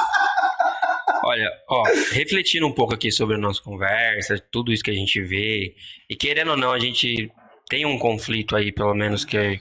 Olha, 1.23 1.51
ó, 1.67 1.83
refletindo 2.11 2.67
um 2.67 2.71
pouco 2.71 2.93
aqui 2.93 3.11
sobre 3.11 3.35
a 3.35 3.39
nossa 3.39 3.61
conversa, 3.61 4.39
tudo 4.51 4.71
isso 4.71 4.83
que 4.83 4.91
a 4.91 4.95
gente 4.95 5.19
vê, 5.21 5.75
e 6.07 6.15
querendo 6.15 6.51
ou 6.51 6.57
não, 6.57 6.71
a 6.71 6.79
gente 6.79 7.31
tem 7.67 7.83
um 7.83 7.97
conflito 7.97 8.55
aí, 8.55 8.71
pelo 8.71 8.93
menos 8.93 9.25
que 9.25 9.35
é 9.35 9.57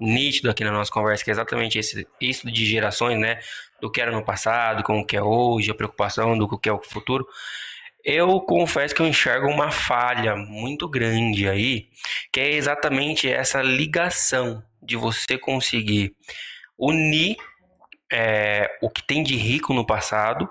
nítido 0.00 0.50
aqui 0.50 0.64
na 0.64 0.72
nossa 0.72 0.90
conversa, 0.90 1.22
que 1.22 1.30
é 1.30 1.32
exatamente 1.32 1.78
esse, 1.78 2.06
isso 2.20 2.50
de 2.50 2.66
gerações, 2.66 3.18
né? 3.18 3.38
Do 3.80 3.90
que 3.90 4.00
era 4.00 4.10
no 4.10 4.24
passado, 4.24 4.82
com 4.82 4.98
o 4.98 5.06
que 5.06 5.16
é 5.16 5.22
hoje, 5.22 5.70
a 5.70 5.74
preocupação 5.74 6.36
do 6.36 6.58
que 6.58 6.68
é 6.68 6.72
o 6.72 6.82
futuro. 6.82 7.24
Eu 8.04 8.38
confesso 8.42 8.94
que 8.94 9.00
eu 9.00 9.06
enxergo 9.06 9.48
uma 9.48 9.70
falha 9.70 10.36
muito 10.36 10.86
grande 10.86 11.48
aí, 11.48 11.88
que 12.30 12.38
é 12.38 12.50
exatamente 12.50 13.30
essa 13.30 13.62
ligação 13.62 14.62
de 14.82 14.94
você 14.94 15.38
conseguir 15.38 16.14
unir 16.78 17.36
é, 18.12 18.70
o 18.82 18.90
que 18.90 19.02
tem 19.02 19.22
de 19.22 19.36
rico 19.36 19.72
no 19.72 19.86
passado 19.86 20.46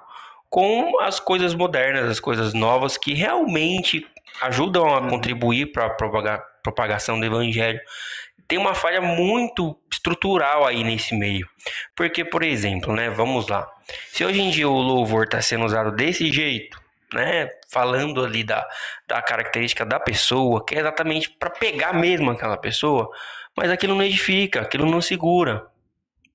com 0.49 0.99
as 0.99 1.19
coisas 1.19 1.53
modernas, 1.53 2.09
as 2.09 2.19
coisas 2.19 2.55
novas 2.55 2.97
que 2.97 3.13
realmente 3.13 4.05
ajudam 4.41 4.93
a 4.95 5.07
contribuir 5.07 5.71
para 5.71 5.85
a 5.85 6.41
propagação 6.63 7.19
do 7.19 7.25
evangelho. 7.25 7.79
Tem 8.47 8.57
uma 8.57 8.73
falha 8.73 8.99
muito 8.99 9.77
estrutural 9.91 10.65
aí 10.65 10.83
nesse 10.83 11.15
meio. 11.15 11.47
Porque, 11.95 12.25
por 12.25 12.43
exemplo, 12.43 12.93
né, 12.93 13.09
vamos 13.09 13.47
lá. 13.47 13.67
Se 14.11 14.25
hoje 14.25 14.41
em 14.41 14.49
dia 14.49 14.67
o 14.67 14.81
louvor 14.81 15.25
está 15.25 15.41
sendo 15.41 15.65
usado 15.65 15.91
desse 15.91 16.31
jeito, 16.31 16.82
né, 17.13 17.49
falando 17.69 18.23
ali 18.23 18.43
da, 18.43 18.67
da 19.07 19.21
característica 19.21 19.85
da 19.85 19.99
pessoa, 19.99 20.65
que 20.65 20.75
é 20.75 20.79
exatamente 20.79 21.29
para 21.29 21.49
pegar 21.49 21.93
mesmo 21.93 22.31
aquela 22.31 22.57
pessoa, 22.57 23.09
mas 23.55 23.69
aquilo 23.71 23.95
não 23.95 24.03
edifica, 24.03 24.61
aquilo 24.61 24.89
não 24.89 25.01
segura 25.01 25.71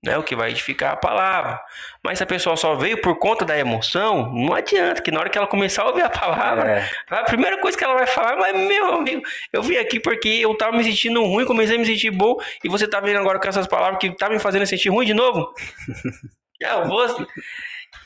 né? 0.03 0.17
O 0.17 0.23
que 0.23 0.37
vai 0.37 0.51
edificar 0.51 0.93
a 0.93 0.97
palavra. 0.97 1.61
Mas 2.03 2.19
se 2.19 2.25
a 2.25 2.27
pessoa 2.27 2.57
só 2.57 2.75
veio 2.75 3.01
por 3.01 3.19
conta 3.19 3.45
da 3.45 3.59
emoção, 3.59 4.33
não 4.33 4.55
adianta, 4.55 5.03
que 5.03 5.11
na 5.11 5.21
hora 5.21 5.29
que 5.29 5.37
ela 5.37 5.47
começar 5.47 5.83
a 5.83 5.89
ouvir 5.89 6.03
a 6.03 6.11
palavra, 6.11 6.71
É. 6.71 6.91
a 7.11 7.25
primeira 7.25 7.61
coisa 7.61 7.77
que 7.77 7.85
ela 7.85 7.95
vai 7.95 8.07
falar, 8.07 8.37
mas 8.37 8.57
meu 8.57 8.95
amigo, 8.95 9.23
eu 9.53 9.63
vim 9.63 9.77
aqui 9.77 9.99
porque 9.99 10.29
eu 10.29 10.55
tava 10.57 10.77
me 10.77 10.85
sentindo 10.85 11.23
ruim, 11.25 11.45
comecei 11.45 11.77
a 11.77 11.79
me 11.79 11.87
sentir 11.87 12.11
bom, 12.11 12.37
e 12.63 12.69
você 12.69 12.87
tá 12.87 13.01
vendo 13.01 13.19
agora 13.19 13.39
com 13.41 13.49
essas 13.49 13.67
palavras 13.67 13.99
que 13.99 14.11
tá 14.17 14.29
me 14.29 14.39
fazendo 14.39 14.67
sentir 14.67 14.89
ruim 14.89 15.07
de 15.07 15.15
novo? 15.15 15.53
eu 16.61 16.87
vou. 16.87 17.27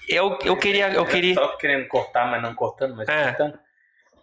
Eu, 0.08 0.38
eu 0.44 0.56
queria. 0.56 0.88
Eu 0.92 1.06
queria. 1.06 1.34
Só 1.34 1.56
querendo 1.56 1.86
cortar, 1.88 2.26
mas 2.30 2.42
não 2.42 2.54
cortando, 2.54 2.96
mas 2.96 3.08
É. 3.08 3.24
cortando. 3.28 3.58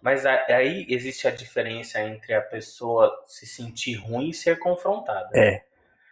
Mas 0.01 0.25
aí 0.25 0.85
existe 0.89 1.27
a 1.27 1.31
diferença 1.31 2.01
entre 2.01 2.33
a 2.33 2.41
pessoa 2.41 3.11
se 3.27 3.45
sentir 3.45 3.95
ruim 3.95 4.29
e 4.29 4.33
ser 4.33 4.57
confrontada. 4.59 5.29
É. 5.35 5.63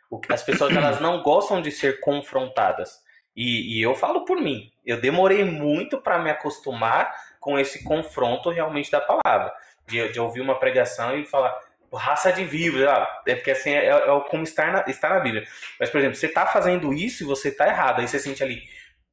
O 0.09 0.19
que- 0.19 0.31
As 0.33 0.43
pessoas 0.43 0.71
elas 0.75 0.99
não 0.99 1.21
gostam 1.21 1.61
de 1.61 1.71
ser 1.71 1.99
confrontadas. 1.99 3.01
E, 3.35 3.77
e 3.77 3.81
eu 3.81 3.93
falo 3.95 4.25
por 4.25 4.41
mim. 4.41 4.71
Eu 4.85 4.99
demorei 4.99 5.43
muito 5.45 5.99
para 6.01 6.17
me 6.19 6.29
acostumar 6.29 7.13
com 7.39 7.57
esse 7.59 7.83
confronto 7.83 8.49
realmente 8.49 8.91
da 8.91 8.99
palavra. 8.99 9.53
De, 9.85 10.09
de 10.11 10.19
ouvir 10.19 10.41
uma 10.41 10.59
pregação 10.59 11.17
e 11.17 11.23
falar, 11.23 11.57
raça 11.93 12.33
de 12.33 12.43
vivos, 12.43 12.83
ah, 12.83 13.21
é 13.25 13.35
porque 13.35 13.51
assim 13.51 13.69
é, 13.71 13.85
é 13.85 14.11
o 14.11 14.21
como 14.21 14.43
estar 14.43 14.69
na, 14.73 14.83
estar 14.87 15.09
na 15.11 15.19
Bíblia. 15.21 15.47
Mas, 15.79 15.89
por 15.89 15.99
exemplo, 15.99 16.17
você 16.17 16.27
tá 16.27 16.45
fazendo 16.45 16.91
isso 16.93 17.23
e 17.23 17.25
você 17.27 17.49
tá 17.51 17.67
errado. 17.67 17.99
Aí 18.01 18.07
você 18.07 18.19
sente 18.19 18.43
ali, 18.43 18.63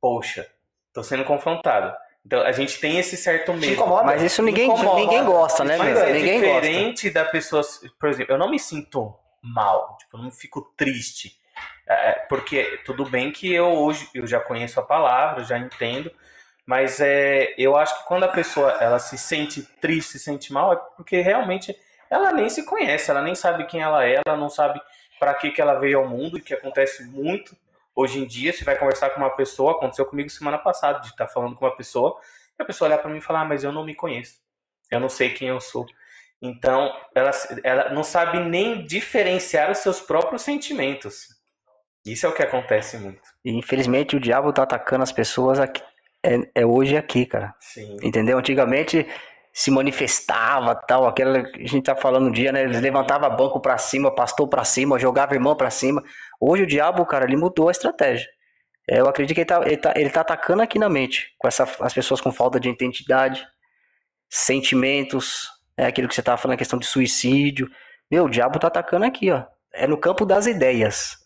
poxa, 0.05 0.47
tô 0.93 1.03
sendo 1.03 1.25
confrontado. 1.25 1.97
Então 2.27 2.43
a 2.43 2.53
gente 2.53 2.79
tem 2.79 2.99
esse 2.99 3.17
certo 3.17 3.55
medo. 3.55 3.73
incomoda? 3.73 4.05
Mas 4.05 4.23
isso 4.23 4.43
ninguém, 4.43 4.67
Incomoda. 4.67 5.01
ninguém 5.01 5.25
gosta, 5.25 5.65
né, 5.65 5.79
Mas 5.79 5.97
é 5.97 6.13
Ninguém 6.13 6.43
gosta. 6.43 6.61
diferente 6.61 7.09
da 7.11 7.25
pessoa. 7.25 7.63
Por 7.99 8.11
exemplo, 8.11 8.35
eu 8.35 8.39
não 8.39 8.51
me 8.51 8.59
sinto 8.59 9.15
mal, 9.43 9.97
tipo, 9.99 10.19
eu 10.19 10.23
não 10.23 10.31
fico 10.31 10.61
triste. 10.77 11.39
É, 11.89 12.13
porque 12.29 12.81
tudo 12.85 13.07
bem 13.07 13.33
que 13.33 13.51
eu 13.51 13.65
hoje 13.65 14.07
eu 14.15 14.27
já 14.27 14.41
conheço 14.41 14.79
a 14.79 14.83
palavra, 14.83 15.43
já 15.43 15.59
entendo, 15.59 16.13
mas 16.67 17.01
é, 17.01 17.55
eu 17.57 17.75
acho 17.75 17.99
que 17.99 18.05
quando 18.07 18.25
a 18.25 18.29
pessoa 18.29 18.73
ela 18.81 18.99
se 18.99 19.17
sente 19.17 19.63
triste, 19.81 20.13
se 20.13 20.19
sente 20.19 20.53
mal, 20.53 20.71
é 20.75 20.77
porque 20.97 21.23
realmente 21.23 21.75
ela 22.11 22.31
nem 22.31 22.51
se 22.51 22.63
conhece, 22.67 23.11
ela 23.11 23.23
nem 23.23 23.35
sabe 23.35 23.65
quem 23.65 23.81
ela 23.81 24.05
é, 24.07 24.21
ela 24.27 24.37
não 24.37 24.51
sabe 24.51 24.79
para 25.19 25.33
que, 25.33 25.51
que 25.51 25.63
ela 25.63 25.75
veio 25.75 25.99
ao 26.01 26.07
mundo, 26.09 26.37
e 26.37 26.43
que 26.43 26.53
acontece 26.53 27.05
muito 27.05 27.57
hoje 27.95 28.19
em 28.19 28.27
dia. 28.27 28.53
Você 28.53 28.65
vai 28.65 28.79
conversar 28.79 29.11
com 29.11 29.21
uma 29.21 29.31
pessoa, 29.31 29.73
aconteceu 29.73 30.05
comigo 30.05 30.29
semana 30.31 30.59
passada, 30.59 31.01
de 31.01 31.09
estar 31.09 31.27
falando 31.29 31.55
com 31.55 31.65
uma 31.65 31.77
pessoa, 31.77 32.19
e 32.59 32.63
a 32.63 32.67
pessoa 32.67 32.89
olhar 32.89 32.99
para 32.99 33.11
mim 33.11 33.19
e 33.19 33.23
falar, 33.23 33.43
ah, 33.43 33.45
mas 33.45 33.65
eu 33.65 33.73
não 33.73 33.85
me 33.85 33.95
conheço, 33.95 34.41
eu 34.91 35.01
não 35.01 35.09
sei 35.09 35.31
quem 35.31 35.49
eu 35.49 35.61
sou. 35.61 35.87
Então, 36.41 36.93
ela, 37.15 37.31
ela 37.63 37.91
não 37.91 38.05
sabe 38.05 38.39
nem 38.39 38.85
diferenciar 38.85 39.71
os 39.71 39.79
seus 39.79 40.01
próprios 40.01 40.43
sentimentos. 40.43 41.29
Isso 42.05 42.27
é 42.27 42.29
o 42.29 42.35
que 42.35 42.43
acontece 42.43 42.99
muito. 42.99 43.23
E 43.43 43.51
infelizmente 43.51 44.15
o 44.15 44.21
diabo 44.21 44.53
tá 44.53 44.63
atacando 44.63 45.03
as 45.03 45.13
pessoas 45.13 45.59
aqui. 45.59 45.83
É, 46.23 46.63
é 46.63 46.67
hoje 46.67 46.97
aqui, 46.97 47.25
cara. 47.25 47.55
Sim. 47.59 47.97
Entendeu? 48.03 48.39
Antigamente 48.39 49.07
se 49.55 49.71
manifestava 49.71 50.75
tal, 50.75 51.07
aquela 51.07 51.45
que 51.45 51.63
a 51.63 51.67
gente 51.67 51.85
tá 51.85 51.95
falando 51.95 52.27
um 52.27 52.33
dia, 52.33 52.51
né? 52.51 52.65
Eles 52.65 52.81
levantava 52.81 53.31
banco 53.31 53.61
pra 53.61 53.79
cima, 53.79 54.13
pastor 54.13 54.49
pra 54.49 54.65
cima, 54.65 54.99
jogava 54.99 55.33
irmão 55.33 55.55
pra 55.55 55.71
cima. 55.71 56.03
Hoje 56.41 56.65
o 56.65 56.67
diabo, 56.67 57.07
cara, 57.07 57.25
ele 57.25 57.37
mudou 57.37 57.69
a 57.69 57.71
estratégia. 57.71 58.27
É, 58.91 58.99
Eu 58.99 59.09
acredito 59.09 59.33
que 59.33 59.43
ele 59.43 59.47
tá, 59.47 59.63
ele 59.65 59.77
tá, 59.77 59.93
ele 59.95 60.11
tá 60.11 60.23
atacando 60.23 60.61
aqui 60.61 60.77
na 60.77 60.89
mente, 60.89 61.33
com 61.39 61.47
essa, 61.47 61.63
as 61.81 61.95
pessoas 61.95 62.21
com 62.21 62.33
falta 62.33 62.59
de 62.59 62.69
identidade, 62.69 63.47
sentimentos, 64.29 65.49
é 65.77 65.87
aquilo 65.87 66.09
que 66.09 66.17
você 66.17 66.23
tava 66.23 66.37
falando, 66.37 66.57
a 66.57 66.59
questão 66.59 66.79
de 66.79 66.87
suicídio. 66.87 67.71
Meu, 68.11 68.25
o 68.25 68.29
diabo 68.29 68.59
tá 68.59 68.67
atacando 68.67 69.05
aqui, 69.05 69.31
ó. 69.31 69.45
É 69.73 69.87
no 69.87 69.97
campo 69.97 70.27
das 70.27 70.47
ideias. 70.47 71.17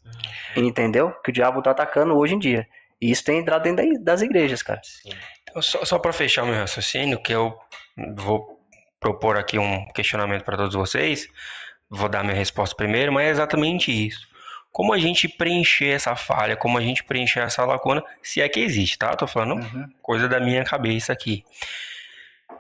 Entendeu? 0.54 1.12
Que 1.24 1.30
o 1.30 1.32
diabo 1.32 1.62
tá 1.62 1.70
atacando 1.70 2.14
hoje 2.14 2.34
em 2.34 2.38
dia. 2.38 2.66
E 3.00 3.10
isso 3.10 3.24
tem 3.24 3.38
entrado 3.38 3.62
dentro 3.62 3.84
da- 3.94 4.00
das 4.12 4.22
igrejas, 4.22 4.62
cara. 4.62 4.80
Sim. 4.82 5.10
Então, 5.42 5.62
Só, 5.62 5.84
só 5.84 5.98
para 5.98 6.12
fechar 6.12 6.42
o 6.42 6.46
meu 6.46 6.56
raciocínio, 6.56 7.20
que 7.22 7.32
eu 7.32 7.56
vou 8.16 8.58
propor 9.00 9.36
aqui 9.36 9.58
um 9.58 9.86
questionamento 9.92 10.44
para 10.44 10.56
todos 10.56 10.74
vocês, 10.74 11.28
vou 11.88 12.08
dar 12.08 12.22
minha 12.24 12.34
resposta 12.36 12.74
primeiro, 12.76 13.12
mas 13.12 13.26
é 13.26 13.30
exatamente 13.30 13.90
isso. 13.90 14.26
Como 14.72 14.92
a 14.92 14.98
gente 14.98 15.28
preencher 15.28 15.88
essa 15.88 16.14
falha, 16.14 16.56
como 16.56 16.76
a 16.76 16.80
gente 16.80 17.02
preencher 17.04 17.40
essa 17.40 17.64
lacuna, 17.64 18.02
se 18.22 18.40
é 18.42 18.48
que 18.48 18.60
existe, 18.60 18.98
tá? 18.98 19.14
Tô 19.16 19.26
falando 19.26 19.58
coisa 20.02 20.28
da 20.28 20.38
minha 20.38 20.62
cabeça 20.64 21.12
aqui. 21.12 21.44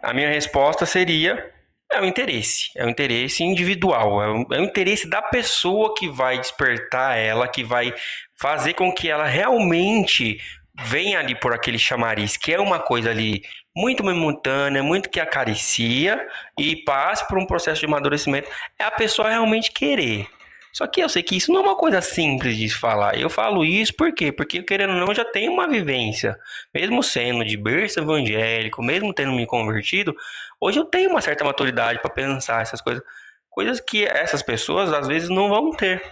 A 0.02 0.12
minha 0.14 0.28
resposta 0.28 0.86
seria: 0.86 1.52
é 1.92 2.00
o 2.00 2.04
interesse. 2.04 2.70
É 2.76 2.84
o 2.84 2.88
interesse 2.88 3.42
individual. 3.42 4.22
É 4.22 4.28
o, 4.28 4.46
é 4.54 4.60
o 4.60 4.64
interesse 4.64 5.08
da 5.08 5.22
pessoa 5.22 5.94
que 5.94 6.08
vai 6.08 6.38
despertar 6.38 7.16
ela, 7.16 7.48
que 7.48 7.64
vai 7.64 7.94
fazer 8.36 8.74
com 8.74 8.92
que 8.92 9.08
ela 9.08 9.24
realmente 9.24 10.38
venha 10.80 11.18
ali 11.18 11.34
por 11.34 11.52
aquele 11.52 11.78
chamariz, 11.78 12.36
que 12.36 12.52
é 12.52 12.60
uma 12.60 12.78
coisa 12.78 13.10
ali 13.10 13.42
muito 13.76 14.04
momentânea, 14.04 14.82
muito 14.82 15.08
que 15.08 15.20
acaricia 15.20 16.26
e 16.58 16.76
passe 16.84 17.26
por 17.26 17.38
um 17.38 17.46
processo 17.46 17.80
de 17.80 17.86
amadurecimento. 17.86 18.48
É 18.78 18.84
a 18.84 18.90
pessoa 18.90 19.28
realmente 19.28 19.72
querer. 19.72 20.28
Só 20.72 20.86
que 20.86 21.00
eu 21.00 21.08
sei 21.08 21.22
que 21.22 21.36
isso 21.36 21.50
não 21.52 21.60
é 21.60 21.64
uma 21.64 21.76
coisa 21.76 22.00
simples 22.00 22.56
de 22.56 22.68
falar. 22.68 23.18
Eu 23.18 23.28
falo 23.28 23.64
isso 23.64 23.94
por 23.96 24.12
quê? 24.12 24.30
Porque, 24.30 24.62
querendo 24.62 24.92
ou 24.92 25.06
não, 25.06 25.14
já 25.14 25.24
tenho 25.24 25.52
uma 25.52 25.66
vivência. 25.66 26.36
Mesmo 26.72 27.02
sendo 27.02 27.44
de 27.44 27.56
berço 27.56 27.98
evangélico, 27.98 28.82
mesmo 28.82 29.12
tendo 29.12 29.32
me 29.32 29.46
convertido, 29.46 30.14
hoje 30.60 30.78
eu 30.78 30.84
tenho 30.84 31.10
uma 31.10 31.20
certa 31.20 31.44
maturidade 31.44 32.00
para 32.00 32.10
pensar 32.10 32.62
essas 32.62 32.80
coisas. 32.80 33.02
Coisas 33.50 33.80
que 33.80 34.04
essas 34.04 34.42
pessoas, 34.42 34.92
às 34.92 35.08
vezes, 35.08 35.28
não 35.28 35.48
vão 35.48 35.70
ter. 35.72 36.02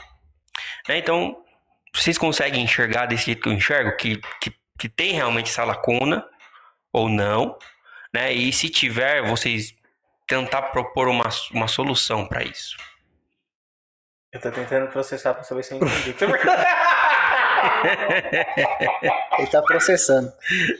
Né? 0.89 0.99
Então, 0.99 1.37
vocês 1.95 2.19
conseguem 2.19 2.65
enxergar 2.65 3.07
desse 3.07 3.27
jeito 3.27 3.43
que 3.43 3.49
eu 3.49 3.53
enxergo? 3.53 3.97
Que, 3.97 4.21
que, 4.41 4.53
que 4.79 4.89
tem 4.89 5.13
realmente 5.13 5.51
essa 5.51 5.65
lacuna 5.65 6.27
ou 6.93 7.09
não? 7.09 7.57
Né? 8.13 8.33
E 8.33 8.53
se 8.53 8.69
tiver, 8.69 9.23
vocês 9.23 9.75
tentar 10.27 10.63
propor 10.63 11.09
uma, 11.09 11.29
uma 11.53 11.69
solução 11.69 12.27
para 12.27 12.43
isso. 12.43 12.77
Eu 14.33 14.41
tô 14.41 14.51
tentando 14.51 14.91
processar 14.91 15.33
pra 15.35 15.45
saber 15.45 15.63
se 15.63 15.73
eu 15.73 15.79
entendi. 15.79 16.15
Ele 19.39 19.47
tá 19.49 19.63
processando. 19.63 20.33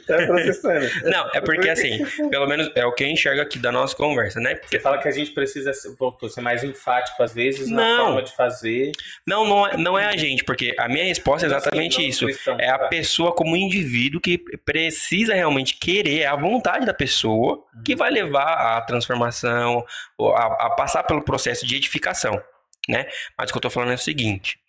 tá 0.07 0.15
processando. 0.25 0.87
Não, 1.09 1.29
é 1.33 1.41
porque 1.41 1.69
assim, 1.69 2.03
pelo 2.29 2.47
menos 2.47 2.69
é 2.75 2.85
o 2.85 2.91
que 2.91 3.03
eu 3.03 3.07
enxergo 3.07 3.41
aqui 3.41 3.59
da 3.59 3.71
nossa 3.71 3.95
conversa, 3.95 4.39
né? 4.39 4.59
Você 4.65 4.79
fala 4.79 4.97
que 4.97 5.07
a 5.07 5.11
gente 5.11 5.31
precisa 5.31 5.73
ser, 5.73 5.95
mais 6.41 6.63
enfático 6.63 7.21
às 7.21 7.33
vezes 7.33 7.69
na 7.69 7.81
Não. 7.81 8.05
forma 8.05 8.23
de 8.23 8.35
fazer. 8.35 8.91
Não, 9.25 9.45
não 9.45 9.67
é, 9.67 9.77
não 9.77 9.99
é 9.99 10.05
a 10.05 10.17
gente, 10.17 10.43
porque 10.43 10.75
a 10.77 10.87
minha 10.87 11.03
resposta 11.05 11.45
é 11.45 11.49
exatamente 11.49 11.95
Assim, 11.97 12.03
não 12.03 12.09
isso. 12.09 12.25
cristão, 12.25 12.57
É 12.59 12.69
a 12.69 12.77
tá? 12.77 12.87
pessoa 12.87 13.33
como 13.33 13.55
indivíduo 13.55 14.19
que 14.21 14.37
precisa 14.65 15.33
realmente 15.33 15.75
querer, 15.75 16.21
é 16.21 16.25
a 16.27 16.35
vontade 16.35 16.85
da 16.85 16.93
pessoa 16.93 17.63
que 17.85 17.95
vai 17.95 18.09
levar 18.09 18.77
à 18.77 18.81
transformação, 18.81 19.85
ou 20.17 20.35
a, 20.35 20.45
a 20.65 20.69
passar 20.71 21.03
pelo 21.03 21.21
processo 21.21 21.65
de 21.65 21.75
edificação, 21.75 22.41
né? 22.87 23.05
Mas 23.37 23.49
o 23.49 23.53
que 23.53 23.57
eu 23.57 23.61
tô 23.61 23.69
falando 23.69 23.91
é 23.91 23.95
o 23.95 23.99
seguinte: 23.99 24.59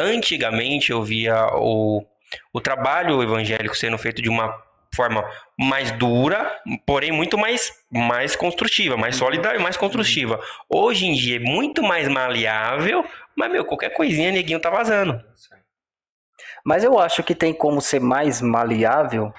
antigamente 0.00 0.90
eu 0.90 1.02
via 1.02 1.46
o, 1.54 2.04
o 2.52 2.60
trabalho 2.60 3.22
evangélico 3.22 3.76
sendo 3.76 3.98
feito 3.98 4.22
de 4.22 4.28
uma 4.28 4.54
forma 4.94 5.24
mais 5.58 5.90
dura, 5.92 6.60
porém 6.84 7.12
muito 7.12 7.38
mais, 7.38 7.72
mais 7.90 8.34
construtiva, 8.34 8.96
mais 8.96 9.16
sólida 9.16 9.54
e 9.54 9.58
mais 9.58 9.76
construtiva. 9.76 10.40
Hoje 10.68 11.06
em 11.06 11.14
dia 11.14 11.36
é 11.36 11.40
muito 11.40 11.82
mais 11.82 12.08
maleável, 12.08 13.04
mas, 13.36 13.50
meu, 13.50 13.64
qualquer 13.64 13.90
coisinha, 13.90 14.32
neguinho 14.32 14.60
tá 14.60 14.68
vazando. 14.68 15.22
Mas 16.64 16.84
eu 16.84 16.98
acho 16.98 17.22
que 17.22 17.34
tem 17.34 17.54
como 17.54 17.80
ser 17.80 18.00
mais 18.00 18.42
maleável, 18.42 19.32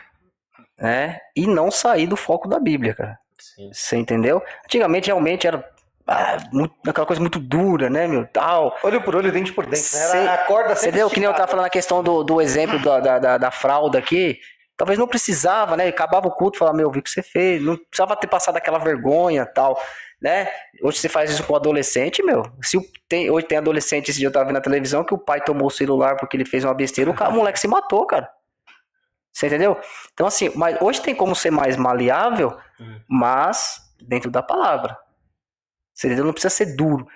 né? 0.78 1.20
E 1.36 1.46
não 1.46 1.70
sair 1.70 2.08
do 2.08 2.16
foco 2.16 2.48
da 2.48 2.60
Bíblia, 2.60 2.96
cara. 2.96 3.20
Sim. 3.38 3.72
Você 3.72 3.98
entendeu? 3.98 4.42
Antigamente 4.66 5.08
realmente 5.08 5.46
era 5.46 5.68
ah, 6.08 6.38
muito- 6.52 6.76
aquela 6.88 7.06
coisa 7.06 7.20
muito 7.22 7.40
dura, 7.40 7.90
né, 7.90 8.08
meu? 8.08 8.26
Tal. 8.28 8.76
Olho 8.84 9.02
por 9.02 9.16
olho, 9.16 9.32
dente 9.32 9.52
por 9.54 9.66
dente. 9.66 9.78
Né? 9.78 9.82
Cê- 10.02 10.18
Era 10.18 10.34
a 10.34 10.38
corda 10.46 10.70
Você 10.70 10.82
sempre 10.82 10.90
entendeu? 10.90 11.10
Que 11.10 11.20
nem 11.20 11.28
eu 11.30 11.34
tava 11.36 11.48
falando 11.48 11.66
a 11.66 11.70
questão 11.70 12.02
do, 12.04 12.24
do 12.24 12.42
exemplo 12.42 12.80
da, 12.80 13.00
da, 13.00 13.20
da, 13.20 13.38
da 13.38 13.52
fralda 13.52 13.98
aqui. 14.00 14.40
Talvez 14.78 14.98
não 14.98 15.08
precisava, 15.08 15.78
né? 15.78 15.88
Acabava 15.88 16.28
o 16.28 16.32
culto 16.32 16.58
e 16.58 16.60
falava, 16.60 16.76
meu, 16.78 16.90
vi 16.90 17.00
o 17.00 17.04
que 17.04 17.10
você 17.10 17.22
fez. 17.22 17.62
Não 17.62 17.78
precisava 17.78 18.16
ter 18.16 18.28
passado 18.28 18.58
aquela 18.58 18.80
vergonha 18.80 19.46
tal, 19.46 19.80
né? 20.20 20.50
Hoje 20.82 20.98
você 20.98 21.08
faz 21.08 21.30
isso 21.30 21.44
com 21.44 21.54
o 21.54 21.56
adolescente, 21.56 22.24
meu. 22.24 22.44
Se 22.64 22.80
tem, 23.08 23.30
hoje 23.30 23.46
tem 23.46 23.60
adolescente, 23.60 24.10
esse 24.10 24.18
dia 24.20 24.28
eu 24.28 24.32
tava 24.32 24.46
vendo 24.46 24.56
na 24.56 24.62
televisão, 24.62 25.04
que 25.04 25.14
o 25.14 25.18
pai 25.20 25.40
tomou 25.42 25.68
o 25.68 25.72
celular 25.72 26.16
porque 26.18 26.36
ele 26.36 26.46
fez 26.46 26.64
uma 26.64 26.74
besteira, 26.74 27.12
o, 27.12 27.14
cara, 27.14 27.30
o 27.30 27.34
moleque 27.36 27.60
se 27.60 27.68
matou, 27.68 28.06
cara. 28.08 28.28
Você 29.32 29.48
entendeu? 29.48 29.80
Então, 30.14 30.26
assim, 30.28 30.52
mas 30.56 30.78
hoje 30.82 31.00
tem 31.02 31.16
como 31.16 31.36
ser 31.36 31.52
mais 31.52 31.78
maleável, 31.78 32.58
Hum. 32.80 33.00
mas 33.08 33.82
dentro 34.02 34.30
da 34.32 34.42
palavra. 34.44 34.98
Entendeu? 36.08 36.26
Não 36.26 36.34
precisa 36.34 36.54
ser 36.54 36.76
duro. 36.76 37.08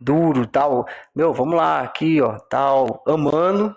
Duro, 0.00 0.46
tal. 0.46 0.86
Meu, 1.14 1.32
vamos 1.32 1.54
lá, 1.54 1.80
aqui, 1.82 2.20
ó, 2.20 2.38
tal, 2.38 3.02
amando. 3.06 3.74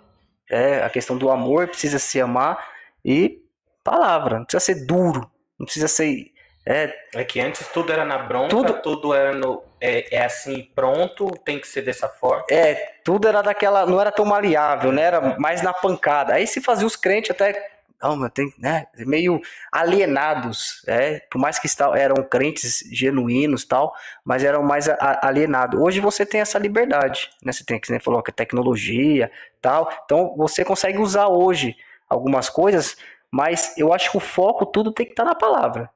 É, 0.49 0.83
a 0.83 0.89
questão 0.89 1.17
do 1.17 1.29
amor 1.31 1.67
precisa 1.67 1.97
se 1.99 2.21
amar 2.21 2.63
e 3.03 3.41
palavra, 3.83 4.37
não 4.37 4.45
precisa 4.45 4.59
ser 4.73 4.85
duro, 4.85 5.29
não 5.57 5.65
precisa 5.65 5.87
ser 5.87 6.31
é, 6.67 6.91
É 7.13 7.23
que 7.23 7.39
antes 7.39 7.67
tudo 7.67 7.91
era 7.93 8.03
na 8.03 8.17
bronca, 8.17 8.49
Tudo- 8.49 8.81
tudo, 8.81 9.13
era 9.13 9.33
no. 9.33 9.63
É, 9.79 10.15
é 10.17 10.25
assim, 10.25 10.63
pronto, 10.73 11.27
tem 11.45 11.59
que 11.59 11.67
ser 11.67 11.83
dessa 11.83 12.07
forma. 12.09 12.43
é, 12.49 12.73
tudo 13.03 13.27
era 13.27 13.43
daquela, 13.43 13.85
não 13.85 14.01
era 14.01 14.11
tão 14.11 14.25
maleável, 14.25 14.91
né? 14.91 15.03
Era 15.03 15.37
mais 15.39 15.61
na 15.61 15.71
pancada. 15.73 16.33
Aí 16.33 16.47
se 16.47 16.59
fazia 16.61 16.87
os 16.87 16.95
crentes 16.95 17.29
até 17.29 17.74
não, 18.01 18.15
mas 18.15 18.31
tem, 18.33 18.53
né, 18.57 18.87
meio 18.97 19.41
alienados, 19.71 20.83
é, 20.87 21.19
por 21.31 21.39
mais 21.39 21.57
que 21.57 21.67
eram 21.95 22.23
crentes 22.23 22.83
genuínos 22.91 23.65
tal, 23.65 23.93
mas 24.23 24.43
eram 24.43 24.63
mais 24.63 24.87
alienados. 25.21 25.79
Hoje 25.79 25.99
você 25.99 26.25
tem 26.25 26.41
essa 26.41 26.59
liberdade, 26.59 27.29
né? 27.43 27.51
Você 27.51 27.63
tem 27.63 27.79
que 27.79 27.87
você 27.87 27.99
falou 27.99 28.21
que 28.21 28.31
é 28.31 28.33
tecnologia, 28.33 29.31
tal. 29.61 29.89
Então 30.05 30.35
você 30.37 30.63
consegue 30.63 30.99
usar 30.99 31.27
hoje 31.27 31.75
algumas 32.07 32.49
coisas, 32.49 32.97
mas 33.31 33.75
eu 33.77 33.93
acho 33.93 34.11
que 34.11 34.17
o 34.17 34.21
foco 34.21 34.65
tudo 34.65 34.91
tem 34.91 35.05
que 35.05 35.13
estar 35.13 35.25
na 35.25 35.35
palavra. 35.35 35.89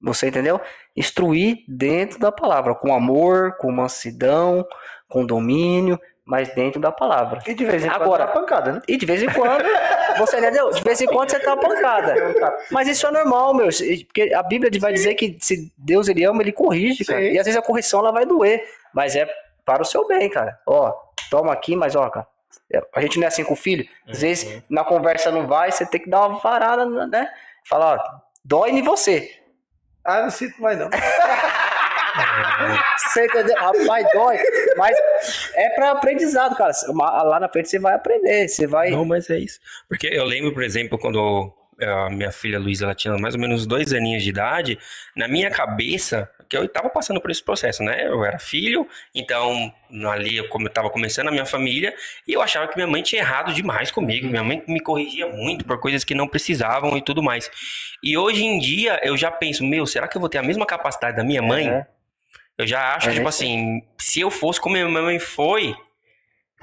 Você 0.00 0.28
entendeu? 0.28 0.60
Instruir 0.94 1.64
dentro 1.66 2.18
da 2.18 2.30
palavra, 2.30 2.74
com 2.74 2.94
amor, 2.94 3.56
com 3.56 3.72
mansidão, 3.72 4.66
com 5.08 5.24
domínio, 5.24 5.98
mas 6.26 6.54
dentro 6.54 6.80
da 6.80 6.90
palavra. 6.90 7.40
E 7.46 7.54
de 7.54 7.64
vez 7.64 7.84
em 7.84 7.88
quando 7.88 8.02
Agora- 8.02 8.22
era 8.24 8.32
pancada, 8.32 8.72
né? 8.72 8.82
E 8.88 8.96
de 8.96 9.04
vez 9.04 9.22
em 9.22 9.28
quando, 9.30 9.64
você 10.16 10.38
entendeu? 10.38 10.70
De 10.70 10.82
vez 10.82 11.00
em 11.00 11.06
quando 11.06 11.30
você 11.30 11.38
tá 11.40 11.56
pancada. 11.56 12.14
Mas 12.70 12.88
isso 12.88 13.06
é 13.06 13.10
normal, 13.10 13.52
meu. 13.54 13.68
Porque 14.06 14.32
a 14.34 14.42
Bíblia 14.42 14.70
vai 14.80 14.92
dizer 14.92 15.14
que 15.14 15.36
se 15.40 15.70
Deus 15.76 16.08
ele 16.08 16.24
ama, 16.24 16.42
ele 16.42 16.52
corrige, 16.52 17.04
cara. 17.04 17.20
Sim. 17.20 17.26
E 17.32 17.38
às 17.38 17.44
vezes 17.44 17.58
a 17.58 17.62
correção 17.62 18.00
ela 18.00 18.10
vai 18.12 18.24
doer. 18.24 18.62
Mas 18.94 19.14
é 19.16 19.28
para 19.66 19.82
o 19.82 19.84
seu 19.84 20.06
bem, 20.06 20.28
cara. 20.30 20.58
Ó, 20.66 20.92
toma 21.30 21.52
aqui, 21.52 21.76
mas 21.76 21.94
ó, 21.94 22.08
cara. 22.08 22.26
A 22.94 23.00
gente 23.00 23.18
não 23.18 23.24
é 23.24 23.28
assim 23.28 23.44
com 23.44 23.52
o 23.52 23.56
filho. 23.56 23.84
Às 24.08 24.20
vezes 24.22 24.50
Uhum. 24.50 24.62
na 24.70 24.84
conversa 24.84 25.30
não 25.30 25.46
vai, 25.46 25.70
você 25.70 25.84
tem 25.84 26.00
que 26.00 26.08
dar 26.08 26.26
uma 26.26 26.38
varada, 26.40 26.86
né? 27.06 27.28
Falar, 27.68 27.96
ó, 27.96 28.20
dói 28.44 28.70
em 28.70 28.82
você. 28.82 29.30
Ah, 30.04 30.22
não 30.22 30.30
sinto 30.30 30.60
mais 30.60 30.78
não. 30.78 30.88
Você 32.96 33.26
entendeu? 33.26 33.54
Rapaz, 33.56 34.06
dói. 34.12 34.38
Mas 34.76 34.96
é 35.54 35.70
pra 35.70 35.92
aprendizado, 35.92 36.56
cara. 36.56 36.72
Lá 37.24 37.40
na 37.40 37.48
frente 37.48 37.68
você 37.68 37.78
vai 37.78 37.94
aprender. 37.94 38.48
Você 38.48 38.66
vai. 38.66 38.90
Não, 38.90 39.04
mas 39.04 39.28
é 39.30 39.38
isso. 39.38 39.58
Porque 39.88 40.06
eu 40.06 40.24
lembro, 40.24 40.52
por 40.52 40.62
exemplo, 40.62 40.98
quando 40.98 41.52
eh, 41.80 41.88
a 41.88 42.10
minha 42.10 42.30
filha 42.30 42.58
Luísa 42.58 42.84
ela 42.84 42.94
tinha 42.94 43.16
mais 43.18 43.34
ou 43.34 43.40
menos 43.40 43.66
dois 43.66 43.92
aninhos 43.92 44.22
de 44.22 44.30
idade, 44.30 44.78
na 45.16 45.26
minha 45.26 45.50
cabeça, 45.50 46.30
que 46.48 46.56
eu 46.56 46.64
estava 46.64 46.88
passando 46.88 47.20
por 47.20 47.30
esse 47.30 47.42
processo, 47.42 47.82
né? 47.82 48.06
Eu 48.06 48.24
era 48.24 48.38
filho, 48.38 48.86
então 49.14 49.72
ali 50.10 50.36
eu 50.36 50.48
como 50.48 50.66
eu 50.66 50.68
estava 50.68 50.90
começando 50.90 51.28
a 51.28 51.30
minha 51.30 51.46
família 51.46 51.94
e 52.26 52.32
eu 52.32 52.42
achava 52.42 52.68
que 52.68 52.76
minha 52.76 52.86
mãe 52.86 53.02
tinha 53.02 53.22
errado 53.22 53.52
demais 53.52 53.90
comigo. 53.90 54.28
Minha 54.28 54.44
mãe 54.44 54.62
me 54.68 54.80
corrigia 54.80 55.26
muito 55.26 55.64
por 55.64 55.78
coisas 55.80 56.04
que 56.04 56.14
não 56.14 56.28
precisavam 56.28 56.96
e 56.96 57.02
tudo 57.02 57.22
mais. 57.22 57.50
E 58.02 58.16
hoje 58.16 58.44
em 58.44 58.58
dia 58.58 59.00
eu 59.02 59.16
já 59.16 59.30
penso, 59.30 59.64
meu, 59.64 59.86
será 59.86 60.06
que 60.06 60.16
eu 60.16 60.20
vou 60.20 60.28
ter 60.28 60.38
a 60.38 60.42
mesma 60.42 60.66
capacidade 60.66 61.16
da 61.16 61.24
minha 61.24 61.42
mãe? 61.42 61.68
É. 61.68 61.86
Eu 62.58 62.66
já 62.66 62.94
acho, 62.94 63.08
É, 63.08 63.12
tipo 63.12 63.22
né? 63.24 63.28
assim, 63.28 63.82
se 63.98 64.20
eu 64.20 64.30
fosse 64.30 64.60
como 64.60 64.74
minha 64.74 64.88
mãe 64.88 65.18
foi, 65.18 65.74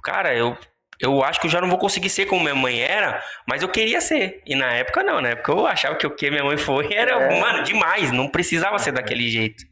cara, 0.03 0.34
eu, 0.34 0.57
eu 0.99 1.23
acho 1.23 1.39
que 1.41 1.47
eu 1.47 1.51
já 1.51 1.59
não 1.59 1.69
vou 1.69 1.77
conseguir 1.77 2.09
ser 2.09 2.26
como 2.26 2.41
minha 2.41 2.55
mãe 2.55 2.80
era, 2.81 3.22
mas 3.47 3.61
eu 3.61 3.69
queria 3.69 3.99
ser. 3.99 4.41
E 4.45 4.55
na 4.55 4.72
época 4.72 5.03
não, 5.03 5.19
na 5.19 5.30
época 5.30 5.51
eu 5.51 5.68
achava 5.68 5.95
que 5.95 6.07
o 6.07 6.15
que 6.15 6.30
minha 6.31 6.43
mãe 6.43 6.57
foi 6.57 6.91
era, 6.93 7.11
É. 7.11 7.39
mano, 7.39 7.63
demais, 7.63 8.11
não 8.11 8.30
precisava 8.30 8.80
ser 8.80 8.91
daquele 8.93 9.27
jeito. 9.30 9.63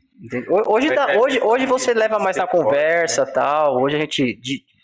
Hoje, 0.67 0.93
tá- 0.93 1.13
hoje, 1.17 1.39
hoje 1.41 1.65
você 1.65 1.93
leva 1.93 2.19
mais 2.19 2.35
na 2.35 2.45
conversa 2.45 3.25
tal. 3.25 3.81
Hoje 3.81 3.95
a 3.95 3.99
gente 3.99 4.37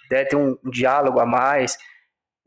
deve 0.10 0.30
ter 0.30 0.38
um, 0.38 0.56
diálogo 0.72 1.20
a 1.20 1.26
mais. 1.26 1.78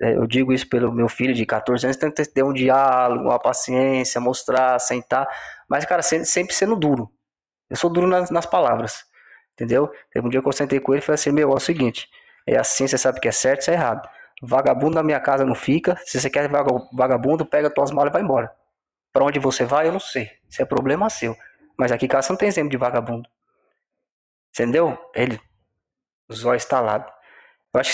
É, 0.00 0.14
Eu 0.14 0.26
digo 0.26 0.54
isso 0.54 0.66
pelo 0.66 0.90
meu 0.90 1.06
filho 1.08 1.34
de 1.34 1.44
14 1.44 1.84
anos, 1.84 1.98
tem 1.98 2.10
que 2.10 2.24
ter 2.24 2.42
um 2.42 2.52
diálogo, 2.54 3.24
uma 3.24 3.38
paciência, 3.38 4.18
mostrar, 4.22 4.78
sentar. 4.78 5.28
Mas, 5.68 5.84
cara, 5.84 6.00
sempre 6.00 6.54
sendo 6.54 6.74
duro. 6.76 7.10
Eu 7.68 7.76
sou 7.76 7.90
duro 7.90 8.06
nas, 8.06 8.30
nas 8.30 8.46
palavras. 8.46 9.04
Entendeu? 9.54 9.90
Teve 10.12 10.26
um 10.26 10.30
dia 10.30 10.40
que 10.40 10.48
eu 10.48 10.52
sentei 10.52 10.78
com 10.80 10.92
ele 10.92 11.02
e 11.02 11.04
falei 11.04 11.14
assim: 11.16 11.32
Meu, 11.32 11.50
é 11.50 11.54
o 11.54 11.60
seguinte, 11.60 12.08
é 12.46 12.56
assim, 12.56 12.86
você 12.86 12.96
sabe 12.96 13.20
que 13.20 13.28
é 13.28 13.32
certo, 13.32 13.62
isso 13.62 13.70
é 13.70 13.74
errado. 13.74 14.08
Vagabundo 14.40 14.94
na 14.94 15.02
minha 15.02 15.18
casa 15.18 15.44
não 15.44 15.54
fica. 15.54 15.96
Se 16.04 16.20
você 16.20 16.30
quer 16.30 16.48
vaga- 16.48 16.70
vagabundo, 16.92 17.44
pega 17.44 17.68
tuas 17.68 17.90
malas 17.90 18.10
e 18.10 18.12
vai 18.12 18.22
embora. 18.22 18.54
Pra 19.12 19.24
onde 19.24 19.38
você 19.40 19.64
vai, 19.64 19.88
eu 19.88 19.92
não 19.92 19.98
sei. 20.00 20.30
Isso 20.48 20.62
é 20.62 20.64
problema 20.64 21.10
seu. 21.10 21.36
Mas 21.76 21.90
aqui 21.90 22.06
em 22.06 22.08
casa 22.08 22.28
não 22.30 22.36
tem 22.36 22.48
exemplo 22.48 22.70
de 22.70 22.76
vagabundo. 22.76 23.28
Entendeu? 24.54 24.96
Ele, 25.14 25.40
os 26.28 26.44
olhos 26.44 26.62
estalados. 26.62 27.10
Eu 27.74 27.80
acho 27.80 27.92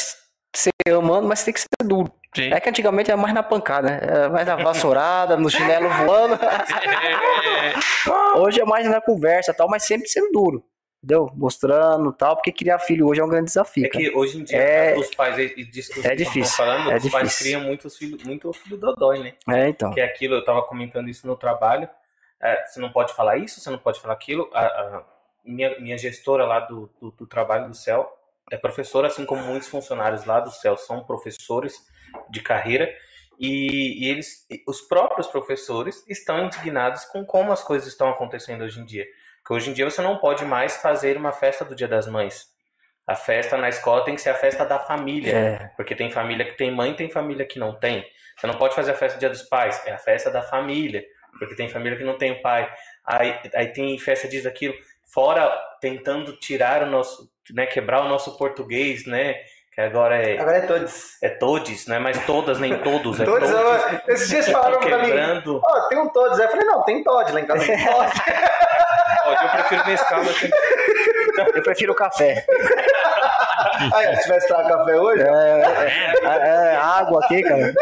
que 0.52 0.58
você 0.58 0.70
amando, 0.94 1.26
mas 1.26 1.44
tem 1.44 1.52
que 1.54 1.60
ser 1.60 1.68
duro. 1.84 2.12
Sim. 2.34 2.52
É 2.52 2.58
que 2.60 2.68
antigamente 2.68 3.10
era 3.10 3.20
mais 3.20 3.32
na 3.32 3.42
pancada, 3.42 3.88
né? 3.90 3.98
Era 4.02 4.28
mais 4.28 4.46
na 4.46 4.56
vassourada, 4.56 5.36
no 5.36 5.48
chinelo 5.48 5.88
voando. 5.88 6.38
Hoje 8.36 8.60
é 8.60 8.64
mais 8.64 8.88
na 8.88 9.00
conversa 9.00 9.52
e 9.52 9.54
tal, 9.54 9.68
mas 9.68 9.84
sempre 9.84 10.08
sendo 10.08 10.30
duro. 10.32 10.64
Entendeu? 11.02 11.30
Mostrando 11.34 12.10
e 12.10 12.14
tal, 12.16 12.34
porque 12.34 12.50
criar 12.50 12.78
filho 12.78 13.06
hoje 13.06 13.20
é 13.20 13.24
um 13.24 13.28
grande 13.28 13.44
desafio. 13.46 13.84
É 13.84 13.88
cara. 13.90 14.02
que 14.04 14.16
hoje 14.16 14.38
em 14.40 14.44
dia 14.44 14.56
É- 14.56 14.96
os 14.96 15.14
pais, 15.14 15.36
e 15.38 15.62
disso 15.66 15.92
que 15.92 15.98
é 16.00 16.02
vocês 16.02 16.20
estão 16.20 16.32
difícil, 16.32 16.56
falando, 16.56 16.90
é 16.90 16.96
os 16.96 17.10
pais 17.10 17.28
difícil. 17.28 17.44
criam 17.44 17.60
muitos 17.60 17.96
filhos, 17.98 18.22
muito 18.24 18.50
filho 18.54 18.78
dodói, 18.78 19.18
né? 19.18 19.34
É, 19.50 19.68
então. 19.68 19.90
Que 19.90 20.00
é 20.00 20.04
aquilo, 20.04 20.34
eu 20.36 20.42
tava 20.44 20.62
comentando 20.62 21.10
isso 21.10 21.26
no 21.26 21.36
trabalho. 21.36 21.88
é, 22.42 22.64
você 22.64 22.80
não 22.80 22.90
pode 22.90 23.12
falar 23.12 23.36
isso, 23.36 23.60
você 23.60 23.68
não 23.68 23.76
pode 23.78 24.00
falar 24.00 24.14
aquilo. 24.14 24.50
A, 24.54 24.60
a 24.64 25.02
minha, 25.44 25.78
minha 25.78 25.98
gestora 25.98 26.46
lá 26.46 26.60
do, 26.60 26.90
do, 26.98 27.10
do 27.10 27.26
trabalho 27.26 27.68
do 27.68 27.74
céu, 27.76 28.10
é 28.50 28.56
professor, 28.56 29.04
assim 29.04 29.26
como 29.26 29.42
muitos 29.42 29.68
funcionários 29.68 30.24
lá 30.24 30.40
do 30.40 30.50
céu 30.50 30.74
são 30.78 31.04
professores 31.04 31.74
de 32.30 32.40
carreira. 32.40 32.92
E, 33.38 34.04
e 34.04 34.10
eles, 34.10 34.46
os 34.66 34.80
próprios 34.82 35.26
professores 35.26 36.04
estão 36.08 36.46
indignados 36.46 37.04
com 37.04 37.24
como 37.24 37.52
as 37.52 37.62
coisas 37.62 37.88
estão 37.88 38.08
acontecendo 38.08 38.62
hoje 38.62 38.80
em 38.80 38.84
dia. 38.84 39.06
Porque 39.42 39.54
hoje 39.54 39.70
em 39.70 39.72
dia 39.72 39.88
você 39.88 40.00
não 40.00 40.18
pode 40.18 40.44
mais 40.44 40.76
fazer 40.76 41.16
uma 41.16 41.32
festa 41.32 41.64
do 41.64 41.74
Dia 41.74 41.88
das 41.88 42.06
Mães. 42.06 42.46
A 43.06 43.14
festa 43.14 43.58
na 43.58 43.68
escola 43.68 44.04
tem 44.04 44.14
que 44.14 44.20
ser 44.22 44.30
a 44.30 44.34
festa 44.34 44.64
da 44.64 44.78
família. 44.78 45.32
É. 45.32 45.70
Porque 45.76 45.94
tem 45.94 46.10
família 46.10 46.46
que 46.46 46.56
tem 46.56 46.70
mãe, 46.70 46.94
tem 46.94 47.10
família 47.10 47.44
que 47.44 47.58
não 47.58 47.78
tem. 47.78 48.06
Você 48.36 48.46
não 48.46 48.54
pode 48.54 48.74
fazer 48.74 48.92
a 48.92 48.94
festa 48.94 49.18
do 49.18 49.20
Dia 49.20 49.28
dos 49.28 49.42
Pais, 49.42 49.82
é 49.84 49.92
a 49.92 49.98
festa 49.98 50.30
da 50.30 50.40
família. 50.40 51.04
Porque 51.38 51.54
tem 51.54 51.68
família 51.68 51.98
que 51.98 52.04
não 52.04 52.16
tem 52.16 52.32
o 52.32 52.40
pai. 52.40 52.72
Aí, 53.04 53.38
aí 53.54 53.68
tem 53.68 53.98
festa 53.98 54.26
disso, 54.26 54.44
daquilo. 54.44 54.74
Fora 55.04 55.50
tentando 55.80 56.36
tirar 56.38 56.82
o 56.82 56.86
nosso, 56.86 57.30
né, 57.50 57.66
quebrar 57.66 58.02
o 58.02 58.08
nosso 58.08 58.38
português, 58.38 59.04
né? 59.04 59.42
Que 59.74 59.80
agora 59.80 60.16
é, 60.22 60.38
Agora 60.38 60.56
é 60.58 60.60
todos. 60.60 61.16
é 61.20 61.28
todes, 61.28 61.86
não 61.88 61.96
é 61.96 61.98
mais 61.98 62.24
todas 62.26 62.60
nem 62.60 62.78
todos, 62.78 63.18
é 63.20 63.24
Todos, 63.24 63.50
todes. 63.50 64.02
eu- 64.06 64.14
esses 64.14 64.28
dias 64.28 64.48
falaram 64.48 64.78
pra 64.78 64.98
mim, 64.98 65.10
ó, 65.64 65.80
tem 65.88 65.98
um 65.98 66.08
todos. 66.10 66.38
Aí 66.38 66.46
eu 66.46 66.50
falei, 66.50 66.66
não, 66.66 66.82
tem 66.84 67.02
Todd 67.02 67.32
lá 67.32 67.40
em 67.40 67.44
casa. 67.44 67.64
Tem 67.66 67.84
Todd. 67.84 68.12
Ó, 69.26 69.32
eu 69.32 69.48
prefiro 69.48 69.86
Nescau, 69.86 70.22
mas 70.24 70.40
tem 70.40 70.50
Eu 71.56 71.62
prefiro 71.62 71.92
o 71.92 71.96
café. 71.96 72.44
Aí, 73.94 74.16
se 74.16 74.22
tivesse 74.22 74.46
trago 74.46 74.68
café 74.68 74.94
hoje, 74.96 75.22
É, 75.22 76.72
é, 76.72 76.76
água 76.76 77.24
aqui, 77.24 77.42
cara. 77.42 77.72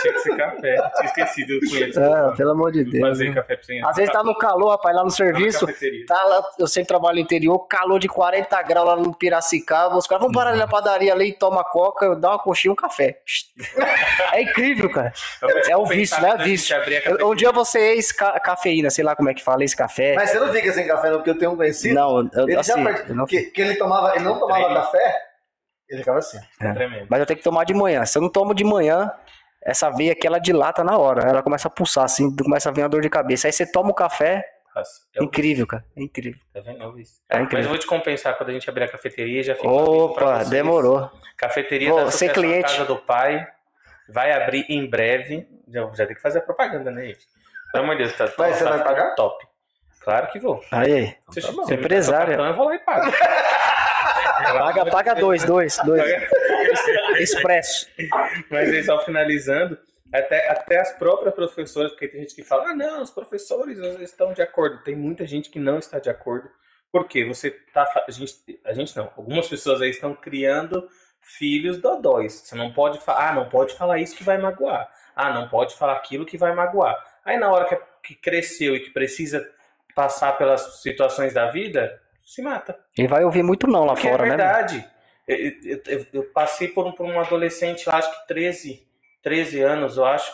Tinha 0.00 0.12
que 0.14 0.20
ser 0.20 0.36
café. 0.36 0.76
Tinha 0.96 1.06
esquecido 1.06 1.50
o 1.56 1.70
cunhado. 1.70 2.32
É, 2.32 2.36
pelo 2.36 2.50
amor 2.50 2.72
de 2.72 2.84
Deus. 2.84 3.08
Fazer 3.08 3.34
café 3.34 3.56
pra 3.56 3.64
você. 3.64 3.80
Às 3.84 3.96
vezes 3.96 4.12
tá 4.12 4.22
no 4.22 4.36
calor, 4.36 4.70
rapaz, 4.70 4.94
lá 4.96 5.04
no 5.04 5.10
serviço. 5.10 5.66
Cafeteria. 5.66 6.06
Tá 6.06 6.24
lá, 6.24 6.42
eu 6.58 6.66
sempre 6.66 6.88
trabalho 6.88 7.16
no 7.16 7.20
interior, 7.22 7.58
calor 7.66 7.98
de 7.98 8.08
40 8.08 8.62
graus 8.62 8.86
lá 8.86 8.96
no 8.96 9.14
Piracicaba. 9.14 9.96
Os 9.96 10.06
caras 10.06 10.22
vão 10.22 10.32
parar 10.32 10.50
ali 10.50 10.58
na 10.58 10.66
padaria 10.68 11.12
ali 11.12 11.28
e 11.28 11.32
toma 11.32 11.62
coca, 11.64 12.06
eu 12.06 12.16
dou 12.16 12.30
uma 12.30 12.38
coxinha 12.38 12.70
e 12.70 12.72
um 12.72 12.76
café. 12.76 13.20
É 14.32 14.42
incrível, 14.42 14.90
cara. 14.90 15.12
É 15.68 15.76
o 15.76 15.86
vício, 15.86 16.20
né? 16.20 16.30
gente 16.38 16.44
Vício. 16.44 16.76
Um 17.26 17.34
dia 17.34 17.50
você 17.50 17.78
é 17.78 17.94
ex-cafeína, 17.94 18.90
sei 18.90 19.04
lá 19.04 19.16
como 19.16 19.30
é 19.30 19.34
que 19.34 19.42
fala, 19.42 19.62
ex-café. 19.62 20.14
mas 20.14 20.30
você 20.30 20.38
não 20.38 20.52
fica 20.52 20.72
sem 20.72 20.86
café, 20.86 21.08
não, 21.10 21.16
porque 21.16 21.30
eu 21.30 21.38
tenho 21.38 21.52
um 21.52 21.56
conhecido. 21.56 21.94
Não, 21.94 22.28
eu, 22.32 22.44
ele 22.48 22.56
assim, 22.56 22.72
já 22.72 23.04
não- 23.14 23.26
que, 23.26 23.42
que 23.44 23.60
ele 23.62 23.74
tomava, 23.76 24.14
ele 24.14 24.24
não 24.24 24.38
tomava 24.38 24.74
café, 24.74 25.14
ele 25.88 26.00
ficava 26.00 26.18
assim. 26.18 26.38
Tremendo. 26.58 27.06
mas 27.08 27.20
eu 27.20 27.26
tenho 27.26 27.38
que 27.38 27.44
tomar 27.44 27.64
de 27.64 27.74
manhã. 27.74 28.04
Se 28.04 28.18
eu 28.18 28.22
não 28.22 28.28
tomo 28.28 28.54
de 28.54 28.64
manhã, 28.64 29.10
essa 29.62 29.90
veia 29.90 30.12
aqui 30.12 30.26
ela 30.26 30.38
dilata 30.38 30.82
na 30.84 30.96
hora. 30.98 31.28
Ela 31.28 31.42
começa 31.42 31.68
a 31.68 31.70
pulsar 31.70 32.04
assim, 32.04 32.34
começa 32.36 32.68
a 32.68 32.72
vir 32.72 32.82
uma 32.82 32.88
dor 32.88 33.00
de 33.02 33.10
cabeça. 33.10 33.48
Aí 33.48 33.52
você 33.52 33.70
toma 33.70 33.90
o 33.90 33.94
café, 33.94 34.44
Nossa, 34.74 34.90
é 35.14 35.20
o 35.20 35.24
incrível, 35.24 35.66
cara. 35.66 35.84
É 35.96 36.02
incrível. 36.02 36.40
Tá 36.54 36.60
vendo? 36.60 36.82
É 36.82 36.92
vício. 36.92 37.16
É 37.28 37.34
Mas 37.34 37.40
eu 37.40 37.44
incrível. 37.44 37.68
vou 37.70 37.78
te 37.78 37.86
compensar 37.86 38.36
quando 38.36 38.50
a 38.50 38.52
gente 38.52 38.68
abrir 38.70 38.84
a 38.84 38.88
cafeteria. 38.88 39.42
Já 39.42 39.54
fica 39.54 39.68
Opa, 39.68 40.44
demorou. 40.44 41.10
Cafeteria 41.36 41.90
Vou 41.90 42.04
da 42.04 42.10
ser 42.10 42.32
cliente. 42.32 42.72
Casa 42.72 42.84
do 42.84 42.96
Pai. 42.96 43.46
Vai 44.08 44.32
abrir 44.32 44.64
em 44.68 44.88
breve. 44.88 45.46
Já, 45.68 45.86
já 45.94 46.06
tem 46.06 46.16
que 46.16 46.22
fazer 46.22 46.38
a 46.38 46.42
propaganda, 46.42 46.90
né, 46.90 47.06
gente? 47.06 47.26
Pelo 47.72 47.84
amor 47.84 47.96
de 47.96 48.04
Deus, 48.04 48.16
tá, 48.16 48.32
Mas 48.38 48.56
você 48.56 48.64
tá 48.64 48.70
vai 48.70 48.82
pagar? 48.82 49.14
top. 49.14 49.46
Claro 50.00 50.28
que 50.28 50.38
vou. 50.38 50.64
Aí, 50.70 50.92
aí. 50.92 51.16
Tá 51.42 51.52
me 51.52 51.74
Empresário. 51.74 52.28
cartão, 52.28 52.46
eu 52.46 52.54
vou 52.54 52.64
lá 52.66 52.74
e 52.74 52.78
pago. 52.78 53.12
Paga, 54.58 54.86
paga 54.86 55.14
dois, 55.14 55.44
dois, 55.44 55.78
dois. 55.84 56.02
Expresso. 57.18 57.88
Mas 58.50 58.70
aí, 58.70 58.82
só 58.84 59.04
finalizando, 59.04 59.78
até, 60.12 60.50
até 60.50 60.78
as 60.78 60.92
próprias 60.92 61.34
professoras, 61.34 61.90
porque 61.90 62.08
tem 62.08 62.20
gente 62.20 62.34
que 62.34 62.42
fala, 62.42 62.70
ah, 62.70 62.74
não, 62.74 63.02
os 63.02 63.10
professores 63.10 63.78
estão 64.00 64.32
de 64.32 64.42
acordo. 64.42 64.82
Tem 64.82 64.96
muita 64.96 65.26
gente 65.26 65.50
que 65.50 65.58
não 65.58 65.78
está 65.78 65.98
de 65.98 66.08
acordo. 66.08 66.48
Porque 66.90 67.24
você 67.24 67.50
tá. 67.72 67.86
A 68.06 68.10
gente, 68.10 68.34
a 68.64 68.72
gente 68.72 68.96
não. 68.96 69.12
Algumas 69.16 69.46
pessoas 69.46 69.82
aí 69.82 69.90
estão 69.90 70.14
criando 70.14 70.88
filhos 71.20 71.78
dodóis. 71.78 72.32
Você 72.32 72.54
não 72.54 72.72
pode 72.72 72.98
falar, 73.00 73.28
ah, 73.28 73.34
não 73.34 73.48
pode 73.48 73.74
falar 73.74 73.98
isso 73.98 74.16
que 74.16 74.24
vai 74.24 74.38
magoar. 74.38 74.88
Ah, 75.14 75.32
não 75.34 75.48
pode 75.48 75.76
falar 75.76 75.94
aquilo 75.94 76.24
que 76.24 76.38
vai 76.38 76.54
magoar. 76.54 76.96
Aí 77.24 77.36
na 77.36 77.50
hora 77.50 77.66
que, 77.66 77.76
que 78.02 78.14
cresceu 78.14 78.74
e 78.74 78.80
que 78.80 78.90
precisa 78.90 79.46
passar 79.94 80.38
pelas 80.38 80.80
situações 80.80 81.34
da 81.34 81.50
vida, 81.50 82.00
se 82.28 82.42
mata. 82.42 82.78
E 82.96 83.06
vai 83.06 83.24
ouvir 83.24 83.42
muito 83.42 83.66
não 83.66 83.84
lá 83.84 83.94
Porque 83.94 84.08
fora, 84.08 84.26
é 84.26 84.28
né? 84.30 84.36
meu? 84.36 84.46
verdade. 84.46 84.88
Eu, 85.26 86.06
eu- 86.12 86.24
passei 86.32 86.68
por 86.68 86.86
um, 86.86 86.92
por 86.92 87.04
um 87.06 87.18
adolescente, 87.20 87.88
acho 87.88 88.10
que 88.10 88.26
13, 88.28 88.86
13 89.22 89.60
anos, 89.62 89.96
eu 89.96 90.04
acho, 90.04 90.30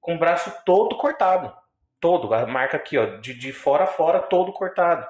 com 0.00 0.14
o 0.14 0.18
braço 0.18 0.52
todo 0.64 0.96
cortado. 0.96 1.52
Todo, 2.00 2.32
a 2.34 2.46
marca 2.46 2.76
aqui, 2.76 2.98
ó, 2.98 3.06
de, 3.16 3.32
de 3.34 3.52
fora 3.52 3.84
a 3.84 3.86
fora, 3.86 4.20
todo 4.20 4.52
cortado. 4.52 5.06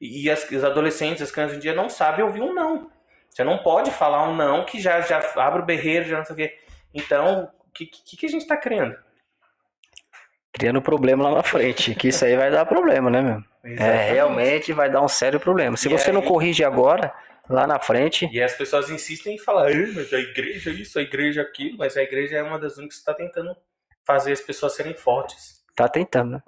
E, 0.00 0.30
as- 0.30 0.48
os 0.50 0.64
adolescentes, 0.64 1.22
as 1.22 1.30
crianças 1.30 1.56
hoje 1.56 1.58
em 1.58 1.62
dia 1.62 1.74
não 1.74 1.88
sabem 1.88 2.24
ouvir 2.24 2.40
um 2.42 2.54
não. 2.54 2.90
Você 3.30 3.42
não 3.44 3.58
pode 3.58 3.90
falar 3.90 4.28
um 4.28 4.34
não 4.34 4.64
que 4.64 4.80
já, 4.80 5.00
já 5.00 5.18
abre 5.36 5.62
o 5.62 5.64
berreiro, 5.66 6.04
já 6.08 6.18
não 6.18 6.24
sei 6.24 6.34
o 6.34 6.36
quê. 6.36 6.58
Então, 6.94 7.50
o 7.66 7.70
que, 7.72 7.86
que, 7.86 8.16
que 8.16 8.26
a 8.26 8.28
gente 8.28 8.46
tá 8.46 8.56
criando? 8.56 8.96
Criando 10.52 10.80
problema 10.82 11.28
lá 11.28 11.36
na 11.36 11.42
frente. 11.42 11.94
Que 11.94 12.08
isso 12.08 12.24
aí 12.24 12.36
vai 12.36 12.50
dar 12.50 12.64
problema, 12.66 13.10
né, 13.10 13.20
meu? 13.20 13.42
É, 13.76 14.12
realmente 14.12 14.72
vai 14.72 14.90
dar 14.90 15.02
um 15.02 15.08
sério 15.08 15.38
problema. 15.40 15.76
Se 15.76 15.88
E 15.88 15.90
você 15.90 16.10
não 16.12 16.20
aí- 16.22 16.28
corrige 16.28 16.64
agora, 16.64 17.12
lá 17.48 17.66
na 17.66 17.78
frente, 17.78 18.28
E 18.32 18.42
as 18.42 18.54
pessoas 18.54 18.88
insistem 18.90 19.34
em 19.34 19.38
falar, 19.38 19.68
"Ah, 19.70 19.92
mas 19.94 20.12
a 20.12 20.18
igreja 20.18 20.70
isso, 20.70 20.98
a 20.98 21.02
igreja 21.02 21.42
aquilo, 21.42 21.76
mas 21.78 21.96
a 21.96 22.02
igreja 22.02 22.36
é 22.36 22.42
uma 22.42 22.58
das 22.58 22.76
únicas 22.78 22.96
que 22.96 23.00
está 23.00 23.14
tentando 23.14 23.56
fazer 24.06 24.32
as 24.32 24.40
pessoas 24.40 24.74
serem 24.74 24.94
fortes. 24.94 25.58
tá 25.76 25.88
tentando, 25.88 26.32
né? 26.32 26.42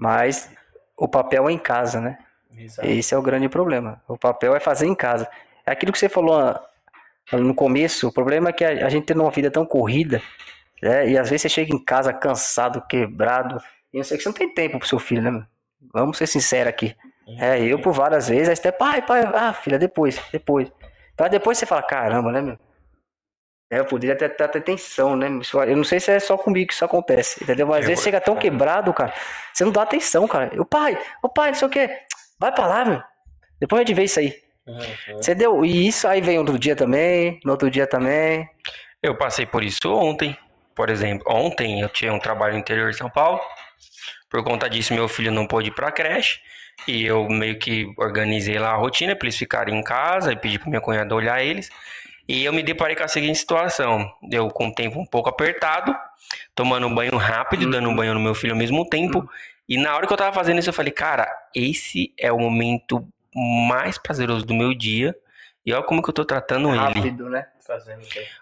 Mas 0.00 0.50
o 0.96 1.06
papel 1.08 1.48
é 1.48 1.52
em 1.52 1.58
casa, 1.58 2.00
né? 2.00 2.18
Exato. 2.56 2.88
Esse 2.88 3.14
é 3.14 3.18
o 3.18 3.22
grande 3.22 3.48
problema. 3.48 4.02
O 4.08 4.16
papel 4.16 4.54
é 4.56 4.60
fazer 4.60 4.86
em 4.86 4.94
casa. 4.94 5.28
É 5.66 5.70
aquilo 5.72 5.92
que 5.92 5.98
você 5.98 6.08
falou 6.08 6.38
ah, 6.40 6.66
no 7.32 7.54
começo. 7.54 8.08
O 8.08 8.12
problema 8.12 8.48
é 8.48 8.52
que 8.52 8.64
a, 8.64 8.88
gente 8.88 9.04
tem 9.06 9.16
uma 9.16 9.30
vida 9.30 9.50
tão 9.50 9.66
corrida, 9.66 10.22
né? 10.82 11.08
E 11.10 11.18
às 11.18 11.28
vezes 11.28 11.42
você 11.42 11.48
chega 11.48 11.74
em 11.74 11.84
casa 11.84 12.12
cansado, 12.12 12.80
quebrado. 12.88 13.60
E 13.92 13.98
não 13.98 14.04
sei 14.04 14.16
que 14.16 14.22
você 14.22 14.28
não 14.30 14.36
tem 14.36 14.52
tempo 14.54 14.78
pro 14.78 14.88
seu 14.88 14.98
filho, 14.98 15.22
né? 15.22 15.46
Vamos 15.92 16.18
ser 16.18 16.26
sinceros 16.26 16.68
aqui. 16.68 16.96
É, 17.38 17.60
eu 17.60 17.78
por 17.80 17.92
várias 17.92 18.28
vezes, 18.28 18.48
aí 18.48 18.56
você, 18.56 18.72
pai, 18.72 19.02
pai, 19.02 19.22
ah, 19.22 19.52
filha, 19.52 19.78
depois, 19.78 20.20
depois. 20.32 20.70
Pra 21.16 21.28
depois 21.28 21.58
você 21.58 21.66
fala, 21.66 21.82
caramba, 21.82 22.32
né, 22.32 22.40
meu? 22.40 22.58
É, 23.70 23.80
eu 23.80 23.84
poderia 23.84 24.16
ter, 24.16 24.30
ter 24.30 24.44
atenção, 24.44 25.14
né? 25.14 25.26
Eu 25.66 25.76
não 25.76 25.84
sei 25.84 26.00
se 26.00 26.10
é 26.10 26.18
só 26.18 26.38
comigo 26.38 26.68
que 26.68 26.72
isso 26.72 26.84
acontece, 26.84 27.42
entendeu? 27.44 27.66
Mas 27.66 27.78
às 27.78 27.82
Eu 27.82 27.88
vezes 27.88 28.04
chega 28.04 28.18
tão 28.18 28.34
quebrado, 28.34 28.94
cara, 28.94 29.12
você 29.52 29.62
não 29.62 29.72
dá 29.72 29.82
atenção, 29.82 30.26
cara. 30.26 30.50
O 30.60 30.64
pai, 30.64 30.98
o 31.22 31.28
pai, 31.28 31.48
não 31.48 31.54
sei 31.54 31.68
o 31.68 31.70
quê. 31.70 31.90
Vai 32.40 32.52
pra 32.52 32.66
lá, 32.66 32.84
meu. 32.84 33.02
Depois 33.60 33.80
a 33.80 33.84
gente 33.84 33.94
vê 33.94 34.04
isso 34.04 34.20
aí. 34.20 34.34
Uhum. 34.66 35.16
Você 35.16 35.34
deu. 35.34 35.64
E 35.64 35.88
isso 35.88 36.08
aí 36.08 36.20
vem 36.20 36.38
outro 36.38 36.58
dia 36.58 36.74
também, 36.74 37.40
no 37.44 37.52
outro 37.52 37.70
dia 37.70 37.86
também. 37.86 38.48
Eu 39.02 39.16
passei 39.16 39.44
por 39.44 39.62
isso 39.62 39.92
ontem, 39.92 40.36
por 40.74 40.88
exemplo. 40.88 41.24
Ontem 41.28 41.80
eu 41.80 41.88
tinha 41.88 42.12
um 42.12 42.18
trabalho 42.18 42.54
no 42.54 42.60
interior 42.60 42.90
de 42.90 42.96
São 42.96 43.10
Paulo. 43.10 43.40
Por 44.28 44.42
conta 44.44 44.68
disso, 44.68 44.94
meu 44.94 45.08
filho 45.08 45.32
não 45.32 45.46
pôde 45.46 45.68
ir 45.68 45.74
pra 45.74 45.90
creche. 45.90 46.40
E 46.86 47.04
eu 47.04 47.28
meio 47.28 47.58
que 47.58 47.92
organizei 47.96 48.58
lá 48.58 48.70
a 48.70 48.76
rotina 48.76 49.16
para 49.16 49.26
eles 49.26 49.36
ficarem 49.36 49.76
em 49.76 49.82
casa 49.82 50.32
e 50.32 50.36
pedi 50.36 50.58
pra 50.58 50.68
minha 50.68 50.80
cunhada 50.80 51.14
olhar 51.14 51.42
eles. 51.42 51.70
E 52.28 52.44
eu 52.44 52.52
me 52.52 52.62
deparei 52.62 52.94
com 52.94 53.02
a 53.02 53.08
seguinte 53.08 53.38
situação: 53.38 54.10
eu 54.30 54.48
com 54.48 54.68
o 54.68 54.74
tempo 54.74 55.00
um 55.00 55.06
pouco 55.06 55.28
apertado, 55.28 55.96
tomando 56.54 56.86
um 56.86 56.94
banho 56.94 57.16
rápido, 57.16 57.70
dando 57.70 57.88
um 57.88 57.96
banho 57.96 58.14
no 58.14 58.20
meu 58.20 58.34
filho 58.34 58.52
ao 58.52 58.58
mesmo 58.58 58.88
tempo. 58.88 59.28
E 59.68 59.76
na 59.76 59.94
hora 59.94 60.06
que 60.06 60.12
eu 60.12 60.16
tava 60.16 60.32
fazendo 60.32 60.58
isso, 60.58 60.68
eu 60.68 60.74
falei, 60.74 60.92
cara, 60.92 61.28
esse 61.54 62.12
é 62.18 62.32
o 62.32 62.38
momento 62.38 63.06
mais 63.34 63.98
prazeroso 63.98 64.44
do 64.44 64.54
meu 64.54 64.72
dia. 64.72 65.14
E 65.64 65.72
olha 65.72 65.82
como 65.82 66.02
que 66.02 66.08
eu 66.08 66.14
tô 66.14 66.24
tratando 66.24 66.70
ele. 66.70 66.78
Rápido, 66.78 67.28
né? 67.28 67.46
Fazendo. 67.60 68.00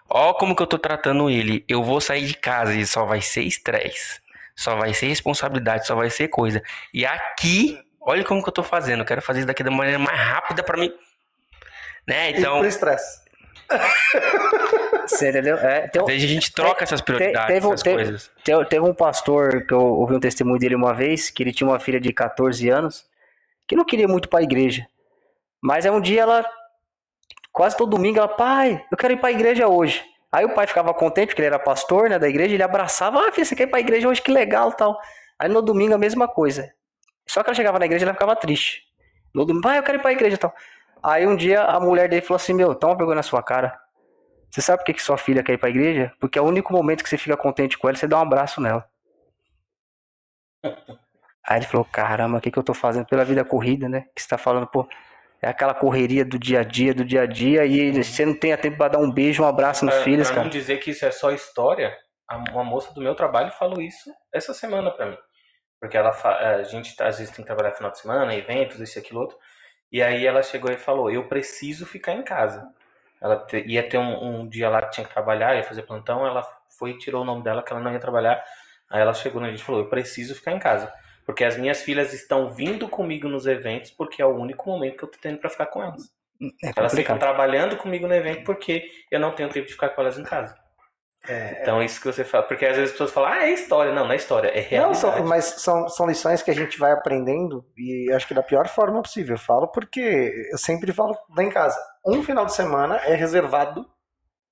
Ó 0.09 0.33
como 0.33 0.55
que 0.55 0.61
eu 0.61 0.67
tô 0.67 0.77
tratando 0.77 1.29
ele. 1.29 1.65
Eu 1.67 1.83
vou 1.83 1.99
sair 1.99 2.25
de 2.25 2.33
casa 2.33 2.73
e 2.73 2.85
só 2.85 3.03
vai 3.03 3.19
ser 3.21 3.41
estresse. 3.41 4.21
Só 4.57 4.75
vai 4.75 4.93
ser 4.93 5.05
responsabilidade, 5.07 5.85
só 5.85 5.95
vai 5.95 6.09
ser 6.09 6.27
coisa. 6.29 6.61
E 6.93 7.05
aqui, 7.05 7.79
olha 8.01 8.23
como 8.25 8.41
que 8.41 8.49
eu 8.49 8.53
tô 8.53 8.63
fazendo. 8.63 9.01
Eu 9.01 9.05
quero 9.05 9.21
fazer 9.21 9.39
isso 9.41 9.47
daqui 9.47 9.63
da 9.63 9.69
maneira 9.71 9.99
mais 9.99 10.19
rápida 10.19 10.63
pra 10.63 10.75
mim. 10.77 10.91
Né? 12.07 12.31
E 12.31 12.39
Então, 12.39 12.57
por 12.57 12.65
estresse. 12.65 13.21
Você 15.07 15.29
entendeu? 15.29 15.57
É, 15.57 15.87
tem, 15.87 16.01
um- 16.01 16.05
às 16.05 16.11
vezes 16.11 16.29
a 16.29 16.33
gente 16.33 16.51
troca 16.53 16.83
essas 16.83 17.01
prioridades, 17.01 17.47
teve 17.53 17.65
um- 17.67 17.73
essas 17.73 17.83
teve- 17.83 17.95
coisas. 17.95 18.31
Te- 18.43 18.65
Teve 18.65 18.85
um 18.85 18.93
pastor 18.93 19.65
que 19.65 19.73
eu 19.73 19.79
ouvi 19.81 20.15
um 20.15 20.19
testemunho 20.19 20.59
dele 20.59 20.75
uma 20.75 20.93
vez, 20.93 21.29
que 21.29 21.43
ele 21.43 21.53
tinha 21.53 21.67
uma 21.69 21.79
filha 21.79 21.99
de 21.99 22.11
14 22.11 22.67
anos, 22.69 23.05
que 23.67 23.75
não 23.75 23.85
queria 23.85 24.07
muito 24.07 24.27
para 24.29 24.39
a 24.39 24.43
igreja. 24.43 24.87
Mas 25.61 25.85
aí 25.85 25.91
um 25.91 26.01
dia 26.01 26.21
ela, 26.21 26.45
quase 27.51 27.75
todo 27.77 27.89
domingo, 27.91 28.17
ela, 28.19 28.27
pai, 28.27 28.83
eu 28.91 28.97
quero 28.97 29.13
ir 29.13 29.17
para 29.17 29.29
a 29.29 29.31
igreja 29.31 29.67
hoje. 29.67 30.03
Aí 30.37 30.45
o 30.45 30.53
pai 30.53 30.67
ficava 30.67 30.93
contente, 30.93 31.29
porque 31.29 31.41
ele 31.41 31.47
era 31.47 31.57
pastor, 31.57 32.11
né, 32.11 32.19
da 32.19 32.29
igreja, 32.29 32.53
ele 32.53 32.61
abraçava, 32.61 33.27
ah, 33.27 33.31
filha, 33.31 33.43
você 33.43 33.55
quer 33.55 33.63
ir 33.63 33.67
para 33.67 33.79
a 33.79 33.79
igreja 33.79 34.07
hoje, 34.07 34.21
que 34.21 34.31
legal, 34.31 34.71
tal. 34.71 34.95
Aí 35.39 35.49
no 35.49 35.63
domingo 35.63 35.95
a 35.95 35.97
mesma 35.97 36.27
coisa. 36.27 36.71
Só 37.27 37.41
que 37.41 37.49
ela 37.49 37.55
chegava 37.55 37.79
na 37.79 37.87
igreja 37.87 38.05
ela 38.05 38.13
ficava 38.13 38.35
triste. 38.35 38.83
No 39.33 39.45
domingo, 39.45 39.63
pai, 39.63 39.79
eu 39.79 39.83
quero 39.83 39.97
ir 39.97 40.01
para 40.01 40.11
a 40.11 40.13
igreja, 40.13 40.37
tal. 40.37 40.53
Aí 41.01 41.25
um 41.25 41.35
dia 41.35 41.63
a 41.63 41.79
mulher 41.79 42.07
dele 42.07 42.21
falou 42.21 42.35
assim, 42.35 42.53
meu, 42.53 42.75
toma 42.75 42.95
vergonha 42.95 43.15
na 43.15 43.23
sua 43.23 43.41
cara. 43.41 43.79
Você 44.51 44.61
sabe 44.61 44.77
por 44.77 44.85
que, 44.85 44.93
que 44.93 45.01
sua 45.01 45.17
filha 45.17 45.41
quer 45.41 45.53
ir 45.53 45.57
pra 45.57 45.69
igreja? 45.69 46.13
Porque 46.19 46.37
é 46.37 46.41
o 46.41 46.45
único 46.45 46.71
momento 46.71 47.01
que 47.01 47.09
você 47.09 47.17
fica 47.17 47.35
contente 47.35 47.75
com 47.75 47.89
ela, 47.89 47.97
você 47.97 48.07
dá 48.07 48.19
um 48.19 48.21
abraço 48.21 48.61
nela. 48.61 48.87
Aí 51.47 51.57
ele 51.57 51.65
falou, 51.65 51.85
caramba, 51.91 52.37
o 52.37 52.41
que, 52.41 52.51
que 52.51 52.59
eu 52.59 52.63
tô 52.63 52.75
fazendo 52.75 53.07
pela 53.07 53.25
vida 53.25 53.43
corrida, 53.43 53.89
né? 53.89 54.05
Que 54.15 54.21
você 54.21 54.27
tá 54.27 54.37
falando, 54.37 54.67
pô. 54.67 54.87
É 55.41 55.47
aquela 55.47 55.73
correria 55.73 56.25
do 56.25 56.39
dia 56.39 56.61
a 56.61 56.63
dia, 56.63 56.93
do 56.93 57.05
dia 57.05 57.21
a 57.21 57.25
dia, 57.27 57.65
e 57.65 58.03
você 58.03 58.25
não 58.25 58.33
tem 58.33 58.55
tempo 58.57 58.77
pra 58.77 58.87
dar 58.87 58.97
um 58.99 59.11
beijo, 59.11 59.43
um 59.43 59.47
abraço 59.47 59.85
nos 59.85 59.93
Pra, 59.93 60.03
filhos, 60.03 60.27
pra 60.27 60.35
cara. 60.37 60.43
não 60.45 60.51
dizer 60.51 60.77
que 60.77 60.91
isso 60.91 61.05
é 61.05 61.11
só 61.11 61.31
história, 61.31 61.95
a- 62.27 62.37
uma 62.51 62.63
moça 62.63 62.91
do 62.93 63.01
meu 63.01 63.13
trabalho 63.13 63.51
falou 63.51 63.79
isso 63.81 64.11
essa 64.33 64.53
semana 64.53 64.89
pra 64.91 65.05
mim. 65.05 65.17
Porque 65.79 65.95
ela 65.95 66.09
a 66.09 66.63
gente 66.63 66.95
às 67.03 67.19
vezes 67.19 67.29
tem 67.35 67.43
que 67.45 67.47
trabalhar 67.47 67.71
final 67.71 67.91
de 67.91 67.99
semana, 67.99 68.33
eventos, 68.33 68.79
isso 68.79 68.97
e 68.97 68.99
aquilo 69.01 69.19
outro. 69.21 69.37
E 69.91 70.01
aí 70.01 70.25
ela 70.25 70.41
chegou 70.41 70.71
e 70.71 70.77
falou: 70.77 71.11
Eu 71.11 71.27
preciso 71.27 71.85
ficar 71.85 72.13
em 72.13 72.23
casa. 72.23 72.67
Ela 73.21 73.45
te- 73.45 73.63
ia 73.67 73.87
ter 73.87 73.97
um, 73.99 74.41
um 74.41 74.49
dia 74.49 74.69
lá 74.69 74.81
que 74.81 74.89
tinha 74.91 75.05
que 75.05 75.13
trabalhar, 75.13 75.55
ia 75.55 75.63
fazer 75.63 75.83
plantão. 75.83 76.25
Ela 76.25 76.43
foi 76.79 76.91
e 76.91 76.97
tirou 76.97 77.21
o 77.21 77.25
nome 77.25 77.43
dela, 77.43 77.61
que 77.63 77.71
ela 77.71 77.81
não 77.81 77.91
ia 77.93 77.99
trabalhar. 77.99 78.43
Aí 78.89 78.99
ela 79.01 79.13
chegou 79.13 79.39
na 79.39 79.49
gente 79.51 79.59
e 79.61 79.63
falou: 79.63 79.81
Eu 79.81 79.89
preciso 79.89 80.33
ficar 80.33 80.51
em 80.53 80.59
casa. 80.59 80.91
Porque 81.27 81.43
as 81.43 81.57
minhas 81.57 81.81
filhas 81.81 82.13
estão 82.13 82.47
vindo 82.47 82.87
comigo 82.87 83.27
nos 83.27 83.45
eventos, 83.45 83.91
porque 83.91 84.21
é 84.21 84.25
o 84.25 84.33
único 84.33 84.69
momento 84.69 84.95
que 84.95 85.03
eu 85.03 85.11
tô 85.11 85.17
tendo 85.21 85.37
pra 85.37 85.49
ficar 85.49 85.65
com 85.65 85.83
elas. 85.83 86.03
É 86.63 86.71
Elas 86.73 86.95
ficam 86.95 87.19
trabalhando 87.19 87.75
comigo 87.75 88.07
no 88.07 88.13
evento 88.13 88.45
porque 88.45 88.85
eu 89.11 89.19
não 89.19 89.35
tenho 89.35 89.49
tempo 89.49 89.67
de 89.67 89.73
ficar 89.73 89.89
com 89.89 89.99
elas 89.99 90.17
em 90.17 90.23
casa. 90.23 90.55
É, 91.27 91.61
Então, 91.61 91.83
isso 91.83 91.99
que 91.99 92.05
você 92.05 92.23
fala. 92.23 92.43
Porque 92.43 92.65
às 92.65 92.77
vezes 92.77 92.91
as 92.91 92.91
pessoas 92.93 93.11
falam, 93.11 93.29
ah, 93.33 93.43
é 93.45 93.51
história. 93.51 93.91
Não, 93.91 94.05
não 94.05 94.13
é 94.13 94.15
história, 94.15 94.47
é 94.47 94.61
Não, 94.61 94.69
realidade. 94.69 94.97
são, 94.99 95.25
mas 95.25 95.43
são, 95.43 95.89
são 95.89 96.07
lições 96.07 96.41
que 96.41 96.49
a 96.49 96.55
gente 96.55 96.79
vai 96.79 96.93
aprendendo 96.93 97.65
e 97.75 98.09
acho 98.13 98.25
que 98.25 98.33
da 98.33 98.41
pior 98.41 98.65
forma 98.69 99.01
possível. 99.01 99.35
Eu 99.35 99.39
falo 99.39 99.67
porque 99.67 100.31
eu 100.49 100.57
sempre 100.57 100.93
falo 100.93 101.13
lá 101.35 101.43
em 101.43 101.49
casa. 101.49 101.77
Um 102.05 102.23
final 102.23 102.45
de 102.45 102.53
semana 102.53 102.95
é 103.03 103.15
reservado 103.15 103.85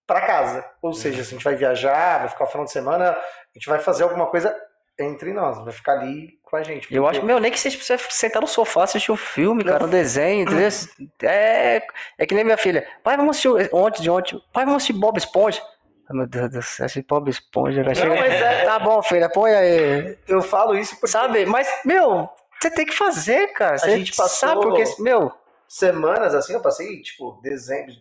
para 0.06 0.27
casa. 0.27 0.65
Ou 0.81 0.91
seja, 0.91 1.23
se 1.23 1.30
a 1.30 1.38
gente 1.38 1.43
vai 1.43 1.56
viajar, 1.56 2.19
vai 2.19 2.27
ficar 2.27 2.43
o 2.43 2.47
final 2.47 2.65
de 2.65 2.72
semana, 2.72 3.11
a 3.11 3.18
gente 3.57 3.69
vai 3.69 3.80
fazer 3.80 4.03
alguma 4.03 4.26
coisa 4.26 4.53
entre 4.99 5.34
nós, 5.34 5.57
vai 5.63 5.73
ficar 5.73 5.93
ali 5.99 6.39
com 6.43 6.55
a 6.55 6.63
gente. 6.63 6.93
Eu 6.93 7.03
porque- 7.03 7.17
acho, 7.17 7.26
meu, 7.26 7.39
nem 7.39 7.51
que 7.51 7.59
seja 7.59 7.77
pra 7.77 7.85
você 7.85 7.97
sentar 8.09 8.41
no 8.41 8.47
sofá, 8.47 8.84
assistir 8.84 9.11
um 9.11 9.17
filme, 9.17 9.63
cara, 9.63 9.84
um 9.85 9.89
desenho, 9.89 10.43
entendeu? 10.43 10.69
É, 11.22 11.81
é 12.17 12.26
que 12.26 12.34
nem 12.35 12.43
minha 12.43 12.57
filha. 12.57 12.88
Pai, 13.03 13.17
vamos 13.17 13.31
assistir 13.38 13.69
ontem 13.73 14.01
de 14.01 14.09
ontem. 14.09 14.41
Pai, 14.53 14.63
vamos 14.65 14.84
assistir 14.84 14.93
Bob 14.99 15.17
Esponja. 15.17 15.61
Meu 16.09 16.27
Deus 16.27 16.51
do 16.51 16.61
céu, 16.61 16.85
assistir 16.85 17.05
Bob 17.07 17.30
Esponja. 17.30 17.81
Cara. 17.84 17.95
Chega... 17.95 18.15
mas 18.15 18.34
é- 18.34 18.65
Tá 18.65 18.80
bom, 18.80 19.01
filha, 19.01 19.27
põe 19.30 19.51
aí. 19.53 20.17
Eu 20.27 20.41
falo 20.41 20.76
isso 20.77 20.95
porque 20.95 21.07
Sabe? 21.07 21.45
Mas, 21.45 21.67
meu, 21.84 22.30
você 22.61 22.69
tem 22.72 22.85
que 22.85 22.93
fazer, 22.93 23.47
cara. 23.53 23.77
Você 23.77 23.97
gente 23.97 24.15
passou- 24.15 24.49
Sabe 24.49 24.61
porque, 24.61 24.84
meu, 25.01 25.31
semanas 25.67 26.34
assim, 26.35 26.53
eu 26.53 26.61
passei, 26.61 27.01
tipo, 27.01 27.39
dezembro, 27.41 27.93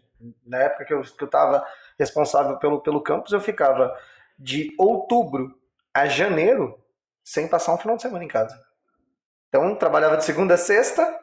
na 0.46 0.58
época 0.58 0.84
que 0.84 0.94
eu, 0.94 1.00
que 1.02 1.24
eu 1.24 1.28
tava 1.28 1.66
responsável 1.98 2.56
pelo, 2.58 2.80
pelo 2.80 3.00
campus, 3.00 3.32
eu 3.32 3.40
ficava 3.40 3.96
de 4.38 4.74
outubro 4.78 5.54
a 5.92 6.06
janeiro 6.06 6.78
sem 7.24 7.48
passar 7.48 7.74
um 7.74 7.78
final 7.78 7.96
de 7.96 8.02
semana 8.02 8.22
em 8.22 8.28
casa. 8.28 8.62
Então, 9.48 9.74
trabalhava 9.74 10.16
de 10.16 10.24
segunda 10.24 10.54
a 10.54 10.58
sexta, 10.58 11.18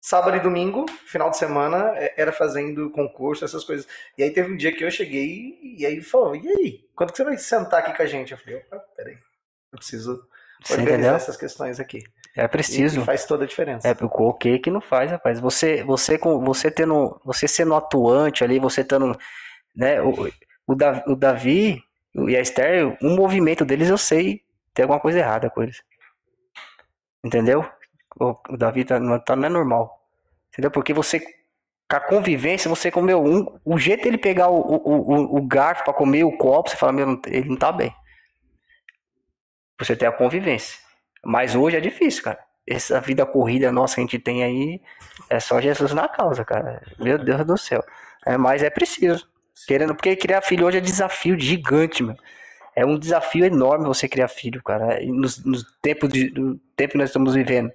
sábado 0.00 0.36
e 0.36 0.40
domingo, 0.40 0.86
final 1.06 1.28
de 1.28 1.36
semana, 1.36 1.92
é, 1.96 2.14
era 2.16 2.32
fazendo 2.32 2.90
concurso, 2.90 3.44
essas 3.44 3.62
coisas. 3.62 3.86
E 4.16 4.22
aí 4.22 4.30
teve 4.30 4.52
um 4.52 4.56
dia 4.56 4.74
que 4.74 4.82
eu 4.82 4.90
cheguei 4.90 5.58
e 5.76 5.84
aí 5.84 6.00
falou, 6.00 6.34
e 6.34 6.48
aí, 6.48 6.80
quando 6.96 7.10
que 7.10 7.18
você 7.18 7.24
vai 7.24 7.36
sentar 7.36 7.80
aqui 7.80 7.96
com 7.96 8.02
a 8.02 8.06
gente? 8.06 8.32
Eu 8.32 8.38
falei, 8.38 8.56
opa, 8.56 8.78
peraí, 8.96 9.14
eu 9.72 9.78
preciso 9.78 10.26
organizar 10.70 10.92
entendeu? 10.92 11.14
essas 11.14 11.36
questões 11.36 11.78
aqui. 11.78 12.02
É 12.34 12.44
E 12.44 12.48
preciso. 12.48 13.04
faz 13.04 13.26
toda 13.26 13.44
a 13.44 13.46
diferença. 13.46 13.86
É, 13.86 13.94
o 14.00 14.32
que 14.34 14.58
que 14.58 14.70
não 14.70 14.80
faz, 14.80 15.10
rapaz? 15.10 15.38
Você, 15.38 15.84
você 15.84 16.16
com, 16.16 16.40
você 16.40 16.70
tendo, 16.70 17.20
você 17.24 17.46
sendo 17.46 17.74
atuante 17.74 18.42
ali, 18.42 18.58
você 18.58 18.82
tendo, 18.82 19.16
né? 19.76 20.00
O, 20.00 20.14
o, 20.66 20.74
Davi, 20.74 21.02
o 21.06 21.14
Davi 21.14 21.82
e 22.14 22.36
a 22.36 22.40
Esther, 22.40 22.96
o 23.02 23.10
movimento 23.10 23.64
deles 23.64 23.90
eu 23.90 23.98
sei 23.98 24.42
tem 24.74 24.84
alguma 24.84 25.00
coisa 25.00 25.18
errada 25.18 25.50
com 25.50 25.62
eles. 25.62 25.82
Entendeu? 27.24 27.64
O, 28.18 28.36
Davi 28.56 28.84
tá, 28.84 28.98
não, 28.98 29.18
tá, 29.18 29.36
não 29.36 29.46
é 29.46 29.48
normal. 29.48 30.00
Entendeu? 30.48 30.70
Porque 30.70 30.92
você, 30.92 31.20
com 31.20 31.96
a 31.96 32.00
convivência, 32.00 32.68
você 32.68 32.90
comeu 32.90 33.22
um, 33.22 33.58
o 33.64 33.78
jeito 33.78 34.04
dele 34.04 34.18
pegar 34.18 34.48
o, 34.48 34.60
o, 34.60 34.76
o, 34.76 35.36
o 35.38 35.46
garfo 35.46 35.84
pra 35.84 35.92
comer 35.92 36.24
o 36.24 36.36
copo, 36.36 36.70
você 36.70 36.76
fala, 36.76 36.92
meu, 36.92 37.20
ele 37.26 37.48
não 37.48 37.56
tá 37.56 37.72
bem. 37.72 37.94
Você 39.78 39.96
tem 39.96 40.06
a 40.06 40.12
convivência. 40.12 40.78
Mas 41.24 41.54
hoje 41.54 41.76
é 41.76 41.80
difícil, 41.80 42.22
cara. 42.24 42.38
Essa 42.66 43.00
vida 43.00 43.26
corrida 43.26 43.72
nossa 43.72 43.96
que 43.96 44.00
a 44.00 44.04
gente 44.04 44.18
tem 44.18 44.44
aí 44.44 44.80
é 45.28 45.40
só 45.40 45.60
Jesus 45.60 45.92
na 45.92 46.08
causa, 46.08 46.44
cara. 46.44 46.82
Meu 46.98 47.18
Deus 47.18 47.44
do 47.44 47.58
céu. 47.58 47.82
É, 48.24 48.36
mas 48.36 48.62
é 48.62 48.70
preciso. 48.70 49.28
Querendo, 49.66 49.94
porque 49.94 50.14
criar 50.16 50.42
filho 50.42 50.66
hoje 50.66 50.78
é 50.78 50.80
desafio 50.80 51.38
gigante, 51.38 52.02
meu. 52.02 52.16
É 52.74 52.84
um 52.84 52.98
desafio 52.98 53.44
enorme 53.44 53.86
você 53.86 54.08
criar 54.08 54.28
filho, 54.28 54.62
cara. 54.62 54.98
Nos, 55.04 55.44
nos 55.44 55.64
tempos 55.80 56.08
de, 56.08 56.30
do 56.30 56.58
tempo 56.76 56.92
que 56.92 56.98
nós 56.98 57.10
estamos 57.10 57.34
vivendo. 57.34 57.70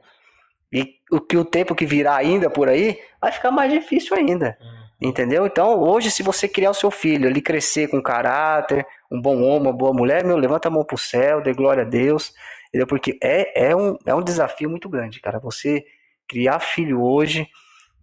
E 0.72 0.96
o 1.12 1.22
que 1.22 1.38
o 1.38 1.46
tempo 1.46 1.76
que 1.76 1.86
virá 1.86 2.16
ainda 2.16 2.50
por 2.50 2.68
aí 2.68 3.00
vai 3.22 3.32
ficar 3.32 3.52
mais 3.52 3.72
difícil 3.72 4.18
ainda. 4.18 4.58
Entendeu? 5.00 5.46
Então, 5.46 5.80
hoje, 5.80 6.10
se 6.10 6.24
você 6.24 6.48
criar 6.48 6.72
o 6.72 6.74
seu 6.74 6.90
filho, 6.90 7.28
ele 7.30 7.40
crescer 7.40 7.88
com 7.88 8.02
caráter, 8.02 8.86
um 9.12 9.22
bom 9.22 9.42
homem, 9.44 9.68
uma 9.68 9.74
boa 9.74 9.94
mulher, 9.94 10.24
meu, 10.26 10.36
levanta 10.36 10.68
a 10.68 10.72
mão 10.72 10.84
pro 10.84 10.98
céu, 10.98 11.42
dê 11.42 11.54
glória 11.54 11.84
a 11.84 11.86
Deus. 11.86 12.34
Entendeu? 12.70 12.88
Porque 12.88 13.18
é, 13.22 13.70
é, 13.70 13.76
um, 13.76 13.96
é 14.06 14.16
um 14.16 14.24
desafio 14.24 14.70
muito 14.70 14.90
grande, 14.90 15.20
cara. 15.20 15.40
Você 15.40 15.86
criar 16.28 16.60
filho 16.60 17.02
hoje, 17.02 17.48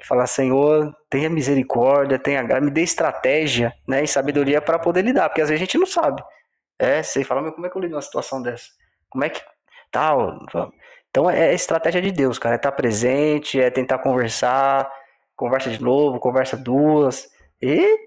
falar, 0.04 0.26
Senhor, 0.26 0.94
tenha 1.10 1.28
misericórdia, 1.28 2.18
tenha 2.18 2.42
graça, 2.42 2.64
me 2.64 2.70
dê 2.70 2.82
estratégia 2.82 3.74
né, 3.86 4.04
e 4.04 4.08
sabedoria 4.08 4.60
para 4.60 4.78
poder 4.78 5.02
lidar, 5.02 5.28
porque 5.28 5.42
às 5.42 5.48
vezes 5.48 5.62
a 5.62 5.64
gente 5.64 5.78
não 5.78 5.86
sabe. 5.86 6.22
É, 6.84 7.02
você 7.02 7.24
fala, 7.24 7.40
meu, 7.40 7.52
como 7.52 7.66
é 7.66 7.70
que 7.70 7.76
eu 7.76 7.80
lido 7.80 7.92
numa 7.92 8.02
situação 8.02 8.42
dessa? 8.42 8.66
Como 9.08 9.24
é 9.24 9.28
que 9.28 9.40
tal? 9.90 10.38
Então 11.10 11.30
é, 11.30 11.50
é 11.50 11.54
estratégia 11.54 12.02
de 12.02 12.12
Deus, 12.12 12.38
cara. 12.38 12.54
É 12.54 12.56
estar 12.56 12.72
presente, 12.72 13.60
é 13.60 13.70
tentar 13.70 13.98
conversar, 13.98 14.90
conversa 15.36 15.70
de 15.70 15.82
novo, 15.82 16.18
conversa 16.18 16.56
duas. 16.56 17.28
E 17.62 17.98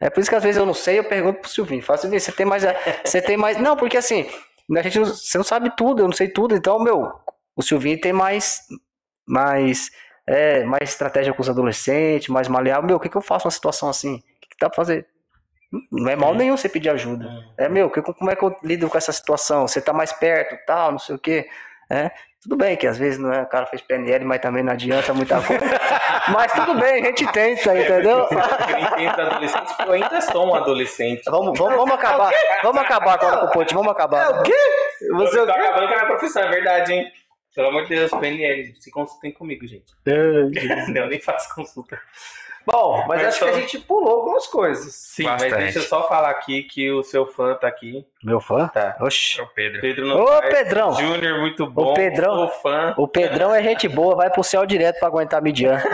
é 0.00 0.10
por 0.10 0.20
isso 0.20 0.28
que 0.28 0.36
às 0.36 0.42
vezes 0.42 0.58
eu 0.58 0.66
não 0.66 0.74
sei, 0.74 0.98
eu 0.98 1.04
pergunto 1.04 1.40
pro 1.40 1.48
Silvinho. 1.48 1.82
Fala, 1.82 1.98
Silvinho, 1.98 2.20
você 2.20 2.32
tem 2.32 2.46
mais. 2.46 2.64
Você 3.04 3.22
tem 3.22 3.36
mais. 3.36 3.56
Não, 3.58 3.76
porque 3.76 3.96
assim, 3.96 4.28
a 4.76 4.82
gente 4.82 4.98
não, 4.98 5.06
você 5.06 5.38
não 5.38 5.44
sabe 5.44 5.74
tudo, 5.76 6.02
eu 6.02 6.06
não 6.06 6.14
sei 6.14 6.28
tudo, 6.28 6.54
então, 6.54 6.78
meu, 6.78 7.12
o 7.54 7.62
Silvinho 7.62 8.00
tem 8.00 8.12
mais. 8.12 8.60
mais 9.26 9.90
é, 10.26 10.64
mais 10.64 10.90
estratégia 10.90 11.32
com 11.32 11.40
os 11.40 11.48
adolescentes, 11.48 12.28
mais 12.28 12.48
maleável. 12.48 12.86
Meu, 12.86 12.96
o 12.96 13.00
que, 13.00 13.08
que 13.08 13.16
eu 13.16 13.22
faço 13.22 13.46
numa 13.46 13.52
situação 13.52 13.88
assim? 13.88 14.16
O 14.16 14.40
que, 14.40 14.48
que 14.50 14.56
dá 14.60 14.68
pra 14.68 14.76
fazer? 14.76 15.06
Não 15.90 16.08
é 16.10 16.16
mal 16.16 16.34
nenhum 16.34 16.56
você 16.56 16.68
pedir 16.68 16.90
ajuda. 16.90 17.28
É, 17.58 17.68
meu, 17.68 17.90
que- 17.90 18.00
como 18.02 18.30
é 18.30 18.36
que 18.36 18.42
eu 18.44 18.56
lido 18.62 18.88
com 18.88 18.96
essa 18.96 19.12
situação? 19.12 19.66
Você 19.66 19.80
tá 19.80 19.92
mais 19.92 20.12
perto, 20.12 20.56
tal, 20.66 20.92
não 20.92 20.98
sei 20.98 21.16
o 21.16 21.18
quê. 21.18 21.48
É, 21.90 22.10
tudo 22.42 22.56
bem 22.56 22.76
que 22.76 22.86
às 22.86 22.96
vezes 22.98 23.18
não 23.18 23.32
é, 23.32 23.42
o 23.42 23.46
cara 23.46 23.66
fez 23.66 23.82
PNL, 23.82 24.24
mas 24.24 24.40
também 24.40 24.62
não 24.62 24.72
adianta 24.72 25.12
muita 25.12 25.40
coisa. 25.42 25.62
mas 26.32 26.52
tudo 26.52 26.74
bem, 26.78 27.02
a 27.02 27.06
gente 27.06 27.26
tenta, 27.32 27.76
entendeu? 27.78 28.28
Eu 28.30 28.78
entendo 28.78 29.20
adolescente, 29.20 29.66
porque 29.66 29.82
eu 29.82 29.92
ainda 29.92 30.20
sou 30.20 30.46
um 30.48 30.54
adolescente. 30.54 31.22
Vamos, 31.26 31.58
vamos, 31.58 31.76
vamos 31.76 31.94
acabar. 31.94 32.32
Vamos 32.62 32.82
acabar 32.82 33.12
agora 33.14 33.36
com 33.38 33.46
o 33.46 33.50
ponte, 33.50 33.74
vamos 33.74 33.90
acabar. 33.92 34.22
É 34.24 34.40
o 34.40 34.42
quê? 34.42 34.54
Você 35.12 35.44
tô 35.44 35.50
acabando 35.50 35.88
com 35.88 35.94
a 35.94 35.96
minha 35.96 36.06
profissão, 36.06 36.42
é 36.42 36.48
verdade, 36.48 36.92
hein? 36.92 37.06
Pelo 37.54 37.68
amor 37.68 37.82
de 37.84 37.88
Deus, 37.94 38.10
PNL, 38.10 38.74
se 38.80 38.90
consultem 38.90 39.32
comigo, 39.32 39.66
gente. 39.66 39.86
Não, 40.92 41.02
eu 41.02 41.08
nem 41.08 41.20
faço 41.20 41.52
consulta. 41.54 41.98
Bom, 42.66 42.98
mas, 43.06 43.18
Mas 43.22 43.26
acho 43.28 43.38
só- 43.38 43.44
que 43.44 43.50
a 43.50 43.60
gente 43.60 43.78
pulou 43.78 44.10
algumas 44.20 44.46
coisas. 44.48 44.92
Sim, 44.94 45.22
Bastante. 45.24 45.50
mas 45.52 45.62
deixa 45.64 45.78
eu 45.78 45.82
só 45.82 46.08
falar 46.08 46.30
aqui 46.30 46.64
que 46.64 46.90
o 46.90 47.02
seu 47.02 47.24
fã 47.24 47.54
tá 47.54 47.68
aqui. 47.68 48.04
Meu 48.24 48.40
fã? 48.40 48.66
Tá. 48.68 48.96
Oxi. 49.00 49.38
É 49.40 49.42
o 49.44 49.46
Pedro. 49.46 49.80
Pedro 49.80 50.04
Ô, 50.04 50.08
Novaes 50.08 50.50
Pedrão. 50.54 50.92
Júnior, 50.94 51.38
muito 51.40 51.64
bom. 51.70 51.94
Pedrão. 51.94 52.34
Sou 52.36 52.48
fã. 52.60 52.94
O 52.98 53.06
Pedrão 53.06 53.54
é 53.54 53.62
gente 53.62 53.88
boa, 53.88 54.16
vai 54.16 54.30
pro 54.30 54.42
céu 54.42 54.66
direto 54.66 54.98
pra 54.98 55.06
aguentar 55.08 55.38
a 55.38 55.42
Midian. 55.42 55.80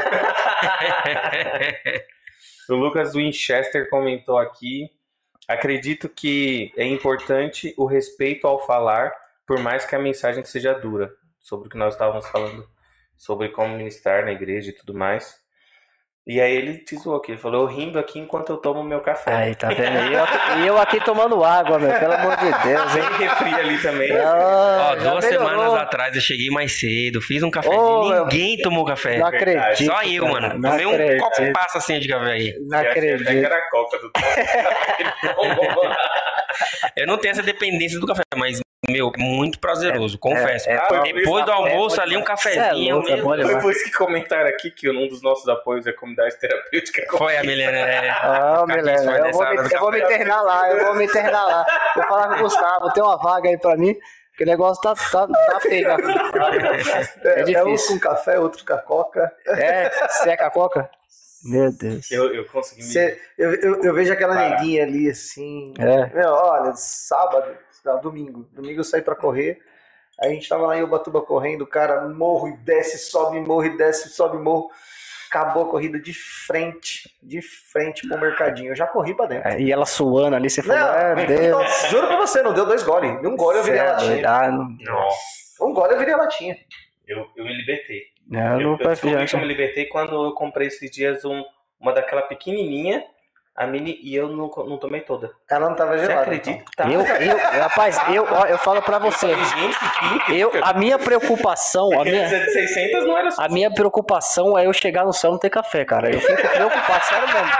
O 2.68 2.74
Lucas 2.74 3.12
Winchester 3.14 3.88
comentou 3.90 4.38
aqui. 4.38 4.88
Acredito 5.48 6.08
que 6.08 6.72
é 6.76 6.86
importante 6.86 7.74
o 7.76 7.84
respeito 7.84 8.46
ao 8.46 8.64
falar, 8.64 9.12
por 9.46 9.58
mais 9.58 9.84
que 9.84 9.94
a 9.94 9.98
mensagem 9.98 10.44
seja 10.44 10.72
dura. 10.72 11.12
Sobre 11.40 11.66
o 11.66 11.70
que 11.70 11.76
nós 11.76 11.94
estávamos 11.94 12.26
falando, 12.28 12.64
sobre 13.16 13.48
como 13.48 13.76
ministrar 13.76 14.24
na 14.24 14.30
igreja 14.32 14.70
e 14.70 14.72
tudo 14.72 14.94
mais. 14.94 15.41
E 16.24 16.40
aí 16.40 16.54
ele 16.54 16.78
te 16.78 16.94
zoou 16.96 17.16
aqui, 17.16 17.32
ele 17.32 17.38
falou, 17.40 17.62
eu 17.62 17.66
rindo 17.66 17.98
aqui 17.98 18.20
enquanto 18.20 18.50
eu 18.52 18.56
tomo 18.56 18.80
meu 18.84 19.00
café. 19.00 19.34
Aí, 19.34 19.54
tá 19.56 19.66
vendo? 19.70 19.82
E 20.08 20.14
eu, 20.14 20.22
aqui- 20.22 20.38
e 20.62 20.66
eu 20.68 20.78
aqui 20.78 21.00
tomando 21.04 21.42
água, 21.42 21.80
meu, 21.80 21.92
pelo 21.98 22.12
amor 22.12 22.36
de 22.36 22.44
Deus, 22.44 22.94
hein? 22.96 23.02
Tem 23.18 23.26
refri 23.28 23.52
ali 23.54 23.82
também. 23.82 24.08
Ah, 24.12 24.90
Ó, 24.92 24.94
duas 24.94 25.24
melhorou. 25.24 25.48
semanas 25.50 25.74
atrás 25.74 26.14
eu 26.14 26.20
cheguei 26.22 26.48
mais 26.48 26.78
cedo, 26.78 27.20
fiz 27.20 27.42
um 27.42 27.50
cafezinho, 27.50 28.08
meu- 28.08 28.22
ninguém 28.26 28.56
tomou 28.58 28.84
café. 28.84 29.18
Não 29.18 29.26
acredito. 29.26 29.84
Só 29.84 30.00
eu, 30.04 30.24
cara, 30.26 30.32
mano. 30.40 30.58
Não 30.60 30.70
Tomei 30.70 30.86
um 30.86 30.90
acredito. 30.94 31.20
copo 31.24 31.52
passa 31.52 31.78
assim 31.78 31.98
de 31.98 32.06
café 32.06 32.30
aí. 32.30 32.54
Não 32.68 32.78
Eu 32.80 32.88
achei 32.88 32.90
até 32.90 33.00
que 33.00 33.12
acredito. 33.22 33.44
era 33.46 33.56
a 33.56 33.70
coca 33.70 33.98
do 33.98 34.12
Eu 36.96 37.06
não 37.06 37.16
tenho 37.18 37.32
essa 37.32 37.42
dependência 37.42 37.98
do 38.00 38.06
café, 38.06 38.22
mas, 38.36 38.60
meu, 38.88 39.12
muito 39.16 39.58
prazeroso, 39.60 40.18
confesso. 40.18 40.68
é 40.68 40.76
Ah. 40.76 41.02
Depois 41.02 41.44
do 41.44 41.52
almoço 41.52 42.00
ali, 42.00 42.16
um 42.16 42.22
cafezinho. 42.24 42.90
é 42.90 42.94
louco, 42.94 43.08
é 43.08 43.14
Deus. 43.16 43.20
demais. 43.36 43.46
Depois 43.56 43.82
que 43.82 43.92
comentaram 43.92 44.48
aqui 44.48 44.70
que 44.70 44.90
um 44.90 45.06
dos 45.08 45.22
nossos 45.22 45.48
apoios 45.48 45.86
é 45.86 45.90
a 45.90 45.96
comunidade 45.96 46.38
terapêutica. 46.38 47.04
Foi 47.16 47.36
a 47.36 47.42
Milena. 47.42 47.78
é. 47.78 48.10
Ah, 48.10 48.64
Milena, 48.66 49.16
eu 49.18 49.32
vou, 49.32 49.44
me, 49.50 49.56
eu 49.72 49.80
vou 49.80 49.92
me 49.92 50.00
internar 50.00 50.42
lá, 50.42 50.70
eu 50.70 50.84
vou 50.86 50.94
me 50.96 51.04
internar 51.04 51.44
lá. 51.44 51.66
Vou 51.94 52.04
falar 52.04 52.28
com 52.28 52.34
o 52.34 52.42
Gustavo, 52.42 52.92
tem 52.92 53.02
uma 53.02 53.16
vaga 53.18 53.48
aí 53.48 53.58
pra 53.58 53.76
mim. 53.76 53.94
Que 54.36 54.44
o 54.44 54.46
negócio 54.46 54.82
tá, 54.82 54.94
tá, 54.94 55.28
tá 55.28 55.60
feio. 55.60 55.86
né? 55.86 55.96
É, 57.22 57.28
É 57.28 57.40
é 57.40 57.42
um 57.42 57.66
difícil. 57.66 57.94
com 57.96 58.00
café, 58.00 58.38
outro 58.38 58.64
com 58.64 58.72
a 58.72 58.78
coca. 58.78 59.30
É, 59.46 59.90
seca 60.08 60.46
a 60.46 60.50
coca? 60.50 60.90
Meu 61.44 61.72
Deus. 61.72 62.10
Eu, 62.10 62.32
eu 62.34 62.44
consegui 62.46 62.82
me. 62.82 62.92
Cê- 62.92 63.20
eu, 63.36 63.54
eu, 63.54 63.82
eu 63.82 63.94
vejo 63.94 64.12
aquela 64.12 64.34
Para. 64.34 64.50
neguinha 64.50 64.84
ali 64.84 65.10
assim. 65.10 65.74
É. 65.78 66.06
Meu, 66.14 66.30
olha, 66.30 66.72
sábado, 66.74 67.56
não, 67.84 68.00
domingo. 68.00 68.48
Domingo 68.52 68.80
eu 68.80 68.84
saí 68.84 69.02
pra 69.02 69.14
correr. 69.16 69.60
Aí 70.20 70.30
a 70.30 70.34
gente 70.34 70.48
tava 70.48 70.66
lá 70.66 70.76
em 70.76 70.82
Ubatuba 70.82 71.20
correndo, 71.22 71.62
o 71.62 71.66
cara 71.66 72.06
morro 72.08 72.48
e 72.48 72.56
desce, 72.58 72.98
sobe, 72.98 73.40
morro 73.40 73.64
e 73.64 73.76
desce, 73.76 74.08
sobe, 74.10 74.38
morro. 74.38 74.70
Acabou 75.28 75.64
a 75.64 75.68
corrida 75.70 75.98
de 75.98 76.12
frente, 76.12 77.10
de 77.22 77.40
frente 77.40 78.06
pro 78.06 78.20
mercadinho. 78.20 78.70
Eu 78.72 78.76
já 78.76 78.86
corri 78.86 79.16
pra 79.16 79.24
dentro. 79.26 79.48
É, 79.48 79.58
E 79.58 79.72
ela 79.72 79.86
suando 79.86 80.36
ali, 80.36 80.50
você 80.50 80.62
falou, 80.62 80.78
Não, 80.78 80.88
ah, 80.88 81.14
Deus. 81.26 81.50
não, 81.50 81.88
juro 81.88 82.06
pra 82.06 82.16
você, 82.18 82.42
não 82.42 82.52
deu 82.52 82.66
dois 82.66 82.82
goles. 82.82 83.10
Um 83.24 83.34
gole 83.34 83.58
eu 83.58 83.62
virei 83.64 83.80
a 83.80 83.84
é 83.84 83.92
latinha. 83.92 84.28
Ah, 84.30 84.50
não, 84.52 84.68
Nossa, 84.78 85.16
Um 85.62 85.72
gole 85.72 85.94
eu 85.94 85.98
virei 85.98 86.12
a 86.12 86.18
latinha. 86.18 86.54
eu, 87.08 87.26
eu 87.34 87.44
me 87.46 87.56
libertei. 87.56 88.11
Não, 88.32 88.60
Eu, 88.60 88.60
não 88.60 88.78
eu 88.78 88.88
descobri 88.88 89.26
que 89.26 89.34
eu 89.34 89.40
me 89.40 89.46
libertei 89.46 89.86
quando 89.86 90.26
eu 90.26 90.32
comprei 90.32 90.68
esses 90.68 90.90
dias 90.90 91.24
um, 91.24 91.44
uma 91.80 91.92
daquela 91.92 92.22
pequenininha, 92.22 93.04
a 93.54 93.66
mini, 93.66 93.98
e 94.02 94.14
eu 94.16 94.28
não, 94.28 94.50
não 94.66 94.78
tomei 94.78 95.02
toda. 95.02 95.30
Ela 95.50 95.68
não 95.68 95.76
tava 95.76 95.92
Você 95.92 96.06
gelada. 96.06 96.22
acredita 96.22 96.64
que 96.64 96.76
tá? 96.76 96.88
Eu, 96.88 97.02
eu, 97.02 97.36
rapaz, 97.60 98.00
eu, 98.08 98.24
ó, 98.24 98.46
eu 98.46 98.56
falo 98.56 98.80
pra 98.80 98.98
você. 98.98 99.26
Eu 99.26 99.36
falei, 99.36 99.68
gente, 99.68 100.24
que 100.26 100.38
Eu, 100.38 100.50
a 100.62 100.72
minha 100.72 100.98
preocupação, 100.98 101.90
a 102.00 102.02
minha, 102.02 102.22
Essa 102.22 102.40
de 102.40 102.50
600 102.50 103.04
não 103.06 103.18
era 103.18 103.28
a 103.38 103.48
minha 103.48 103.70
preocupação 103.70 104.58
é 104.58 104.66
eu 104.66 104.72
chegar 104.72 105.04
no 105.04 105.12
céu 105.12 105.30
e 105.30 105.32
não 105.32 105.38
ter 105.38 105.50
café, 105.50 105.84
cara. 105.84 106.10
Eu 106.10 106.20
fico 106.20 106.48
preocupado, 106.48 107.04
sério 107.04 107.28
mesmo. 107.28 107.52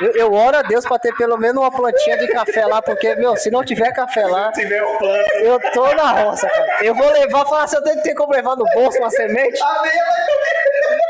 Eu, 0.00 0.12
eu 0.12 0.32
oro 0.32 0.56
a 0.56 0.62
Deus 0.62 0.84
pra 0.86 0.98
ter 0.98 1.14
pelo 1.16 1.36
menos 1.36 1.56
uma 1.60 1.70
plantinha 1.70 2.16
de 2.18 2.28
café 2.28 2.64
lá, 2.66 2.80
porque, 2.80 3.14
meu, 3.16 3.36
se 3.36 3.50
não 3.50 3.64
tiver 3.64 3.92
café 3.92 4.26
lá, 4.26 4.52
Se 4.54 4.62
tiver 4.62 4.82
o 4.82 4.98
plano. 4.98 5.24
eu 5.42 5.60
tô 5.72 5.94
na 5.94 6.12
roça, 6.22 6.48
cara. 6.48 6.78
Eu 6.84 6.94
vou 6.94 7.10
levar, 7.12 7.44
falar 7.46 7.64
assim, 7.64 7.76
eu 7.76 7.82
tenho 7.84 7.96
que 7.96 8.02
ter 8.02 8.14
como 8.14 8.32
levar 8.32 8.56
no 8.56 8.64
bolso 8.74 8.98
uma 8.98 9.10
semente. 9.10 9.60
A 9.62 9.82
meia 9.82 10.04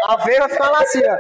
A 0.09 0.17
veia 0.17 0.41
vai 0.41 0.49
ficar 0.49 0.71
lá 0.71 0.81
assim, 0.83 1.03
ó. 1.07 1.17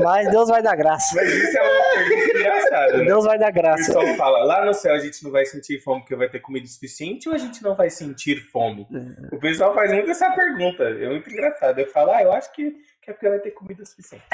Mas 0.00 0.28
Deus 0.28 0.48
vai 0.48 0.60
dar 0.60 0.76
graça. 0.76 1.14
Mas 1.14 1.28
isso 1.32 1.56
é 1.56 1.62
uma 1.62 1.94
pergunta 1.94 2.38
engraçada, 2.38 2.96
né? 2.98 3.04
Deus 3.04 3.24
vai 3.24 3.38
dar 3.38 3.50
O 3.50 3.54
graça. 3.54 3.86
pessoal 3.86 4.06
fala, 4.16 4.44
lá 4.44 4.64
no 4.64 4.74
céu 4.74 4.92
a 4.94 4.98
gente 4.98 5.22
não 5.22 5.30
vai 5.30 5.46
sentir 5.46 5.80
fome 5.80 6.00
porque 6.00 6.16
vai 6.16 6.28
ter 6.28 6.40
comida 6.40 6.66
suficiente 6.66 7.28
ou 7.28 7.34
a 7.34 7.38
gente 7.38 7.62
não 7.62 7.74
vai 7.76 7.88
sentir 7.90 8.42
fome? 8.50 8.86
É. 8.92 9.34
O 9.34 9.38
pessoal 9.38 9.72
faz 9.72 9.92
muito 9.92 10.10
essa 10.10 10.30
pergunta. 10.32 10.82
É 10.82 11.08
muito 11.08 11.30
engraçado. 11.30 11.78
Eu 11.78 11.86
falo, 11.86 12.10
ah, 12.10 12.22
eu 12.22 12.32
acho 12.32 12.52
que, 12.52 12.74
que 13.04 13.10
é 13.10 13.14
porque 13.14 13.28
vai 13.28 13.38
ter 13.38 13.50
comida 13.52 13.84
suficiente. 13.84 14.24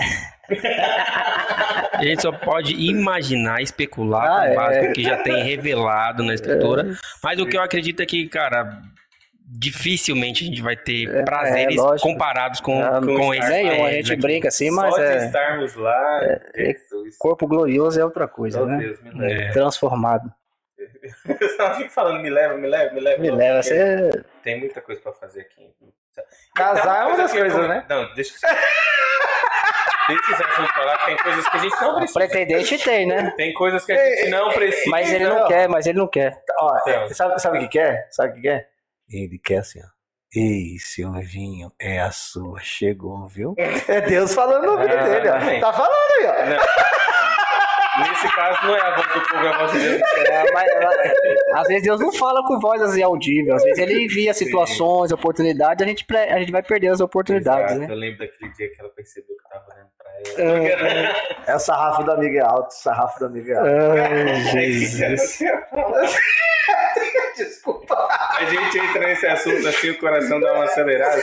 A 1.93 2.03
gente 2.03 2.23
só 2.23 2.33
pode 2.33 2.75
imaginar, 2.75 3.61
especular 3.61 4.25
Ah, 4.25 4.47
com 4.47 4.53
é. 4.53 4.55
base 4.55 4.89
no 4.89 4.93
que 4.95 5.03
já 5.03 5.23
tem 5.23 5.43
revelado 5.43 6.23
na 6.23 6.35
escritura. 6.35 6.95
Mas 7.23 7.39
o 7.41 7.47
que 7.47 7.57
eu 7.57 7.63
acredito 7.63 8.01
é 8.01 8.07
que, 8.07 8.29
cara, 8.29 8.81
dificilmente 9.47 10.45
a 10.45 10.47
gente 10.47 10.63
vai 10.63 10.77
ter 10.77 11.25
prazeres 11.25 11.77
é, 11.81 11.99
comparados 12.01 12.61
com, 12.61 12.81
Ah, 12.83 13.01
com, 13.01 13.17
com 13.17 13.35
esses 13.35 13.51
Nenhum, 13.51 13.85
a 13.85 13.91
gente 13.93 14.13
aqui. 14.13 14.23
brinca 14.23 14.49
assim, 14.49 14.71
mas 14.71 14.95
Só 14.95 15.01
de 15.01 15.07
é. 15.07 15.27
estarmos 15.27 15.75
lá. 15.75 16.21
é- 16.25 16.41
Jesus. 16.57 17.17
Corpo 17.19 17.47
glorioso 17.49 18.01
é 18.01 18.05
outra 18.05 18.29
coisa, 18.29 18.59
Meu 18.59 18.67
né? 18.69 18.79
Deus, 18.79 19.03
me 19.03 19.11
leva. 19.11 19.43
É. 19.43 19.51
Transformado. 19.53 20.33
Eu 21.41 21.49
só 21.57 21.75
fico 21.75 21.91
falando, 21.91 22.23
me 22.23 22.31
leva, 22.31 22.57
me 22.57 22.69
leva, 22.69 22.95
me 22.95 23.01
leva. 23.01 23.21
Me 23.23 23.31
leva, 23.31 23.63
você. 23.63 24.25
Tem 24.43 24.59
muita 24.59 24.81
coisa 24.81 25.01
pra 25.01 25.13
fazer 25.13 25.41
aqui. 25.43 25.69
Casar 26.61 27.03
é 27.03 27.07
uma 27.07 27.17
das 27.17 27.33
coisas, 27.33 27.69
né? 27.69 27.85
Não, 27.89 28.15
deixa 28.15 28.33
que 28.35 28.41
Deixa 30.09 30.33
esse 30.33 30.43
assunto 30.43 30.73
falar 30.75 30.99
que 30.99 31.05
tem 31.07 31.17
coisas 31.19 31.49
que 31.49 31.57
a 31.57 31.61
gente 31.61 31.81
não 31.81 31.95
precisa. 31.97 32.19
Pretendente 32.19 32.79
tem, 32.79 33.07
né? 33.07 33.33
Tem 33.37 33.55
coisas 33.55 33.85
que 33.85 33.93
a 33.93 33.97
gente 33.97 34.29
não 34.31 34.49
precisa. 34.51 34.91
Mas 34.91 35.13
ele 35.13 35.29
não 35.29 35.47
quer, 35.47 35.69
mas 35.69 35.87
ele 35.87 35.99
não 35.99 36.09
quer. 36.09 36.37
Ó, 36.59 36.77
Então. 36.81 37.09
sabe, 37.15 37.39
sabe 37.41 37.59
o 37.59 37.61
que 37.63 37.69
quer? 37.69 38.09
Sabe 38.11 38.31
o 38.31 38.35
que 38.35 38.41
quer? 38.43 38.69
Ele 39.09 39.39
quer 39.39 39.59
assim, 39.59 39.79
ó. 39.81 39.87
Ei, 40.35 40.77
Silvinho, 40.79 41.73
é 41.81 42.01
a 42.01 42.11
sua. 42.11 42.61
Chegou, 42.61 43.27
viu? 43.29 43.55
É 43.89 44.01
Deus 44.01 44.35
falando 44.35 44.65
no 44.65 44.73
ouvido 44.73 44.95
Ah, 44.97 45.03
dele, 45.03 45.29
ó. 45.29 45.37
exatamente. 45.37 45.61
Tá 45.61 45.73
falando 45.73 45.91
aí, 46.19 46.27
ó. 46.27 46.47
Não. 46.47 46.57
Nesse 48.09 48.35
caso, 48.35 48.67
não 48.67 48.77
é 48.77 48.81
a 48.81 48.95
voz 48.97 49.07
do 49.09 49.21
povo, 49.29 49.45
é 49.45 49.49
a 49.49 49.59
voz 49.59 49.73
de 49.73 49.79
Deus. 49.79 50.03
É, 50.29 50.53
mas, 50.53 50.71
às 51.55 51.69
vezes 51.69 51.83
Deus 51.83 52.01
não 52.01 52.13
fala 52.13 52.43
com 52.47 52.59
voz 52.61 52.81
assim 52.83 53.03
audível. 53.03 53.55
Às 53.55 53.63
vezes 53.63 53.79
ele 53.79 54.05
envia 54.05 54.33
situações, 54.35 55.13
oportunidades, 55.13 55.85
a 55.85 55.89
gente, 55.89 56.05
pre- 56.05 56.19
a 56.31 56.39
gente 56.39 56.53
vai 56.53 56.63
perder 56.63 56.89
as 56.89 57.01
oportunidades, 57.01 57.73
Exato, 57.73 57.81
né? 57.81 57.87
Eu 57.91 57.97
lembro 57.99 58.19
daquele 58.19 58.51
dia 58.53 58.71
que 58.71 58.81
ela 58.81 58.91
percebeu 58.91 59.37
que 59.37 59.43
eu 59.45 59.49
tava 59.51 59.67
olhando 59.73 59.91
pra 59.99 60.11
ela. 60.45 61.15
É 61.47 61.55
o 61.55 61.59
sarrafo 61.59 62.03
do 62.05 62.13
amigo 62.13 62.37
é 62.37 62.41
alto, 62.41 62.69
o 62.71 62.75
sarrafo 62.75 63.19
do 63.21 63.27
amigo 63.27 63.51
é 63.51 63.55
alto. 63.55 63.71
Ai, 64.57 64.71
Jesus. 64.73 65.39
Desculpa. 67.37 67.95
A 68.39 68.45
gente 68.45 68.79
entra 68.79 69.07
nesse 69.07 69.27
assunto 69.27 69.67
assim, 69.69 69.91
o 69.91 69.99
coração 69.99 70.39
dá 70.41 70.53
uma 70.53 70.65
acelerada. 70.65 71.21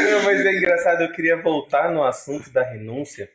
Não, 0.00 0.22
mas 0.24 0.44
é 0.44 0.52
engraçado, 0.52 1.02
eu 1.02 1.12
queria 1.12 1.36
voltar 1.36 1.90
no 1.90 2.04
assunto 2.04 2.50
da 2.50 2.62
renúncia, 2.62 3.30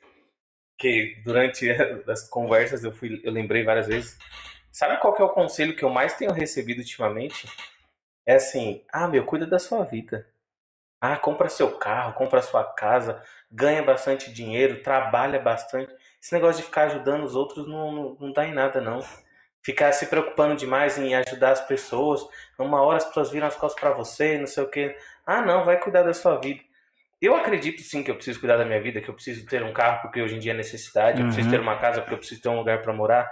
que 0.82 1.22
durante 1.24 1.70
as 2.10 2.28
conversas 2.28 2.84
eu, 2.84 2.92
fui, 2.92 3.22
eu 3.24 3.32
lembrei 3.32 3.64
várias 3.64 3.88
vezes. 3.88 4.18
Sabe 4.72 4.98
qual 5.00 5.14
que 5.14 5.22
é 5.22 5.26
o 5.26 5.30
conselho 5.30 5.76
que 5.76 5.84
eu 5.84 5.90
mais 5.90 6.16
tenho 6.16 6.32
recebido 6.32 6.80
ultimamente? 6.80 7.48
É 8.26 8.36
assim, 8.36 8.84
ah, 8.92 9.08
meu, 9.08 9.24
cuida 9.26 9.46
da 9.46 9.60
sua 9.60 9.84
vida. 9.84 10.28
Ah, 11.00 11.18
compra 11.18 11.50
seu 11.50 11.78
carro, 11.78 12.14
compra 12.14 12.42
sua 12.42 12.64
casa, 12.64 13.24
ganha 13.52 13.84
bastante 13.84 14.32
dinheiro, 14.34 14.82
trabalha 14.82 15.40
bastante. 15.40 15.94
Esse 16.22 16.34
negócio 16.34 16.62
de 16.62 16.68
ficar 16.68 16.84
ajudando 16.84 17.24
os 17.24 17.36
outros 17.36 17.68
não, 17.68 17.92
não, 17.92 18.18
não 18.20 18.34
dá 18.34 18.46
em 18.48 18.54
nada, 18.54 18.82
não 18.82 19.02
ficar 19.64 19.92
se 19.92 20.08
preocupando 20.08 20.56
demais 20.56 20.98
em 20.98 21.14
ajudar 21.16 21.52
as 21.52 21.62
pessoas. 21.62 22.22
Uma 22.58 22.82
hora 22.82 22.98
as 22.98 23.06
pessoas 23.06 23.30
viram 23.30 23.48
as 23.48 23.56
costas 23.56 23.80
pra 23.80 23.92
você, 23.92 24.38
não 24.38 24.48
sei 24.48 24.64
o 24.64 24.70
que. 24.70 24.96
Ah, 25.26 25.42
não, 25.42 25.64
vai 25.64 25.80
cuidar 25.80 26.04
da 26.04 26.14
sua 26.14 26.38
vida. 26.38 26.62
Eu 27.22 27.36
acredito 27.36 27.82
sim 27.84 28.02
que 28.04 28.10
eu 28.10 28.16
preciso 28.16 28.40
cuidar 28.40 28.58
da 28.58 28.66
minha 28.66 28.82
vida, 28.82 29.00
que 29.00 29.08
eu 29.10 29.14
preciso 29.14 29.46
ter 29.46 29.62
um 29.64 29.72
carro 29.72 30.02
porque 30.02 30.22
hoje 30.22 30.36
em 30.36 30.40
dia 30.40 30.54
é 30.54 30.56
necessidade, 30.56 31.20
eu 31.22 31.26
preciso 31.28 31.48
Uhum. 31.48 31.52
ter 31.56 31.60
uma 31.62 31.78
casa 31.78 32.02
porque 32.02 32.16
eu 32.16 32.18
preciso 32.18 32.42
ter 32.42 32.50
um 32.50 32.58
lugar 32.58 32.82
pra 32.82 32.92
morar. 32.94 33.30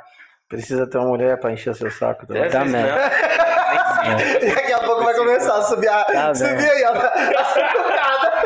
Precisa 0.47 0.87
ter 0.89 0.97
uma 0.97 1.07
mulher 1.07 1.39
pra 1.39 1.51
encher 1.51 1.71
o 1.71 1.75
seu 1.75 1.89
saco 1.91 2.25
também. 2.27 2.49
Também. 2.49 2.81
não, 2.83 2.97
nem 4.09 4.17
sempre. 4.19 4.55
Daqui 4.55 4.73
a 4.73 4.79
pouco 4.79 5.03
vai 5.03 5.15
começar 5.15 5.57
a 5.57 5.61
subir, 5.63 5.87
a, 5.87 6.03
Tá 6.05 6.35
subir 6.35 6.69
aí, 6.69 6.83
ó. 6.83 6.93
A. 6.93 8.43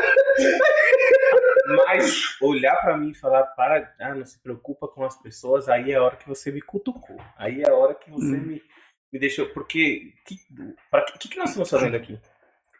Mas 1.86 2.36
olhar 2.42 2.76
pra 2.76 2.96
mim 2.96 3.10
e 3.10 3.14
falar, 3.14 3.42
para, 3.44 3.90
ah, 4.00 4.14
não 4.14 4.24
se 4.24 4.42
preocupa 4.42 4.86
com 4.86 5.02
as 5.04 5.20
pessoas, 5.20 5.68
aí 5.68 5.92
é 5.92 5.96
a 5.96 6.02
hora 6.02 6.16
que 6.16 6.28
você 6.28 6.50
me 6.52 6.60
cutucou. 6.60 7.16
Aí 7.38 7.62
é 7.62 7.70
a 7.70 7.74
hora 7.74 7.94
que 7.94 8.10
você 8.10 8.36
me, 8.36 8.62
me 9.12 9.18
deixou. 9.18 9.46
Porque, 9.48 10.12
que, 10.26 10.36
pra 10.90 11.02
que, 11.02 11.18
que, 11.18 11.28
que 11.30 11.38
nós 11.38 11.50
estamos 11.50 11.70
fazendo 11.70 11.96
aqui? 11.96 12.20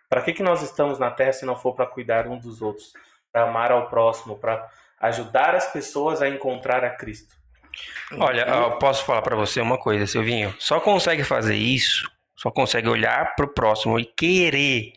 Para 0.08 0.22
que, 0.22 0.32
que 0.32 0.42
nós 0.42 0.62
estamos 0.62 0.98
na 0.98 1.10
Terra 1.10 1.32
se 1.32 1.46
não 1.46 1.56
for 1.56 1.74
para 1.74 1.86
cuidar 1.86 2.26
um 2.26 2.38
dos 2.38 2.62
outros, 2.62 2.92
para 3.32 3.42
amar 3.42 3.72
ao 3.72 3.88
próximo, 3.88 4.38
para 4.38 4.68
ajudar 5.00 5.54
as 5.54 5.70
pessoas 5.72 6.22
a 6.22 6.28
encontrar 6.28 6.84
a 6.84 6.90
Cristo? 6.90 7.34
Olha, 8.18 8.42
eu 8.42 8.78
posso 8.78 9.04
falar 9.04 9.22
pra 9.22 9.34
você 9.34 9.60
uma 9.60 9.78
coisa, 9.78 10.06
Silvinho. 10.06 10.54
Só 10.58 10.78
consegue 10.78 11.24
fazer 11.24 11.56
isso, 11.56 12.08
só 12.36 12.50
consegue 12.50 12.88
olhar 12.88 13.34
pro 13.34 13.52
próximo 13.52 13.98
e 13.98 14.04
querer 14.04 14.92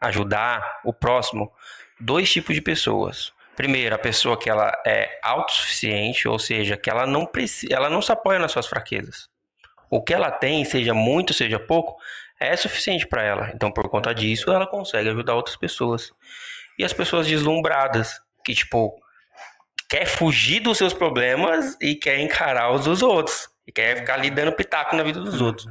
ajudar 0.00 0.80
o 0.84 0.92
próximo 0.92 1.52
dois 2.00 2.30
tipos 2.30 2.54
de 2.54 2.60
pessoas. 2.60 3.32
Primeiro, 3.56 3.94
a 3.94 3.98
pessoa 3.98 4.38
que 4.38 4.48
ela 4.48 4.72
é 4.86 5.18
autossuficiente, 5.22 6.28
ou 6.28 6.38
seja, 6.38 6.76
que 6.76 6.88
ela 6.88 7.06
não 7.06 7.26
precisa, 7.26 7.74
ela 7.74 7.90
não 7.90 8.00
se 8.00 8.12
apoia 8.12 8.38
nas 8.38 8.52
suas 8.52 8.66
fraquezas. 8.66 9.28
O 9.90 10.02
que 10.02 10.14
ela 10.14 10.30
tem, 10.30 10.64
seja 10.64 10.94
muito, 10.94 11.34
seja 11.34 11.58
pouco, 11.58 11.96
é 12.40 12.56
suficiente 12.56 13.06
para 13.06 13.22
ela. 13.22 13.50
Então, 13.54 13.70
por 13.70 13.88
conta 13.88 14.14
disso, 14.14 14.50
ela 14.50 14.66
consegue 14.66 15.08
ajudar 15.08 15.34
outras 15.34 15.56
pessoas. 15.56 16.12
E 16.78 16.84
as 16.84 16.92
pessoas 16.92 17.26
deslumbradas, 17.26 18.20
que 18.44 18.54
tipo 18.54 18.94
quer 19.88 20.06
fugir 20.06 20.60
dos 20.60 20.76
seus 20.76 20.92
problemas 20.92 21.76
e 21.80 21.94
quer 21.94 22.18
encarar 22.18 22.70
os 22.72 22.84
dos 22.84 23.02
outros. 23.02 23.48
E 23.66 23.72
quer 23.72 23.98
ficar 23.98 24.14
ali 24.14 24.30
dando 24.30 24.52
pitaco 24.52 24.94
na 24.96 25.02
vida 25.02 25.20
dos 25.20 25.40
outros. 25.40 25.66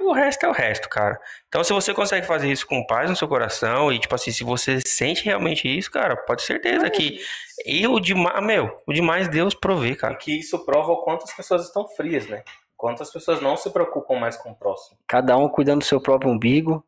O 0.00 0.12
resto 0.12 0.46
é 0.46 0.48
o 0.48 0.52
resto, 0.52 0.88
cara. 0.88 1.18
Então, 1.48 1.64
se 1.64 1.72
você 1.72 1.92
consegue 1.92 2.26
fazer 2.26 2.50
isso 2.50 2.66
com 2.66 2.86
paz 2.86 3.10
no 3.10 3.16
seu 3.16 3.26
coração 3.26 3.92
e, 3.92 3.98
tipo 3.98 4.14
assim, 4.14 4.30
se 4.30 4.44
você 4.44 4.78
sente 4.80 5.24
realmente 5.24 5.68
isso, 5.68 5.90
cara, 5.90 6.16
pode 6.16 6.42
ter 6.42 6.46
certeza 6.46 6.88
que 6.88 7.18
e 7.64 7.86
o 7.86 7.98
demais, 7.98 8.44
meu, 8.44 8.74
o 8.86 8.92
demais 8.92 9.28
Deus 9.28 9.54
provê, 9.54 9.90
E 9.90 9.96
cara. 9.96 10.14
que 10.14 10.38
isso 10.38 10.64
prova 10.64 10.92
o 10.92 11.02
quanto 11.02 11.24
as 11.24 11.34
pessoas 11.34 11.66
estão 11.66 11.88
frias, 11.88 12.26
né? 12.26 12.42
Quantas 12.76 13.10
pessoas 13.10 13.40
não 13.40 13.56
se 13.56 13.70
preocupam 13.70 14.18
mais 14.18 14.36
com 14.36 14.50
o 14.50 14.54
próximo. 14.54 14.98
Cada 15.06 15.36
um 15.36 15.48
cuidando 15.48 15.80
do 15.80 15.84
seu 15.84 16.00
próprio 16.00 16.30
umbigo. 16.30 16.84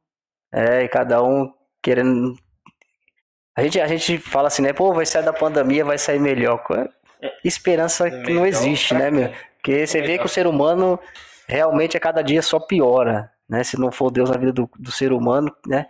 É, 0.53 0.83
e 0.83 0.89
cada 0.89 1.23
um 1.23 1.53
querendo. 1.83 2.37
A 3.57 3.63
gente, 3.63 3.81
a 3.81 3.87
gente 3.87 4.19
fala 4.19 4.49
assim, 4.49 4.63
né? 4.63 4.73
Pô, 4.73 4.93
vai 4.93 5.07
sair 5.07 5.25
da 5.25 5.33
pandemia, 5.33 5.85
vai 5.85 5.99
sair 5.99 6.21
melhor. 6.21 6.63
Esperança 7.45 8.11
que 8.11 8.33
não 8.33 8.47
existe, 8.47 8.95
né, 8.95 9.11
meu? 9.11 9.33
Porque 9.57 9.87
você 9.87 10.01
vê 10.01 10.19
que 10.19 10.25
o 10.27 10.29
ser 10.29 10.47
humano 10.47 10.99
realmente 11.47 11.97
a 11.97 12.01
cada 12.01 12.23
dia 12.23 12.43
só 12.43 12.61
piora, 12.61 13.33
né? 13.49 13.65
Se 13.65 13.79
não 13.79 13.91
for 13.91 14.11
Deus 14.11 14.31
na 14.31 14.37
vida 14.37 14.53
do, 14.53 14.71
do 14.79 14.93
ser 14.93 15.13
humano, 15.13 15.53
né? 15.67 15.87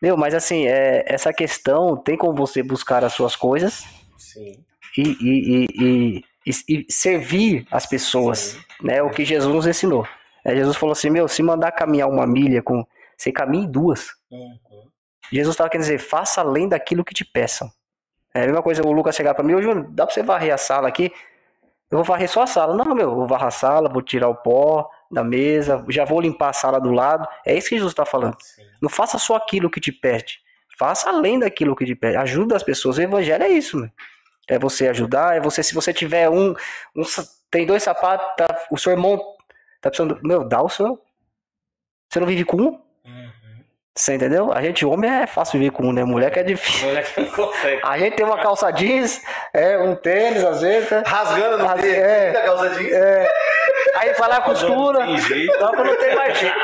Meu, 0.00 0.16
mas 0.16 0.34
assim, 0.34 0.66
é, 0.66 1.04
essa 1.06 1.32
questão 1.32 1.96
tem 1.96 2.16
como 2.16 2.34
você 2.34 2.62
buscar 2.62 3.04
as 3.04 3.12
suas 3.12 3.36
coisas 3.36 3.84
Sim. 4.18 4.64
e, 4.98 5.02
e, 5.02 5.06
e, 5.20 5.66
e, 5.80 6.24
e- 6.46 6.86
e 6.88 6.92
servir 6.92 7.66
as 7.70 7.86
pessoas, 7.86 8.38
Sim. 8.38 8.60
né? 8.82 9.02
O 9.02 9.10
que 9.10 9.24
Jesus 9.24 9.52
nos 9.54 9.66
ensinou. 9.66 10.06
É, 10.44 10.54
Jesus 10.54 10.76
falou 10.76 10.92
assim, 10.92 11.10
meu, 11.10 11.26
se 11.26 11.42
mandar 11.42 11.72
caminhar 11.72 12.08
uma 12.08 12.26
milha 12.26 12.62
com. 12.62 12.84
Você 13.16 13.32
caminha 13.32 13.64
em 13.64 13.70
duas. 13.70 14.08
Jesus 15.32 15.54
estava 15.54 15.70
querendo 15.70 15.84
dizer, 15.86 15.98
faça 15.98 16.40
além 16.40 16.68
daquilo 16.68 17.04
que 17.04 17.14
te 17.14 17.24
peçam. 17.24 17.70
É 18.34 18.42
a 18.42 18.46
mesma 18.46 18.62
coisa 18.62 18.82
o 18.84 18.92
Lucas 18.92 19.14
chegar 19.14 19.32
para 19.34 19.44
mim, 19.44 19.54
ô 19.54 19.62
Júnior, 19.62 19.86
dá 19.90 20.04
para 20.04 20.14
você 20.14 20.22
varrer 20.22 20.52
a 20.52 20.58
sala 20.58 20.88
aqui? 20.88 21.10
Eu 21.90 21.98
vou 21.98 22.04
varrer 22.04 22.28
só 22.28 22.42
a 22.42 22.46
sala. 22.46 22.74
Não, 22.76 22.94
meu, 22.94 23.10
eu 23.10 23.14
vou 23.14 23.26
varrer 23.26 23.46
a 23.46 23.50
sala, 23.50 23.88
vou 23.88 24.02
tirar 24.02 24.28
o 24.28 24.34
pó 24.34 24.90
da 25.10 25.22
mesa, 25.22 25.84
já 25.88 26.04
vou 26.04 26.20
limpar 26.20 26.48
a 26.50 26.52
sala 26.52 26.80
do 26.80 26.90
lado. 26.90 27.26
É 27.46 27.54
isso 27.56 27.68
que 27.68 27.76
Jesus 27.76 27.92
está 27.92 28.04
falando. 28.04 28.36
Não 28.82 28.88
faça 28.90 29.16
só 29.18 29.36
aquilo 29.36 29.70
que 29.70 29.80
te 29.80 29.92
pede. 29.92 30.40
Faça 30.76 31.08
além 31.08 31.38
daquilo 31.38 31.76
que 31.76 31.84
te 31.84 31.94
pede. 31.94 32.16
Ajuda 32.16 32.56
as 32.56 32.64
pessoas. 32.64 32.98
O 32.98 33.02
evangelho 33.02 33.44
é 33.44 33.48
isso, 33.48 33.76
meu. 33.78 33.88
É 34.48 34.58
você 34.58 34.88
ajudar, 34.88 35.36
é 35.36 35.40
você, 35.40 35.62
se 35.62 35.74
você 35.74 35.92
tiver 35.92 36.28
um, 36.28 36.54
um 36.94 37.02
tem 37.50 37.64
dois 37.64 37.82
sapatos, 37.82 38.26
tá, 38.36 38.46
o 38.70 38.76
seu 38.76 38.92
irmão 38.92 39.18
tá 39.80 39.88
precisando, 39.90 40.18
meu, 40.22 40.46
dá 40.46 40.62
o 40.62 40.68
seu. 40.68 41.00
Você 42.10 42.20
não 42.20 42.26
vive 42.26 42.44
com 42.44 42.56
um? 42.56 42.84
Você 43.96 44.16
entendeu? 44.16 44.52
A 44.52 44.60
gente, 44.60 44.84
homem, 44.84 45.08
é 45.08 45.26
fácil 45.26 45.60
viver 45.60 45.70
com 45.70 45.84
um, 45.84 45.92
né? 45.92 46.02
Mulher 46.02 46.32
que 46.32 46.40
é 46.40 46.42
difícil. 46.42 46.88
Moleque 46.88 47.20
não 47.20 47.30
consegue. 47.30 47.80
A 47.84 47.96
gente 47.96 48.16
tem 48.16 48.26
uma 48.26 48.42
calça 48.42 48.68
jeans, 48.72 49.22
é, 49.52 49.78
um 49.78 49.94
tênis, 49.94 50.42
às 50.42 50.62
vezes, 50.62 50.90
né? 50.90 51.04
Rasgando 51.06 51.58
no 51.58 51.64
Ras- 51.64 51.80
meio 51.80 51.94
é. 51.94 52.32
calça 52.44 52.70
jeans. 52.70 52.92
É. 52.92 53.28
Aí 53.94 54.12
lá, 54.18 54.40
costura. 54.40 55.06
Então 55.08 55.70
que 55.70 55.84
não 55.84 55.96
tem 55.96 56.16
mais 56.16 56.38
jeito. 56.38 56.56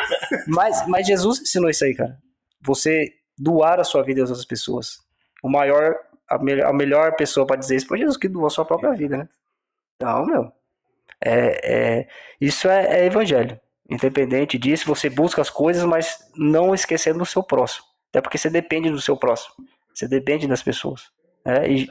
Mas, 0.49 0.87
mas 0.89 1.07
Jesus 1.07 1.41
ensinou 1.41 1.71
isso 1.71 1.85
aí, 1.85 1.95
cara. 1.95 2.19
Você 2.63 3.13
doar 3.39 3.79
a 3.79 3.85
sua 3.85 4.03
vida 4.03 4.25
às 4.25 4.31
outras 4.31 4.47
pessoas. 4.47 4.99
O 5.41 5.49
maior, 5.49 5.95
a, 6.31 6.39
me- 6.39 6.63
a 6.63 6.73
melhor 6.73 7.17
pessoa 7.17 7.47
para 7.47 7.57
dizer 7.57 7.77
isso 7.77 7.87
foi 7.89 7.99
Jesus 7.99 8.17
que 8.17 8.29
doou 8.29 8.47
a 8.47 8.51
sua 8.51 8.65
própria 8.65 8.93
vida, 8.93 9.17
né? 9.19 9.29
Então, 9.97 10.25
meu. 10.27 10.53
É, 11.23 11.99
é, 12.01 12.09
isso 12.41 12.69
é, 12.69 13.01
é 13.01 13.05
evangelho. 13.07 13.61
Independente 13.91 14.57
disso, 14.57 14.87
você 14.87 15.11
busca 15.11 15.43
as 15.43 15.51
coisas, 15.51 15.85
mas 15.85 16.31
não 16.37 16.75
esquecendo 16.75 17.19
do 17.19 17.27
seu 17.27 17.43
próximo. 17.43 17.85
Até 18.11 18.21
porque 18.21 18.39
você 18.39 18.49
depende 18.49 18.89
do 18.91 19.01
seu 19.01 19.17
próximo. 19.17 19.55
Você 19.93 20.09
depende 20.09 20.47
das 20.47 20.63
pessoas. 20.63 21.11
né? 21.45 21.69
E 21.69 21.89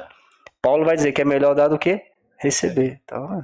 Paulo 0.62 0.86
vai 0.86 0.96
dizer 0.96 1.12
que 1.12 1.22
é 1.22 1.26
melhor 1.26 1.54
dar 1.54 1.68
do 1.68 1.78
que 1.78 2.02
receber. 2.38 3.00
Então, 3.04 3.44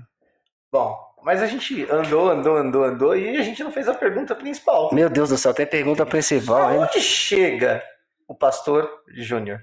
Bom, 0.71 0.97
mas 1.23 1.41
a 1.41 1.47
gente 1.47 1.83
andou, 1.91 2.29
andou, 2.29 2.55
andou, 2.57 2.83
andou 2.83 3.15
e 3.15 3.37
a 3.37 3.43
gente 3.43 3.63
não 3.63 3.71
fez 3.71 3.87
a 3.87 3.93
pergunta 3.93 4.33
principal. 4.35 4.89
meu 4.93 5.09
Deus 5.09 5.29
do 5.29 5.37
céu, 5.37 5.53
tem 5.53 5.65
pergunta 5.67 6.05
principal? 6.05 6.63
Aonde 6.69 6.99
chega 7.01 7.83
o 8.27 8.33
pastor 8.35 8.89
júnior? 9.09 9.61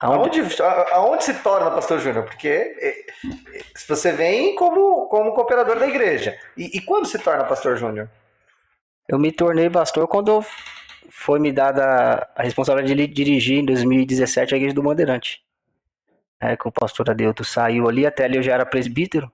Aonde, 0.00 0.40
Aonde, 0.92 1.24
se 1.24 1.34
torna 1.34 1.70
pastor 1.70 1.98
júnior? 2.00 2.24
Porque 2.24 2.48
é, 2.48 2.88
é, 2.88 3.04
se 3.74 3.86
você 3.86 4.10
vem 4.12 4.54
como, 4.54 5.06
como 5.08 5.34
cooperador 5.34 5.78
da 5.78 5.86
igreja. 5.86 6.38
E, 6.56 6.78
e 6.78 6.80
quando 6.80 7.06
se 7.06 7.18
torna 7.18 7.44
pastor 7.44 7.76
júnior? 7.76 8.08
Eu 9.06 9.18
me 9.18 9.30
tornei 9.30 9.68
pastor 9.68 10.08
quando 10.08 10.42
foi 11.10 11.38
me 11.38 11.52
dada 11.52 12.26
a 12.34 12.42
responsabilidade 12.42 13.08
de 13.08 13.12
dirigir 13.12 13.58
em 13.58 13.64
2017 13.66 14.54
a 14.54 14.56
igreja 14.56 14.74
do 14.74 14.82
Bandeirante. 14.82 15.42
É 16.40 16.56
que 16.56 16.66
o 16.66 16.72
pastor 16.72 17.10
Adeuto 17.10 17.44
saiu 17.44 17.86
ali, 17.86 18.06
até 18.06 18.24
ali 18.24 18.36
eu 18.36 18.42
já 18.42 18.54
era 18.54 18.64
presbítero. 18.64 19.30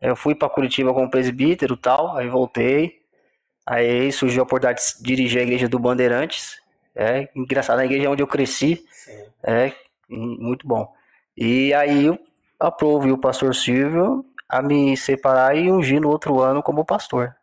Eu 0.00 0.16
fui 0.16 0.34
para 0.34 0.48
Curitiba 0.48 0.92
como 0.92 1.08
presbítero 1.08 1.74
e 1.74 1.76
tal, 1.78 2.16
aí 2.16 2.26
voltei. 2.26 3.00
Aí 3.64 4.10
surgiu 4.10 4.42
a 4.42 4.44
oportunidade 4.44 4.82
de 4.98 5.02
dirigir 5.04 5.38
a 5.38 5.44
igreja 5.44 5.68
do 5.68 5.78
Bandeirantes. 5.78 6.60
É 6.96 7.28
engraçado, 7.36 7.78
a 7.78 7.84
igreja 7.84 8.10
onde 8.10 8.22
eu 8.22 8.26
cresci. 8.26 8.84
É 9.44 9.66
hum, 9.66 9.72
muito 10.10 10.66
bom. 10.66 10.92
E 11.36 11.72
aí 11.74 12.06
eu 12.06 12.18
o 12.60 13.18
pastor 13.18 13.54
Silvio 13.54 14.24
a 14.48 14.60
me 14.60 14.96
separar 14.96 15.56
e 15.56 15.70
ungir 15.70 16.00
no 16.00 16.10
outro 16.10 16.40
ano 16.40 16.62
como 16.62 16.84
pastor. 16.84 17.34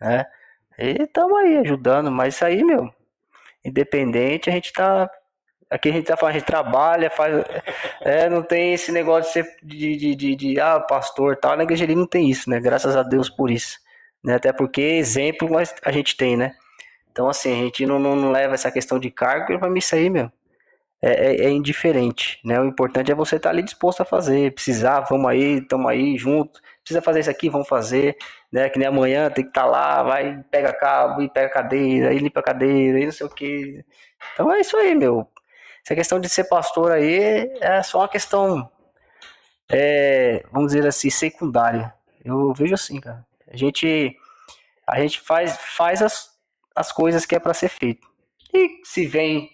Né? 0.00 0.24
E 0.78 1.02
estamos 1.02 1.38
aí 1.38 1.56
ajudando, 1.58 2.10
mas 2.10 2.34
isso 2.34 2.44
aí, 2.44 2.62
meu, 2.62 2.92
independente, 3.64 4.50
a 4.50 4.52
gente 4.52 4.72
tá. 4.72 5.10
Aqui 5.70 5.88
a 5.88 5.92
gente 5.92 6.06
tá 6.06 6.16
falando, 6.18 6.36
a 6.36 6.38
gente 6.38 6.46
trabalha, 6.46 7.10
faz. 7.10 7.44
É, 8.02 8.28
não 8.28 8.42
tem 8.42 8.74
esse 8.74 8.92
negócio 8.92 9.42
de 9.42 9.48
ser 9.48 9.56
de, 9.62 9.96
de, 9.96 10.14
de, 10.14 10.36
de, 10.36 10.60
ah, 10.60 10.78
pastor 10.80 11.36
tal. 11.36 11.56
Na 11.56 11.62
igreja 11.62 11.84
ali 11.84 11.94
não 11.94 12.06
tem 12.06 12.28
isso, 12.28 12.50
né? 12.50 12.60
Graças 12.60 12.94
a 12.94 13.02
Deus 13.02 13.30
por 13.30 13.50
isso. 13.50 13.78
Né? 14.22 14.34
Até 14.34 14.52
porque 14.52 14.82
exemplo 14.82 15.48
a 15.82 15.92
gente 15.92 16.16
tem, 16.16 16.36
né? 16.36 16.54
Então, 17.10 17.28
assim, 17.28 17.52
a 17.52 17.64
gente 17.64 17.86
não, 17.86 17.98
não, 17.98 18.14
não 18.16 18.30
leva 18.30 18.54
essa 18.54 18.70
questão 18.70 18.98
de 18.98 19.10
cargo, 19.10 19.58
pra 19.58 19.70
mim 19.70 19.78
isso 19.78 19.94
aí, 19.94 20.10
meu. 20.10 20.30
É, 21.04 21.10
é, 21.10 21.44
é 21.46 21.50
indiferente, 21.50 22.38
né? 22.44 22.60
O 22.60 22.64
importante 22.64 23.10
é 23.10 23.14
você 23.14 23.36
estar 23.36 23.50
ali 23.50 23.62
disposto 23.62 24.02
a 24.02 24.04
fazer. 24.04 24.52
Precisar, 24.54 25.00
vamos 25.00 25.28
aí, 25.28 25.58
estamos 25.58 25.90
aí 25.90 26.16
junto. 26.16 26.60
Precisa 26.82 27.02
fazer 27.02 27.20
isso 27.20 27.30
aqui, 27.30 27.48
vamos 27.48 27.68
fazer 27.68 28.16
né? 28.52 28.68
Que 28.68 28.78
nem 28.78 28.86
amanhã 28.86 29.30
tem 29.30 29.44
que 29.44 29.50
estar 29.50 29.64
lá, 29.64 30.02
vai, 30.02 30.44
pega 30.50 30.72
cabo, 30.72 31.22
e 31.22 31.28
pega 31.28 31.48
cadeira, 31.48 32.10
aí 32.10 32.18
limpa 32.18 32.40
a 32.40 32.42
cadeira, 32.42 33.00
e 33.00 33.06
não 33.06 33.12
sei 33.12 33.26
o 33.26 33.30
que. 33.30 33.82
Então 34.34 34.52
é 34.52 34.60
isso 34.60 34.76
aí, 34.76 34.94
meu. 34.94 35.26
Essa 35.84 35.94
questão 35.94 36.20
de 36.20 36.28
ser 36.28 36.44
pastor 36.44 36.92
aí 36.92 37.50
é 37.60 37.82
só 37.82 38.00
uma 38.00 38.08
questão, 38.08 38.70
é, 39.70 40.44
vamos 40.52 40.72
dizer 40.72 40.86
assim, 40.86 41.10
secundária. 41.10 41.92
Eu 42.24 42.52
vejo 42.52 42.74
assim, 42.74 43.00
cara. 43.00 43.26
A 43.50 43.56
gente, 43.56 44.16
a 44.86 45.00
gente 45.00 45.20
faz, 45.20 45.56
faz 45.56 46.02
as, 46.02 46.30
as 46.76 46.92
coisas 46.92 47.26
que 47.26 47.34
é 47.34 47.40
para 47.40 47.54
ser 47.54 47.68
feito. 47.68 48.06
E 48.52 48.80
se 48.84 49.06
vem 49.06 49.50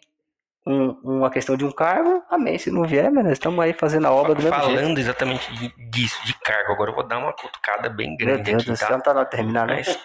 um- 0.69 1.01
uma 1.03 1.31
questão 1.31 1.57
de 1.57 1.65
um 1.65 1.71
cargo, 1.73 2.23
amém. 2.31 2.59
Se 2.59 2.71
não 2.71 2.83
vier, 2.85 3.11
mas 3.11 3.25
nós 3.25 3.33
estamos 3.35 3.59
aí 3.65 3.73
fazendo 3.73 4.07
a 4.07 4.13
obra 4.13 4.35
do 4.35 4.43
mesmo 4.43 4.57
jeito. 4.59 4.75
Falando 4.77 4.99
exatamente 4.99 5.53
de- 5.55 5.91
disso, 5.91 6.25
de 6.27 6.35
cargo, 6.41 6.73
agora 6.73 6.91
eu 6.91 6.95
vou 6.95 7.07
dar 7.07 7.19
uma 7.19 7.33
cutucada 7.33 7.89
bem 7.89 8.09
Meu 8.11 8.17
grande 8.19 8.43
Deus 8.43 8.63
aqui, 8.63 8.71
do 8.73 8.77
céu, 8.77 8.89
tá? 8.89 8.95
não 8.95 9.01
tá 9.03 9.15
na 9.15 9.25
terminar, 9.25 9.67
né? 9.67 9.77
Mas, 9.77 9.99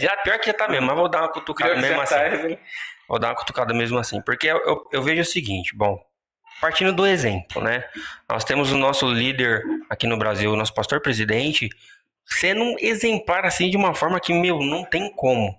já, 0.00 0.16
pior 0.18 0.38
que 0.38 0.46
já 0.46 0.52
tá 0.54 0.68
mesmo, 0.68 0.86
mas 0.86 0.96
vou 0.96 1.08
dar 1.08 1.20
uma 1.20 1.28
cutucada 1.28 1.70
Pior 1.72 1.80
mesmo 1.82 1.96
já 1.96 2.02
assim. 2.02 2.54
tá? 2.56 2.60
Vou 3.08 3.18
dar 3.18 3.28
uma 3.28 3.34
cutucada 3.36 3.72
mesmo 3.74 3.98
assim. 3.98 4.20
Porque 4.22 4.46
eu, 4.48 4.58
eu, 4.58 4.84
eu 4.92 5.02
vejo 5.02 5.22
o 5.22 5.24
seguinte, 5.24 5.74
bom, 5.76 5.98
partindo 6.60 6.92
do 6.92 7.06
exemplo, 7.06 7.62
né? 7.62 7.84
Nós 8.28 8.44
temos 8.44 8.70
o 8.72 8.76
nosso 8.76 9.10
líder 9.10 9.62
aqui 9.88 10.06
no 10.06 10.16
Brasil, 10.16 10.52
o 10.52 10.56
nosso 10.56 10.74
pastor 10.74 11.00
presidente, 11.00 11.68
sendo 12.26 12.62
um 12.62 12.76
exemplar 12.78 13.44
assim 13.44 13.68
de 13.70 13.76
uma 13.76 13.94
forma 13.94 14.20
que, 14.20 14.32
meu, 14.32 14.60
não 14.60 14.84
tem 14.84 15.10
como. 15.14 15.58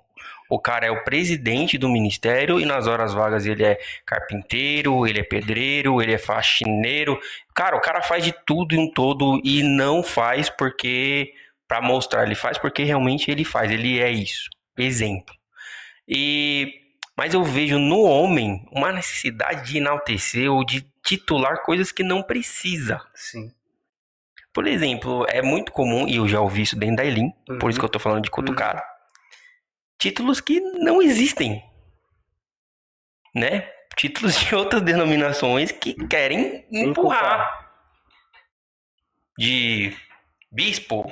O 0.51 0.59
cara 0.59 0.85
é 0.85 0.91
o 0.91 1.01
presidente 1.05 1.77
do 1.77 1.87
ministério 1.87 2.59
e 2.59 2.65
nas 2.65 2.85
horas 2.85 3.13
vagas 3.13 3.45
ele 3.45 3.63
é 3.63 3.79
carpinteiro, 4.05 5.07
ele 5.07 5.21
é 5.21 5.23
pedreiro, 5.23 6.01
ele 6.01 6.11
é 6.11 6.17
faxineiro. 6.17 7.17
Cara, 7.55 7.77
o 7.77 7.79
cara 7.79 8.01
faz 8.01 8.21
de 8.25 8.33
tudo 8.45 8.75
e 8.75 8.77
um 8.77 8.91
todo 8.91 9.39
e 9.45 9.63
não 9.63 10.03
faz 10.03 10.49
porque 10.49 11.33
para 11.65 11.81
mostrar, 11.81 12.25
ele 12.25 12.35
faz 12.35 12.57
porque 12.57 12.83
realmente 12.83 13.31
ele 13.31 13.45
faz, 13.45 13.71
ele 13.71 14.01
é 14.01 14.11
isso. 14.11 14.49
Exemplo. 14.77 15.33
E 16.05 16.81
mas 17.15 17.33
eu 17.33 17.45
vejo 17.45 17.79
no 17.79 18.01
homem 18.01 18.67
uma 18.73 18.91
necessidade 18.91 19.71
de 19.71 19.77
enaltecer 19.77 20.51
ou 20.51 20.65
de 20.65 20.85
titular 21.01 21.63
coisas 21.63 21.93
que 21.93 22.03
não 22.03 22.21
precisa. 22.21 22.99
Sim. 23.15 23.53
Por 24.53 24.67
exemplo, 24.67 25.25
é 25.29 25.41
muito 25.41 25.71
comum, 25.71 26.05
e 26.05 26.17
eu 26.17 26.27
já 26.27 26.41
ouvi 26.41 26.63
isso 26.63 26.77
dentro 26.77 26.97
da 26.97 27.05
Elim, 27.05 27.31
por 27.57 27.69
isso 27.69 27.79
que 27.79 27.85
eu 27.85 27.89
tô 27.89 27.99
falando 27.99 28.21
de 28.21 28.29
cutucado, 28.29 28.81
títulos 30.01 30.41
que 30.41 30.59
não 30.59 30.99
existem. 31.01 31.63
Né? 33.35 33.69
Títulos 33.95 34.35
de 34.39 34.55
outras 34.55 34.81
denominações 34.81 35.71
que 35.71 35.93
querem 36.07 36.65
empurrar. 36.71 37.69
De 39.37 39.95
bispo, 40.51 41.11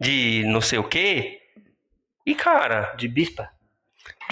de 0.00 0.42
não 0.46 0.60
sei 0.60 0.78
o 0.78 0.84
quê. 0.88 1.40
E, 2.26 2.34
cara, 2.34 2.94
De 2.96 3.06
bispa? 3.06 3.50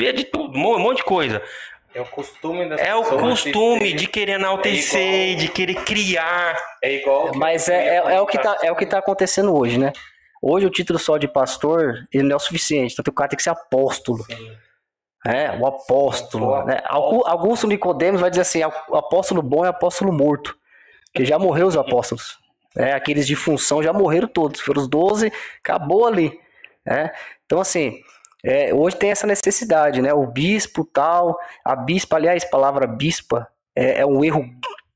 é 0.01 0.13
de 0.13 0.25
tudo, 0.25 0.57
um 0.59 0.79
monte 0.79 0.99
de 0.99 1.05
coisa. 1.05 1.43
É 1.95 2.01
o 2.01 2.07
costume 2.07 2.67
das 2.67 2.81
É 2.81 2.95
o 2.95 3.05
costume 3.05 3.93
de 3.93 4.07
querer 4.07 4.33
enaltecer, 4.33 4.99
É 4.99 5.27
igual- 5.29 5.41
de 5.41 5.49
querer 5.53 5.85
criar. 5.85 6.57
É 6.83 6.95
igual. 6.95 7.33
Mas 7.37 7.69
é, 7.69 7.97
é, 7.99 8.15
é 8.15 8.21
o 8.21 8.27
que 8.27 8.39
tá, 8.39 8.57
é 8.63 8.73
o 8.73 8.77
que 8.77 8.87
tá 8.87 8.99
acontecendo 8.99 9.55
hoje, 9.55 9.77
né? 9.79 9.93
Hoje 10.43 10.67
o 10.67 10.71
título 10.71 10.99
só 10.99 11.17
de 11.17 11.29
pastor, 11.29 12.07
ele 12.13 12.25
não 12.25 12.33
é 12.33 12.37
o 12.37 12.41
suficiente. 12.41 12.97
Tanto 12.97 13.05
que 13.07 13.11
o 13.11 13.15
cara 13.15 13.29
tem 13.31 13.37
que 13.37 13.43
ser 13.45 13.51
apóstolo. 13.51 14.25
Sim. 14.25 14.53
É, 15.25 15.53
o 15.57 15.65
apóstolo. 15.67 16.65
Né? 16.65 16.81
Augu- 16.85 17.25
Augusto 17.25 17.69
Nicodemos 17.69 18.21
vai 18.21 18.29
dizer 18.29 18.43
assim: 18.43 18.61
o 18.89 18.97
apóstolo 18.97 19.41
bom 19.41 19.65
é 19.65 19.69
apóstolo 19.69 20.13
morto. 20.13 20.57
Porque 21.13 21.25
já 21.25 21.39
morreu 21.39 21.67
os 21.69 21.77
apóstolos. 21.77 22.39
É, 22.77 22.93
aqueles 22.93 23.27
de 23.27 23.37
função 23.37 23.83
já 23.83 23.93
morreram 23.93 24.27
todos. 24.27 24.61
Foram 24.61 24.83
os 24.83 24.89
12, 24.89 25.31
acabou 25.61 26.07
ali. 26.07 26.37
né? 26.85 27.13
Então, 27.45 27.61
assim, 27.61 28.01
é, 28.43 28.75
hoje 28.75 28.97
tem 28.97 29.11
essa 29.13 29.27
necessidade, 29.27 30.03
né? 30.03 30.13
O 30.13 30.27
bispo 30.27 30.85
tal, 30.85 31.39
a 31.65 31.77
bispa, 31.77 32.17
aliás, 32.17 32.43
a 32.45 32.49
palavra 32.49 32.87
bispa 32.87 33.47
é, 33.77 34.01
é 34.01 34.07
um 34.07 34.25
erro 34.25 34.45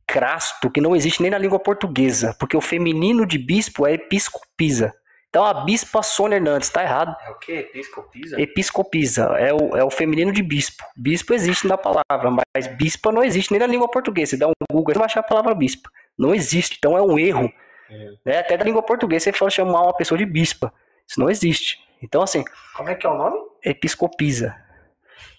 crasto 0.07 0.71
que 0.71 0.81
não 0.81 0.97
existe 0.97 1.21
nem 1.23 1.31
na 1.31 1.39
língua 1.39 1.59
portuguesa, 1.61 2.35
porque 2.41 2.57
o 2.57 2.61
feminino 2.61 3.27
de 3.27 3.39
bispo 3.39 3.87
é 3.87 3.93
episcopisa. 3.93 4.93
Então 5.37 5.45
a 5.45 5.53
bispa 5.53 6.03
Sônia 6.03 6.37
Hernandes, 6.37 6.71
tá 6.71 6.83
errado. 6.83 7.15
É 7.23 7.31
o 7.31 7.35
quê? 7.35 7.71
Episcopisa? 7.75 8.41
Episcopisa 8.41 9.25
é 9.39 9.53
o, 9.53 9.77
é 9.77 9.85
o 9.85 9.91
feminino 9.91 10.33
de 10.33 10.43
bispo. 10.43 10.83
Bispo 10.97 11.35
existe 11.35 11.69
na 11.69 11.77
palavra, 11.77 12.31
mas 12.31 12.67
bispa 12.69 13.13
não 13.13 13.23
existe 13.23 13.51
nem 13.51 13.61
na 13.61 13.67
língua 13.67 13.87
portuguesa. 13.87 14.31
Você 14.31 14.39
dá 14.39 14.49
um 14.49 14.53
Google, 14.73 14.95
você 14.95 14.99
vai 14.99 15.05
achar 15.05 15.21
a 15.21 15.23
palavra 15.23 15.55
bispa. 15.55 15.91
Não 16.19 16.35
existe, 16.35 16.77
então 16.79 16.97
é 16.97 17.03
um 17.03 17.19
erro. 17.19 17.53
Uhum. 17.91 18.17
Né? 18.25 18.39
Até 18.39 18.57
da 18.57 18.65
língua 18.65 18.83
portuguesa 18.83 19.25
você 19.25 19.33
fala 19.35 19.51
chamar 19.51 19.83
uma 19.83 19.95
pessoa 19.95 20.17
de 20.17 20.25
bispa. 20.25 20.73
Isso 21.07 21.21
não 21.21 21.29
existe. 21.29 21.81
Então, 22.03 22.23
assim, 22.23 22.43
Como 22.75 22.89
é 22.89 22.95
que 22.95 23.07
é 23.07 23.11
o 23.11 23.19
nome? 23.19 23.37
episcopiza. 23.63 24.57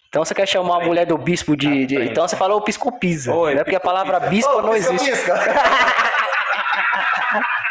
Então 0.10 0.24
você 0.24 0.36
quer 0.36 0.48
chamar 0.48 0.84
a 0.84 0.86
mulher 0.86 1.08
do 1.08 1.18
bispo 1.18 1.58
de. 1.58 1.88
de- 1.88 2.04
então 2.04 2.28
você 2.28 2.36
fala 2.36 2.54
o 2.54 2.60
episcopiza. 2.60 3.34
Ô, 3.34 3.50
né? 3.50 3.64
Porque 3.64 3.76
a 3.76 3.80
palavra 3.80 4.20
bispo 4.20 4.62
não 4.62 4.76
existe. 4.76 5.10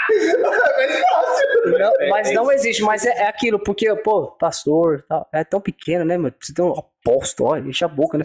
pisca. 0.09 1.26
É 1.68 1.78
fácil. 1.78 2.01
Não, 2.01 2.09
mas 2.10 2.32
não 2.32 2.52
existe, 2.52 2.82
mas 2.82 3.05
é, 3.06 3.10
é 3.22 3.28
aquilo, 3.28 3.59
porque, 3.59 3.94
pô, 3.97 4.28
pastor, 4.32 5.05
é 5.32 5.43
tão 5.44 5.60
pequeno, 5.60 6.05
né, 6.05 6.16
mano? 6.16 6.32
Precisa 6.32 6.56
ter 6.56 6.62
um 6.62 6.72
apóstolo, 6.78 7.51
ó, 7.51 7.56
enche 7.59 7.84
a 7.84 7.88
boca, 7.88 8.16
né? 8.18 8.24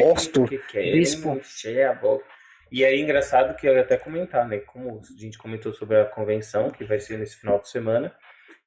Apóstolo, 0.00 0.48
querem 0.70 0.92
bispo. 0.92 1.30
encher 1.36 1.86
a 1.88 1.94
boca. 1.94 2.24
E 2.70 2.84
é 2.84 2.96
engraçado 2.98 3.54
que 3.56 3.68
eu 3.68 3.74
ia 3.74 3.82
até 3.82 3.96
comentar, 3.96 4.46
né? 4.48 4.58
Como 4.58 5.00
a 5.00 5.20
gente 5.20 5.38
comentou 5.38 5.72
sobre 5.72 6.00
a 6.00 6.04
convenção, 6.04 6.70
que 6.70 6.84
vai 6.84 6.98
ser 6.98 7.16
nesse 7.18 7.36
final 7.36 7.58
de 7.60 7.68
semana, 7.68 8.12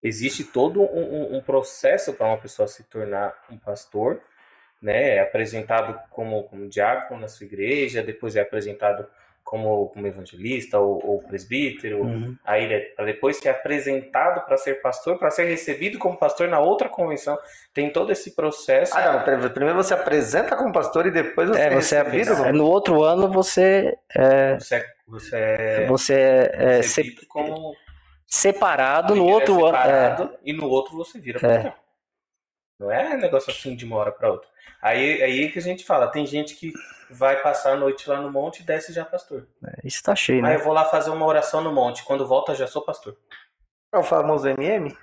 existe 0.02 0.44
todo 0.44 0.82
um, 0.82 0.86
um- 0.86 1.38
um 1.38 1.42
processo 1.42 2.14
para 2.14 2.28
uma 2.28 2.38
pessoa 2.38 2.68
se 2.68 2.84
tornar 2.86 3.34
um 3.52 3.58
pastor, 3.58 4.22
né? 4.82 5.16
É 5.18 5.20
apresentado 5.20 6.00
como, 6.10 6.44
como 6.44 6.70
diácono 6.70 7.20
na 7.20 7.28
sua 7.28 7.46
igreja, 7.46 8.02
depois 8.02 8.38
é 8.38 8.42
apresentado 8.42 9.06
como, 9.50 9.88
como 9.90 10.06
evangelista 10.06 10.78
ou, 10.78 11.04
ou 11.04 11.24
presbítero, 11.24 12.04
Uhum. 12.04 12.38
aí 12.46 12.92
para 12.96 13.06
depois 13.06 13.38
ser 13.38 13.50
apresentado 13.50 14.46
para 14.46 14.56
ser 14.58 14.76
pastor, 14.80 15.18
para 15.18 15.32
ser 15.32 15.46
recebido 15.46 15.98
como 15.98 16.16
pastor 16.16 16.48
na 16.48 16.60
outra 16.60 16.88
convenção. 16.88 17.36
Tem 17.74 17.92
todo 17.92 18.12
esse 18.12 18.36
processo. 18.36 18.96
Ah, 18.96 19.26
não. 19.26 19.50
Primeiro 19.50 19.76
você 19.76 19.96
apresenta 19.96 20.56
como 20.56 20.72
pastor 20.72 21.08
e 21.08 21.12
depois 21.12 21.50
você 21.50 21.60
É, 21.62 21.66
é 21.66 21.70
você 21.72 21.96
é, 21.96 22.04
recebido 22.04 22.36
como- 22.38 22.46
é, 22.50 22.52
no 22.52 22.66
outro 22.68 23.02
ano 23.04 23.28
você 23.28 23.98
é, 24.16 24.60
Você 24.60 24.76
é, 24.76 24.86
você 25.08 25.36
é 25.36 25.86
você 25.88 26.14
é, 26.14 26.52
é 26.78 26.82
se- 26.84 27.02
recebido 27.02 27.26
como 27.28 27.76
separado 28.28 29.16
no 29.16 29.24
ele 29.24 29.32
é 29.32 29.34
outro 29.34 29.66
ano. 29.66 29.76
É, 29.78 29.82
separado, 29.82 30.38
e 30.46 30.54
no 30.54 30.68
outro 30.70 30.96
você 30.96 31.20
vira 31.20 31.40
pastor. 31.40 31.74
Não 32.80 32.92
é 32.92 33.18
negócio 33.18 33.52
assim 33.52 33.76
de 33.76 33.84
uma 33.84 33.98
hora 33.98 34.12
para 34.12 34.30
outra. 34.32 34.48
Aí 34.80 35.24
aí 35.24 35.52
que 35.52 35.58
a 35.58 35.62
gente 35.62 35.84
fala, 35.84 36.08
tem 36.12 36.26
gente 36.28 36.56
que 36.56 36.72
vai 37.10 37.42
passar 37.42 37.74
a 37.74 37.78
noite 37.78 38.10
lá 38.10 38.22
no 38.22 38.32
monte 38.32 38.60
e 38.60 38.64
desce 38.64 38.94
já 38.94 39.04
pastor. 39.06 39.48
isso 39.84 40.02
tá 40.04 40.16
cheio, 40.16 40.46
Aí 40.46 40.52
né? 40.52 40.56
eu 40.56 40.64
vou 40.64 40.74
lá 40.74 40.86
fazer 40.86 41.10
uma 41.10 41.26
oração 41.26 41.62
no 41.62 41.74
monte, 41.74 42.04
quando 42.04 42.28
volta 42.28 42.56
já 42.56 42.68
sou 42.68 42.82
pastor. 42.82 43.16
É 43.94 43.98
o 43.98 44.04
famoso 44.04 44.48
MM? 44.48 44.96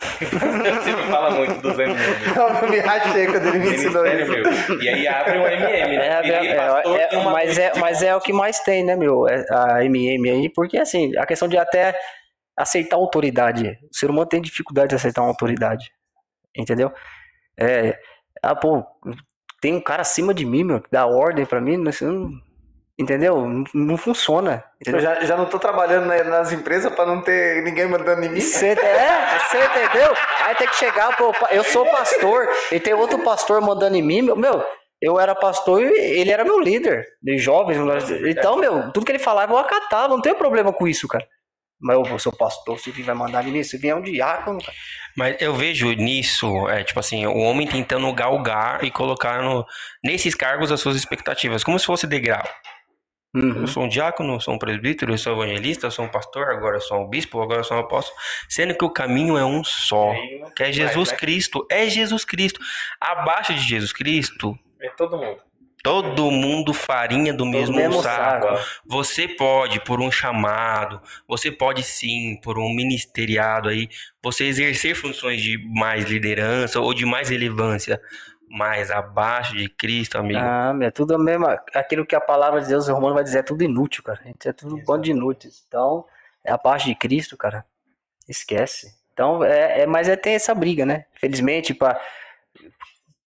Você 0.18 0.96
me 0.96 1.02
fala 1.10 1.30
muito 1.30 1.60
dos 1.60 1.78
MM. 1.78 1.94
Eu 2.62 2.70
me 2.70 2.78
rachei 2.78 3.26
quando 3.26 3.48
ele 3.48 3.58
me 3.58 3.74
ensinou 3.74 4.06
isso. 4.06 4.30
meu. 4.30 4.82
E 4.82 4.88
aí 4.88 5.06
abre 5.06 5.38
um 5.38 5.46
MM, 5.46 5.96
né? 5.98 6.06
É, 6.06 6.22
Virei 6.22 6.48
é, 6.48 6.56
pastor, 6.56 6.96
é, 7.00 7.18
uma 7.18 7.30
mas, 7.32 7.58
é, 7.58 7.72
mas 7.78 8.02
é 8.02 8.16
o 8.16 8.20
que 8.20 8.32
mais 8.32 8.60
tem, 8.60 8.82
né, 8.82 8.96
meu? 8.96 9.28
É 9.28 9.44
A 9.50 9.84
MM 9.84 10.30
aí, 10.30 10.48
porque 10.48 10.78
assim, 10.78 11.14
a 11.18 11.26
questão 11.26 11.48
de 11.48 11.58
até 11.58 11.98
aceitar 12.56 12.96
autoridade. 12.96 13.78
O 13.92 13.96
ser 13.96 14.08
humano 14.10 14.26
tem 14.26 14.40
dificuldade 14.40 14.88
de 14.88 14.94
aceitar 14.94 15.20
uma 15.20 15.28
autoridade. 15.30 15.92
Entendeu? 16.56 16.92
É. 17.58 17.98
Ah, 18.42 18.54
pô, 18.54 18.82
tem 19.60 19.74
um 19.74 19.80
cara 19.80 20.02
acima 20.02 20.32
de 20.32 20.44
mim, 20.46 20.64
meu, 20.64 20.80
que 20.80 20.88
dá 20.90 21.06
ordem 21.06 21.44
pra 21.44 21.60
mim, 21.60 21.76
mas 21.76 22.00
não- 22.00 22.30
entendeu? 22.98 23.36
Não, 23.46 23.64
não 23.74 23.96
funciona. 23.96 24.64
Eu 24.84 24.92
Entendeu? 24.92 25.00
já, 25.00 25.20
já 25.24 25.36
não 25.36 25.46
tô 25.46 25.58
trabalhando 25.58 26.06
na- 26.06 26.24
nas 26.24 26.52
empresas 26.52 26.92
pra 26.92 27.06
não 27.06 27.22
ter 27.22 27.62
ninguém 27.62 27.86
mandando 27.86 28.24
em 28.24 28.28
mim. 28.28 28.40
Você 28.40 28.68
é, 28.68 29.38
você 29.48 29.58
entendeu? 29.58 30.12
Aí 30.46 30.54
tem 30.54 30.68
que 30.68 30.76
chegar, 30.76 31.16
pô, 31.16 31.32
eu 31.50 31.64
sou 31.64 31.84
pastor, 31.86 32.48
e 32.72 32.78
tem 32.80 32.94
outro 32.94 33.18
pastor 33.20 33.60
mandando 33.60 33.96
em 33.96 34.02
mim, 34.02 34.22
meu, 34.22 34.36
meu, 34.36 34.62
eu 35.00 35.18
era 35.18 35.34
pastor 35.34 35.80
e 35.82 35.86
ele 36.20 36.30
era 36.30 36.44
meu 36.44 36.60
líder 36.60 37.06
de 37.22 37.38
jovens. 37.38 37.78
Então, 38.26 38.56
meu, 38.56 38.90
tudo 38.92 39.06
que 39.06 39.12
ele 39.12 39.18
falava 39.18 39.52
eu 39.54 39.58
acatava, 39.58 40.08
não 40.08 40.20
tenho 40.20 40.34
problema 40.36 40.72
com 40.72 40.86
isso, 40.86 41.08
cara. 41.08 41.26
Mas 41.80 41.96
eu 41.96 42.18
sou 42.18 42.32
pastor, 42.32 42.78
se 42.78 42.90
vai 42.90 43.14
mandar 43.14 43.46
em 43.46 43.52
mim, 43.52 43.62
se 43.62 43.78
vier 43.78 43.96
um 43.96 44.02
diácono, 44.02 44.60
cara. 44.60 44.76
Mas 45.16 45.40
eu 45.40 45.54
vejo 45.54 45.90
nisso, 45.92 46.68
é, 46.68 46.84
tipo 46.84 47.00
assim, 47.00 47.26
o 47.26 47.38
homem 47.38 47.66
tentando 47.66 48.12
galgar 48.12 48.84
e 48.84 48.90
colocar 48.90 49.42
no, 49.42 49.64
nesses 50.04 50.34
cargos 50.34 50.70
as 50.70 50.80
suas 50.80 50.96
expectativas, 50.96 51.64
como 51.64 51.78
se 51.78 51.86
fosse 51.86 52.06
degrau. 52.06 52.46
Uhum. 53.34 53.60
Eu 53.60 53.66
sou 53.68 53.84
um 53.84 53.88
diácono, 53.88 54.34
eu 54.34 54.40
sou 54.40 54.54
um 54.54 54.58
presbítero, 54.58 55.12
eu 55.12 55.18
sou 55.18 55.32
evangelista, 55.32 55.86
eu 55.86 55.90
sou 55.90 56.04
um 56.04 56.08
pastor, 56.08 56.50
agora 56.50 56.76
eu 56.76 56.80
sou 56.80 57.00
um 57.00 57.08
bispo, 57.08 57.40
agora 57.40 57.60
eu 57.60 57.64
sou 57.64 57.76
um 57.76 57.80
apóstolo. 57.80 58.18
Sendo 58.48 58.76
que 58.76 58.84
o 58.84 58.90
caminho 58.90 59.38
é 59.38 59.44
um 59.44 59.62
só, 59.62 60.12
que 60.56 60.62
é 60.62 60.66
vai, 60.66 60.72
Jesus? 60.72 61.12
Cristo. 61.12 61.64
É 61.70 61.88
Jesus 61.88 62.24
Cristo. 62.24 62.60
Abaixo 63.00 63.54
de 63.54 63.60
Jesus 63.60 63.92
Cristo, 63.92 64.58
É 64.80 64.88
todo 64.90 65.16
mundo. 65.16 65.40
Todo 65.82 66.30
mundo 66.30 66.74
farinha 66.74 67.32
do 67.32 67.46
mesmo, 67.46 67.76
mesmo 67.76 68.02
saco. 68.02 68.48
saco. 68.48 68.80
Você 68.86 69.26
pode, 69.26 69.80
por 69.80 70.00
um 70.00 70.10
chamado, 70.10 71.00
você 71.26 71.50
pode 71.50 71.82
sim, 71.82 72.38
por 72.42 72.58
um 72.58 72.74
ministeriado 72.74 73.68
aí, 73.68 73.88
você 74.22 74.44
exercer 74.44 74.94
funções 74.94 75.40
de 75.40 75.58
mais 75.58 76.04
liderança 76.04 76.80
ou 76.80 76.92
de 76.92 77.06
mais 77.06 77.30
relevância, 77.30 78.00
mas 78.48 78.90
abaixo 78.90 79.56
de 79.56 79.68
Cristo, 79.68 80.18
amigo. 80.18 80.40
Ah, 80.42 80.76
é 80.82 80.90
tudo 80.90 81.14
a 81.14 81.18
mesma. 81.18 81.62
Aquilo 81.74 82.04
que 82.04 82.16
a 82.16 82.20
palavra 82.20 82.60
de 82.60 82.68
Deus, 82.68 82.88
o 82.88 82.94
Romano 82.94 83.14
vai 83.14 83.24
dizer, 83.24 83.38
é 83.38 83.42
tudo 83.42 83.62
inútil, 83.62 84.02
cara. 84.02 84.20
É 84.44 84.52
tudo 84.52 84.76
um 84.76 84.84
bando 84.84 85.04
de 85.04 85.12
inúteis. 85.12 85.64
Então, 85.66 86.04
é 86.44 86.52
a 86.52 86.58
parte 86.58 86.86
de 86.86 86.94
Cristo, 86.94 87.36
cara. 87.36 87.64
Esquece. 88.28 88.94
Então, 89.12 89.44
é, 89.44 89.82
é 89.82 89.86
mas 89.86 90.08
é 90.08 90.16
tem 90.16 90.34
essa 90.34 90.54
briga, 90.54 90.84
né? 90.84 91.04
Felizmente, 91.14 91.72
para 91.72 92.00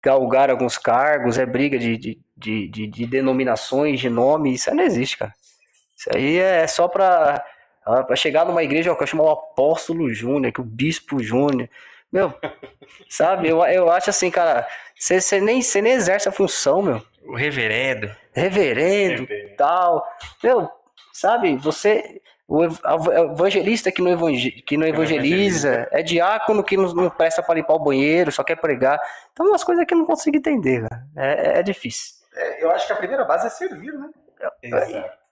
galgar 0.02 0.50
alguns 0.50 0.78
cargos, 0.78 1.38
é 1.38 1.46
briga 1.46 1.78
de, 1.78 1.98
de, 1.98 2.20
de, 2.40 2.68
de, 2.68 2.88
de 2.88 3.06
denominações, 3.06 4.00
de 4.00 4.10
nome, 4.10 4.54
isso 4.54 4.70
aí 4.70 4.76
não 4.76 4.84
existe, 4.84 5.18
cara. 5.18 5.34
Isso 5.98 6.10
aí 6.16 6.38
é 6.38 6.66
só 6.68 6.88
pra, 6.88 7.44
ah, 7.86 8.04
pra 8.04 8.16
chegar 8.16 8.46
numa 8.46 8.64
igreja, 8.64 8.92
ó, 8.92 8.96
que 8.96 9.04
eu 9.04 9.08
chamo 9.08 9.24
o 9.24 9.30
apóstolo 9.30 10.14
Júnior, 10.14 10.54
que 10.54 10.62
o 10.62 10.64
bispo 10.64 11.22
Júnior. 11.22 11.70
Meu, 12.12 12.34
sabe, 13.10 13.50
eu, 13.50 13.64
eu 13.66 13.92
acho 13.92 14.10
assim, 14.10 14.32
cara, 14.32 14.68
você 14.98 15.40
nem, 15.42 15.62
nem 15.84 15.94
exerce 15.94 16.28
a 16.30 16.32
função, 16.32 16.82
meu 16.82 17.02
O 17.26 17.36
reverendo. 17.36 18.10
reverendo 18.34 19.28
tal. 19.58 20.06
Meu, 20.44 20.70
sabe, 21.14 21.56
você. 21.58 22.22
O 22.48 22.64
o 22.66 23.32
evangelista 23.34 23.92
que 23.92 24.02
não, 24.02 24.10
evangel- 24.10 24.52
que 24.66 24.76
não 24.76 24.88
evangeliza, 24.88 25.88
é 25.92 26.02
diácono 26.02 26.64
que 26.64 26.76
não, 26.76 26.92
não 26.96 27.08
presta 27.08 27.44
para 27.44 27.54
limpar 27.54 27.76
o 27.76 27.80
banheiro, 27.84 28.32
só 28.32 28.44
quer 28.44 28.56
pregar. 28.56 29.00
Então, 29.32 29.46
umas 29.48 29.64
coisas 29.64 29.86
que 29.86 29.94
eu 29.94 29.98
não 30.00 30.06
consigo 30.08 30.36
entender, 30.36 30.82
cara. 30.90 31.04
É, 31.16 31.60
é 31.60 31.64
difícil. 31.64 32.16
É, 32.40 32.64
eu 32.64 32.72
acho 32.72 32.88
que 32.88 32.94
a 32.94 32.96
primeira 32.96 33.26
base 33.26 33.48
é 33.48 33.50
servir, 33.50 33.92
né? 33.94 34.10
Exato. 34.64 34.92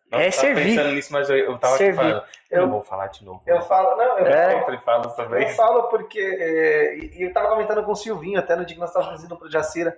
É 0.09 0.27
eu 0.27 0.31
tava 0.31 0.31
servir. 0.31 0.63
pensando 0.75 0.91
nisso, 0.93 1.11
mas 1.13 1.29
eu, 1.29 1.35
eu 1.37 1.57
tava 1.57 1.77
Servir. 1.77 1.95
falando. 1.97 2.23
Eu, 2.49 2.61
Eu- 2.61 2.69
vou 2.69 2.81
falar 2.81 3.07
de 3.07 3.25
novo. 3.25 3.41
Eu 3.45 3.55
né? 3.55 3.61
falo, 3.61 3.97
não, 3.97 4.19
eu, 4.19 4.25
É. 4.25 4.51
Sempre 4.59 4.77
falo 4.79 5.09
sobre 5.09 5.43
eu 5.43 5.47
isso. 5.47 5.55
falo 5.57 5.83
porque. 5.89 6.19
é, 6.19 6.95
e 6.97 7.17
e 7.19 7.23
eu 7.23 7.33
tava 7.33 7.49
comentando 7.49 7.83
com 7.83 7.91
o 7.91 7.95
Silvinho 7.95 8.39
até 8.39 8.55
no 8.55 8.65
dia 8.65 8.75
que 8.75 8.79
nós 8.79 8.89
estávamos 8.89 9.23
indo 9.23 9.35
pro 9.37 9.51
Jacira. 9.51 9.97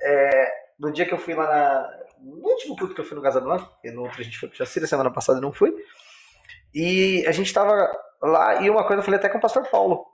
É, 0.00 0.52
no 0.78 0.90
dia 0.92 1.06
que 1.06 1.14
eu 1.14 1.18
fui 1.18 1.34
lá 1.34 1.46
na. 1.46 2.06
No 2.20 2.48
último 2.48 2.76
culto 2.76 2.94
que 2.94 3.00
eu 3.00 3.04
fui 3.04 3.16
no 3.16 3.22
Casa 3.22 3.40
do 3.40 3.46
Norte, 3.46 3.68
porque 3.68 3.90
no 3.92 4.02
outro 4.02 4.20
a 4.20 4.24
gente 4.24 4.36
foi 4.38 4.48
pro 4.48 4.58
Jacira, 4.58 4.86
semana 4.86 5.12
passada 5.12 5.38
eu 5.38 5.42
não 5.42 5.52
fui. 5.52 5.72
E 6.74 7.24
a 7.26 7.30
gente 7.32 7.52
tava 7.52 7.88
lá 8.20 8.60
e 8.62 8.68
uma 8.68 8.84
coisa 8.84 9.00
eu 9.00 9.04
falei 9.04 9.18
até 9.20 9.28
com 9.28 9.38
o 9.38 9.40
pastor 9.40 9.64
Paulo. 9.68 10.06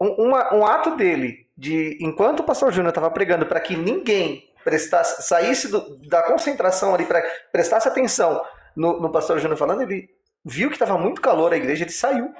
Um, 0.00 0.26
uma- 0.28 0.54
um 0.54 0.66
ato 0.66 0.96
dele, 0.96 1.48
de 1.56 1.98
enquanto 2.00 2.40
o 2.40 2.44
pastor 2.44 2.72
Júnior 2.72 2.88
estava 2.90 3.10
pregando 3.10 3.46
para 3.46 3.60
que 3.60 3.76
ninguém 3.76 4.51
prestasse, 4.64 5.22
saísse 5.26 5.68
do- 5.68 5.98
da 6.08 6.22
concentração 6.22 6.94
ali, 6.94 7.04
para 7.04 7.22
prestasse 7.50 7.86
atenção 7.88 8.42
no, 8.76 9.00
no 9.00 9.10
pastor 9.10 9.38
Júnior 9.38 9.58
falando, 9.58 9.82
ele 9.82 10.08
viu 10.44 10.68
que 10.68 10.74
estava 10.76 10.96
muito 10.98 11.20
calor 11.20 11.52
a 11.52 11.56
igreja, 11.56 11.84
ele 11.84 11.92
saiu. 11.92 12.32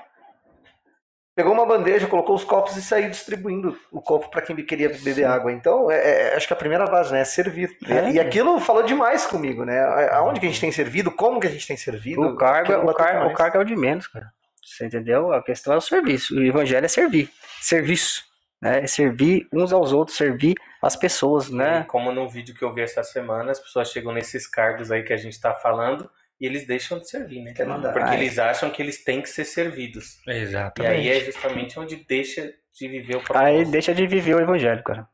Pegou 1.34 1.54
uma 1.54 1.64
bandeja, 1.64 2.06
colocou 2.06 2.34
os 2.34 2.44
copos 2.44 2.76
e 2.76 2.82
saiu 2.82 3.08
distribuindo 3.08 3.74
o 3.90 4.02
copo 4.02 4.28
para 4.30 4.42
quem 4.42 4.54
queria 4.56 4.90
beber 4.90 5.24
água. 5.24 5.50
Então, 5.50 5.90
é- 5.90 6.32
é- 6.32 6.36
acho 6.36 6.46
que 6.46 6.52
a 6.52 6.56
primeira 6.56 6.84
base 6.84 7.10
né, 7.10 7.20
é 7.20 7.24
servir. 7.24 7.74
É. 7.88 8.10
E 8.10 8.20
aquilo 8.20 8.60
falou 8.60 8.82
demais 8.82 9.24
comigo, 9.24 9.64
né? 9.64 9.80
Aonde 10.10 10.40
que 10.40 10.44
a 10.46 10.48
gente 10.50 10.60
tem 10.60 10.70
servido, 10.70 11.10
como 11.10 11.40
que 11.40 11.46
a 11.46 11.50
gente 11.50 11.66
tem 11.66 11.76
servido. 11.76 12.20
O 12.20 12.36
cargo, 12.36 12.72
aquilo 12.74 12.90
o, 12.90 12.94
cargo, 12.94 13.26
o 13.30 13.32
cargo 13.34 13.56
é 13.56 13.60
o 13.60 13.64
de 13.64 13.74
menos, 13.74 14.06
cara. 14.08 14.26
Você 14.62 14.84
entendeu? 14.84 15.32
A 15.32 15.42
questão 15.42 15.72
é 15.72 15.76
o 15.78 15.80
serviço. 15.80 16.34
O 16.36 16.42
evangelho 16.44 16.84
é 16.84 16.88
servir. 16.88 17.30
Serviço. 17.62 18.24
Né? 18.60 18.80
É 18.84 18.86
servir 18.86 19.48
uns 19.50 19.72
aos 19.72 19.90
outros, 19.90 20.18
servir 20.18 20.54
as 20.82 20.96
pessoas, 20.96 21.48
E 21.48 21.54
né? 21.54 21.84
Como 21.88 22.10
no 22.12 22.28
vídeo 22.28 22.54
que 22.54 22.62
eu 22.64 22.72
vi 22.72 22.82
essa 22.82 23.02
semana, 23.02 23.52
as 23.52 23.60
pessoas 23.60 23.90
chegam 23.90 24.12
nesses 24.12 24.46
cargos 24.46 24.90
aí 24.90 25.02
que 25.02 25.12
a 25.12 25.16
gente 25.16 25.40
tá 25.40 25.54
falando 25.54 26.10
e 26.40 26.46
eles 26.46 26.66
deixam 26.66 26.98
de 26.98 27.08
servir, 27.08 27.40
né? 27.42 27.54
Porque 27.54 28.00
Ai. 28.00 28.16
eles 28.16 28.38
acham 28.38 28.68
que 28.70 28.82
eles 28.82 29.04
têm 29.04 29.22
que 29.22 29.28
ser 29.28 29.44
servidos. 29.44 30.18
E 30.26 30.32
Exatamente. 30.32 30.92
aí 30.92 31.08
é 31.08 31.20
justamente 31.20 31.78
onde 31.78 31.96
deixa 31.96 32.52
de 32.76 32.88
viver 32.88 33.16
o 33.16 33.20
propósito. 33.20 33.46
Aí 33.46 33.64
deixa 33.64 33.94
de 33.94 34.06
viver 34.06 34.34
o 34.34 34.40
evangelho, 34.40 34.82
cara. 34.82 35.06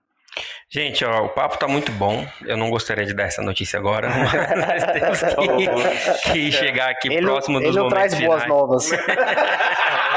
Gente, 0.71 1.05
ó, 1.05 1.25
o 1.25 1.29
papo 1.31 1.59
tá 1.59 1.67
muito 1.67 1.91
bom. 1.93 2.27
Eu 2.45 2.57
não 2.57 2.71
gostaria 2.71 3.05
de 3.05 3.13
dar 3.15 3.25
essa 3.25 3.43
notícia 3.43 3.79
agora, 3.79 4.09
mas 4.57 4.85
temos 4.93 5.21
que, 6.23 6.33
que 6.33 6.53
chegar 6.53 6.91
aqui 6.91 7.09
Ele, 7.09 7.23
próximo 7.27 7.59
ele 7.59 7.67
dos 7.67 7.77
não 7.77 7.85
momentos 7.85 8.11
traz 8.13 8.25
boas 8.25 8.43
finais. 8.43 8.49
novas. 8.61 8.91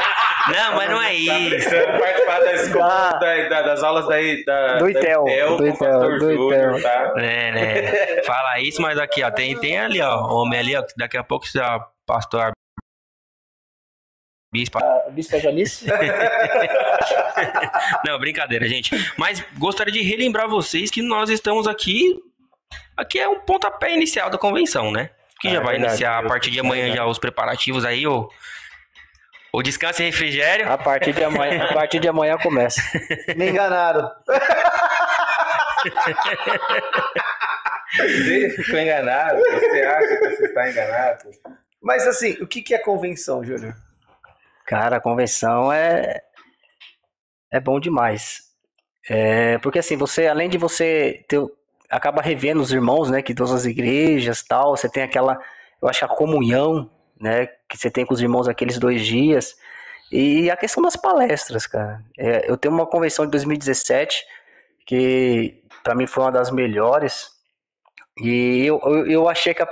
Não, 0.48 0.76
mas 0.76 0.90
não 0.90 1.02
é 1.02 1.06
Tá 1.08 1.12
isso. 1.12 1.50
precisando 1.50 1.98
participar 1.98 2.40
da 2.40 2.52
escola, 2.54 3.10
Ah. 3.10 3.18
da- 3.18 3.48
da- 3.48 3.62
das 3.62 3.82
aulas 3.82 4.08
da, 4.08 4.16
da, 4.46 4.78
Do 4.78 4.88
Itel, 4.90 5.24
do 5.24 5.66
Itel, 5.68 6.18
do 6.18 6.52
Itel. 6.52 6.82
tá? 6.82 7.14
É, 7.18 7.52
né? 7.52 8.22
Fala 8.24 8.58
isso, 8.60 8.80
mas 8.82 8.98
aqui, 8.98 9.22
ó, 9.22 9.30
tem, 9.30 9.58
tem 9.58 9.78
ali, 9.78 10.00
ó, 10.00 10.26
homem 10.34 10.58
ali, 10.58 10.76
ó, 10.76 10.82
que 10.82 10.94
daqui 10.96 11.16
a 11.16 11.22
pouco 11.24 11.46
já 11.46 11.78
pastor 12.06 12.52
bispo. 14.52 14.78
Bispo 15.12 15.36
é 15.36 15.40
Janice? 15.40 15.86
Não, 18.06 18.18
brincadeira, 18.18 18.68
gente. 18.68 18.90
Mas 19.16 19.44
gostaria 19.56 19.92
de 19.92 20.02
relembrar 20.02 20.48
vocês 20.48 20.90
que 20.90 21.02
nós 21.02 21.30
estamos 21.30 21.66
aqui. 21.66 22.16
Aqui 22.96 23.18
é 23.18 23.28
um 23.28 23.40
pontapé 23.40 23.94
inicial 23.94 24.30
da 24.30 24.38
convenção, 24.38 24.90
né? 24.90 25.10
Que 25.40 25.48
já 25.50 25.56
É 25.56 25.60
vai 25.60 25.72
verdade, 25.74 25.92
iniciar 25.92 26.18
a 26.18 26.22
partir 26.28 26.50
de 26.50 26.60
amanhã 26.60 26.94
já 26.94 27.04
os 27.06 27.18
preparativos 27.18 27.84
aí, 27.84 28.06
o, 28.06 28.28
o 29.52 29.62
descanso 29.62 30.02
e 30.02 30.06
refrigério. 30.06 30.70
A 30.70 30.78
partir 30.78 31.12
de 31.12 31.22
amanhã, 31.22 31.64
a 31.64 31.74
partir 31.74 32.00
de 32.00 32.08
amanhã 32.08 32.38
começa. 32.38 32.80
Me 33.36 33.50
enganaram. 33.50 34.10
Ficou 38.56 38.78
enganado. 38.78 39.38
Você 39.38 39.82
acha 39.82 40.16
que 40.16 40.28
você 40.28 40.44
está 40.46 40.70
enganado? 40.70 41.30
Mas 41.82 42.06
assim, 42.06 42.32
o 42.40 42.46
que, 42.46 42.62
que 42.62 42.74
é 42.74 42.78
convenção, 42.78 43.44
Júnior? 43.44 43.74
Cara, 44.66 44.96
a 44.96 45.00
convenção 45.00 45.72
é 45.72 46.22
é 47.52 47.60
bom 47.60 47.78
demais. 47.78 48.50
É, 49.08 49.58
porque 49.58 49.80
assim, 49.80 49.96
você 49.96 50.28
além 50.28 50.48
de 50.48 50.56
você 50.56 51.24
ter 51.28 51.40
acaba 51.92 52.22
revendo 52.22 52.62
os 52.62 52.72
irmãos, 52.72 53.10
né, 53.10 53.20
que 53.20 53.34
todas 53.34 53.52
as 53.52 53.66
igrejas, 53.66 54.42
tal, 54.42 54.74
você 54.74 54.88
tem 54.88 55.02
aquela, 55.02 55.38
eu 55.80 55.86
acho 55.88 55.98
que 55.98 56.04
a 56.06 56.08
comunhão, 56.08 56.90
né, 57.22 57.46
que 57.68 57.78
você 57.78 57.88
tem 57.90 58.04
com 58.04 58.12
os 58.12 58.20
irmãos 58.20 58.48
aqueles 58.48 58.78
dois 58.78 59.06
dias. 59.06 59.54
E 60.10 60.50
a 60.50 60.56
questão 60.56 60.82
das 60.82 60.96
palestras, 60.96 61.66
cara. 61.66 62.04
É, 62.18 62.50
eu 62.50 62.56
tenho 62.56 62.74
uma 62.74 62.84
convenção 62.84 63.24
de 63.24 63.30
2017 63.30 64.24
que 64.84 65.62
pra 65.84 65.94
mim 65.94 66.06
foi 66.06 66.24
uma 66.24 66.32
das 66.32 66.50
melhores. 66.50 67.30
E 68.20 68.66
eu, 68.66 68.80
eu, 68.84 69.06
eu 69.06 69.28
achei 69.28 69.54
que 69.54 69.62
a, 69.62 69.68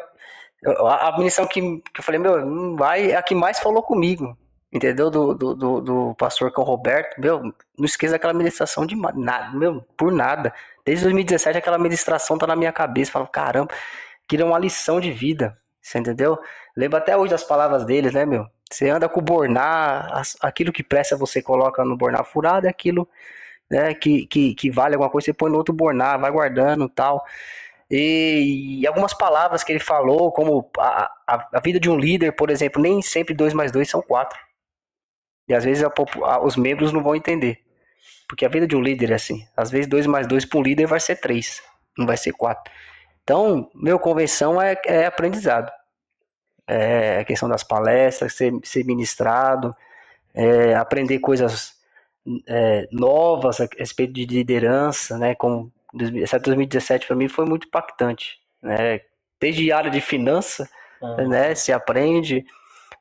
a 0.66 1.08
a 1.08 1.18
missão 1.18 1.46
que, 1.46 1.60
que 1.60 2.00
eu 2.00 2.04
falei, 2.04 2.20
meu, 2.20 2.76
vai, 2.76 3.10
é 3.10 3.16
a 3.16 3.22
que 3.22 3.34
mais 3.34 3.58
falou 3.58 3.82
comigo. 3.82 4.36
Entendeu? 4.72 5.10
Do, 5.10 5.34
do, 5.34 5.54
do, 5.54 5.80
do 5.80 6.14
pastor 6.14 6.52
Cão 6.52 6.62
Roberto. 6.62 7.20
Meu, 7.20 7.42
não 7.76 7.84
esqueça 7.84 8.12
daquela 8.12 8.32
ministração 8.32 8.86
de 8.86 8.94
nada, 8.94 9.50
meu, 9.58 9.82
por 9.96 10.12
nada. 10.12 10.54
Desde 10.86 11.02
2017 11.04 11.58
aquela 11.58 11.76
ministração 11.76 12.38
tá 12.38 12.46
na 12.46 12.54
minha 12.54 12.72
cabeça. 12.72 13.10
Falo, 13.10 13.26
caramba, 13.26 13.74
aquilo 14.24 14.44
é 14.44 14.46
uma 14.46 14.58
lição 14.58 15.00
de 15.00 15.10
vida. 15.10 15.59
Você 15.82 15.98
entendeu? 15.98 16.38
Lembro 16.76 16.98
até 16.98 17.16
hoje 17.16 17.30
das 17.32 17.44
palavras 17.44 17.84
deles, 17.84 18.12
né, 18.12 18.24
meu? 18.26 18.46
Você 18.70 18.88
anda 18.88 19.08
com 19.08 19.20
o 19.20 19.22
borná, 19.22 20.08
as- 20.12 20.36
aquilo 20.40 20.72
que 20.72 20.82
presta 20.84 21.16
você 21.16 21.42
coloca 21.42 21.84
no 21.84 21.96
borná 21.96 22.22
furado, 22.24 22.66
é 22.66 22.70
aquilo 22.70 23.08
né, 23.70 23.94
que, 23.94 24.26
que, 24.26 24.54
que 24.54 24.70
vale 24.70 24.94
alguma 24.94 25.10
coisa, 25.10 25.26
você 25.26 25.32
põe 25.34 25.50
no 25.50 25.58
outro 25.58 25.74
borná, 25.74 26.16
vai 26.16 26.30
guardando 26.30 26.88
tal. 26.88 27.24
E, 27.90 28.80
e 28.82 28.86
algumas 28.86 29.14
palavras 29.14 29.64
que 29.64 29.72
ele 29.72 29.80
falou, 29.80 30.32
como 30.32 30.70
a, 30.78 31.10
a, 31.26 31.48
a 31.54 31.60
vida 31.60 31.80
de 31.80 31.90
um 31.90 31.98
líder, 31.98 32.32
por 32.32 32.50
exemplo, 32.50 32.80
nem 32.82 33.02
sempre 33.02 33.34
dois 33.34 33.54
mais 33.54 33.72
dois 33.72 33.88
são 33.90 34.02
quatro. 34.02 34.38
E 35.48 35.54
às 35.54 35.64
vezes 35.64 35.82
a 35.84 35.90
a- 36.24 36.40
os 36.44 36.56
membros 36.56 36.92
não 36.92 37.02
vão 37.02 37.14
entender. 37.14 37.58
Porque 38.28 38.46
a 38.46 38.48
vida 38.48 38.66
de 38.66 38.76
um 38.76 38.82
líder 38.82 39.12
é 39.12 39.14
assim. 39.14 39.46
Às 39.56 39.70
vezes 39.70 39.88
dois 39.88 40.06
mais 40.06 40.26
dois 40.26 40.44
para 40.44 40.58
um 40.58 40.62
líder 40.62 40.86
vai 40.86 41.00
ser 41.00 41.16
três, 41.16 41.62
não 41.98 42.06
vai 42.06 42.16
ser 42.16 42.32
quatro. 42.32 42.72
Então, 43.22 43.70
meu 43.74 43.98
convenção 43.98 44.60
é, 44.60 44.80
é 44.86 45.06
aprendizado. 45.06 45.70
É 46.66 47.18
a 47.18 47.24
questão 47.24 47.48
das 47.48 47.62
palestras, 47.62 48.34
ser, 48.34 48.52
ser 48.62 48.84
ministrado, 48.84 49.74
é, 50.34 50.74
aprender 50.74 51.18
coisas 51.18 51.74
é, 52.46 52.88
novas 52.92 53.60
a 53.60 53.68
respeito 53.78 54.12
de 54.12 54.26
liderança, 54.26 55.18
né? 55.18 55.34
Como 55.34 55.72
2000 55.92 56.22
essa 56.22 56.38
2017 56.38 57.06
para 57.06 57.16
mim 57.16 57.28
foi 57.28 57.44
muito 57.44 57.66
impactante, 57.66 58.38
né? 58.62 59.00
Desde 59.40 59.72
a 59.72 59.78
área 59.78 59.90
de 59.90 60.00
finança, 60.00 60.68
né? 61.28 61.54
Se 61.54 61.72
aprende 61.72 62.44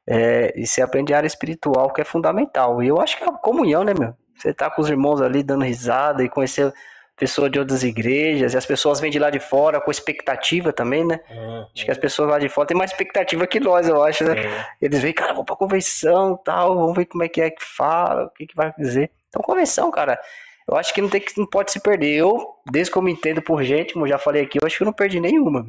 é, 0.08 0.54
e 0.56 0.66
se 0.66 0.82
aprende 0.82 1.14
a 1.14 1.18
área 1.18 1.28
espiritual 1.28 1.92
que 1.94 2.02
é 2.02 2.06
fundamental. 2.06 2.82
E 2.82 2.88
eu 2.88 3.00
acho 3.00 3.18
que 3.18 3.24
é 3.24 3.28
a 3.28 3.34
comunhão, 3.34 3.84
né, 3.84 3.94
meu? 3.98 4.16
Você 4.36 4.54
tá 4.54 4.70
com 4.70 4.82
os 4.82 4.90
irmãos 4.90 5.22
ali 5.22 5.44
dando 5.44 5.66
risada 5.66 6.24
e 6.24 6.30
conhecer 6.30 6.74
pessoas 7.20 7.52
de 7.52 7.60
outras 7.60 7.84
igrejas, 7.84 8.54
e 8.54 8.58
as 8.58 8.66
pessoas 8.66 9.00
vêm 9.00 9.12
de 9.12 9.20
lá 9.20 9.30
de 9.30 9.40
fora 9.40 9.82
com 9.82 9.92
expectativa 9.92 10.72
também, 10.72 11.06
né? 11.06 11.20
Acho 11.76 11.86
que 11.86 11.92
as 11.92 11.98
pessoas 11.98 12.30
lá 12.30 12.40
de 12.40 12.48
fora 12.48 12.68
têm 12.68 12.78
mais 12.78 12.92
expectativa 12.92 13.46
que 13.46 13.60
nós, 13.60 13.88
eu 13.88 14.02
acho, 14.02 14.24
né? 14.24 14.36
Eles 14.82 15.02
vêm, 15.02 15.14
cara, 15.14 15.34
vamos 15.34 15.46
pra 15.46 15.56
convenção 15.56 16.38
tal, 16.38 16.76
vamos 16.76 16.96
ver 16.96 17.06
como 17.06 17.24
é 17.24 17.28
que 17.28 17.42
é 17.42 17.52
que 17.52 17.64
fala, 17.64 18.26
o 18.26 18.30
que, 18.30 18.48
que 18.48 18.56
vai 18.56 18.74
dizer. 18.78 19.12
Então, 19.28 19.42
convenção, 19.42 19.92
cara, 19.92 20.20
eu 20.68 20.78
acho 20.78 20.94
que 20.94 21.02
não, 21.02 21.10
tem 21.10 21.24
não 21.38 21.46
pode 21.46 21.72
se 21.72 21.80
perder. 21.80 22.16
Eu, 22.16 22.56
desde 22.72 22.92
que 22.92 22.98
eu 22.98 23.02
me 23.02 23.12
entendo 23.12 23.42
por 23.42 23.64
gente, 23.64 23.94
como 23.94 24.06
eu 24.06 24.10
já 24.10 24.18
falei 24.18 24.44
aqui, 24.44 24.58
eu 24.62 24.66
acho 24.66 24.78
que 24.78 24.84
eu 24.84 24.86
não 24.86 24.94
perdi 24.94 25.20
nenhuma. 25.20 25.68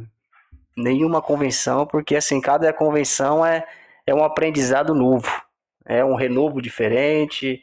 Nenhuma 0.77 1.21
convenção, 1.21 1.87
porque 1.87 2.15
assim, 2.15 2.41
cada 2.41 2.73
convenção 2.73 3.45
é, 3.45 3.67
é 4.07 4.15
um 4.15 4.23
aprendizado 4.23 4.95
novo. 4.95 5.29
É 5.85 6.05
um 6.05 6.15
renovo 6.15 6.63
diferente. 6.63 7.63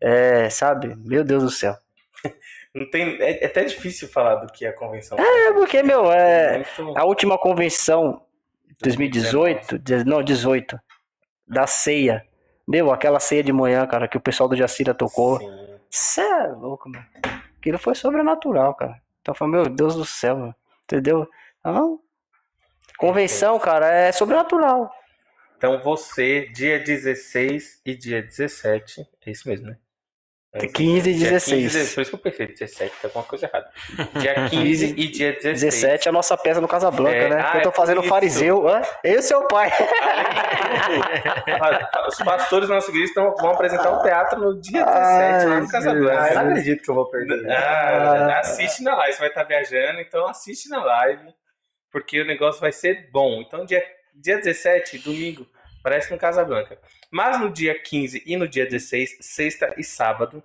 É, 0.00 0.50
sabe? 0.50 0.94
Meu 0.96 1.24
Deus 1.24 1.42
do 1.44 1.50
céu. 1.50 1.76
Não 2.74 2.88
tem, 2.90 3.20
é, 3.20 3.44
é 3.44 3.46
até 3.46 3.64
difícil 3.64 4.08
falar 4.08 4.36
do 4.36 4.52
que 4.52 4.64
é 4.64 4.68
a 4.68 4.72
convenção. 4.72 5.18
É 5.18 5.52
porque, 5.52 5.82
meu, 5.82 6.10
é. 6.10 6.64
A 6.96 7.04
última 7.04 7.36
convenção, 7.38 8.22
2018, 8.80 9.78
de- 9.78 10.04
não, 10.04 10.22
18, 10.22 10.78
da 11.46 11.66
ceia. 11.66 12.26
Meu, 12.66 12.90
aquela 12.92 13.20
ceia 13.20 13.42
de 13.42 13.52
manhã, 13.52 13.86
cara, 13.86 14.08
que 14.08 14.16
o 14.16 14.20
pessoal 14.20 14.48
do 14.48 14.56
Jacira 14.56 14.94
tocou. 14.94 15.38
Sim. 15.38 15.78
Cê 15.90 16.20
é 16.22 16.46
louco, 16.46 16.88
mano. 16.88 17.04
Aquilo 17.58 17.78
foi 17.78 17.94
sobrenatural, 17.94 18.74
cara. 18.74 19.00
Então 19.20 19.32
eu 19.32 19.36
falei, 19.36 19.54
meu 19.54 19.64
Deus 19.68 19.94
do 19.94 20.04
céu, 20.06 20.36
mano. 20.38 20.54
Entendeu? 20.84 21.28
Então, 21.60 22.00
convenção, 22.96 23.58
cara, 23.58 23.86
é 23.92 24.10
sobrenatural. 24.12 24.90
Então 25.58 25.78
você, 25.80 26.46
dia 26.48 26.78
16 26.78 27.82
e 27.84 27.94
dia 27.94 28.22
17, 28.22 29.06
é 29.26 29.30
isso 29.30 29.48
mesmo, 29.48 29.66
né? 29.68 29.76
15 30.74 31.08
e 31.10 31.14
Dia 31.14 31.30
16. 31.30 31.72
15, 31.72 31.94
por 31.94 32.00
isso 32.02 32.10
que 32.10 32.14
eu 32.16 32.20
pensei, 32.20 32.46
17, 32.48 32.92
tá 33.00 33.08
alguma 33.08 33.24
coisa 33.24 33.46
errada. 33.46 33.70
Dia 34.20 34.34
15 34.50 34.84
e 34.98 35.08
dia 35.08 35.32
16. 35.32 35.60
17 35.62 36.08
é 36.08 36.10
a 36.10 36.12
nossa 36.12 36.36
peça 36.36 36.60
no 36.60 36.68
Casablanca, 36.68 37.16
É, 37.16 37.28
né? 37.30 37.40
ah, 37.42 37.56
eu 37.56 37.62
tô 37.62 37.70
é 37.70 37.72
fazendo 37.72 38.02
por 38.02 38.08
fariseu. 38.10 38.68
Hã? 38.68 38.82
Eu 39.02 39.18
e 39.18 39.22
seu 39.22 39.48
pai. 39.48 39.72
Os 42.08 42.16
pastores 42.18 42.68
da 42.68 42.74
nossa 42.74 42.90
igreja 42.90 43.06
estão, 43.08 43.34
vão 43.36 43.50
apresentar 43.52 43.90
um 43.98 44.02
teatro 44.02 44.38
no 44.40 44.60
dia 44.60 44.84
17, 44.84 45.46
lá 45.46 45.60
no 45.60 45.66
Ah, 45.66 45.70
Casablanca. 45.70 46.28
eu 46.28 46.34
não 46.34 46.50
acredito 46.50 46.82
que 46.82 46.90
eu 46.90 46.94
vou 46.94 47.10
perder. 47.10 47.50
Ah, 47.50 48.40
assiste 48.40 48.82
na 48.82 48.94
live, 48.96 49.12
você 49.14 49.18
vai 49.20 49.28
estar 49.28 49.44
viajando, 49.44 50.00
então 50.00 50.26
assiste 50.28 50.68
na 50.68 50.84
live, 50.84 51.28
porque 51.90 52.20
o 52.20 52.26
negócio 52.26 52.60
vai 52.60 52.72
ser 52.72 53.08
bom. 53.10 53.40
Então, 53.40 53.64
dia, 53.64 53.82
dia 54.14 54.36
17, 54.36 54.98
domingo, 54.98 55.46
parece 55.82 56.10
no 56.10 56.18
Casablanca. 56.18 56.78
Mas 57.12 57.38
no 57.38 57.50
dia 57.50 57.78
15 57.78 58.22
e 58.24 58.36
no 58.38 58.48
dia 58.48 58.64
16, 58.64 59.18
sexta 59.20 59.74
e 59.76 59.84
sábado, 59.84 60.42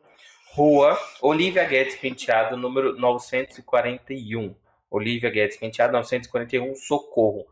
rua 0.52 1.00
Olivia 1.22 1.64
Guedes 1.64 1.96
Penteado, 1.96 2.58
número 2.58 3.00
941. 3.00 4.54
Olivia 4.92 5.30
Guedes 5.30 5.56
Penteado, 5.56 5.94
941, 5.94 6.76
Socorro. 6.76 7.46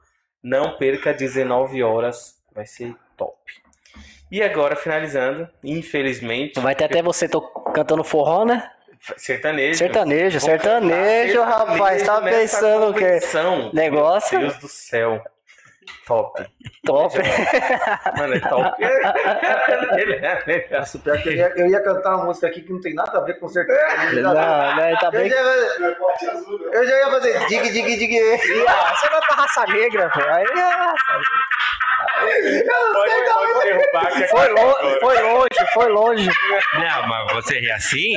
Não 0.44 0.78
perca 0.78 1.14
19 1.14 1.82
horas, 1.82 2.38
vai 2.54 2.66
ser 2.66 2.94
top. 3.16 3.38
E 4.30 4.44
agora, 4.44 4.76
finalizando, 4.76 5.48
infelizmente, 5.64 6.60
Vai 6.60 6.76
ter 6.76 6.84
até 6.84 7.02
você 7.02 7.30
tô 7.30 7.42
cantando 7.42 8.04
forró, 8.04 8.44
né? 8.44 8.70
sertanejo. 9.18 9.78
Sertanejo, 9.78 10.40
cantar 10.40 10.52
sertanejo, 10.52 11.42
rapaz. 11.42 12.04
Tá 12.04 12.22
pensando 12.22 12.90
o 12.90 12.94
quê? 12.94 13.20
Negócio? 13.74 14.40
Meu 14.40 14.50
Deus 14.50 14.60
do 14.60 14.68
céu. 14.68 15.24
Top. 16.06 16.46
Top. 16.86 17.16
Mano, 18.18 18.36
é 18.36 18.40
top. 18.40 18.84
Ele 19.98 20.16
é 20.26 21.18
que 21.22 21.30
eu 21.30 21.34
ia, 21.34 21.54
eu 21.56 21.68
ia 21.68 21.82
cantar 21.82 22.16
uma 22.16 22.26
música 22.26 22.48
aqui 22.48 22.62
que 22.62 22.72
não 22.72 22.80
tem 22.80 22.94
nada 22.94 23.18
a 23.18 23.22
ver 23.22 23.40
com 23.40 23.48
sertanejo. 23.48 24.22
Não, 24.22 24.34
né? 24.76 24.96
Tá 25.00 25.08
Eu 25.08 25.12
bem. 25.12 25.30
já, 25.30 25.38
eu 25.38 26.86
já 26.88 26.98
ia 26.98 27.10
fazer 27.12 27.46
dig, 27.48 27.72
dig, 27.72 27.98
dig. 27.98 28.66
Ah, 28.68 28.96
Você 28.96 29.10
vai 29.10 29.22
pra 29.22 29.36
raça 29.36 29.66
negra, 29.68 30.08
velho. 30.10 30.34
Aí 30.34 30.46
ah, 30.58 30.94
Pode, 32.16 33.26
pode 33.34 33.66
derrubar 33.66 34.08
que 34.12 34.24
é 34.24 34.28
foi, 34.28 34.48
longe, 34.50 35.00
foi 35.00 35.22
longe, 35.22 35.74
foi 35.74 35.90
longe. 35.90 36.30
Não, 36.74 37.08
mas 37.08 37.34
você 37.34 37.60
ri 37.60 37.72
assim, 37.72 38.14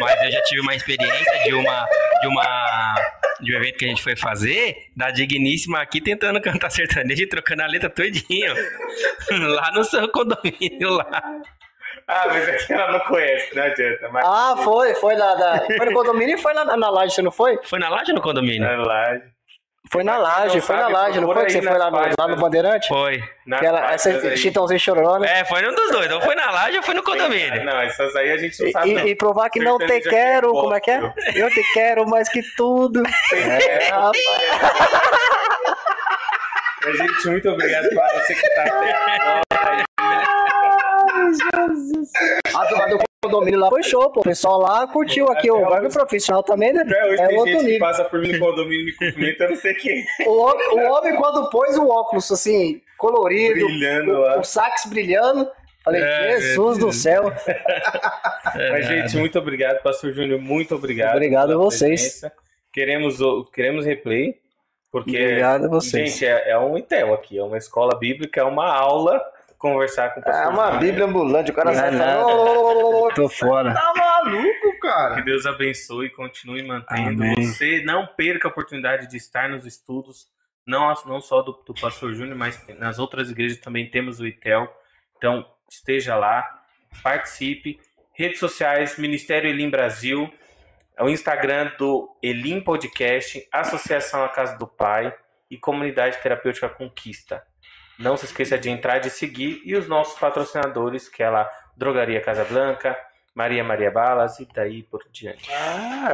mas 0.00 0.22
eu 0.22 0.30
já 0.30 0.42
tive 0.42 0.60
uma 0.60 0.74
experiência 0.74 1.38
de 1.44 1.54
uma 1.54 1.86
de 2.20 2.28
uma 2.28 2.44
de 3.42 3.54
um 3.54 3.58
evento 3.58 3.78
que 3.78 3.84
a 3.84 3.88
gente 3.88 4.02
foi 4.02 4.16
fazer, 4.16 4.76
da 4.96 5.10
digníssima 5.10 5.80
aqui 5.80 6.00
tentando 6.00 6.40
cantar 6.42 6.70
sertanejo 6.70 7.22
e 7.22 7.26
trocando 7.28 7.62
a 7.62 7.66
letra 7.66 7.90
todinho. 7.90 8.54
Lá 9.30 9.70
no 9.72 9.84
seu 9.84 10.08
condomínio 10.10 10.90
lá. 10.90 11.22
Ah, 12.06 12.24
mas 12.26 12.48
é 12.48 12.56
que 12.56 12.72
ela 12.72 12.90
não 12.92 13.00
conhece, 13.00 13.54
não 13.54 13.62
adianta. 13.62 14.08
Mas 14.10 14.24
Ah, 14.26 14.56
foi, 14.64 14.94
foi 14.96 15.14
lá 15.16 15.34
da. 15.36 15.60
Foi 15.64 15.86
no 15.86 15.92
condomínio 15.92 16.34
e 16.36 16.38
foi 16.38 16.52
na, 16.54 16.76
na 16.76 16.90
laje, 16.90 17.14
você 17.14 17.22
não 17.22 17.30
foi? 17.30 17.58
Foi 17.62 17.78
na 17.78 17.88
laje 17.88 18.10
ou 18.10 18.16
no 18.16 18.22
condomínio? 18.22 18.62
na 18.62 18.82
live. 18.82 19.22
Foi 19.92 20.04
na 20.04 20.16
laje, 20.16 20.60
foi 20.60 20.76
na 20.76 20.86
laje, 20.86 21.20
não 21.20 21.32
foi 21.32 21.46
que 21.46 21.52
você 21.52 21.62
foi 21.62 21.76
lá 21.76 21.90
no, 21.90 21.96
lá 21.96 22.28
no. 22.28 22.36
Bandeirante? 22.36 22.86
Foi. 22.86 23.20
Aquela, 23.50 23.92
essa 23.92 24.36
chitãozinho 24.36 24.78
chorando. 24.78 25.24
É, 25.24 25.44
foi 25.44 25.62
num 25.62 25.74
dos 25.74 25.90
dois. 25.90 26.10
Ou 26.12 26.20
foi 26.20 26.36
na 26.36 26.48
laje 26.48 26.76
ou 26.76 26.82
foi 26.84 26.94
no 26.94 27.02
condomínio. 27.02 27.64
Não, 27.64 27.80
essas 27.80 28.14
aí 28.14 28.30
a 28.30 28.36
gente 28.36 28.62
não 28.62 28.70
sabe. 28.70 28.90
E, 28.90 28.94
não. 28.94 29.08
e 29.08 29.16
provar 29.16 29.50
que 29.50 29.58
não 29.58 29.78
te 29.78 29.92
aqui 29.92 30.08
quero, 30.08 30.48
é 30.48 30.52
como 30.52 30.74
é 30.74 30.80
que 30.80 30.92
é? 30.92 31.12
Eu 31.34 31.50
te 31.50 31.62
quero 31.72 32.08
mais 32.08 32.28
que 32.28 32.40
tudo. 32.56 33.02
É, 33.32 33.88
rapaz. 33.90 34.16
Gente, 36.96 37.28
muito 37.28 37.48
obrigado 37.50 37.88
para 37.92 38.20
você 38.20 38.34
que 38.34 38.54
tá 38.54 38.62
até 38.62 38.92
agora. 39.20 39.84
A 42.54 42.64
do, 42.64 42.76
a 42.76 42.86
do 42.86 43.09
condomínio 43.22 43.60
lá 43.60 43.68
foi 43.68 43.82
show, 43.82 44.10
pô. 44.10 44.20
O 44.20 44.24
pessoal 44.24 44.58
lá 44.60 44.86
curtiu 44.86 45.30
aqui. 45.30 45.50
O 45.50 45.60
bagulho 45.68 45.92
profissional 45.92 46.42
também, 46.42 46.72
né? 46.72 46.82
Até 46.82 47.04
hoje 47.06 47.22
É 47.22 47.26
tem 47.28 47.36
outro 47.38 47.52
gente 47.52 47.60
que 47.64 47.66
nível. 47.72 47.86
passa 47.86 48.04
por 48.04 48.20
mim 48.20 48.32
no 48.32 48.38
condomínio 48.38 48.84
me 48.86 48.92
cumprimenta, 48.92 49.44
eu 49.44 49.48
não 49.50 49.56
sei 49.56 49.74
quem. 49.74 50.04
O 50.26 50.38
homem, 50.40 50.68
o 50.68 50.90
homem, 50.90 51.16
quando 51.16 51.50
pôs 51.50 51.76
o 51.76 51.86
óculos 51.88 52.30
assim, 52.32 52.80
colorido, 52.96 53.54
Brilhando 53.66 54.12
o, 54.12 54.20
lá. 54.20 54.38
o 54.38 54.44
sax 54.44 54.86
brilhando, 54.86 55.50
falei, 55.84 56.02
É, 56.02 56.40
Jesus 56.40 56.78
do 56.78 56.92
céu. 56.92 57.30
Mas, 58.72 58.86
gente, 58.86 59.16
muito 59.18 59.38
obrigado, 59.38 59.82
Pastor 59.82 60.12
Júnior, 60.12 60.40
muito 60.40 60.74
obrigado. 60.74 61.16
Obrigado 61.16 61.52
a 61.52 61.56
vocês. 61.56 62.00
presença. 62.00 62.32
Queremos, 62.72 63.20
o- 63.20 63.44
queremos 63.52 63.84
replay, 63.84 64.36
porque, 64.90 65.10
Obrigado 65.10 65.66
a 65.66 65.68
vocês. 65.68 66.12
gente, 66.12 66.24
é, 66.26 66.50
é 66.50 66.58
um 66.58 66.78
Intel 66.78 67.12
aqui, 67.12 67.38
é 67.38 67.42
uma 67.42 67.58
escola 67.58 67.98
bíblica, 67.98 68.40
é 68.40 68.44
uma 68.44 68.72
aula 68.72 69.20
conversar 69.60 70.12
com 70.14 70.20
o 70.20 70.24
Pastor 70.24 70.42
É 70.44 70.48
uma 70.48 70.70
bíblia 70.78 71.04
ambulante, 71.04 71.50
o 71.50 71.54
cara 71.54 71.66
Não 71.66 71.78
é 71.78 71.80
sai 71.80 71.90
nada. 71.92 72.22
falando. 72.24 73.14
Tô 73.14 73.28
fora. 73.28 73.74
Tá 73.74 73.92
maluco, 73.96 74.72
Que 74.72 74.78
cara? 74.78 75.20
Deus 75.22 75.46
abençoe 75.46 76.06
e 76.06 76.10
continue 76.10 76.66
mantendo. 76.66 77.22
Amém. 77.22 77.46
Você 77.46 77.82
não 77.84 78.06
perca 78.06 78.48
a 78.48 78.50
oportunidade 78.50 79.06
de 79.08 79.16
estar 79.16 79.48
nos 79.48 79.64
estudos, 79.66 80.26
não, 80.66 80.92
não 81.06 81.20
só 81.20 81.42
do, 81.42 81.52
do 81.64 81.74
Pastor 81.74 82.12
Júnior, 82.14 82.36
mas 82.36 82.66
nas 82.78 82.98
outras 82.98 83.30
igrejas 83.30 83.58
também 83.58 83.88
temos 83.88 84.18
o 84.18 84.26
ITEL. 84.26 84.66
Então, 85.16 85.46
esteja 85.70 86.16
lá, 86.16 86.44
participe. 87.02 87.78
Redes 88.14 88.40
sociais, 88.40 88.98
Ministério 88.98 89.48
Elim 89.48 89.70
Brasil, 89.70 90.32
é 90.96 91.04
o 91.04 91.08
Instagram 91.08 91.72
do 91.78 92.14
Elim 92.22 92.60
Podcast, 92.60 93.46
Associação 93.52 94.24
A 94.24 94.28
Casa 94.28 94.56
do 94.58 94.66
Pai 94.66 95.14
e 95.50 95.56
Comunidade 95.58 96.18
Terapêutica 96.22 96.68
Conquista. 96.68 97.42
Não 98.00 98.16
se 98.16 98.24
esqueça 98.24 98.58
de 98.58 98.70
entrar, 98.70 98.98
de 98.98 99.10
seguir 99.10 99.60
e 99.64 99.76
os 99.76 99.86
nossos 99.86 100.18
patrocinadores, 100.18 101.08
que 101.08 101.22
é 101.22 101.28
lá 101.28 101.48
Drogaria 101.76 102.20
Casa 102.20 102.44
Blanca, 102.44 102.96
Maria 103.34 103.62
Maria 103.62 103.90
Balas 103.90 104.40
e 104.40 104.48
daí 104.52 104.82
por 104.82 105.02
diante. 105.12 105.48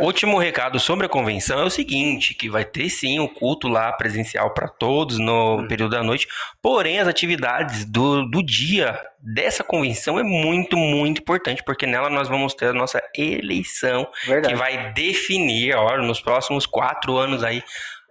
Último 0.03 0.37
recado 0.37 0.79
sobre 0.79 1.07
a 1.07 1.09
convenção 1.09 1.61
é 1.61 1.65
o 1.65 1.71
seguinte, 1.71 2.35
que 2.35 2.51
vai 2.51 2.65
ter 2.65 2.91
sim 2.91 3.21
o 3.21 3.29
culto 3.29 3.69
lá 3.69 3.93
presencial 3.93 4.53
para 4.53 4.69
todos 4.69 5.19
no 5.19 5.67
período 5.69 5.93
da 5.93 6.03
noite, 6.03 6.27
porém 6.61 6.99
as 6.99 7.09
atividades 7.09 7.85
do, 7.85 8.27
do 8.27 8.43
dia 8.43 9.01
dessa 9.19 9.65
convenção 9.65 10.19
é 10.19 10.23
muito, 10.23 10.77
muito 10.77 11.21
importante, 11.21 11.63
porque 11.65 11.87
nela 11.87 12.11
nós 12.11 12.29
vamos 12.29 12.53
ter 12.53 12.67
a 12.67 12.73
nossa 12.73 13.03
eleição, 13.17 14.07
que 14.23 14.29
Verdade. 14.29 14.55
vai 14.55 14.93
definir, 14.93 15.75
ó, 15.75 15.97
nos 15.99 16.21
próximos 16.21 16.67
quatro 16.67 17.17
anos 17.17 17.43
aí, 17.43 17.63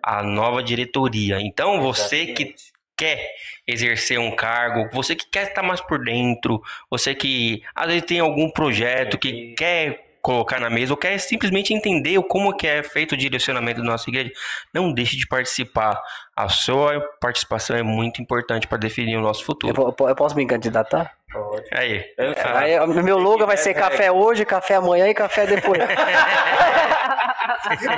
a 0.01 0.23
nova 0.23 0.63
diretoria. 0.63 1.39
Então 1.41 1.81
você 1.81 2.27
que 2.27 2.55
quer 2.97 3.31
exercer 3.67 4.19
um 4.19 4.35
cargo, 4.35 4.89
você 4.93 5.15
que 5.15 5.25
quer 5.27 5.47
estar 5.49 5.61
mais 5.63 5.81
por 5.81 6.03
dentro, 6.03 6.61
você 6.89 7.13
que 7.15 7.61
às 7.75 7.87
vezes 7.87 8.03
tem 8.03 8.19
algum 8.19 8.49
projeto 8.49 9.17
que 9.17 9.53
quer 9.57 10.03
colocar 10.21 10.59
na 10.59 10.71
mesa 10.71 10.91
ou 10.91 10.97
quer 10.97 11.15
simplesmente 11.19 11.71
entender 11.71 12.19
como 12.23 12.55
que 12.57 12.65
é 12.65 12.81
feito 12.81 13.11
o 13.13 13.17
direcionamento 13.17 13.79
da 13.81 13.85
nossa 13.85 14.09
igreja, 14.09 14.31
não 14.73 14.91
deixe 14.91 15.15
de 15.15 15.27
participar. 15.27 16.01
A 16.35 16.49
sua 16.49 16.99
participação 17.21 17.77
é 17.77 17.83
muito 17.83 18.21
importante 18.23 18.65
para 18.67 18.79
definir 18.79 19.17
o 19.17 19.21
nosso 19.21 19.41
Eu, 19.41 19.45
futuro. 19.45 19.93
po- 19.93 20.09
eu 20.09 20.15
posso 20.15 20.35
me 20.35 20.45
candidatar? 20.47 21.13
Pode. 21.31 21.67
Aí, 21.71 22.03
Eu. 22.17 22.33
Aí, 22.55 22.79
o 22.79 22.87
meu 23.03 23.19
logo 23.19 23.45
vai 23.45 23.55
ser 23.57 23.73
café 23.75 24.11
hoje, 24.11 24.43
café 24.45 24.75
amanhã 24.75 25.07
e 25.07 25.13
café 25.13 25.45
depois. 25.45 25.79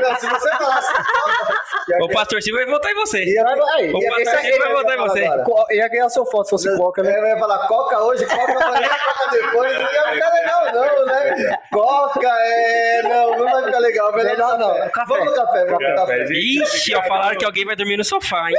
Não, 0.01 0.15
se 0.15 0.27
você 0.27 0.49
falasse. 0.51 0.93
o 2.01 2.09
pastor 2.09 2.41
Silva 2.41 2.59
vai 2.63 2.71
votar 2.73 2.91
em 2.91 2.95
você. 2.95 3.23
Ia, 3.23 3.43
aí, 3.75 3.91
O 3.93 4.19
esse 4.19 4.35
aqui 4.35 4.57
vai 4.57 4.73
votar 4.73 4.95
em 4.95 4.99
você. 4.99 5.25
agora. 5.25 5.65
Ia 5.71 5.87
ganhar 5.87 6.09
seu 6.09 6.25
foto 6.25 6.45
se 6.45 6.49
fosse 6.51 6.77
coca, 6.77 7.03
né? 7.03 7.13
É, 7.13 7.19
Eu 7.19 7.27
ia 7.27 7.37
falar 7.37 7.67
Coca 7.67 7.99
hoje, 8.03 8.25
Coca 8.25 8.65
amanhã, 8.65 8.89
Coca 8.89 9.31
depois. 9.31 9.73
Não 9.73 9.81
ia 9.81 10.03
ficar 10.13 10.33
legal, 10.33 10.73
não, 10.73 11.05
né? 11.05 11.57
Coca, 11.71 12.27
é. 12.29 13.01
Não, 13.03 13.37
não 13.37 13.51
vai 13.51 13.63
ficar 13.65 13.79
legal. 13.79 14.13
Melhor, 14.15 14.57
não, 14.57 14.89
café. 14.89 15.07
Vamos 15.07 15.25
no 15.25 15.35
café, 15.35 15.65
vamos 15.65 15.89
no 15.89 15.95
Café. 15.95 16.23
Ixi, 16.31 16.95
ó, 16.95 17.03
falaram 17.03 17.37
que 17.37 17.45
alguém 17.45 17.65
vai 17.65 17.75
dormir 17.75 17.97
no 17.97 18.03
sofá, 18.03 18.49
hein? 18.49 18.57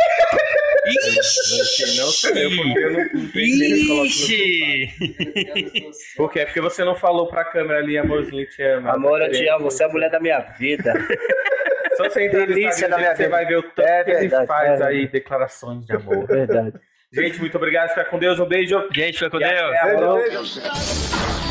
Não 1.96 2.06
sou 2.06 2.30
eu, 2.30 2.50
porque 2.56 2.78
eu 2.78 2.92
não 2.92 4.04
Ixi! 4.04 4.94
Por 6.16 6.30
quê? 6.30 6.44
Porque 6.44 6.60
você 6.60 6.84
não 6.84 6.94
falou 6.94 7.26
pra 7.28 7.44
câmera 7.44 7.80
ali, 7.80 7.98
amorzinho, 7.98 8.46
te 8.48 8.62
amo. 8.62 8.88
Amor, 8.90 9.20
eu 9.22 9.30
te 9.30 9.46
amo, 9.48 9.70
você 9.70 9.82
é 9.82 9.86
a 9.86 9.88
mulher 9.90 10.10
da 10.10 10.18
minha 10.20 10.37
vida. 10.40 10.92
Só 11.96 12.04
você 12.04 12.26
entrar 12.26 12.46
no 12.46 12.56
Instagram 12.58 12.96
minha 12.98 13.10
você 13.16 13.24
vida. 13.24 13.28
vai 13.30 13.44
ver 13.46 13.56
o 13.56 13.62
tanto 13.62 13.80
É 13.88 14.04
que 14.04 14.10
ele 14.12 14.46
faz 14.46 14.80
é. 14.80 14.84
aí 14.84 15.08
declarações 15.08 15.84
de 15.84 15.92
amor. 15.94 16.26
Verdade. 16.26 16.74
Gente, 17.12 17.40
muito 17.40 17.56
obrigado. 17.56 17.88
Fica 17.88 18.04
com 18.04 18.18
Deus. 18.18 18.38
Um 18.38 18.46
beijo. 18.46 18.86
Gente, 18.94 19.14
fica 19.18 19.30
com 19.30 19.40
E 19.40 19.44
até 19.44 19.56
Deus. 19.56 19.76
a 19.76 19.84
Beijo, 19.84 19.98
próxima. 19.98 20.62
beijo. 20.62 21.47